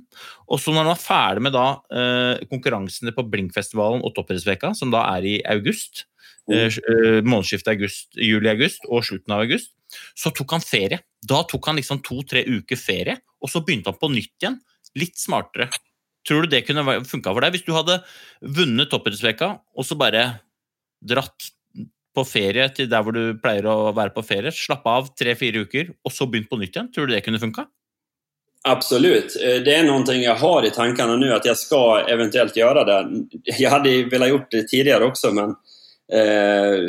Og 0.48 0.60
så 0.62 0.72
når 0.72 0.86
han 0.86 0.92
var 0.94 1.02
ferdig 1.02 1.44
med 1.44 1.52
da, 1.52 1.66
eh, 1.92 2.44
konkurransene 2.48 3.12
på 3.12 3.26
Blinkfestivalen 3.28 4.00
og 4.00 4.14
Toppidrettsveka, 4.16 4.74
som 4.76 4.92
da 4.94 5.04
er 5.16 5.26
i 5.28 5.34
august, 5.44 6.06
eh, 6.50 6.72
eh, 6.72 7.20
månedsskiftet 7.20 7.74
august, 7.74 8.08
juli-august 8.16 8.88
og 8.88 9.04
slutten 9.04 9.34
av 9.36 9.44
august, 9.44 9.74
så 10.16 10.32
tok 10.34 10.56
han 10.56 10.64
ferie. 10.64 11.00
Da 11.24 11.42
tok 11.44 11.66
han 11.66 11.76
liksom 11.76 12.02
to-tre 12.02 12.44
uker 12.44 12.76
ferie, 12.76 13.18
og 13.42 13.52
så 13.52 13.64
begynte 13.64 13.92
han 13.92 14.00
på 14.00 14.12
nytt 14.12 14.36
igjen. 14.40 14.60
Litt 14.96 15.16
smartere. 15.16 15.68
Tror 16.26 16.44
du 16.44 16.48
det 16.48 16.66
kunne 16.66 16.84
funka 17.04 17.32
for 17.32 17.40
deg 17.40 17.52
hvis 17.52 17.64
du 17.64 17.72
hadde 17.72 18.02
vunnet 18.42 18.90
Toppidrettsveka, 18.90 19.60
og 19.76 19.84
så 19.84 19.96
bare 19.96 20.40
dratt 21.04 21.52
på 22.18 22.26
ferie 22.26 22.68
til 22.74 22.90
der 22.90 23.06
hvor 23.06 23.16
du 23.16 23.38
pleier 23.40 23.66
å 23.70 23.94
være 23.96 24.12
på 24.14 24.26
ferie, 24.26 24.52
slappe 24.54 24.92
av 25.00 25.12
tre-fire 25.18 25.64
uker, 25.64 25.94
og 26.02 26.14
så 26.14 26.26
begynt 26.26 26.50
på 26.50 26.58
nytt 26.60 26.74
igjen? 26.74 26.92
Tror 26.94 27.08
du 27.08 27.14
det 27.14 27.24
kunne 27.26 27.42
funka? 27.42 27.68
Absolut. 28.68 29.36
Eh, 29.36 29.62
Det 29.62 29.74
er 29.74 29.86
noe 29.86 30.18
jeg 30.18 30.36
har 30.42 30.66
i 30.66 30.74
tankene 30.74 31.16
nå, 31.16 31.30
at 31.34 31.46
jeg 31.46 31.56
skal 31.56 32.08
eventuelt 32.10 32.56
gjøre 32.56 32.84
det. 32.88 32.98
Jeg 33.54 33.70
hadde 33.70 33.94
villet 34.10 34.32
gjort 34.34 34.50
det 34.50 34.66
tidligere 34.68 35.08
også, 35.08 35.32
men 35.32 35.54
eh, 36.10 36.88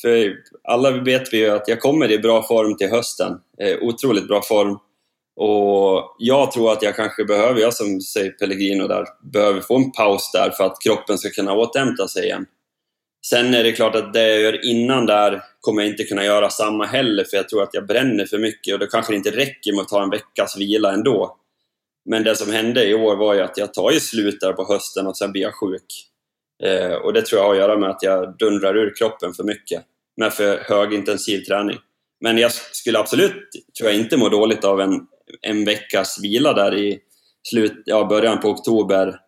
for 0.00 0.36
alle 0.72 0.92
vet 1.04 1.32
vi 1.32 1.44
jo 1.44 1.56
at 1.56 1.68
jeg 1.68 1.80
kommer 1.80 2.10
i 2.10 2.20
bra 2.22 2.40
form 2.46 2.76
til 2.78 2.92
høsten. 2.92 3.40
Eh, 3.60 3.80
utrolig 3.80 4.26
bra 4.28 4.42
form. 4.44 4.78
Og 5.40 6.20
jeg 6.20 6.52
tror 6.52 6.74
at 6.74 6.82
jeg 6.84 6.96
kanskje 6.96 7.24
behøver, 7.28 7.62
jeg 7.62 7.72
som 7.72 7.92
sier 8.04 8.34
Pellegrino 8.36 8.88
der, 8.90 9.08
behøver 9.24 9.64
få 9.64 9.78
en 9.80 9.92
paus 9.96 10.28
der 10.34 10.52
for 10.56 10.68
at 10.68 10.80
kroppen 10.84 11.20
skal 11.20 11.32
kunne 11.32 11.56
återhente 11.56 12.04
seg 12.12 12.28
igen. 12.28 12.48
Sen 13.26 13.54
är 13.54 13.64
det 13.64 13.72
klart 13.72 13.94
att 13.94 14.12
det 14.12 14.28
jag 14.28 14.40
gör 14.40 14.64
innan 14.64 15.06
där 15.06 15.42
kommer 15.60 15.82
jag 15.82 15.90
inte 15.90 16.04
kunna 16.04 16.24
göra 16.24 16.50
samma 16.50 16.86
heller 16.86 17.24
för 17.24 17.36
jag 17.36 17.48
tror 17.48 17.62
att 17.62 17.74
jag 17.74 17.86
bränner 17.86 18.26
för 18.26 18.38
mycket 18.38 18.74
och 18.74 18.80
det 18.80 18.86
kanske 18.86 19.14
inte 19.14 19.30
räcker 19.30 19.72
med 19.72 19.82
att 19.82 19.88
ta 19.88 20.02
en 20.02 20.10
veckas 20.10 20.56
vila 20.58 20.92
ändå. 20.92 21.36
Men 22.04 22.24
det 22.24 22.36
som 22.36 22.52
hände 22.52 22.86
i 22.86 22.94
år 22.94 23.16
var 23.16 23.34
ju 23.34 23.40
att 23.40 23.58
jag 23.58 23.74
tar 23.74 23.90
ju 23.90 24.00
slut 24.00 24.40
där 24.40 24.52
på 24.52 24.64
hösten 24.72 25.06
och 25.06 25.16
sen 25.16 25.32
blir 25.32 25.42
jag 25.42 25.54
sjuk. 25.54 26.06
Eh, 26.62 26.92
och 26.92 27.12
det 27.12 27.22
tror 27.22 27.40
jag 27.40 27.46
har 27.46 27.54
att 27.54 27.60
göra 27.60 27.78
med 27.78 27.90
att 27.90 28.02
jag 28.02 28.36
dundrar 28.38 28.76
ur 28.76 28.94
kroppen 28.96 29.32
för 29.34 29.44
mycket 29.44 29.82
med 30.16 30.32
för 30.32 30.58
högintensiv 30.58 31.40
träning. 31.40 31.78
Men 32.20 32.38
jag 32.38 32.52
skulle 32.52 32.98
absolut, 32.98 33.48
tror 33.78 33.90
jag, 33.90 34.00
inte 34.00 34.16
må 34.16 34.28
dåligt 34.28 34.64
av 34.64 34.80
en, 34.80 35.06
en 35.40 35.64
veckas 35.64 36.18
vila 36.22 36.52
där 36.52 36.74
i 36.74 36.98
slut, 37.48 37.82
ja, 37.84 38.04
början 38.04 38.40
på 38.40 38.48
oktober. 38.48 39.20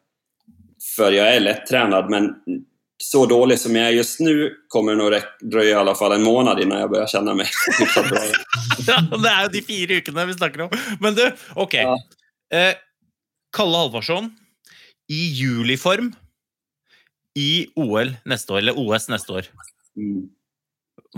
För 0.97 1.13
jag 1.13 1.37
är 1.37 1.41
lättränad, 1.41 2.11
men 2.11 2.35
så 3.03 3.27
dålig 3.27 3.59
som 3.61 3.77
jag 3.77 3.87
är 3.87 3.91
just 3.91 4.21
nu 4.21 4.55
kommer 4.69 4.93
det 4.93 4.99
nog 4.99 5.13
räck- 5.13 5.39
dröja 5.51 5.71
i 5.71 5.75
alla 5.75 5.95
fall 5.95 6.13
en 6.13 6.23
månad 6.23 6.61
innan 6.63 6.81
jag 6.81 6.91
börjar 6.91 7.07
känna 7.07 7.35
mig 7.35 7.47
meg. 8.11 8.35
Ja, 8.87 9.01
det 9.19 9.29
er 9.33 9.43
jo 9.43 9.49
de 9.57 9.63
fire 9.67 9.97
ukene 9.99 10.27
vi 10.27 10.35
snakker 10.39 10.61
om. 10.61 10.71
Men 11.01 11.15
du, 11.19 11.25
ok. 11.55 11.75
Ja. 11.75 11.97
Eh, 12.55 12.75
Kalle 13.57 13.77
Halvorsson 13.83 14.31
i 15.11 15.23
juliform 15.35 16.13
i 17.39 17.67
OL 17.77 18.15
neste 18.25 18.53
år, 18.53 18.59
eller 18.63 18.79
OS 18.79 19.09
neste 19.11 19.33
år. 19.33 19.49
Mm. 19.99 20.29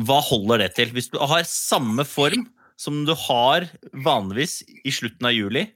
Hva 0.07 0.21
holder 0.25 0.65
det 0.65 0.73
til? 0.79 0.91
Hvis 0.95 1.11
du 1.13 1.19
har 1.21 1.45
samme 1.47 2.05
form 2.09 2.49
som 2.81 3.05
du 3.07 3.13
har 3.29 3.69
vanligvis 3.93 4.63
i 4.85 4.91
slutten 4.95 5.29
av 5.29 5.35
juli, 5.37 5.67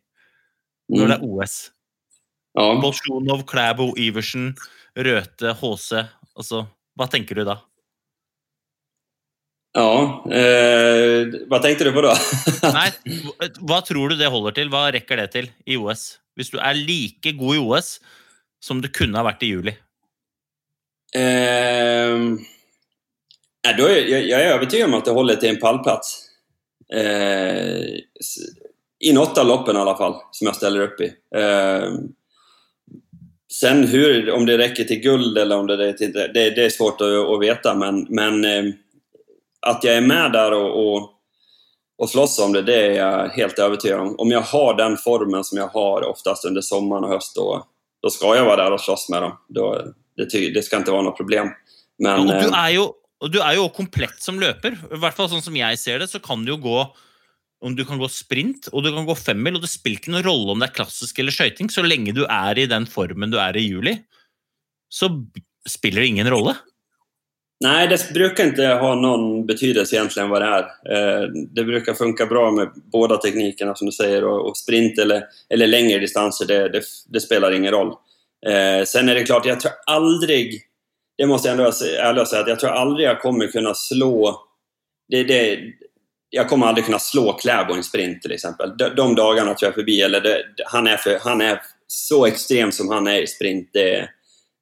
når 0.89 1.13
det 1.13 1.19
er 1.21 1.27
OS. 1.29 1.57
Ja. 2.59 2.73
Bolsjunov, 2.83 3.45
Klæbo, 3.47 3.93
Iversen, 4.01 4.55
Røthe, 4.99 5.55
HC. 5.61 6.05
Altså, 6.39 6.65
hva 6.99 7.07
tenker 7.11 7.39
du 7.39 7.47
da? 7.47 7.61
ja 9.79 9.91
eh, 10.33 11.35
Hva 11.47 11.61
tenkte 11.63 11.87
du 11.87 11.93
på 11.95 12.03
da? 12.03 12.15
Nei, 12.79 12.89
hva 13.69 13.83
tror 13.87 14.11
du 14.11 14.19
det 14.19 14.31
holder 14.33 14.57
til? 14.57 14.71
Hva 14.73 14.89
rekker 14.95 15.21
det 15.21 15.29
til 15.35 15.51
i 15.69 15.77
OS? 15.79 16.17
Hvis 16.39 16.51
du 16.55 16.59
er 16.59 16.79
like 16.79 17.35
god 17.39 17.59
i 17.59 17.63
OS 17.63 17.99
som 18.65 18.81
du 18.83 18.89
kunne 18.91 19.19
ha 19.19 19.27
vært 19.27 19.45
i 19.47 19.53
juli. 19.53 19.75
Eh, 21.15 22.17
ja, 23.63 23.73
då 23.79 23.87
är, 23.87 24.07
jag, 24.09 24.23
jag 24.23 24.43
är 24.43 24.85
om 24.85 24.95
at 24.95 25.05
det 25.05 25.11
holder 25.11 25.37
til 25.37 25.49
en 25.49 25.61
pallplats. 25.61 26.17
Eh, 26.93 28.03
I 29.01 29.13
något 29.13 29.39
av 29.39 29.47
loppen 29.47 29.77
i 29.77 29.79
alla 29.79 29.97
fall, 29.97 30.17
som 30.33 30.51
jeg 30.51 30.59
steller 30.59 30.89
opp 30.89 31.01
i. 31.01 31.13
Ehm, 31.39 31.99
sen 33.53 33.87
hur, 33.87 34.31
om 34.31 34.47
det 34.47 34.59
räcker 34.59 34.85
till 34.85 35.01
guld 35.01 35.39
eller 35.39 35.57
om 35.57 35.67
det 35.67 35.77
räcker 35.77 35.99
till... 35.99 36.13
Det, 36.13 36.51
det 36.51 36.65
är 36.65 36.71
svårt 36.71 37.01
att, 37.01 37.09
att 37.09 37.41
veta, 37.41 37.75
men, 37.75 38.07
men 38.09 38.45
eh, 38.45 38.65
att 39.67 39.85
jag 39.85 39.97
är 39.97 40.01
med 40.01 40.33
där 40.33 40.53
och, 40.53 40.95
och, 40.95 41.11
och 41.99 42.11
slåss 42.11 42.39
om 42.39 42.53
det, 42.53 42.63
det 42.63 42.87
är 42.87 42.91
jag 42.91 43.29
helt 43.29 43.59
övertygad 43.59 44.01
om. 44.01 44.15
Om 44.19 44.31
jag 44.31 44.41
har 44.41 44.75
den 44.75 44.97
formen 44.97 45.45
som 45.45 45.59
jag 45.59 45.69
har 45.69 46.03
oftast 46.03 46.45
under 46.45 46.61
sommaren 46.61 47.05
och 47.05 47.11
höst, 47.11 47.35
då, 47.37 47.67
då 48.03 48.11
ska 48.11 48.37
jag 48.37 48.45
vara 48.45 48.57
där 48.57 48.73
och 48.73 48.81
slåss 48.81 49.09
med 49.09 49.23
dem. 49.23 49.33
Då, 49.49 49.83
det, 50.17 50.51
det 50.55 50.63
ska 50.63 50.77
inte 50.77 50.91
vara 50.91 51.03
något 51.03 51.17
problem. 51.17 51.49
Men, 51.99 52.21
Og 52.21 52.27
du 52.29 52.47
eh, 52.47 52.55
er 52.55 52.73
jo, 52.77 52.87
du 53.33 53.41
er 53.43 53.57
jo 53.59 53.69
komplett 53.75 54.23
som 54.23 54.39
løper. 54.39 54.77
I 54.95 55.01
hvert 55.03 55.17
fall 55.17 55.31
sånn 55.33 55.43
som 55.43 55.57
jeg 55.59 55.79
ser 55.81 55.99
det, 55.99 56.07
så 56.11 56.21
kan 56.23 56.45
du 56.47 56.53
jo 56.55 56.61
gå 56.63 56.79
om 57.61 57.75
du 57.77 57.85
kan 57.85 57.99
gå 57.99 58.09
sprint 58.09 58.69
og 58.73 58.85
du 58.85 58.93
kan 58.95 59.07
gå 59.07 59.15
femmil, 59.19 59.59
og 59.59 59.65
det 59.65 59.73
spiller 59.73 59.99
ikke 59.99 60.15
noen 60.15 60.27
rolle 60.27 60.55
om 60.55 60.63
det 60.63 60.71
er 60.71 60.79
klassisk 60.79 61.19
eller 61.19 61.35
skøyting. 61.35 61.71
Så 61.73 61.85
lenge 61.87 62.15
du 62.17 62.25
er 62.25 62.59
i 62.59 62.69
den 62.71 62.87
formen 62.91 63.33
du 63.33 63.39
er 63.43 63.59
i 63.59 63.67
juli, 63.67 63.97
så 64.89 65.11
spiller 65.69 66.05
det 66.05 66.13
ingen 66.15 66.31
rolle. 66.33 66.55
Nei, 67.65 67.89
det 67.91 67.99
bruker 68.15 68.53
ikke 68.53 68.75
ha 68.79 68.93
noen 68.95 69.43
betydelse 69.49 69.97
egentlig 69.97 70.29
hva 70.31 70.39
det 70.39 70.51
er. 70.55 70.69
Eh, 70.95 71.25
det 71.57 71.65
bruker 71.67 71.97
funke 71.99 72.29
bra 72.31 72.45
med 72.55 72.77
både 72.93 73.19
teknikkene, 73.25 73.75
som 73.77 73.91
du 73.91 73.95
sier, 73.95 74.25
och 74.25 74.57
sprint 74.57 74.99
eller, 74.99 75.25
eller 75.51 75.67
lengre 75.67 75.99
distanser, 75.99 76.47
det, 76.47 76.61
det, 76.77 76.83
det, 77.11 77.21
spiller 77.21 77.57
ingen 77.57 77.75
roll. 77.75 77.91
Eh, 78.47 78.85
sen 78.87 79.11
er 79.11 79.19
det 79.19 79.27
klart, 79.27 79.51
jeg 79.51 79.59
tror 79.61 79.75
aldri 79.91 80.63
det 81.19 81.27
måste 81.27 81.49
jag 81.49 81.53
ändå 81.53 81.73
ärligt 81.99 82.29
säga, 82.29 82.49
jag 82.49 82.61
tror 82.61 82.71
aldrig 82.71 83.07
jag 83.07 83.21
kommer 83.21 83.47
kunna 83.47 83.75
slå 83.75 84.41
det, 85.09 85.25
det, 85.25 85.59
jag 86.31 86.49
kommer 86.49 86.66
aldrig 86.66 86.85
kunna 86.87 86.99
slå 86.99 87.33
Kläbo 87.33 87.74
i 87.74 87.76
en 87.76 87.85
sprint 87.85 88.22
till 88.22 88.33
exempel. 88.33 88.76
De, 88.79 88.89
de 88.89 89.14
dagarna 89.14 89.55
tror 89.55 89.66
jag 89.66 89.70
är 89.70 89.83
förbi. 89.83 90.01
Eller 90.01 90.20
det, 90.20 90.43
han, 90.66 90.87
är 90.87 90.97
för, 90.97 91.18
han 91.20 91.41
är 91.41 91.62
så 91.87 92.26
extrem 92.26 92.72
som 92.72 92.89
han 92.89 93.07
är 93.07 93.22
i 93.22 93.26
sprint. 93.26 93.70
Det, 93.72 94.09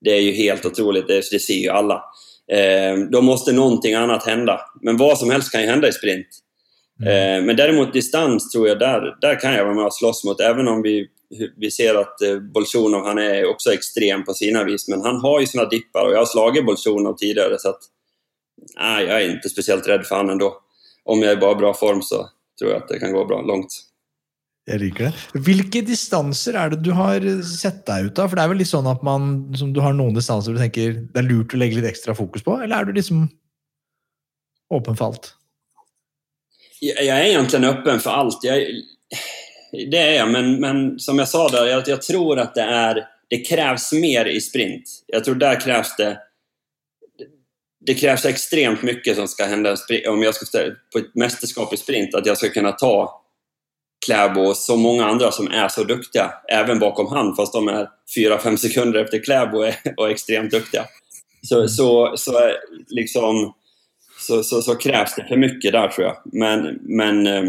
det 0.00 0.10
är 0.10 0.20
ju 0.20 0.32
helt 0.32 0.66
otroligt. 0.66 1.06
Det, 1.06 1.22
det 1.30 1.38
ser 1.38 1.54
ju 1.54 1.68
alla. 1.68 2.04
Eh, 2.52 2.98
då 3.10 3.22
måste 3.22 3.52
någonting 3.52 3.94
annat 3.94 4.26
hända. 4.26 4.60
Men 4.82 4.96
vad 4.96 5.18
som 5.18 5.30
helst 5.30 5.52
kan 5.52 5.62
ju 5.62 5.66
hända 5.66 5.88
i 5.88 5.92
sprint. 5.92 6.26
Mm. 7.02 7.40
Eh, 7.40 7.46
men 7.46 7.56
däremot 7.56 7.92
distans 7.92 8.50
tror 8.50 8.68
jag, 8.68 8.78
där, 8.78 9.16
där 9.20 9.40
kan 9.40 9.54
jag 9.54 9.64
vara 9.64 9.74
med 9.74 9.84
och 9.84 9.94
slåss 9.94 10.24
mot. 10.24 10.40
Även 10.40 10.68
om 10.68 10.82
vi, 10.82 11.06
vi 11.56 11.70
ser 11.70 11.94
att 11.94 12.22
eh, 12.22 12.38
Bolsjunov, 12.38 13.04
han 13.04 13.18
är 13.18 13.50
också 13.50 13.72
extrem 13.72 14.24
på 14.24 14.34
sina 14.34 14.64
vis. 14.64 14.88
Men 14.88 15.00
han 15.00 15.16
har 15.16 15.40
ju 15.40 15.46
sina 15.46 15.64
dippar 15.64 16.06
och 16.06 16.12
jag 16.12 16.18
har 16.18 16.26
slagit 16.26 16.66
Bolsjunov 16.66 17.16
tidigare. 17.16 17.58
Så 17.58 17.68
att, 17.68 17.80
nej, 18.80 19.06
jag 19.06 19.22
är 19.22 19.30
inte 19.30 19.48
speciellt 19.48 19.88
rädd 19.88 20.06
för 20.06 20.16
honom 20.16 20.30
ändå. 20.30 20.62
Om 21.06 21.22
jeg 21.22 21.36
er 21.36 21.42
bara 21.42 21.56
i 21.56 21.60
bra 21.60 21.74
form 21.76 22.02
så 22.04 22.24
tror 22.58 22.72
jeg 22.72 22.82
at 22.82 22.90
det 22.90 23.02
kan 23.02 23.14
gå 23.14 23.22
bra 23.28 23.42
langt. 23.46 23.82
Jeg 24.66 24.82
liker 24.82 25.06
det. 25.06 25.42
Hvilke 25.46 25.80
distanser 25.86 26.56
er 26.58 26.72
det 26.72 26.80
du 26.82 26.90
har 26.96 27.22
sett 27.46 27.84
deg 27.86 28.08
ut 28.08 28.18
av? 28.18 28.32
For 28.32 28.38
det 28.38 28.42
er 28.42 28.50
vel 28.50 28.58
litt 28.64 28.72
sånn 28.72 28.88
at 28.90 29.04
man, 29.06 29.36
som 29.54 29.70
du 29.74 29.78
har 29.84 29.94
noen 29.94 30.16
distanser 30.16 30.56
du 30.56 30.58
tenker 30.58 30.96
det 31.04 31.22
er 31.22 31.28
lurt 31.28 31.54
å 31.54 31.60
legge 31.60 31.78
litt 31.78 31.92
ekstra 31.92 32.16
fokus 32.18 32.42
på, 32.42 32.56
eller 32.64 32.80
er 32.80 32.88
du 32.88 32.96
liksom 32.96 33.28
åpen 34.74 34.98
for 34.98 35.12
alt? 35.12 35.30
Jeg 36.82 37.06
er 37.06 37.28
egentlig 37.28 37.70
åpen 37.70 38.02
for 38.02 38.18
alt. 38.24 38.42
Jeg, 38.44 38.82
det 39.92 40.00
er 40.00 40.12
jeg, 40.18 40.30
men, 40.34 40.56
men, 40.62 40.82
som 41.02 41.22
jeg 41.22 41.30
sa 41.30 41.46
der, 41.52 41.70
jeg, 41.70 41.86
jeg 41.94 42.02
tror 42.08 42.42
at 42.42 42.56
det 42.58 42.66
er 42.66 43.04
Det 43.26 43.40
kreves 43.42 43.88
mer 43.98 44.28
i 44.30 44.36
sprint. 44.38 45.00
Jeg 45.10 45.24
tror 45.26 45.34
der 45.34 45.56
kreves 45.58 45.88
det 45.98 46.12
det 47.86 47.94
krävs 47.94 48.24
extremt 48.24 48.82
mycket 48.82 49.16
som 49.16 49.28
ska 49.28 49.44
hända 49.44 49.76
om 50.08 50.22
jag 50.22 50.34
ska 50.34 50.58
på 50.92 50.98
ett 50.98 51.14
mästerskap 51.14 51.72
i 51.72 51.76
sprint, 51.76 52.14
att 52.14 52.26
jag 52.26 52.38
ska 52.38 52.48
kunna 52.48 52.72
ta 52.72 53.22
Kläbo 54.06 54.40
och 54.40 54.56
så 54.56 54.76
många 54.76 55.06
andra 55.06 55.32
som 55.32 55.46
är 55.46 55.68
så 55.68 55.84
duktiga, 55.84 56.32
även 56.48 56.78
bakom 56.78 57.06
han, 57.06 57.36
fast 57.36 57.52
de 57.52 57.68
är 57.68 57.88
4-5 58.18 58.56
sekunder 58.56 59.04
efter 59.04 59.18
Kläbo 59.18 59.58
och 59.96 60.06
är 60.06 60.10
extremt 60.10 60.50
duktiga. 60.50 60.84
Så, 61.42 61.56
mm. 61.56 61.68
så, 61.68 62.12
så, 62.16 62.52
liksom, 62.88 63.54
så, 64.18 64.42
så, 64.42 64.62
så, 64.62 64.74
krävs 64.74 65.14
det 65.14 65.24
för 65.28 65.36
mycket 65.36 65.72
där 65.72 65.88
tror 65.88 66.06
jag. 66.06 66.16
Men, 66.24 66.78
men 66.82 67.26
eh, 67.26 67.44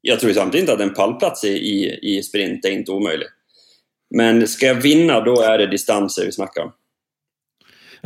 jag 0.00 0.20
tror 0.20 0.32
samtidigt 0.32 0.62
inte 0.62 0.72
att 0.72 0.88
en 0.88 0.94
pallplats 0.94 1.44
i, 1.44 1.48
i, 1.48 1.98
i 2.02 2.22
sprint 2.22 2.64
är 2.64 2.70
inte 2.70 2.92
omöjlig. 2.92 3.28
Men 4.14 4.48
ska 4.48 4.66
jag 4.66 4.74
vinna, 4.74 5.20
då 5.20 5.40
är 5.40 5.58
det 5.58 5.66
distanser 5.66 6.24
vi 6.24 6.32
snackar 6.32 6.62
om. 6.62 6.72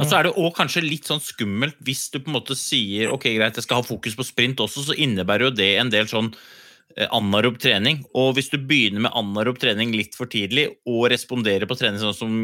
Og 0.00 0.08
så 0.08 0.16
er 0.18 0.26
det 0.26 0.32
også 0.32 0.56
kanskje 0.56 0.86
litt 0.86 1.08
sånn 1.08 1.20
skummelt 1.22 1.76
hvis 1.84 2.06
du 2.12 2.18
på 2.20 2.32
en 2.32 2.38
måte 2.38 2.56
sier 2.58 3.12
ok, 3.12 3.28
greit, 3.36 3.58
jeg 3.58 3.66
skal 3.66 3.82
ha 3.82 3.86
fokus 3.86 4.16
på 4.16 4.26
sprint 4.26 4.62
også, 4.64 4.86
så 4.88 4.96
innebærer 4.96 5.48
jo 5.48 5.54
det 5.60 5.74
en 5.80 5.92
del 5.92 6.08
sånn 6.10 6.32
Eh, 6.98 7.06
anarob 7.14 7.58
trening. 7.62 8.02
Og 8.18 8.34
hvis 8.36 8.50
du 8.50 8.58
begynner 8.58 9.06
med 9.06 9.14
anarob 9.16 9.60
trening 9.62 9.92
litt 9.94 10.16
for 10.18 10.30
tidlig, 10.30 10.66
og 10.88 11.10
responderer 11.12 11.68
på 11.70 11.78
trening 11.78 12.02
sånn 12.02 12.16
som 12.16 12.34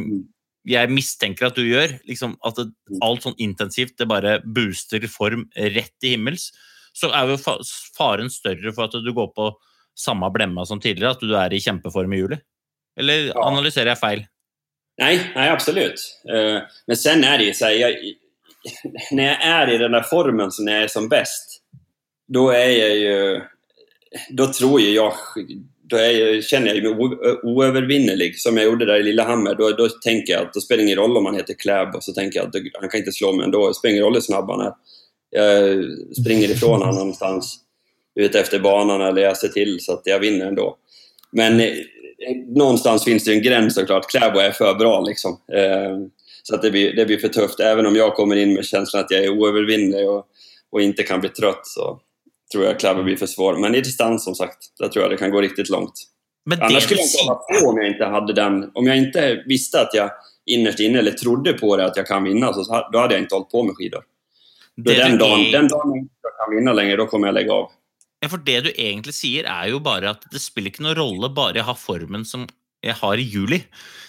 jeg 0.67 0.91
mistenker 0.91 1.49
at 1.49 1.59
du 1.59 1.65
gjør, 1.67 1.97
liksom 2.07 2.37
at 2.47 2.59
det, 2.59 2.69
alt 3.03 3.27
sånn 3.27 3.39
intensivt 3.43 3.97
det 3.99 4.09
bare 4.11 4.39
booster 4.43 5.03
form 5.11 5.47
rett 5.55 5.95
til 6.03 6.17
himmels, 6.17 6.51
så 6.97 7.11
er 7.15 7.31
jo 7.31 7.57
faren 7.97 8.31
større 8.33 8.73
for 8.75 8.87
at 8.87 8.97
du 9.03 9.13
går 9.15 9.33
på 9.37 9.51
samme 9.97 10.31
blemma 10.33 10.65
som 10.69 10.81
tidligere, 10.83 11.15
at 11.17 11.23
du 11.23 11.35
er 11.39 11.53
i 11.55 11.61
kjempeform 11.63 12.15
i 12.15 12.23
juli? 12.23 12.39
Eller 12.97 13.31
analyserer 13.37 13.93
jeg 13.93 14.03
feil? 14.03 14.25
Nei, 14.99 15.20
nej 15.34 15.51
absolut. 15.51 16.01
Uh, 16.28 16.62
men 16.86 16.97
sen 16.97 17.24
er 17.24 17.38
det 17.38 17.51
jo 17.51 17.59
så 17.59 17.72
jeg, 17.74 18.16
Når 19.12 19.22
jeg 19.22 19.36
er 19.42 19.70
i 19.70 19.78
den 19.78 19.92
där 19.92 20.03
formen 20.11 20.51
som 20.51 20.68
jeg 20.68 20.82
er 20.82 20.88
som 20.90 21.09
bäst, 21.09 21.61
da 22.26 22.49
er 22.51 22.72
jeg 22.72 23.03
jo 23.05 23.18
da 24.34 24.47
tror 24.51 24.80
jeg 24.80 24.97
jeg 24.97 25.59
da 25.90 26.01
jag, 26.03 26.40
kjenner 26.42 26.74
jeg 26.74 26.82
meg 26.82 27.44
uovervinnelig, 27.47 28.32
som 28.42 28.57
jeg 28.59 28.66
gjorde 28.66 28.88
der 28.88 29.03
i 29.03 29.07
Lillehammer. 29.07 29.55
Da, 29.55 29.70
då 29.78 29.86
tenker 30.03 30.32
jeg 30.32 30.49
at 30.49 30.57
det 30.57 30.64
spelar 30.64 30.82
ingen 30.82 30.99
roll 30.99 31.16
om 31.20 31.28
han 31.28 31.36
heter 31.38 31.55
Klæb, 31.55 31.94
og 31.94 32.03
så 32.03 32.14
tenker 32.16 32.40
jeg 32.40 32.49
at 32.49 32.80
han 32.80 32.90
kan 32.90 33.05
ikke 33.05 33.14
slå 33.14 33.30
meg 33.36 33.47
ändå. 33.47 33.61
Det 33.68 33.78
spelar 33.78 33.92
ingen 33.92 34.07
rolle 34.09 34.22
snabb 34.22 34.51
han 34.51 34.66
är. 34.66 34.72
Jeg 35.30 35.84
springer 36.22 36.51
ifrån 36.51 36.82
honom 36.82 36.94
någonstans 36.94 37.59
ute 38.14 38.40
efter 38.40 38.59
banan 38.59 39.01
eller 39.01 39.22
jag 39.22 39.36
ser 39.36 39.49
till 39.49 39.80
så 39.80 39.92
att 39.92 40.03
jag 40.05 40.20
vinner 40.20 40.47
ändå. 40.47 40.76
Men 41.32 41.61
eh, 41.61 41.72
någonstans 42.47 43.05
finns 43.05 43.25
det 43.25 43.33
en 43.33 43.43
gräns 43.43 43.75
såklart. 43.75 44.11
Kläbo 44.11 44.39
är 44.39 44.51
för 44.51 44.75
bra 44.75 45.01
liksom. 45.01 45.41
Eh, 45.53 45.97
så 46.43 46.55
att 46.55 46.62
det, 46.62 46.71
blir, 46.71 46.97
det 46.97 47.07
blir 47.07 47.19
för 47.19 47.29
tufft. 47.29 47.61
Även 47.61 47.87
om 47.87 47.97
jag 47.97 48.14
kommer 48.14 48.37
in 48.37 48.55
med 48.55 48.64
känslan 48.64 49.05
att 49.05 49.11
jag 49.11 49.25
är 49.25 49.29
oövervinnelig 49.29 50.11
och, 50.11 50.27
och 50.73 50.83
inte 50.83 51.03
kan 51.03 51.21
bli 51.21 51.29
trött 51.29 51.67
så, 51.67 52.01
tror 52.53 52.64
jag 52.64 52.81
Clabber 52.81 53.03
blir 53.03 53.17
för 53.17 53.27
svår. 53.27 53.57
Men 53.57 53.75
i 53.75 53.81
distans 53.81 54.25
som 54.25 54.35
sagt, 54.35 54.59
där 54.79 54.89
tror 54.89 55.03
jag 55.03 55.12
det 55.12 55.17
kan 55.17 55.31
gå 55.31 55.41
riktigt 55.41 55.69
långt. 55.69 55.93
Men 56.45 56.62
Annars 56.62 56.83
skulle 56.83 57.01
jag 57.01 57.07
inte 57.07 57.23
hålla 57.25 57.61
på 57.61 57.69
om 57.69 57.77
jag 57.77 57.87
inte 57.87 58.05
hade 58.05 58.33
den. 58.33 58.71
Om 58.75 58.87
jag 58.87 58.97
inte 58.97 59.43
visste 59.47 59.81
att 59.81 59.95
jag 59.95 60.11
innerst 60.47 60.81
inne, 60.81 60.99
eller 60.99 61.11
trodde 61.11 61.53
på 61.53 61.77
det, 61.77 61.85
att 61.85 61.97
jag 61.97 62.07
kan 62.07 62.25
vinna, 62.25 62.53
så 62.53 62.89
då 62.93 62.99
hade 62.99 63.14
jag 63.14 63.23
inte 63.23 63.35
hållit 63.35 63.51
på 63.51 63.62
med 63.62 63.77
skidor. 63.77 64.03
Den, 64.77 65.19
dagen, 65.19 65.41
er... 65.41 65.53
den 65.53 65.69
dagen 65.69 65.89
jag 65.91 65.99
inte 65.99 66.12
kan 66.47 66.57
vinna 66.57 66.73
längre, 66.73 66.97
då 66.97 67.07
kommer 67.07 67.29
jag 67.29 67.35
lägga 67.35 67.53
av. 67.53 67.71
Ja, 68.27 68.31
for 68.33 68.43
Det 68.43 68.59
du 68.66 68.70
egentlig 68.72 69.14
sier, 69.14 69.47
er 69.47 69.70
jo 69.70 69.79
bare 69.79 70.16
at 70.16 70.24
det 70.33 70.43
spiller 70.43 70.72
ikke 70.72 70.83
noen 70.83 70.99
rolle 70.99 71.31
bare 71.31 71.61
jeg 71.61 71.68
har 71.68 71.79
formen 71.79 72.27
som 72.27 72.47
jeg 72.83 72.99
har 72.99 73.22
i 73.22 73.27
juli. 73.27 73.61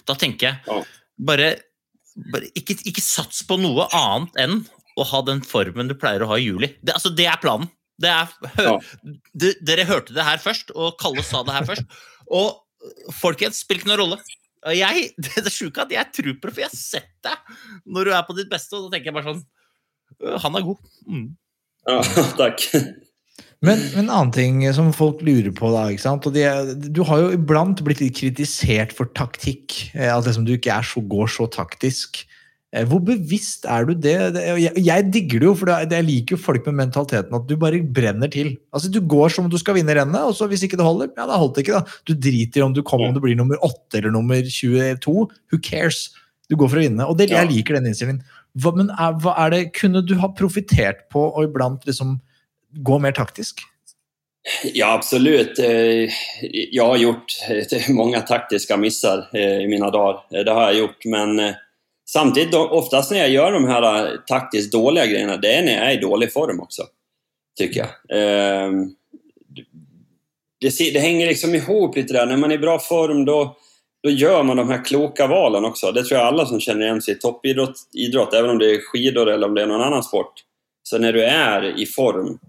Da 0.09 0.15
tenker 0.17 0.49
jeg 0.49 0.85
bare, 1.29 1.51
bare 2.33 2.49
ikke, 2.57 2.79
ikke, 2.89 3.03
sats 3.03 3.43
på 3.45 3.59
noe 3.61 3.85
annet 3.93 4.41
enn 4.41 4.57
å 4.97 5.05
ha 5.05 5.21
den 5.27 5.43
formen 5.45 5.89
du 5.89 5.93
pleier 5.99 6.25
å 6.25 6.31
ha 6.31 6.39
i 6.41 6.47
juli. 6.47 6.71
Det, 6.81 6.95
altså, 6.97 7.13
det 7.13 7.27
er 7.29 7.37
planen. 7.41 7.69
Det 8.01 8.09
er, 8.09 8.33
ja. 8.61 8.73
Dere 9.37 9.85
hørte 9.89 10.13
det 10.17 10.25
her 10.25 10.41
først, 10.41 10.73
og 10.73 10.97
Kalle 11.01 11.21
sa 11.25 11.43
det 11.45 11.53
her 11.53 11.69
først. 11.69 11.97
Og 12.33 13.13
folkens, 13.21 13.61
spiller 13.61 13.83
ikke 13.83 13.91
noen 13.91 14.03
rolle. 14.03 14.19
Jeg, 14.73 15.11
det 15.23 15.43
er 15.43 15.53
sjuke 15.53 15.85
at 15.85 15.93
jeg 15.93 16.13
tror 16.17 16.33
på 16.33 16.49
det, 16.49 16.55
for 16.55 16.65
jeg 16.65 16.73
har 16.73 16.79
sett 16.81 17.13
deg 17.25 17.57
når 17.85 18.09
du 18.09 18.15
er 18.17 18.25
på 18.25 18.37
ditt 18.37 18.49
beste, 18.49 18.77
og 18.77 18.87
da 18.87 18.97
tenker 18.97 19.11
jeg 19.11 19.19
bare 19.19 19.35
sånn 19.35 19.43
«Øh, 20.17 20.37
Han 20.41 20.57
er 20.57 20.65
god. 20.65 20.95
Mm. 21.05 21.27
Ja, 21.87 22.01
takk. 22.41 22.65
Men, 23.65 23.81
men, 23.95 24.05
en 24.05 24.13
annen 24.13 24.31
ting 24.35 24.61
som 24.75 24.91
folk 24.93 25.23
lurer 25.25 25.49
på, 25.55 25.69
da, 25.73 25.87
ikke 25.89 26.03
sant? 26.03 26.25
Og 26.29 26.35
de, 26.35 26.45
du 26.93 27.01
har 27.07 27.23
jo 27.23 27.33
iblant 27.33 27.79
blitt 27.85 28.03
litt 28.03 28.17
kritisert 28.19 28.93
for 28.93 29.09
taktikk. 29.17 29.73
Eh, 29.95 30.11
at 30.13 30.27
liksom 30.27 30.45
du 30.45 30.53
ikke 30.53 30.75
er 30.75 30.85
så, 30.85 31.01
går 31.01 31.31
så 31.33 31.47
taktisk. 31.49 32.21
Eh, 32.75 32.85
hvor 32.85 33.01
bevisst 33.01 33.65
er 33.65 33.87
du 33.87 33.95
det? 33.97 34.13
Jeg, 34.59 35.07
digger 35.13 35.41
det 35.41 35.49
jo, 35.49 35.55
for 35.57 35.71
jeg 35.73 36.05
liker 36.05 36.35
jo 36.35 36.43
folk 36.43 36.69
med 36.69 36.77
mentaliteten 36.83 37.33
at 37.33 37.49
du 37.49 37.55
bare 37.57 37.81
brenner 37.81 38.29
til. 38.29 38.53
Altså 38.75 38.91
Du 38.93 38.99
går 39.01 39.33
som 39.33 39.47
om 39.47 39.51
du 39.51 39.57
skal 39.61 39.79
vinne 39.79 39.95
rennet, 39.97 40.21
og 40.21 40.37
så 40.37 40.49
hvis 40.51 40.67
ikke 40.67 40.77
det 40.77 40.85
holder, 40.85 41.09
ja, 41.17 41.25
da 41.25 41.41
holdt 41.41 41.57
det 41.57 41.65
ikke. 41.65 41.81
da. 41.81 41.99
Du 42.05 42.13
driter 42.13 42.61
i 42.61 42.67
om 42.67 42.77
du 42.77 42.83
kommer 42.85 43.09
om 43.09 43.17
du 43.17 43.23
blir 43.23 43.39
nummer 43.39 43.57
8 43.65 44.01
eller 44.01 44.13
nummer 44.13 44.37
22. 44.45 45.17
Who 45.49 45.61
cares? 45.63 46.11
Du 46.47 46.55
går 46.55 46.69
for 46.69 46.79
å 46.79 46.85
vinne. 46.85 47.09
Og 47.09 47.17
det, 47.19 47.31
jeg 47.33 47.49
liker 47.49 47.75
den 47.75 47.89
innstillingen. 47.89 48.21
Hva, 48.61 48.71
men 48.77 48.93
er, 48.93 49.17
hva 49.23 49.33
er 49.43 49.51
det, 49.53 49.63
kunne 49.75 50.05
du 50.05 50.13
ha 50.21 50.29
profitert 50.37 51.07
på 51.13 51.25
å 51.33 51.43
iblant 51.47 51.83
liksom 51.89 52.19
gå 52.83 52.99
mer 52.99 53.11
taktisk? 53.11 53.59
Ja, 54.73 54.93
absolut. 54.93 55.59
Eh, 55.59 56.09
jeg 56.71 56.83
har 56.83 56.97
gjort 56.97 57.33
eh, 57.49 57.89
mange 57.89 58.21
taktiske 58.21 58.77
misser 58.77 59.27
i 59.37 59.67
mine 59.67 59.91
dager. 59.91 60.43
Det 60.43 60.51
har 60.51 60.71
jeg 60.71 60.79
gjort, 60.79 61.05
men 61.05 61.55
Samtidigt, 62.09 62.53
oftast 62.53 63.11
när 63.11 63.17
jag 63.17 63.29
gör 63.29 63.51
de 63.51 63.67
här 63.67 64.17
taktisk 64.27 64.71
dåliga 64.71 65.05
grejerna, 65.05 65.37
det 65.37 65.53
är 65.53 65.63
när 65.63 65.73
jag 65.73 65.91
är 65.91 65.97
i 65.97 66.01
dålig 66.01 66.33
form 66.33 66.59
också. 66.59 66.83
Tycker 67.57 67.79
jag. 67.79 68.19
Ehm, 68.19 68.95
det, 70.61 70.93
det 70.93 70.99
hänger 70.99 71.27
liksom 71.27 71.55
ihop 71.55 71.95
lite 71.95 72.13
där. 72.13 72.25
När 72.25 72.37
man 72.37 72.51
är 72.51 72.55
i 72.55 72.59
bra 72.59 72.79
form 72.79 73.25
då, 73.25 73.57
då 74.03 74.09
gör 74.09 74.43
man 74.43 74.57
de 74.57 74.69
här 74.69 74.85
kloka 74.85 75.27
valen 75.27 75.65
också. 75.65 75.91
Det 75.91 76.03
tror 76.03 76.19
jag 76.19 76.27
alla 76.27 76.45
som 76.45 76.59
känner 76.59 76.85
igen 76.85 77.01
sig 77.01 77.13
i 77.13 77.17
toppidrott, 77.17 77.75
idrott, 77.93 78.33
om 78.33 78.57
det 78.57 78.71
är 78.71 78.81
skidor 78.81 79.29
eller 79.29 79.47
om 79.47 79.55
det 79.55 79.61
är 79.61 79.67
någon 79.67 79.81
annan 79.81 80.03
sport. 80.03 80.33
Så 80.83 80.97
när 80.97 81.13
du 81.13 81.23
är 81.23 81.79
i 81.79 81.85
form, 81.85 82.39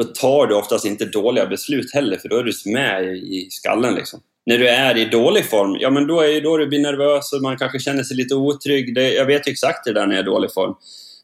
då 0.00 0.06
tar 0.06 0.46
du 0.46 0.54
oftast 0.54 0.84
inte 0.84 1.04
dåliga 1.04 1.46
beslut 1.46 1.94
heller, 1.94 2.16
för 2.16 2.28
då 2.28 2.36
är 2.36 2.42
du 2.42 2.52
med 2.72 3.16
i 3.16 3.48
skallen. 3.50 3.94
Liksom 3.94 4.20
när 4.46 4.58
du 4.58 4.68
är 4.68 4.96
i 4.96 5.04
dålig 5.04 5.44
form, 5.44 5.76
ja 5.80 5.90
men 5.90 6.06
då 6.06 6.20
är 6.20 6.40
då 6.40 6.56
du 6.56 6.66
blir 6.66 6.78
nervös 6.78 7.32
och 7.32 7.42
man 7.42 7.58
kanske 7.58 7.78
känner 7.78 8.02
sig 8.02 8.16
lite 8.16 8.34
otrygg. 8.34 8.94
Det, 8.94 9.12
jag 9.12 9.26
vet 9.26 9.48
ju 9.48 9.52
exakt 9.52 9.84
det 9.84 9.92
där 9.92 10.06
när 10.06 10.14
jag 10.14 10.18
är 10.18 10.28
i 10.28 10.32
dålig 10.32 10.52
form. 10.52 10.74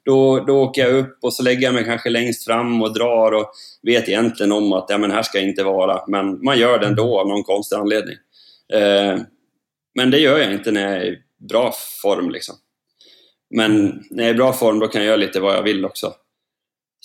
Då, 0.04 0.40
då 0.40 0.62
åker 0.62 0.82
jag 0.82 0.94
upp 0.94 1.18
och 1.22 1.32
så 1.32 1.42
lägger 1.42 1.62
jag 1.62 1.74
mig 1.74 1.84
kanske 1.84 2.10
längst 2.10 2.44
fram 2.44 2.82
och 2.82 2.94
drar 2.94 3.32
och 3.32 3.52
vet 3.82 4.08
egentligen 4.08 4.52
om 4.52 4.72
att 4.72 4.86
ja, 4.88 4.98
men 4.98 5.10
här 5.10 5.22
ska 5.22 5.38
jag 5.38 5.48
inte 5.48 5.64
vara. 5.64 6.00
Men 6.08 6.44
man 6.44 6.58
gör 6.58 6.78
det 6.78 6.86
ändå 6.86 7.20
av 7.20 7.28
någon 7.28 7.42
konstig 7.42 7.76
anledning. 7.76 8.16
Eh, 8.72 9.18
men 9.94 10.10
det 10.10 10.18
gör 10.18 10.38
jag 10.38 10.52
inte 10.52 10.72
när 10.72 10.82
jag 10.82 10.92
är 10.92 11.04
i 11.04 11.18
bra 11.48 11.72
form. 12.02 12.30
Liksom. 12.30 12.54
Men 13.50 14.04
när 14.10 14.22
jag 14.22 14.30
är 14.30 14.34
i 14.34 14.36
bra 14.36 14.52
form 14.52 14.78
då 14.78 14.88
kan 14.88 15.00
jag 15.00 15.06
göra 15.06 15.16
lite 15.16 15.40
vad 15.40 15.56
jag 15.56 15.62
vill 15.62 15.84
också. 15.84 16.12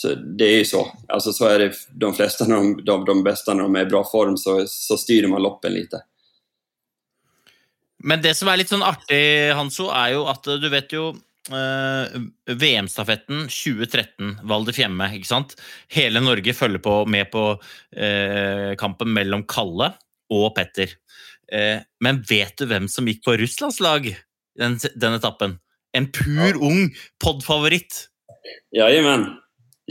Så 0.01 0.15
det 0.15 0.45
är 0.45 0.57
ju 0.57 0.65
så. 0.65 0.97
Alltså 1.07 1.33
så 1.33 1.45
är 1.45 1.59
det 1.59 1.73
de 1.91 2.13
flesta, 2.13 2.45
när 2.45 2.55
de, 2.55 2.85
de, 2.85 3.05
de 3.05 3.23
bästa 3.23 3.53
när 3.53 3.63
de 3.63 3.75
är 3.75 3.81
i 3.81 3.85
bra 3.85 4.03
form 4.11 4.37
så, 4.37 4.67
så 4.67 4.97
styrer 4.97 5.27
man 5.27 5.41
loppen 5.41 5.73
lite. 5.73 6.01
Men 8.03 8.21
det 8.21 8.33
som 8.33 8.49
er 8.49 8.57
litt 8.57 8.71
sånn 8.71 8.81
artig, 8.81 9.51
Hanso, 9.53 9.91
er 9.93 10.15
jo 10.15 10.23
at 10.31 10.47
eh, 10.49 10.57
du 10.57 10.65
vet 10.73 10.95
jo 10.95 11.03
eh, 11.53 12.15
VM-stafetten 12.49 13.43
2013, 13.45 14.39
Val 14.49 14.65
di 14.65 14.73
Fiemme, 14.73 15.11
ikke 15.19 15.29
sant? 15.29 15.53
Hele 15.93 16.23
Norge 16.25 16.55
følger 16.57 16.81
på, 16.81 16.95
med 17.05 17.29
på 17.29 17.43
eh, 17.93 18.73
kampen 18.81 19.13
mellom 19.13 19.45
Kalle 19.45 19.91
og 20.33 20.47
Petter. 20.57 20.97
Eh, 21.53 21.85
men 22.01 22.23
vet 22.25 22.57
du 22.57 22.65
hvem 22.73 22.89
som 22.89 23.05
gikk 23.05 23.21
på 23.27 23.37
russlandslag 23.43 24.09
den, 24.57 24.81
den 24.97 25.19
etappen? 25.21 25.59
En 25.93 26.09
pur 26.09 26.57
ung 26.57 26.89
podfavoritt. 27.21 28.07
Jajamän, 28.73 29.29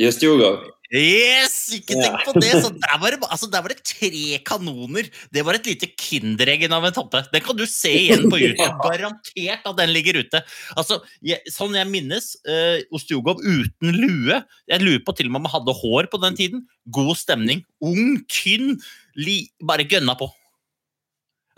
just 0.01 0.23
Djurgård. 0.25 0.69
Yes! 0.91 1.69
Ikke 1.77 1.95
tenk 1.95 2.25
på 2.27 2.33
det! 2.43 2.51
Så 2.65 2.73
der, 2.75 2.97
var 2.99 3.15
det, 3.15 3.21
altså, 3.23 3.47
der 3.47 3.63
var 3.63 3.71
det 3.71 3.85
tre 3.87 4.41
kanoner. 4.43 5.07
Det 5.31 5.45
var 5.47 5.55
et 5.55 5.69
lite 5.71 5.87
kindereggen 5.95 6.75
av 6.75 6.83
en 6.83 6.91
etappe. 6.91 7.21
Den 7.31 7.45
kan 7.47 7.59
du 7.59 7.63
se 7.71 7.93
igjen 7.95 8.27
på 8.27 8.41
YouTube. 8.43 8.73
Garantert 8.83 9.69
at 9.71 9.79
den 9.79 9.93
ligger 9.95 10.19
ute. 10.19 10.43
Altså, 10.75 10.99
jeg, 11.23 11.39
sånn 11.55 11.79
jeg 11.79 11.87
minnes 11.93 12.33
uh, 12.43 12.83
Ostjugov 12.97 13.39
uten 13.45 13.95
lue. 13.95 14.41
Jeg 14.67 14.83
lurer 14.83 15.05
på 15.07 15.15
til 15.15 15.31
og 15.31 15.37
med 15.37 15.45
om 15.45 15.47
han 15.47 15.61
hadde 15.61 15.79
hår 15.79 16.11
på 16.11 16.23
den 16.27 16.41
tiden. 16.43 16.67
God 16.91 17.15
stemning. 17.21 17.63
Ung, 17.79 18.19
tynn. 18.27 18.75
Li, 19.21 19.45
bare 19.63 19.87
gønna 19.87 20.19
på. 20.19 20.27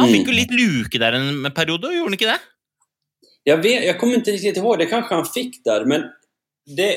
Han 0.02 0.12
fikk 0.12 0.28
jo 0.28 0.36
litt 0.36 0.52
luke 0.52 1.01
der 1.01 1.16
en 1.16 1.48
periode, 1.55 1.93
gjorde 1.94 2.10
han 2.10 2.19
ikke 2.19 2.28
det? 2.35 2.40
Jeg, 3.48 3.59
vet, 3.62 3.85
jeg 3.86 3.98
kommer 4.01 4.20
til 4.23 4.36
riktigt 4.36 4.60
ihåg, 4.60 4.77
det 4.78 4.90
Kanskje 4.90 5.19
han 5.19 5.28
fikk 5.28 5.59
der, 5.66 5.86
men 5.90 6.06
det, 6.78 6.90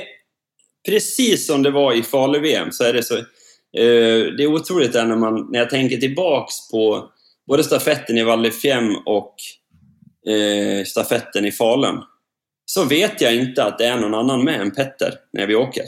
precis 0.85 1.47
som 1.47 1.63
det 1.63 1.71
var 1.71 1.93
i 1.93 2.03
Falu-VM 2.03 2.71
så 2.71 2.83
är 2.83 2.93
det 2.93 3.03
så... 3.03 3.17
Eh, 3.17 4.33
det 4.37 4.43
är 4.43 4.47
otroligt 4.47 4.93
där 4.93 5.05
när, 5.05 5.15
man, 5.15 5.47
när 5.51 5.59
jag 5.59 5.69
tänker 5.69 5.97
tillbaks 5.97 6.69
på 6.71 7.09
både 7.47 7.63
stafetten 7.63 8.17
i 8.17 8.23
Val 8.23 8.45
og 8.45 8.53
och 9.05 9.35
eh, 10.31 10.83
stafetten 10.85 11.45
i 11.45 11.51
Falun. 11.51 12.03
Så 12.65 12.83
vet 12.83 13.21
jag 13.21 13.35
inte 13.35 13.63
att 13.63 13.77
det 13.77 13.85
är 13.85 13.97
någon 13.97 14.13
annan 14.13 14.43
med 14.43 14.61
än 14.61 14.71
Petter 14.71 15.13
när 15.33 15.47
vi 15.47 15.55
åker. 15.55 15.83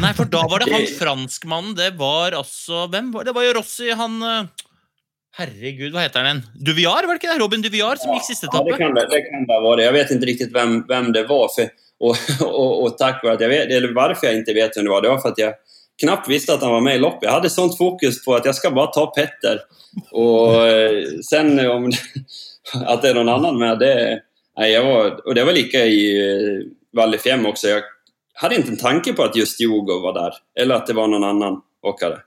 Nei, 0.00 0.12
for 0.14 0.28
da 0.30 0.44
var 0.46 0.62
det 0.62 0.70
han 0.70 0.86
franskmannen. 0.86 1.74
Det 1.74 1.90
var 1.98 2.32
altså 2.38 2.86
Hvem 2.86 3.10
var 3.12 3.24
det? 3.24 3.32
Det 3.32 3.34
var 3.34 3.46
jo 3.48 3.54
Rossi, 3.56 3.90
han 3.90 4.20
eh, 4.22 4.66
Herregud, 5.36 5.90
hva 5.92 6.04
heter 6.04 6.22
han 6.22 6.28
igjen? 6.28 6.42
Duviar, 6.68 7.04
var 7.04 7.16
det 7.16 7.20
ikke 7.20 7.32
det? 7.32 7.40
Robin 7.42 7.64
Duviar 7.64 7.98
som 8.00 8.14
gikk 8.14 8.28
siste 8.28 8.48
Ja, 8.52 8.62
det 8.64 8.76
kan 8.78 8.94
det, 8.96 9.08
det 9.10 9.20
kan 9.26 9.48
det 9.48 9.58
vara. 9.64 9.82
Jag 9.82 9.96
vet 9.96 10.14
ikke 10.14 10.28
riktig 10.30 10.48
hvem, 10.54 10.78
hvem 10.88 11.10
det 11.12 11.26
var. 11.28 11.50
För, 11.56 11.68
och, 12.00 12.16
och, 12.40 12.82
och 12.82 12.98
tack 12.98 13.24
vare 13.24 13.34
att 13.34 13.40
jag 13.40 13.48
vet, 13.48 13.70
eller 13.70 13.94
varför 13.94 14.26
jag 14.26 14.36
inte 14.36 14.52
vet 14.52 14.76
vem 14.76 14.84
det 14.84 14.90
var, 14.90 15.02
det 15.02 15.08
var 15.08 15.18
för 15.18 15.28
att 15.28 15.38
jag 15.38 15.54
knappt 16.00 16.28
visste 16.28 16.54
att 16.54 16.62
han 16.62 16.72
var 16.72 16.80
med 16.80 16.96
i 16.96 16.98
loppet. 16.98 17.22
Jag 17.22 17.32
hade 17.32 17.50
sånt 17.50 17.78
fokus 17.78 18.24
på 18.24 18.34
att 18.34 18.44
jag 18.44 18.54
ska 18.54 18.70
bara 18.70 18.86
ta 18.86 19.06
Petter. 19.06 19.60
Och 20.10 20.66
eh, 20.66 21.04
sen 21.30 21.70
om 21.70 21.92
att 22.86 23.02
det 23.02 23.08
är 23.08 23.14
någon 23.14 23.28
annan 23.28 23.58
med, 23.58 23.78
det... 23.78 24.20
Nej, 24.58 24.72
jag 24.72 24.84
var, 24.84 25.26
och 25.26 25.34
det 25.34 25.44
var 25.44 25.52
lika 25.52 25.84
i 25.84 26.30
eh, 26.30 26.66
Val 26.92 27.10
di 27.10 27.18
Fiemme 27.18 27.48
också. 27.48 27.68
Jag 27.68 27.82
hade 28.34 28.54
inte 28.54 28.70
en 28.70 28.76
tanke 28.76 29.12
på 29.12 29.22
att 29.22 29.36
just 29.36 29.60
Djurgård 29.60 30.02
var 30.02 30.12
där. 30.12 30.34
Eller 30.60 30.74
att 30.74 30.86
det 30.86 30.92
var 30.92 31.06
någon 31.06 31.24
annan 31.24 31.60
åkare. 31.82 32.18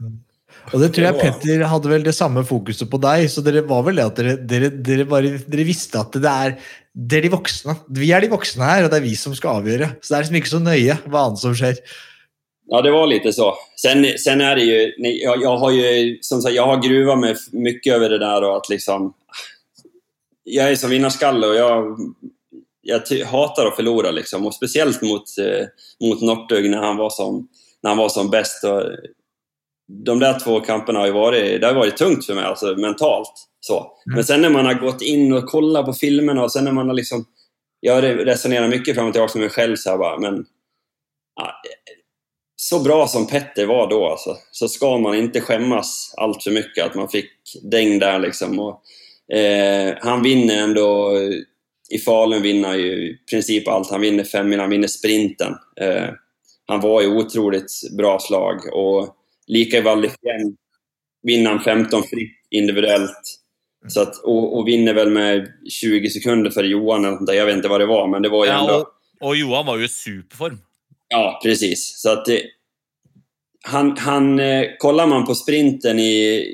Og 0.73 0.83
det 0.83 0.91
tror 0.95 1.07
jeg 1.07 1.19
Petter 1.23 1.63
hadde 1.71 1.91
vel 1.91 2.05
det 2.05 2.15
samme 2.17 2.43
fokuset 2.47 2.89
på 2.91 2.99
deg, 3.01 3.25
så 3.31 3.43
dere 3.45 3.65
var 3.67 3.87
vel 3.87 4.01
det 4.01 4.09
at 4.09 4.19
dere, 4.19 4.35
dere, 4.49 4.69
dere, 4.89 5.07
bare, 5.09 5.37
dere 5.45 5.67
visste 5.67 6.01
at 6.01 6.15
det 6.19 6.35
er, 6.35 6.59
det 6.93 7.19
er 7.19 7.27
de 7.27 7.33
voksne. 7.33 7.75
Vi 7.97 8.11
er 8.15 8.25
de 8.25 8.31
voksne 8.31 8.67
her, 8.67 8.85
og 8.85 8.93
det 8.93 8.99
er 8.99 9.07
vi 9.07 9.15
som 9.19 9.35
skal 9.37 9.61
avgjøre. 9.61 9.95
Så 10.01 10.13
det 10.13 10.17
er 10.17 10.25
liksom 10.25 10.39
ikke 10.41 10.53
så 10.53 10.63
nøye 10.63 11.01
hva 11.07 11.25
annet 11.27 11.43
som 11.43 11.57
skjer. 11.57 11.81
Ja, 12.71 12.81
det 12.81 12.91
var 12.91 13.07
lite 13.07 13.33
så. 13.33 13.55
Sen, 13.75 14.17
sen 14.17 14.41
är 14.41 14.55
det 14.55 14.61
ju, 14.61 14.93
jag, 14.97 15.41
jag 15.41 15.57
har 15.57 15.71
ju, 15.71 16.17
som 16.21 16.41
sagt, 16.41 16.55
jag 16.55 16.65
har 16.65 16.77
gruvat 16.77 17.19
mig 17.19 17.35
mycket 17.51 17.93
över 17.93 18.09
det 18.09 18.17
där 18.17 18.43
och 18.43 18.57
att 18.57 18.69
liksom... 18.69 19.13
Jag 20.43 20.71
är 20.71 20.75
som 20.75 20.89
vinnarskalle 20.89 21.47
och 21.47 21.55
jag, 21.55 21.97
jag 22.81 22.99
hater 22.99 23.25
hatar 23.25 23.65
att 23.65 23.75
förlora 23.75 24.11
liksom. 24.11 24.45
Och 24.45 24.53
speciellt 24.53 25.01
mot, 25.01 25.37
eh, 25.37 25.65
mot 26.07 26.21
Northug 26.21 26.69
när 26.69 26.77
han 26.77 26.97
var 26.97 27.09
som, 27.09 27.47
när 27.83 27.89
han 27.89 27.97
var 27.97 28.09
som 28.09 28.29
bäst. 28.29 28.63
Och 28.63 28.83
de 29.89 30.19
där 30.19 30.39
två 30.39 30.59
kamperna 30.59 30.99
har 30.99 31.05
ju 31.05 31.11
varit, 31.11 31.61
det 31.61 31.67
har 31.67 31.73
varit 31.73 31.97
tungt 31.97 32.25
för 32.25 32.33
mig, 32.33 32.43
alltså 32.43 32.75
mentalt. 32.75 33.33
Så. 33.59 33.91
Men 34.05 34.23
sen 34.23 34.41
när 34.41 34.49
man 34.49 34.65
har 34.65 34.73
gått 34.73 35.01
in 35.01 35.33
och 35.33 35.45
kollat 35.45 35.85
på 35.85 35.93
filmerna 35.93 36.43
och 36.43 36.51
sen 36.51 36.63
när 36.63 36.71
man 36.71 36.87
har 36.87 36.95
liksom... 36.95 37.25
Jag 37.79 38.03
resonerar 38.03 38.67
mycket 38.67 38.95
fram 38.95 39.07
och 39.07 39.13
tillbaka 39.13 39.39
med 39.39 39.41
mig 39.41 39.49
själv 39.49 39.75
så 39.75 39.89
här 39.89 39.97
bara, 39.97 40.19
men... 40.19 40.45
Ja, 41.35 41.51
så 42.55 42.79
bra 42.79 43.07
som 43.07 43.27
Petter 43.27 43.65
var 43.65 43.89
då 43.89 44.05
alltså, 44.05 44.37
så 44.51 44.67
ska 44.67 44.97
man 44.97 45.15
inte 45.15 45.41
skämmas 45.41 46.13
allt 46.17 46.43
för 46.43 46.51
mycket 46.51 46.85
att 46.85 46.95
man 46.95 47.09
fick 47.09 47.31
däng 47.63 47.99
där 47.99 48.19
liksom. 48.19 48.59
Och, 48.59 48.81
eh, 49.37 49.95
han 50.01 50.23
vinner 50.23 50.57
ändå, 50.63 51.19
i 51.89 51.97
Falun 51.97 52.41
vinner 52.41 52.75
ju 52.75 52.91
i 52.91 53.17
princip 53.29 53.67
allt. 53.67 53.91
Han 53.91 54.01
vinner 54.01 54.23
femmil, 54.23 54.59
han 54.59 54.69
vinner 54.69 54.87
sprinten. 54.87 55.55
Eh, 55.81 56.09
han 56.65 56.81
var 56.81 57.01
ju 57.01 57.07
otroligt 57.07 57.71
bra 57.97 58.19
slag 58.19 58.73
och 58.73 59.15
Val 59.83 60.01
di 60.01 60.09
vinner 61.23 61.49
han 61.49 61.59
15 61.59 62.03
fritt 62.03 62.39
individuellt. 62.49 63.39
Så 63.87 64.01
att, 64.01 64.17
och, 64.23 64.57
och 64.57 64.67
vinner 64.67 64.93
väl 64.93 65.09
med 65.09 65.47
20 65.69 66.09
sekunder 66.09 66.51
för 66.51 66.63
Johan 66.63 67.05
eller. 67.05 67.33
Jag 67.33 67.45
vet 67.45 67.55
inte 67.55 67.67
vad 67.67 67.81
det 67.81 67.85
var, 67.85 68.07
men 68.07 68.21
det 68.21 68.29
var 68.29 68.45
ju 68.45 68.51
ändå... 68.51 68.73
Ja, 68.73 68.79
og, 69.21 69.27
og 69.27 69.35
Johan 69.35 69.65
var 69.65 69.77
jo 69.77 69.83
i 69.83 69.87
superform. 69.87 70.57
Ja, 71.07 71.39
precis. 71.43 72.01
Så 72.01 72.09
att 72.09 72.25
det, 72.25 72.41
han, 73.63 73.97
han, 73.97 74.39
eh, 74.39 74.65
kollar 74.77 75.07
man 75.07 75.25
på 75.25 75.35
sprinten 75.35 75.99
i, 75.99 76.45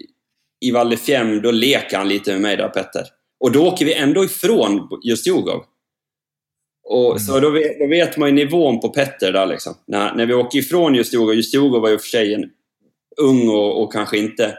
i 0.62 0.72
Val 0.72 0.90
di 0.90 0.98
Fiemme, 0.98 1.40
då 1.40 1.52
leker 1.52 1.98
han 1.98 2.10
lite 2.10 2.32
med 2.32 2.42
mig 2.42 2.58
där, 2.58 2.70
Petter. 2.70 3.04
Och 3.40 3.52
då 3.52 3.68
åker 3.68 3.86
vi 3.86 3.94
ändå 3.94 4.26
ifrån 4.26 4.88
just 5.04 5.28
Jogov. 5.28 5.64
Och, 6.88 7.22
Så 7.22 7.40
då 7.40 7.50
vet, 7.50 7.80
då 7.80 7.88
vet 7.88 8.18
man 8.18 8.30
ju 8.30 8.36
nivån 8.36 8.80
på 8.80 8.90
Petter 8.90 9.32
där 9.32 9.46
liksom. 9.46 9.74
När, 9.88 10.16
när 10.16 10.26
vi 10.26 10.34
åker 10.34 10.60
ifrån 10.60 10.96
just 10.96 11.14
Jogov, 11.14 11.36
just 11.36 11.54
Jogov 11.54 11.82
var 11.82 11.90
ju 11.90 11.98
för 11.98 12.08
sig 12.08 12.34
en 12.34 12.50
ung 13.18 13.50
och, 13.50 13.84
och 13.84 13.94
kanske 13.94 14.18
inte 14.18 14.58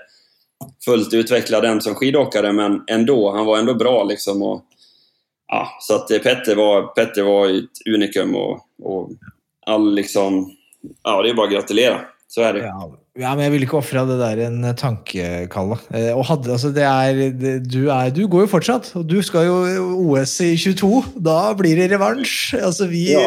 fullt 0.84 1.14
utvecklad 1.14 1.64
än 1.64 1.80
som 1.80 1.94
skidåkare, 1.94 2.52
men 2.52 2.84
ändå. 2.86 3.30
Han 3.30 3.46
var 3.46 3.58
ändå 3.58 3.74
bra 3.74 4.04
liksom. 4.04 4.42
Och, 4.42 4.64
ja, 5.46 5.68
så 5.80 5.94
att 5.94 6.10
eh, 6.10 6.18
Petter 6.18 6.56
var, 6.56 6.82
Petter 6.82 7.22
var 7.22 7.48
ett 7.48 7.94
unikum 7.94 8.36
och, 8.36 8.60
och 8.82 9.10
all 9.66 9.94
liksom... 9.94 10.56
Ja, 11.02 11.22
det 11.22 11.30
är 11.30 11.34
bara 11.34 11.46
att 11.46 11.52
gratulera. 11.52 12.00
Så 12.28 12.42
är 12.42 12.52
det. 12.52 12.60
Ja, 12.60 12.98
ja, 13.18 13.32
men 13.34 13.44
jeg 13.46 13.52
ville 13.54 13.66
ikke 13.68 13.78
ofra 13.80 14.02
det 14.08 14.18
der 14.20 14.42
en 14.46 14.60
tanke, 14.76 15.46
Kalle. 15.52 15.78
Eh, 15.94 16.10
Og 16.16 16.24
hadde, 16.28 16.52
altså, 16.52 16.70
det 16.74 16.84
er, 16.84 17.20
det, 17.40 17.54
du, 17.70 17.88
er, 17.88 18.10
du 18.14 18.26
går 18.28 18.44
jo 18.46 18.52
fortsatt, 18.52 18.92
og 18.98 19.06
du 19.08 19.18
skal 19.24 19.46
jo 19.48 19.56
OS 20.12 20.36
i 20.44 20.52
22. 20.60 21.02
Da 21.24 21.52
blir 21.58 21.76
det 21.80 21.90
revansj. 21.94 22.54
Altså, 22.60 22.88
vi, 22.92 23.10
Ja. 23.16 23.26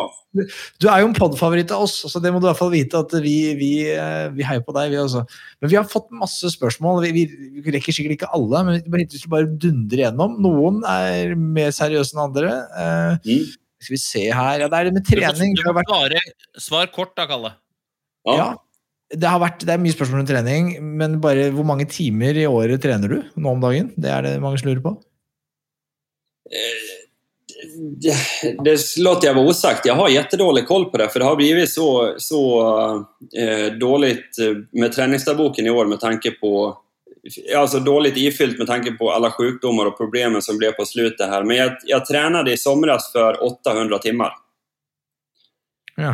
Du 0.78 0.86
er 0.86 1.00
jo 1.02 1.08
en 1.10 1.16
podfavoritt 1.18 1.72
av 1.74 1.88
oss, 1.88 1.96
så 2.06 2.20
det 2.22 2.30
må 2.30 2.38
du 2.38 2.44
i 2.46 2.50
hvert 2.52 2.60
fall 2.60 2.70
vite 2.70 3.00
at 3.02 3.16
vi, 3.24 3.32
vi, 3.58 3.70
eh, 3.90 4.28
vi 4.30 4.46
heier 4.46 4.62
på 4.62 4.76
deg. 4.76 4.92
vi 4.94 5.00
også. 5.02 5.24
Men 5.58 5.72
vi 5.72 5.78
har 5.80 5.88
fått 5.90 6.12
masse 6.14 6.52
spørsmål. 6.54 7.00
Vi, 7.08 7.24
vi, 7.58 7.64
rekker 7.74 7.96
sikkert 7.98 8.14
ikke 8.14 8.30
alle, 8.38 8.62
men 8.68 8.84
vi 8.94 9.08
skal 9.18 9.32
bare 9.34 9.50
dundre 9.50 10.04
gjennom. 10.04 10.36
Noen 10.46 10.84
er 10.86 11.34
mer 11.34 11.74
seriøse 11.74 12.14
enn 12.14 12.22
andre. 12.28 12.54
Eh, 12.78 13.18
Mm. 13.26 13.50
skal 13.82 13.94
vi 13.96 13.98
se 14.04 14.22
her 14.30 14.60
Ja, 14.60 14.68
det 14.70 14.78
er 14.78 14.84
det 14.92 14.94
med 14.94 15.06
trening. 15.08 15.56
du 15.58 15.64
får 15.66 15.82
svare, 15.90 16.22
svar 16.62 16.92
kort, 16.94 17.16
da, 17.18 17.26
Kalle. 17.26 17.56
Ja. 18.28 18.36
ja, 18.38 18.48
det, 19.10 19.26
har 19.26 19.42
vært, 19.42 19.64
det 19.66 19.74
er 19.74 19.82
mye 19.82 19.96
spørsmål 19.96 20.24
om 20.24 20.30
trening, 20.30 20.72
men 21.00 21.18
bare 21.24 21.50
hvor 21.56 21.66
mange 21.66 21.88
timer 21.90 22.38
i 22.38 22.46
året 22.50 22.82
trener 22.84 23.10
du 23.10 23.20
nå 23.42 23.54
om 23.56 23.64
dagen? 23.64 23.90
Det 23.98 24.12
er 24.14 24.26
det 24.26 24.40
mange 24.44 24.62
som 24.62 24.70
lurer 24.70 24.84
på. 24.86 24.96
Det, 28.02 28.16
det 28.64 28.76
låter 29.02 29.30
jeg 29.30 29.36
være 29.36 29.50
usagt. 29.50 29.88
Jeg 29.90 29.98
har 29.98 30.12
kjempedårlig 30.14 30.64
koll 30.68 30.86
på 30.92 31.02
det, 31.02 31.10
For 31.12 31.22
det 31.22 31.28
har 31.28 31.40
blivit 31.40 31.72
så, 31.72 31.90
så 32.22 32.42
eh, 33.34 33.66
dåligt 33.82 34.40
eh, 34.40 34.62
med 34.72 34.94
treningsdagboken 34.94 35.66
i 35.66 35.74
år 35.74 35.90
med 35.90 36.00
tanke 36.00 36.36
på 36.42 36.54
Alltså 37.56 37.80
dårlig 37.84 38.14
ifyllt 38.18 38.58
med 38.58 38.68
tanke 38.68 38.94
på 38.96 39.10
alle 39.12 39.28
sykdommer 39.36 39.90
og 39.90 39.98
problemer 39.98 40.40
som 40.42 40.58
ble 40.58 40.70
på 40.74 40.86
slutet 40.88 41.28
her. 41.28 41.44
Men 41.44 41.58
jeg, 41.58 41.74
jeg 41.92 42.06
trente 42.08 42.54
i 42.54 42.58
sommer 42.58 42.94
for 43.12 43.42
800 43.44 44.00
timer. 44.06 44.38
Ja. 46.00 46.14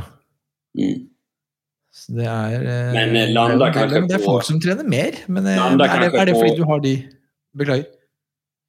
Mm. 0.73 1.05
Det 2.05 2.25
er 2.29 2.55
eh, 2.61 2.89
Men, 2.93 3.15
eh, 3.17 3.29
landa 3.33 3.57
det 3.65 3.71
kanskje 3.73 4.01
Det 4.09 4.17
er 4.19 4.23
folk 4.25 4.45
som 4.45 4.59
trener 4.61 4.87
mer, 4.87 5.17
men 5.27 5.47
eh, 5.49 5.57
er, 5.57 5.77
det, 5.79 6.11
er 6.13 6.29
det 6.29 6.35
fordi 6.37 6.57
du 6.57 6.65
har 6.69 6.83
de 6.83 6.95
Beklager. 7.55 7.87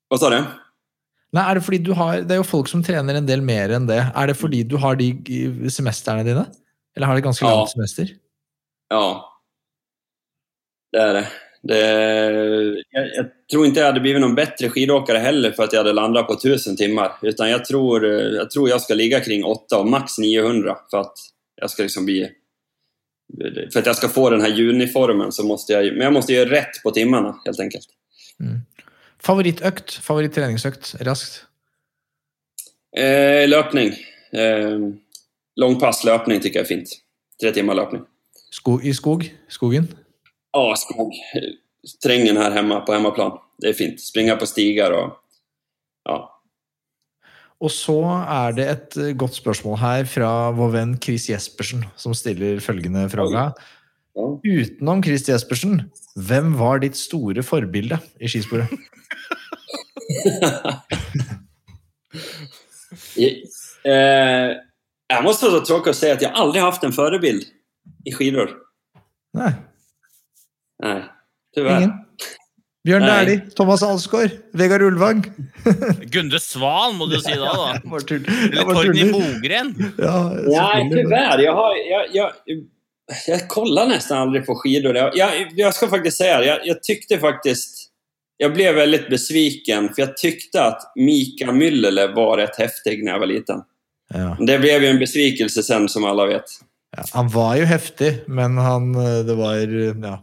Hva 0.07 0.19
sa 0.23 0.31
du? 0.31 0.39
Nei, 1.35 1.43
er 1.43 1.59
det 1.59 1.65
fordi 1.67 1.81
du 1.83 1.91
har 1.99 2.21
Det 2.23 2.37
er 2.37 2.41
jo 2.41 2.47
folk 2.47 2.71
som 2.71 2.85
trener 2.87 3.19
en 3.19 3.27
del 3.29 3.43
mer 3.45 3.75
enn 3.77 3.89
det. 3.89 3.99
Er 3.99 4.31
det 4.31 4.37
fordi 4.39 4.63
du 4.65 4.77
har 4.81 4.97
de 4.99 5.11
semestrene 5.73 6.25
dine? 6.27 6.47
Eller 6.97 7.11
har 7.11 7.19
de 7.19 7.25
ganske 7.27 7.45
Ja. 7.45 7.51
langt 7.53 7.75
semester? 7.75 8.13
Ja. 8.95 9.07
Det 10.95 11.03
er 11.03 11.13
det. 11.19 11.27
Det, 11.67 11.81
jeg, 12.95 13.07
jeg, 13.17 13.25
tror 13.51 13.67
ikke 13.67 13.81
jeg 13.81 13.89
hadde 13.89 14.03
blitt 14.05 14.21
noen 14.23 14.37
bedre 14.39 14.69
skiløper 14.71 15.19
heller 15.19 15.55
for 15.57 15.67
at 15.67 15.75
jeg 15.75 15.83
hadde 15.83 15.97
landet 15.99 16.29
på 16.29 16.37
1000 16.39 16.79
timer. 16.79 17.17
Utan 17.27 17.51
jeg, 17.51 17.65
tror, 17.67 18.07
jeg 18.07 18.37
jag 18.39 18.53
tror 18.55 18.69
jeg 18.71 18.85
skal 18.85 19.01
ligge 19.03 19.21
kring 19.27 19.43
8 19.45 19.81
og 19.83 19.91
maks 19.91 20.21
900 20.23 20.77
for 20.93 21.03
at 21.03 21.25
jeg 21.63 21.73
skal 21.73 21.89
liksom 21.89 22.07
bli... 22.07 22.21
För 23.73 23.79
att 23.79 23.87
jag 23.87 23.97
ska 23.97 24.09
få 24.09 24.31
den 24.31 24.41
här 24.41 24.49
juniformen 24.49 25.33
så 25.33 25.47
måste 25.47 25.73
jag... 25.73 25.85
Men 25.85 26.01
jag 26.01 26.13
måste 26.13 26.33
göra 26.33 26.51
rätt 26.51 26.83
på 26.83 26.91
timmarna 26.91 27.41
helt 27.45 27.61
enkelt. 27.61 27.87
Favorittøkt? 29.23 29.95
Favorittreningsøkt? 29.95 30.95
Raskt. 31.01 31.45
Eh, 32.97 33.49
löpning. 33.49 33.93
Eh, 34.33 34.79
långpass 35.57 36.05
löpning 36.05 36.41
tycker 36.41 36.59
jag 36.59 36.65
är 36.65 36.69
fint. 36.69 36.89
Tre 37.41 37.53
timmar 37.53 37.75
löpning. 37.75 38.03
Sko 38.51 38.81
I 38.83 38.95
skog? 38.95 39.35
Skogen? 39.49 39.89
Ja, 40.53 40.75
skog. 40.77 41.13
Terrängen 42.03 42.37
här 42.37 42.51
hemma 42.51 42.81
på 42.81 42.93
hemmaplan. 42.93 43.39
Det 43.59 43.69
är 43.69 43.73
fint. 43.73 44.01
Springa 44.01 44.37
på 44.37 44.47
stigar 44.47 44.91
og 44.91 45.13
Ja. 46.05 46.36
Og 47.65 47.71
så 47.73 47.97
er 48.21 48.53
det 48.57 48.67
et 48.69 48.97
eh, 49.01 49.15
godt 49.17 49.35
spørsmål 49.39 49.79
her 49.81 50.05
fra 50.11 50.51
vår 50.57 50.71
venn 50.75 50.93
Chris 51.03 51.31
Jespersen, 51.31 51.85
som 51.97 52.15
stiller 52.17 52.61
følgende 52.61 53.09
fra. 53.13 53.53
Utenom 54.17 55.03
Chris 55.05 55.29
Jespersen, 55.29 55.81
hvem 56.17 56.55
var 56.57 56.79
ditt 56.85 56.97
store 56.97 57.43
forbilde 57.45 57.99
i 58.21 58.29
skisporet? 58.33 58.69
eh, 63.87 64.49
jeg 65.07 65.23
vara 65.25 65.35
så 65.37 65.61
tråkig 65.65 65.95
si 65.97 66.09
at 66.13 66.23
jeg 66.25 66.33
aldri 66.37 66.61
har 66.61 66.71
haft 66.73 66.85
en 66.87 66.97
forbilde 66.97 67.47
i 68.07 68.13
skidor. 68.15 68.49
Nei, 69.37 69.53
Nei. 70.83 71.01
tyvärr. 71.57 72.06
Bjørn. 72.87 73.03
Dæhlie, 73.03 73.41
Thomas 73.59 73.83
Alsgaard, 73.83 74.31
Vegard 74.55 74.83
Ulvang. 74.87 75.25
Gunde 76.15 76.39
Svan, 76.39 76.95
må 76.95 77.09
du 77.11 77.17
si 77.19 77.35
da. 77.35 77.51
da. 77.51 77.67
Jeg 77.75 78.21
Eller 78.53 78.61
jeg 78.63 78.77
Torgny. 78.79 79.07
Mogren. 79.11 79.73
Ja, 79.99 80.21
Nei, 80.47 80.85
tyvärr. 80.93 81.43
Jag, 81.43 81.57
har, 81.59 81.79
jeg, 81.91 82.11
jeg, 82.15 82.61
jeg 83.27 83.49
kollar 83.51 83.91
nesten 83.91 84.21
aldri 84.21 84.45
på 84.47 84.55
skidor. 84.61 84.99
Jeg, 85.19 85.49
jeg, 85.59 85.73
skal 85.75 85.91
faktisk 85.91 86.21
si 86.21 86.29
det. 86.31 86.47
Jeg, 86.47 86.77
jeg 87.11 87.21
faktisk 87.23 87.83
Jeg 88.37 88.53
ble 88.53 88.69
veldig 88.69 88.77
väldigt 88.77 89.07
besviken, 89.09 89.87
for 89.95 90.03
jeg 90.03 90.17
tykte 90.21 90.61
at 90.61 90.83
Mika 91.01 91.55
Myllylä 91.57 92.11
var 92.13 92.37
rett 92.37 92.59
heftig 92.61 92.99
da 93.01 93.15
jeg 93.15 93.23
var 93.23 93.31
liten. 93.31 93.63
Ja. 94.13 94.35
Det 94.37 94.59
ble 94.61 94.75
jo 94.77 94.91
en 94.91 95.01
besvikelse 95.01 95.65
sen, 95.65 95.89
som 95.89 96.05
alle 96.05 96.27
vet. 96.35 96.59
Ja, 96.93 97.07
han 97.15 97.31
var 97.33 97.57
jo 97.57 97.65
heftig, 97.67 98.13
men 98.29 98.61
han 98.61 98.93
eh, 98.95 99.25
Det 99.27 99.35
var 99.41 99.57
Ja. 100.05 100.19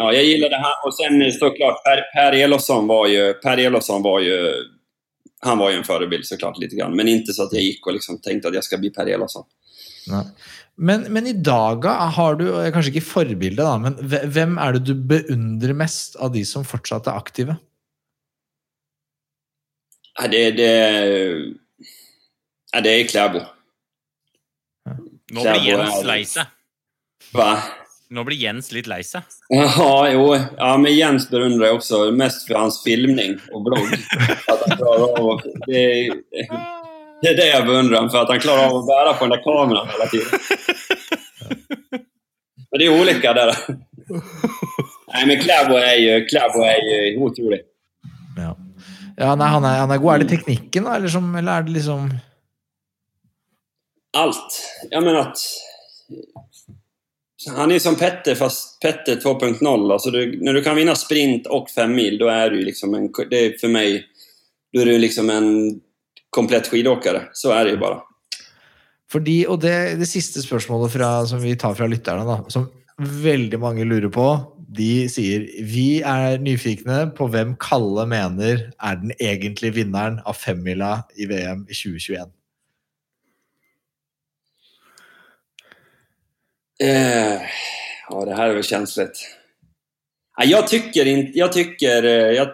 Ja, 0.00 0.12
jag 0.12 0.24
gillade 0.24 0.56
han. 0.56 0.72
Och 0.84 0.94
sen 0.96 1.32
såklart, 1.32 1.84
Per, 1.84 2.02
per 2.14 2.32
Elofsson 2.32 2.86
var 2.86 3.06
ju... 3.06 3.32
Per 3.34 3.58
Elofsson 3.58 4.02
var 4.02 4.20
ju... 4.20 4.54
Han 5.40 5.58
var 5.58 5.70
ju 5.70 5.76
en 5.76 5.84
förebild 5.84 6.26
såklart 6.26 6.58
lite 6.58 6.76
grann. 6.76 6.96
Men 6.96 7.08
inte 7.08 7.32
så 7.32 7.42
att 7.42 7.52
jag 7.52 7.62
gick 7.62 7.86
och 7.86 7.92
liksom 7.92 8.20
tänkte 8.20 8.48
att 8.48 8.54
jag 8.54 8.64
ska 8.64 8.78
bli 8.78 8.90
Per 8.90 9.06
Elofsson. 9.06 9.44
Nei. 10.06 10.24
Men, 10.80 11.00
men 11.12 11.26
i 11.26 11.32
dag 11.32 11.84
har 12.18 12.34
du 12.38 12.46
eh, 12.64 12.68
kanskje 12.72 12.92
ikke 12.94 13.02
forbilde, 13.02 13.62
da, 13.66 13.72
men 13.82 13.96
hve- 13.98 14.26
hvem 14.30 14.52
er 14.62 14.76
det 14.76 14.84
du 14.86 14.92
beundrer 14.94 15.74
mest 15.74 16.14
av 16.22 16.30
de 16.32 16.44
som 16.46 16.62
fortsatt 16.64 17.08
er 17.10 17.18
aktive? 17.18 17.56
Ja, 20.20 20.28
det, 20.30 20.44
det, 20.54 20.70
ja, 22.72 22.80
det 22.80 22.90
är 22.94 23.08
Kläbo. 23.10 23.42
Nå 25.34 25.42
blir 25.42 25.66
Jens 25.66 25.98
er- 25.98 26.06
lei 26.06 26.22
seg. 26.30 26.46
Va? 27.34 27.50
Nå 28.08 28.24
blir 28.24 28.40
Jens 28.40 28.70
litt 28.72 28.86
lei 28.88 29.02
seg. 29.04 29.24
Ja, 29.52 30.08
jo. 30.08 30.32
Ja, 30.32 30.70
men 30.80 30.94
Jens 30.94 31.26
beundrer 31.28 31.68
jeg 31.68 31.76
også, 31.76 31.98
mest 32.16 32.46
for 32.48 32.56
hans 32.56 32.78
filmning 32.80 33.34
og 33.52 33.66
blogg. 33.66 33.90
At 34.48 34.62
han 34.64 34.78
klarer 34.80 35.18
å, 35.20 35.34
det, 35.66 35.82
är, 35.82 36.54
det 37.20 37.32
er 37.34 37.36
det 37.36 37.48
jeg 37.50 37.66
beundrer 37.66 37.98
ham 37.98 38.08
for, 38.08 38.24
at 38.24 38.32
han 38.32 38.40
klarer 38.40 38.72
å 38.72 38.80
bære 38.88 39.12
på 39.20 39.28
den 39.28 39.42
kameraet 39.44 39.92
hele 39.92 40.08
tiden. 40.14 40.28
Men 42.68 42.80
det 42.80 42.86
er 42.86 42.88
jo 42.88 43.02
olika 43.02 43.34
där. 43.36 43.52
Nei, 44.08 45.22
men 45.28 45.40
Klæbo 45.42 45.76
er 45.76 45.96
jo 46.00 46.16
Klæbo 46.28 46.64
er 46.64 46.80
jo 46.88 47.28
utrolig. 47.28 47.60
Ja, 48.38 48.54
ja 49.20 49.36
nei, 49.36 49.52
han, 49.52 49.68
er, 49.68 49.82
han 49.82 49.92
er 49.92 50.00
god. 50.00 50.14
Er 50.14 50.24
det 50.24 50.32
teknikken, 50.32 50.88
da, 50.88 50.96
eller, 50.96 51.12
som, 51.12 51.28
eller 51.36 51.60
er 51.60 51.68
det 51.68 51.76
liksom 51.76 52.08
Alt. 54.16 54.62
Jeg 54.90 55.02
mener 55.02 55.28
att... 55.28 55.36
Han 57.46 57.72
är 57.72 57.78
som 57.78 57.96
Petter, 57.96 58.34
fast 58.34 58.80
Petter 58.80 59.16
2.0. 59.16 59.92
Alltså 59.92 60.10
du, 60.10 60.36
du 60.36 60.62
kan 60.62 60.76
vinna 60.76 60.94
sprint 60.94 61.46
och 61.46 61.70
fem 61.70 61.94
mil, 61.94 62.18
då 62.18 62.28
är 62.28 62.50
du 62.50 62.62
liksom 62.62 62.94
en... 62.94 63.12
Det 63.30 63.46
är 63.46 63.58
för 63.58 63.68
mig... 63.68 64.04
Då 64.72 64.80
är 64.80 64.86
du 64.86 64.98
liksom 64.98 65.30
en 65.30 65.80
komplett 66.30 66.66
skidåkare. 66.66 67.22
Så 67.32 67.50
är 67.50 67.64
det 67.64 67.70
ju 67.70 67.76
bara. 67.76 68.00
Fordi, 69.12 69.46
og 69.48 69.60
det, 69.62 69.96
det 69.96 70.06
siste 70.06 70.42
spørsmålet 70.44 70.92
fra, 70.92 71.26
som 71.26 71.40
vi 71.40 71.54
tar 71.56 71.74
fra 71.74 71.86
lytterne, 71.88 72.26
da, 72.28 72.42
som 72.52 72.66
veldig 72.98 73.60
mange 73.62 73.86
lurer 73.88 74.10
på, 74.12 74.26
de 74.68 75.08
sier 75.08 75.46
vi 75.64 76.02
er 76.04 76.36
nyfikne 76.44 77.06
på 77.16 77.30
hvem 77.32 77.54
Kalle 77.62 78.04
mener 78.10 78.66
er 78.68 78.98
den 79.00 79.14
egentlige 79.16 79.78
vinneren 79.78 80.18
av 80.28 80.36
femmila 80.36 81.06
i 81.16 81.28
VM 81.30 81.64
i 81.70 81.76
2021. 81.78 82.28
Eh, 86.82 87.40
ja, 88.10 88.24
det 88.24 88.34
här 88.34 88.48
är 88.48 88.54
väl 88.54 88.62
känsligt. 88.64 89.36
Ja, 90.36 90.44
jag 90.44 90.68
tycker 90.68 91.06
inte... 91.06 91.38
Jag 91.38 91.52
tycker... 91.52 92.04
eh, 92.04 92.10
Jag, 92.10 92.48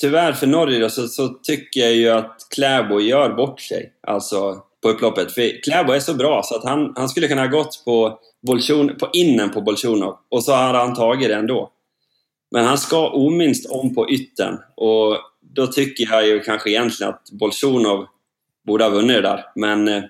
tyvärr 0.00 0.32
för 0.32 0.46
Norge 0.46 0.90
så, 0.90 1.08
så 1.08 1.28
tycker 1.28 1.80
jag 1.80 1.94
ju 1.94 2.08
att 2.08 2.36
Kläbo 2.54 3.00
gör 3.00 3.34
bort 3.34 3.60
sig. 3.60 3.92
Alltså 4.06 4.62
på 4.82 4.88
upploppet. 4.88 5.32
För 5.32 5.62
Kläbo 5.62 5.92
är 5.92 6.00
så 6.00 6.14
bra 6.14 6.42
så 6.44 6.56
att 6.56 6.64
han, 6.64 6.92
han 6.96 7.08
skulle 7.08 7.28
kunna 7.28 7.40
ha 7.40 7.48
gått 7.48 7.82
på, 7.84 8.18
Bolsjun, 8.46 8.96
på 8.98 9.08
innen 9.12 9.50
på 9.50 9.60
Bolsjunov 9.60 10.16
och 10.28 10.44
så 10.44 10.52
hade 10.52 10.78
han 10.78 10.94
tagit 10.94 11.28
det 11.28 11.34
ändå. 11.34 11.70
Men 12.50 12.64
han 12.64 12.78
ska 12.78 13.08
ominst 13.10 13.70
om 13.70 13.94
på 13.94 14.10
ytten 14.10 14.58
och 14.74 15.18
då 15.40 15.66
tycker 15.66 16.04
jag 16.10 16.26
ju 16.26 16.40
kanske 16.40 16.70
egentligen 16.70 17.12
att 17.12 17.30
Bolsjunov 17.32 18.06
borde 18.66 18.84
ha 18.84 18.90
vunnit 18.90 19.16
det 19.16 19.22
där. 19.22 19.44
Men 19.54 19.88
eh, 19.88 20.02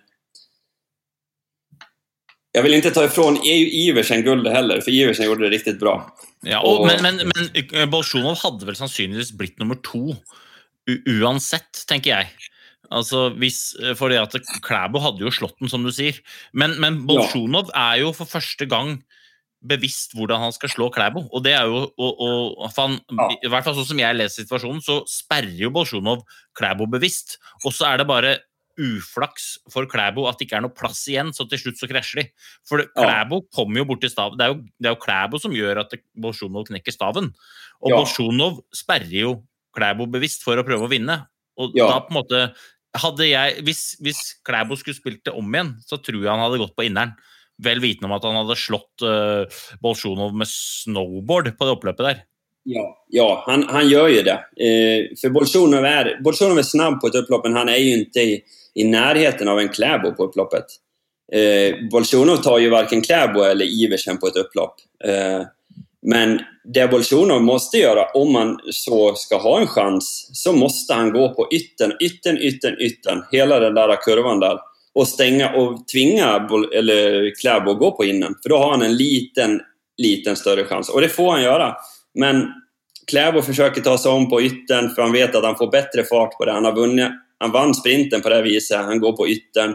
jag 2.53 2.63
vill 2.63 2.75
inte 2.75 2.91
ta 2.91 3.05
ifrån 3.05 3.37
Iversen 3.45 4.23
guldet 4.23 4.53
heller, 4.53 4.81
för 4.81 4.91
Iversen 4.91 5.27
gjorde 5.27 5.45
det 5.45 5.57
riktigt 5.57 5.81
bra. 5.81 6.17
Ja, 6.43 6.61
og, 6.61 6.87
men 6.87 7.03
men, 7.03 7.31
men 7.31 7.51
eh, 7.55 7.87
Bolsjunov 7.87 8.41
hadde 8.43 8.67
vel 8.67 8.77
sannsynligvis 8.77 9.33
blitt 9.39 9.61
nummer 9.63 9.79
to 9.87 10.17
uansett, 11.07 11.85
tenker 11.89 12.17
jeg. 12.17 12.51
Altså, 12.93 13.29
hvis, 13.41 13.73
eh, 13.81 13.95
fordi 13.97 14.19
at 14.21 14.37
Klæbo 14.67 15.01
hadde 15.01 15.25
jo 15.25 15.33
slått 15.33 15.57
den, 15.63 15.71
som 15.73 15.87
du 15.87 15.93
sier. 15.95 16.19
Men, 16.53 16.77
men 16.83 17.03
Bolsjunov 17.09 17.73
er 17.73 18.03
jo 18.03 18.13
for 18.17 18.29
første 18.29 18.67
gang 18.69 18.99
bevisst 19.63 20.17
hvordan 20.19 20.43
han 20.43 20.55
skal 20.55 20.73
slå 20.73 20.91
Klæbo. 20.93 21.25
Og 21.31 21.45
det 21.47 21.55
er 21.57 21.71
jo 21.71 21.87
og, 21.87 22.23
og, 22.27 22.71
for 22.75 22.91
han, 22.91 22.99
I 23.39 23.49
hvert 23.49 23.65
fall 23.65 23.79
sånn 23.79 23.93
som 23.95 24.03
jeg 24.03 24.19
leser 24.19 24.45
situasjonen, 24.45 24.83
så 24.85 25.01
sperrer 25.09 25.55
jo 25.63 25.73
Bolsjunov 25.73 26.27
Klæbo 26.59 26.91
bevisst. 26.91 27.39
Og 27.63 27.73
så 27.73 27.93
er 27.93 28.03
det 28.03 28.11
bare 28.11 28.41
uflaks 28.83 29.47
for 29.73 29.87
Klæbo 29.91 30.27
at 30.29 30.39
det 30.41 30.49
ikke 30.49 30.59
er 30.59 30.65
noe 30.67 30.75
plass 30.75 31.05
igjen, 31.11 31.31
så 31.37 31.47
til 31.49 31.61
slutt 31.63 31.81
så 31.81 31.89
krasjer 31.91 32.23
de. 32.23 32.27
For. 32.69 32.83
Klæbo 32.99 33.43
kommer 33.55 33.83
jo 33.83 33.87
borti 33.93 34.11
staven. 34.13 34.39
Det 34.41 34.47
er 34.47 34.53
jo, 34.55 34.61
det 34.83 34.91
er 34.91 34.97
jo 34.97 35.01
Klæbo 35.05 35.41
som 35.43 35.55
gjør 35.57 35.83
at 35.85 35.97
Bolsjunov 36.19 36.67
knekker 36.71 36.95
staven. 36.95 37.31
Og 37.83 37.91
Ja. 37.91 37.97
Bolsjunov 38.01 38.63
sperrer 38.75 39.19
jo 39.23 39.35
Klæbo 39.77 40.07
bevisst 40.11 40.43
for 40.45 40.57
å 40.61 40.67
prøve 40.67 40.87
å 40.87 40.91
vinne. 40.93 41.27
Og 41.59 41.73
Ja. 41.79 41.87
da 41.89 42.01
på 42.01 42.11
en 42.13 42.19
måte 42.23 42.55
hadde 42.95 43.25
jeg, 43.29 43.63
Hvis, 43.65 43.97
hvis 44.03 44.21
Klæbo 44.45 44.77
skulle 44.77 44.99
spilt 44.99 45.25
det 45.25 45.33
om 45.35 45.47
igjen, 45.53 45.77
så 45.87 45.97
tror 45.97 46.21
jeg 46.23 46.29
han 46.31 46.43
hadde 46.45 46.61
gått 46.61 46.77
på 46.77 46.85
inneren. 46.85 47.15
Vel 47.63 47.81
vitende 47.81 48.09
om 48.11 48.17
at 48.17 48.25
han 48.25 48.35
hadde 48.35 48.57
slått 48.59 49.05
uh, 49.07 49.45
Bolsjunov 49.81 50.35
med 50.35 50.49
snowboard 50.49 51.57
på 51.57 51.69
det 51.69 51.77
oppløpet 51.77 52.05
der. 52.09 52.23
Ja, 52.65 53.05
ja 53.09 53.43
han, 53.47 53.63
han 53.63 53.89
gör 53.89 54.09
ju 54.09 54.23
det. 54.23 54.33
Eh, 54.33 55.17
för 55.21 55.29
Bolsjunov 55.29 55.85
är, 55.85 56.21
Bolsjunov 56.25 56.59
är 56.59 56.63
snabb 56.63 57.01
på 57.01 57.07
ett 57.07 57.15
upplopp, 57.15 57.45
men 57.45 57.57
han 57.57 57.69
är 57.69 57.77
ju 57.77 57.93
inte 57.93 58.21
i, 58.21 58.43
i 58.75 58.85
närheten 58.85 59.49
av 59.49 59.59
en 59.59 59.69
Kläbo 59.69 60.13
på 60.13 60.25
upploppet. 60.25 60.65
Eh, 61.33 61.89
Bolsjunov 61.91 62.37
tar 62.37 62.59
ju 62.59 62.69
varken 62.69 63.03
Kläbo 63.03 63.43
eller 63.43 63.65
Iversen 63.65 64.19
på 64.19 64.27
ett 64.27 64.37
upplopp. 64.37 64.75
Eh, 65.05 65.43
men 66.07 66.41
det 66.75 66.91
Bolsjunov 66.91 67.43
måste 67.43 67.77
göra, 67.77 68.05
om 68.15 68.33
man 68.33 68.61
så 68.71 69.15
ska 69.15 69.37
ha 69.37 69.61
en 69.61 69.67
chans, 69.67 70.31
så 70.33 70.53
måste 70.53 70.95
han 70.95 71.13
gå 71.13 71.35
på 71.35 71.49
ytten, 71.53 71.93
ytten, 72.01 72.39
ytten, 72.39 72.81
ytten, 72.81 73.23
hela 73.33 73.61
den 73.61 73.75
där 73.75 73.97
kurvan 73.97 74.41
där. 74.41 74.59
Och 74.95 75.09
stänga 75.09 75.55
och 75.55 75.89
tvinga 75.89 76.39
Bol- 76.39 76.73
eller 76.75 77.75
gå 77.79 77.91
på 77.91 78.05
innen. 78.05 78.35
För 78.43 78.49
då 78.49 78.57
har 78.57 78.71
han 78.71 78.83
en 78.83 78.97
liten, 78.97 79.61
liten 79.99 80.37
större 80.37 80.65
chans. 80.65 80.89
Och 80.89 81.01
det 81.01 81.09
får 81.09 81.33
han 81.33 81.43
göra. 81.43 81.77
Men 82.19 82.47
Kläbo 83.11 83.43
forsøker 83.43 83.83
ta 83.83 83.97
seg 83.99 84.15
om 84.15 84.29
på 84.31 84.41
ytten 84.47 84.93
for 84.93 85.07
han 85.07 85.15
vet 85.15 85.35
at 85.35 85.47
han 85.47 85.59
får 85.59 85.71
bedre 85.73 86.05
fart 86.07 86.37
på 86.39 86.47
det. 86.47 86.55
Han, 86.55 86.69
har 86.69 86.77
vunnet, 86.77 87.17
han 87.43 87.55
vann 87.55 87.75
sprinten 87.75 88.23
på 88.23 88.31
det 88.33 88.43
viset. 88.47 88.85
Han 88.87 89.03
går 89.03 89.17
på 89.19 89.29
ytten. 89.33 89.75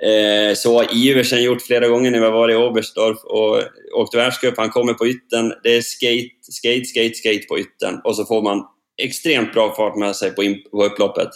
Eh, 0.00 0.54
så 0.56 0.72
har 0.76 0.92
Iversen 0.96 1.42
gjort 1.42 1.64
flere 1.66 1.90
ganger 1.90 2.14
når 2.14 2.22
vi 2.22 2.28
har 2.28 2.36
vært 2.36 2.54
i 2.54 2.60
Oberstdorf 2.60 3.24
og 3.26 3.96
åkt 4.00 4.14
verdenscup. 4.16 4.60
Han 4.62 4.72
kommer 4.72 4.96
på 4.96 5.10
ytten, 5.10 5.52
det 5.64 5.78
er 5.78 5.84
skate, 5.84 6.38
skate, 6.46 6.88
skate, 6.88 7.18
skate 7.18 7.50
på 7.50 7.58
ytten 7.60 7.98
Og 8.08 8.16
så 8.16 8.24
får 8.24 8.46
man 8.46 8.62
extremt 9.00 9.52
bra 9.52 9.66
fart 9.76 9.98
med 10.00 10.16
seg 10.16 10.36
på, 10.36 10.46
på. 10.70 11.26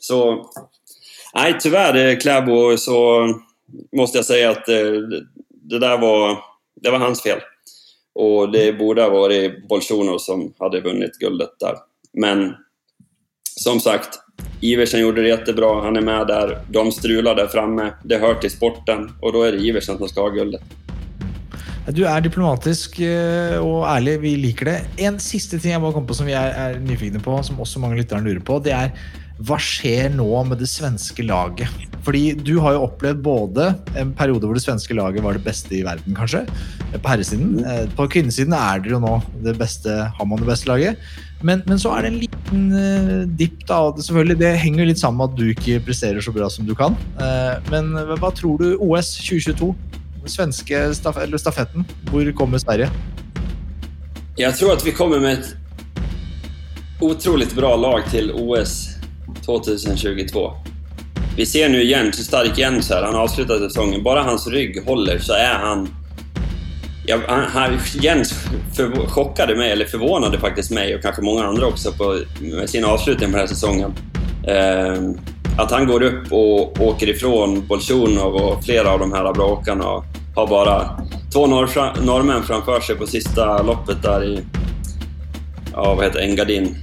Så 0.00 0.20
Nei, 1.36 1.52
dessverre, 1.52 2.16
Klæbo, 2.16 2.56
så 2.80 2.98
måste 3.94 4.22
jeg 4.22 4.26
si 4.26 4.38
at 4.48 4.64
det, 4.66 5.20
det 5.68 5.80
der 5.84 6.00
var, 6.00 6.38
det 6.80 6.92
var 6.94 7.04
hans 7.04 7.20
fel. 7.22 7.42
Och 8.18 8.52
det 8.52 8.78
borde 8.78 9.02
ha 9.02 9.10
varit 9.10 9.68
Bolsjunov 9.68 10.18
som 10.18 10.54
hade 10.58 10.80
vunnit 10.80 11.18
guldet 11.18 11.50
där. 11.60 11.74
Men 12.12 12.54
som 13.60 13.80
sagt, 13.80 14.08
Iversen 14.60 15.00
gjorde 15.00 15.22
det 15.22 15.28
jättebra. 15.28 15.82
Han 15.82 15.96
är 15.96 16.00
med 16.00 16.26
där. 16.26 16.58
De 16.68 16.92
strular 16.92 17.34
där 17.34 17.46
framme. 17.46 17.92
Det 18.04 18.18
hör 18.18 18.34
till 18.34 18.50
sporten 18.50 19.12
och 19.22 19.32
då 19.32 19.42
är 19.42 19.52
det 19.52 19.58
Iversen 19.58 19.98
som 19.98 20.08
ska 20.08 20.20
ha 20.20 20.28
guldet. 20.28 20.62
Du 21.88 22.02
er 22.04 22.20
diplomatisk 22.20 22.98
eh, 23.00 23.54
og 23.64 23.86
ærlig. 23.88 24.18
Vi 24.20 24.34
liker 24.36 24.68
det. 24.68 24.80
En 25.00 25.16
siste 25.22 25.56
ting 25.56 25.72
jeg 25.72 25.80
må 25.80 25.92
komme 25.94 26.10
på 26.10 26.16
som 26.18 26.26
vi 26.28 26.34
er, 26.36 26.50
er 26.52 26.82
nyfikne 26.84 27.22
på, 27.24 27.38
som 27.46 27.60
også 27.64 27.80
mange 27.80 27.96
lyttere 27.96 28.20
lurer 28.20 28.42
på, 28.44 28.58
det 28.60 28.74
er 28.76 28.90
hva 29.46 29.58
skjer 29.62 30.10
nå 30.10 30.26
med 30.48 30.58
det 30.58 30.66
svenske 30.66 31.22
laget? 31.22 31.70
Fordi 32.02 32.32
du 32.34 32.56
har 32.62 32.74
jo 32.74 32.86
opplevd 32.88 33.20
både 33.22 33.68
en 33.98 34.10
periode 34.16 34.48
hvor 34.48 34.56
det 34.56 34.64
svenske 34.64 34.94
laget 34.96 35.22
var 35.22 35.36
det 35.36 35.44
beste 35.44 35.76
i 35.76 35.84
verden, 35.86 36.16
kanskje, 36.16 36.40
på 36.94 37.10
herresiden. 37.10 37.58
Eh, 37.62 37.84
På 37.94 38.08
kvinnesiden 38.10 38.54
er 38.56 38.82
dere 38.82 38.96
jo 38.96 39.02
nå 39.02 39.14
det 39.44 39.54
beste, 39.60 39.94
har 40.16 40.26
man 40.26 40.42
det 40.42 40.48
beste 40.48 40.70
laget. 40.70 40.98
Men, 41.42 41.62
men 41.70 41.78
så 41.78 41.92
er 41.94 42.02
det 42.02 42.10
en 42.10 42.18
liten 42.24 42.64
uh, 42.74 43.22
dipp, 43.38 43.60
da. 43.68 43.78
og 43.86 44.02
selvfølgelig, 44.02 44.38
det 44.40 44.56
henger 44.58 44.82
jo 44.82 44.88
litt 44.90 45.02
sammen 45.02 45.20
med 45.20 45.30
at 45.30 45.38
du 45.38 45.52
ikke 45.52 45.84
presterer 45.86 46.24
så 46.24 46.34
bra 46.34 46.50
som 46.50 46.66
du 46.66 46.74
kan. 46.74 46.98
Uh, 47.20 47.62
men 47.70 47.94
hva 48.18 48.32
tror 48.34 48.58
du 48.58 48.74
OS 48.82 49.14
2022? 49.22 49.70
Den 50.18 50.34
svenske 50.34 50.82
staf 50.98 51.22
eller 51.22 51.38
stafetten. 51.38 51.86
Hvor 52.10 52.26
kommer 52.34 52.58
Sverige? 52.58 52.90
Jeg 54.38 54.54
tror 54.58 54.74
at 54.74 54.82
vi 54.86 54.94
kommer 54.94 55.22
med 55.22 55.38
et 55.38 55.54
utrolig 57.02 57.46
bra 57.54 57.76
lag 57.78 58.02
til 58.10 58.32
OS 58.34 58.97
2022. 59.48 60.52
Vi 61.36 61.46
ser 61.46 61.68
nu 61.68 61.84
Jens, 61.84 62.18
hur 62.18 62.24
stark 62.24 62.58
Jens 62.58 62.90
är. 62.90 63.02
Han 63.02 63.14
har 63.14 63.22
avslutat 63.22 63.58
säsongen. 63.58 64.02
Bara 64.02 64.22
hans 64.22 64.46
rygg 64.46 64.84
håller 64.86 65.18
så 65.18 65.32
är 65.32 65.54
han... 65.54 65.88
Ja, 67.06 67.18
han, 67.28 67.44
han, 67.44 67.78
Jens 68.00 68.34
för, 68.76 69.06
chockade 69.06 69.56
mig, 69.56 69.70
eller 69.70 69.84
förvånade 69.84 70.38
faktiskt 70.38 70.70
mig 70.70 70.94
och 70.94 71.02
kanske 71.02 71.22
många 71.22 71.44
andra 71.44 71.66
också 71.66 71.92
på, 71.92 72.18
med 72.40 72.70
sin 72.70 72.84
avslutning 72.84 73.30
på 73.30 73.36
den 73.36 73.40
här 73.40 73.54
säsongen. 73.54 73.92
Eh, 74.46 75.24
att 75.58 75.70
han 75.70 75.86
går 75.86 76.02
upp 76.02 76.32
och 76.32 76.80
åker 76.80 77.08
ifrån 77.08 77.66
Bolsjunov 77.66 78.34
och 78.34 78.64
flera 78.64 78.90
av 78.90 78.98
de 78.98 79.12
här 79.12 79.32
bra 79.34 79.46
åkarna 79.46 79.88
och 79.88 80.04
har 80.34 80.46
bara 80.46 81.00
två 81.32 81.46
norr, 81.46 82.04
norrmän 82.04 82.42
framför 82.42 82.80
sig 82.80 82.96
på 82.96 83.06
sista 83.06 83.62
loppet 83.62 84.02
där 84.02 84.24
i 84.24 84.40
ja, 85.72 85.94
vad 85.94 86.04
heter 86.04 86.20
Engadin. 86.20 86.76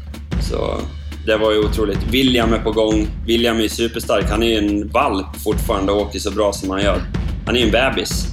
Så 0.49 0.79
det 1.25 1.37
var 1.37 1.51
ju 1.51 1.59
otroligt. 1.59 1.99
William 2.09 2.53
är 2.53 2.59
på 2.59 2.71
gång. 2.71 3.07
William 3.25 3.59
är 3.59 3.67
superstark. 3.67 4.25
Han 4.29 4.43
är 4.43 4.47
ju 4.47 4.57
en 4.57 4.87
valp 4.87 5.35
fortfarande 5.43 5.91
och 5.91 6.01
åker 6.01 6.19
så 6.19 6.31
bra 6.31 6.53
som 6.53 6.69
han 6.69 6.81
gör. 6.81 7.01
Han 7.45 7.55
är 7.55 7.59
ju 7.59 7.65
en 7.65 7.71
bebis. 7.71 8.27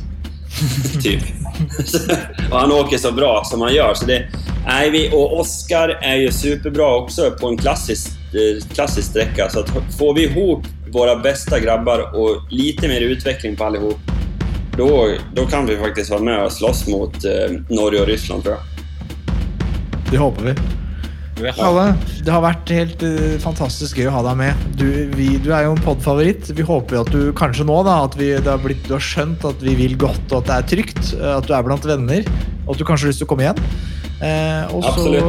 typ. 1.02 1.22
och 2.50 2.58
han 2.58 2.72
åker 2.72 2.98
så 2.98 3.12
bra 3.12 3.42
som 3.44 3.60
han 3.60 3.74
gör. 3.74 3.94
Så 3.94 4.06
det, 4.06 4.28
nej, 4.66 4.90
vi, 4.90 5.10
och 5.12 5.40
Oscar 5.40 5.88
är 5.88 6.16
ju 6.16 6.32
superbra 6.32 6.94
också 6.96 7.30
på 7.40 7.48
en 7.48 7.56
klassisk, 7.56 8.10
eh, 8.10 8.74
klassisk 8.74 9.08
sträcka. 9.08 9.50
Så 9.50 9.64
får 9.98 10.14
vi 10.14 10.24
ihop 10.24 10.64
våra 10.92 11.16
bästa 11.16 11.60
grabbar 11.60 12.16
och 12.16 12.36
lite 12.50 12.88
mer 12.88 13.00
utveckling 13.00 13.56
på 13.56 13.64
allihop, 13.64 13.98
då, 14.76 15.08
då 15.34 15.46
kan 15.46 15.66
vi 15.66 15.76
faktiskt 15.76 16.10
vara 16.10 16.22
med 16.22 16.44
och 16.44 16.52
slåss 16.52 16.88
mot 16.88 17.24
eh, 17.24 17.50
Norge 17.68 18.00
och 18.00 18.06
Ryssland 18.06 18.42
tror 18.42 18.54
jag. 18.54 18.64
Det 20.10 20.18
håper 20.18 20.42
vi. 20.42 20.54
Kalle, 21.56 21.84
det 22.22 22.30
har 22.30 22.42
vært 22.44 22.70
helt 22.70 23.00
uh, 23.02 23.36
fantastisk 23.42 23.96
gøy 23.98 24.10
å 24.10 24.12
ha 24.14 24.20
deg 24.28 24.36
med. 24.42 24.66
Du, 24.78 24.84
vi, 25.16 25.30
du 25.42 25.48
er 25.56 25.64
jo 25.66 25.72
en 25.74 25.80
podfavoritt. 25.82 26.50
Vi 26.54 26.66
håper 26.68 27.00
at 27.00 27.10
du 27.14 27.32
kanskje 27.38 27.64
nå 27.66 27.78
da, 27.88 27.96
at 28.06 28.14
vi, 28.20 28.28
det 28.36 28.46
har 28.50 28.60
blitt, 28.62 28.82
du 28.86 28.92
har 28.94 29.02
skjønt 29.02 29.42
at 29.48 29.64
vi 29.64 29.74
vil 29.78 29.96
godt, 29.98 30.22
og 30.30 30.42
at 30.42 30.50
det 30.50 30.58
er 30.58 30.68
trygt. 30.74 31.00
eh, 31.16 31.32
At 31.38 31.48
du 31.48 31.54
er 31.56 31.64
blant 31.66 31.88
venner, 31.88 32.28
og 32.66 32.74
at 32.76 32.82
du 32.82 32.84
kanskje 32.86 33.08
har 33.08 33.14
lyst 33.14 33.22
til 33.24 33.26
å 33.26 33.32
komme 33.32 33.46
igjen. 33.48 33.64
Eh, 34.22 34.76
og, 34.76 34.84
så, 34.84 35.24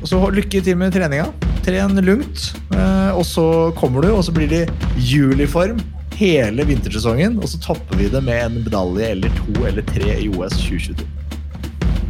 og 0.00 0.08
så 0.10 0.22
lykke 0.34 0.64
til 0.66 0.80
med 0.80 0.96
treninga. 0.96 1.28
Tren 1.68 1.94
lugnt. 2.02 2.48
Eh, 2.72 3.12
og 3.12 3.22
så 3.28 3.44
kommer 3.78 4.02
du, 4.08 4.10
og 4.16 4.24
så 4.26 4.34
blir 4.34 4.48
det 4.50 4.64
juliform 4.96 5.78
hele 6.18 6.64
vintersesongen. 6.66 7.36
Og 7.38 7.52
så 7.52 7.60
topper 7.62 8.00
vi 8.00 8.08
det 8.10 8.24
med 8.26 8.42
en 8.48 8.58
medalje 8.64 9.12
eller 9.12 9.38
to 9.38 9.68
eller 9.68 9.84
tre 9.92 10.16
i 10.24 10.26
OS 10.32 10.56
2022. 10.64 11.06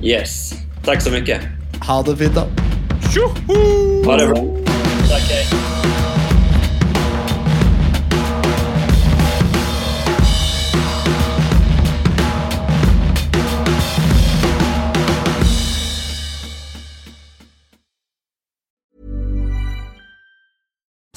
Yes. 0.06 0.54
Takk 0.86 1.02
så 1.04 1.12
mye. 1.12 1.42
Ha 1.84 2.00
det 2.06 2.16
fint, 2.22 2.38
da. 2.38 2.46
Ha 4.06 4.16
det 4.16 4.26
bra. 4.26 4.36
Tack, 5.08 5.22
hej. 5.22 5.46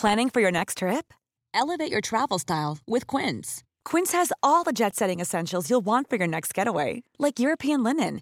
Planning 0.02 0.32
for 0.32 0.42
your 0.42 0.52
next 0.52 0.78
trip? 0.80 1.14
Elevate 1.54 1.92
your 1.92 2.02
travel 2.02 2.40
style 2.40 2.80
with 2.88 3.06
Quince. 3.06 3.64
Quince 3.86 4.14
has 4.14 4.32
all 4.42 4.64
the 4.64 4.72
jet 4.72 4.96
setting 4.96 5.20
essentials 5.20 5.70
you'll 5.70 5.86
want 5.86 6.10
for 6.10 6.16
your 6.16 6.28
next 6.28 6.56
getaway, 6.56 7.04
like 7.20 7.40
European 7.40 7.84
linen, 7.84 8.22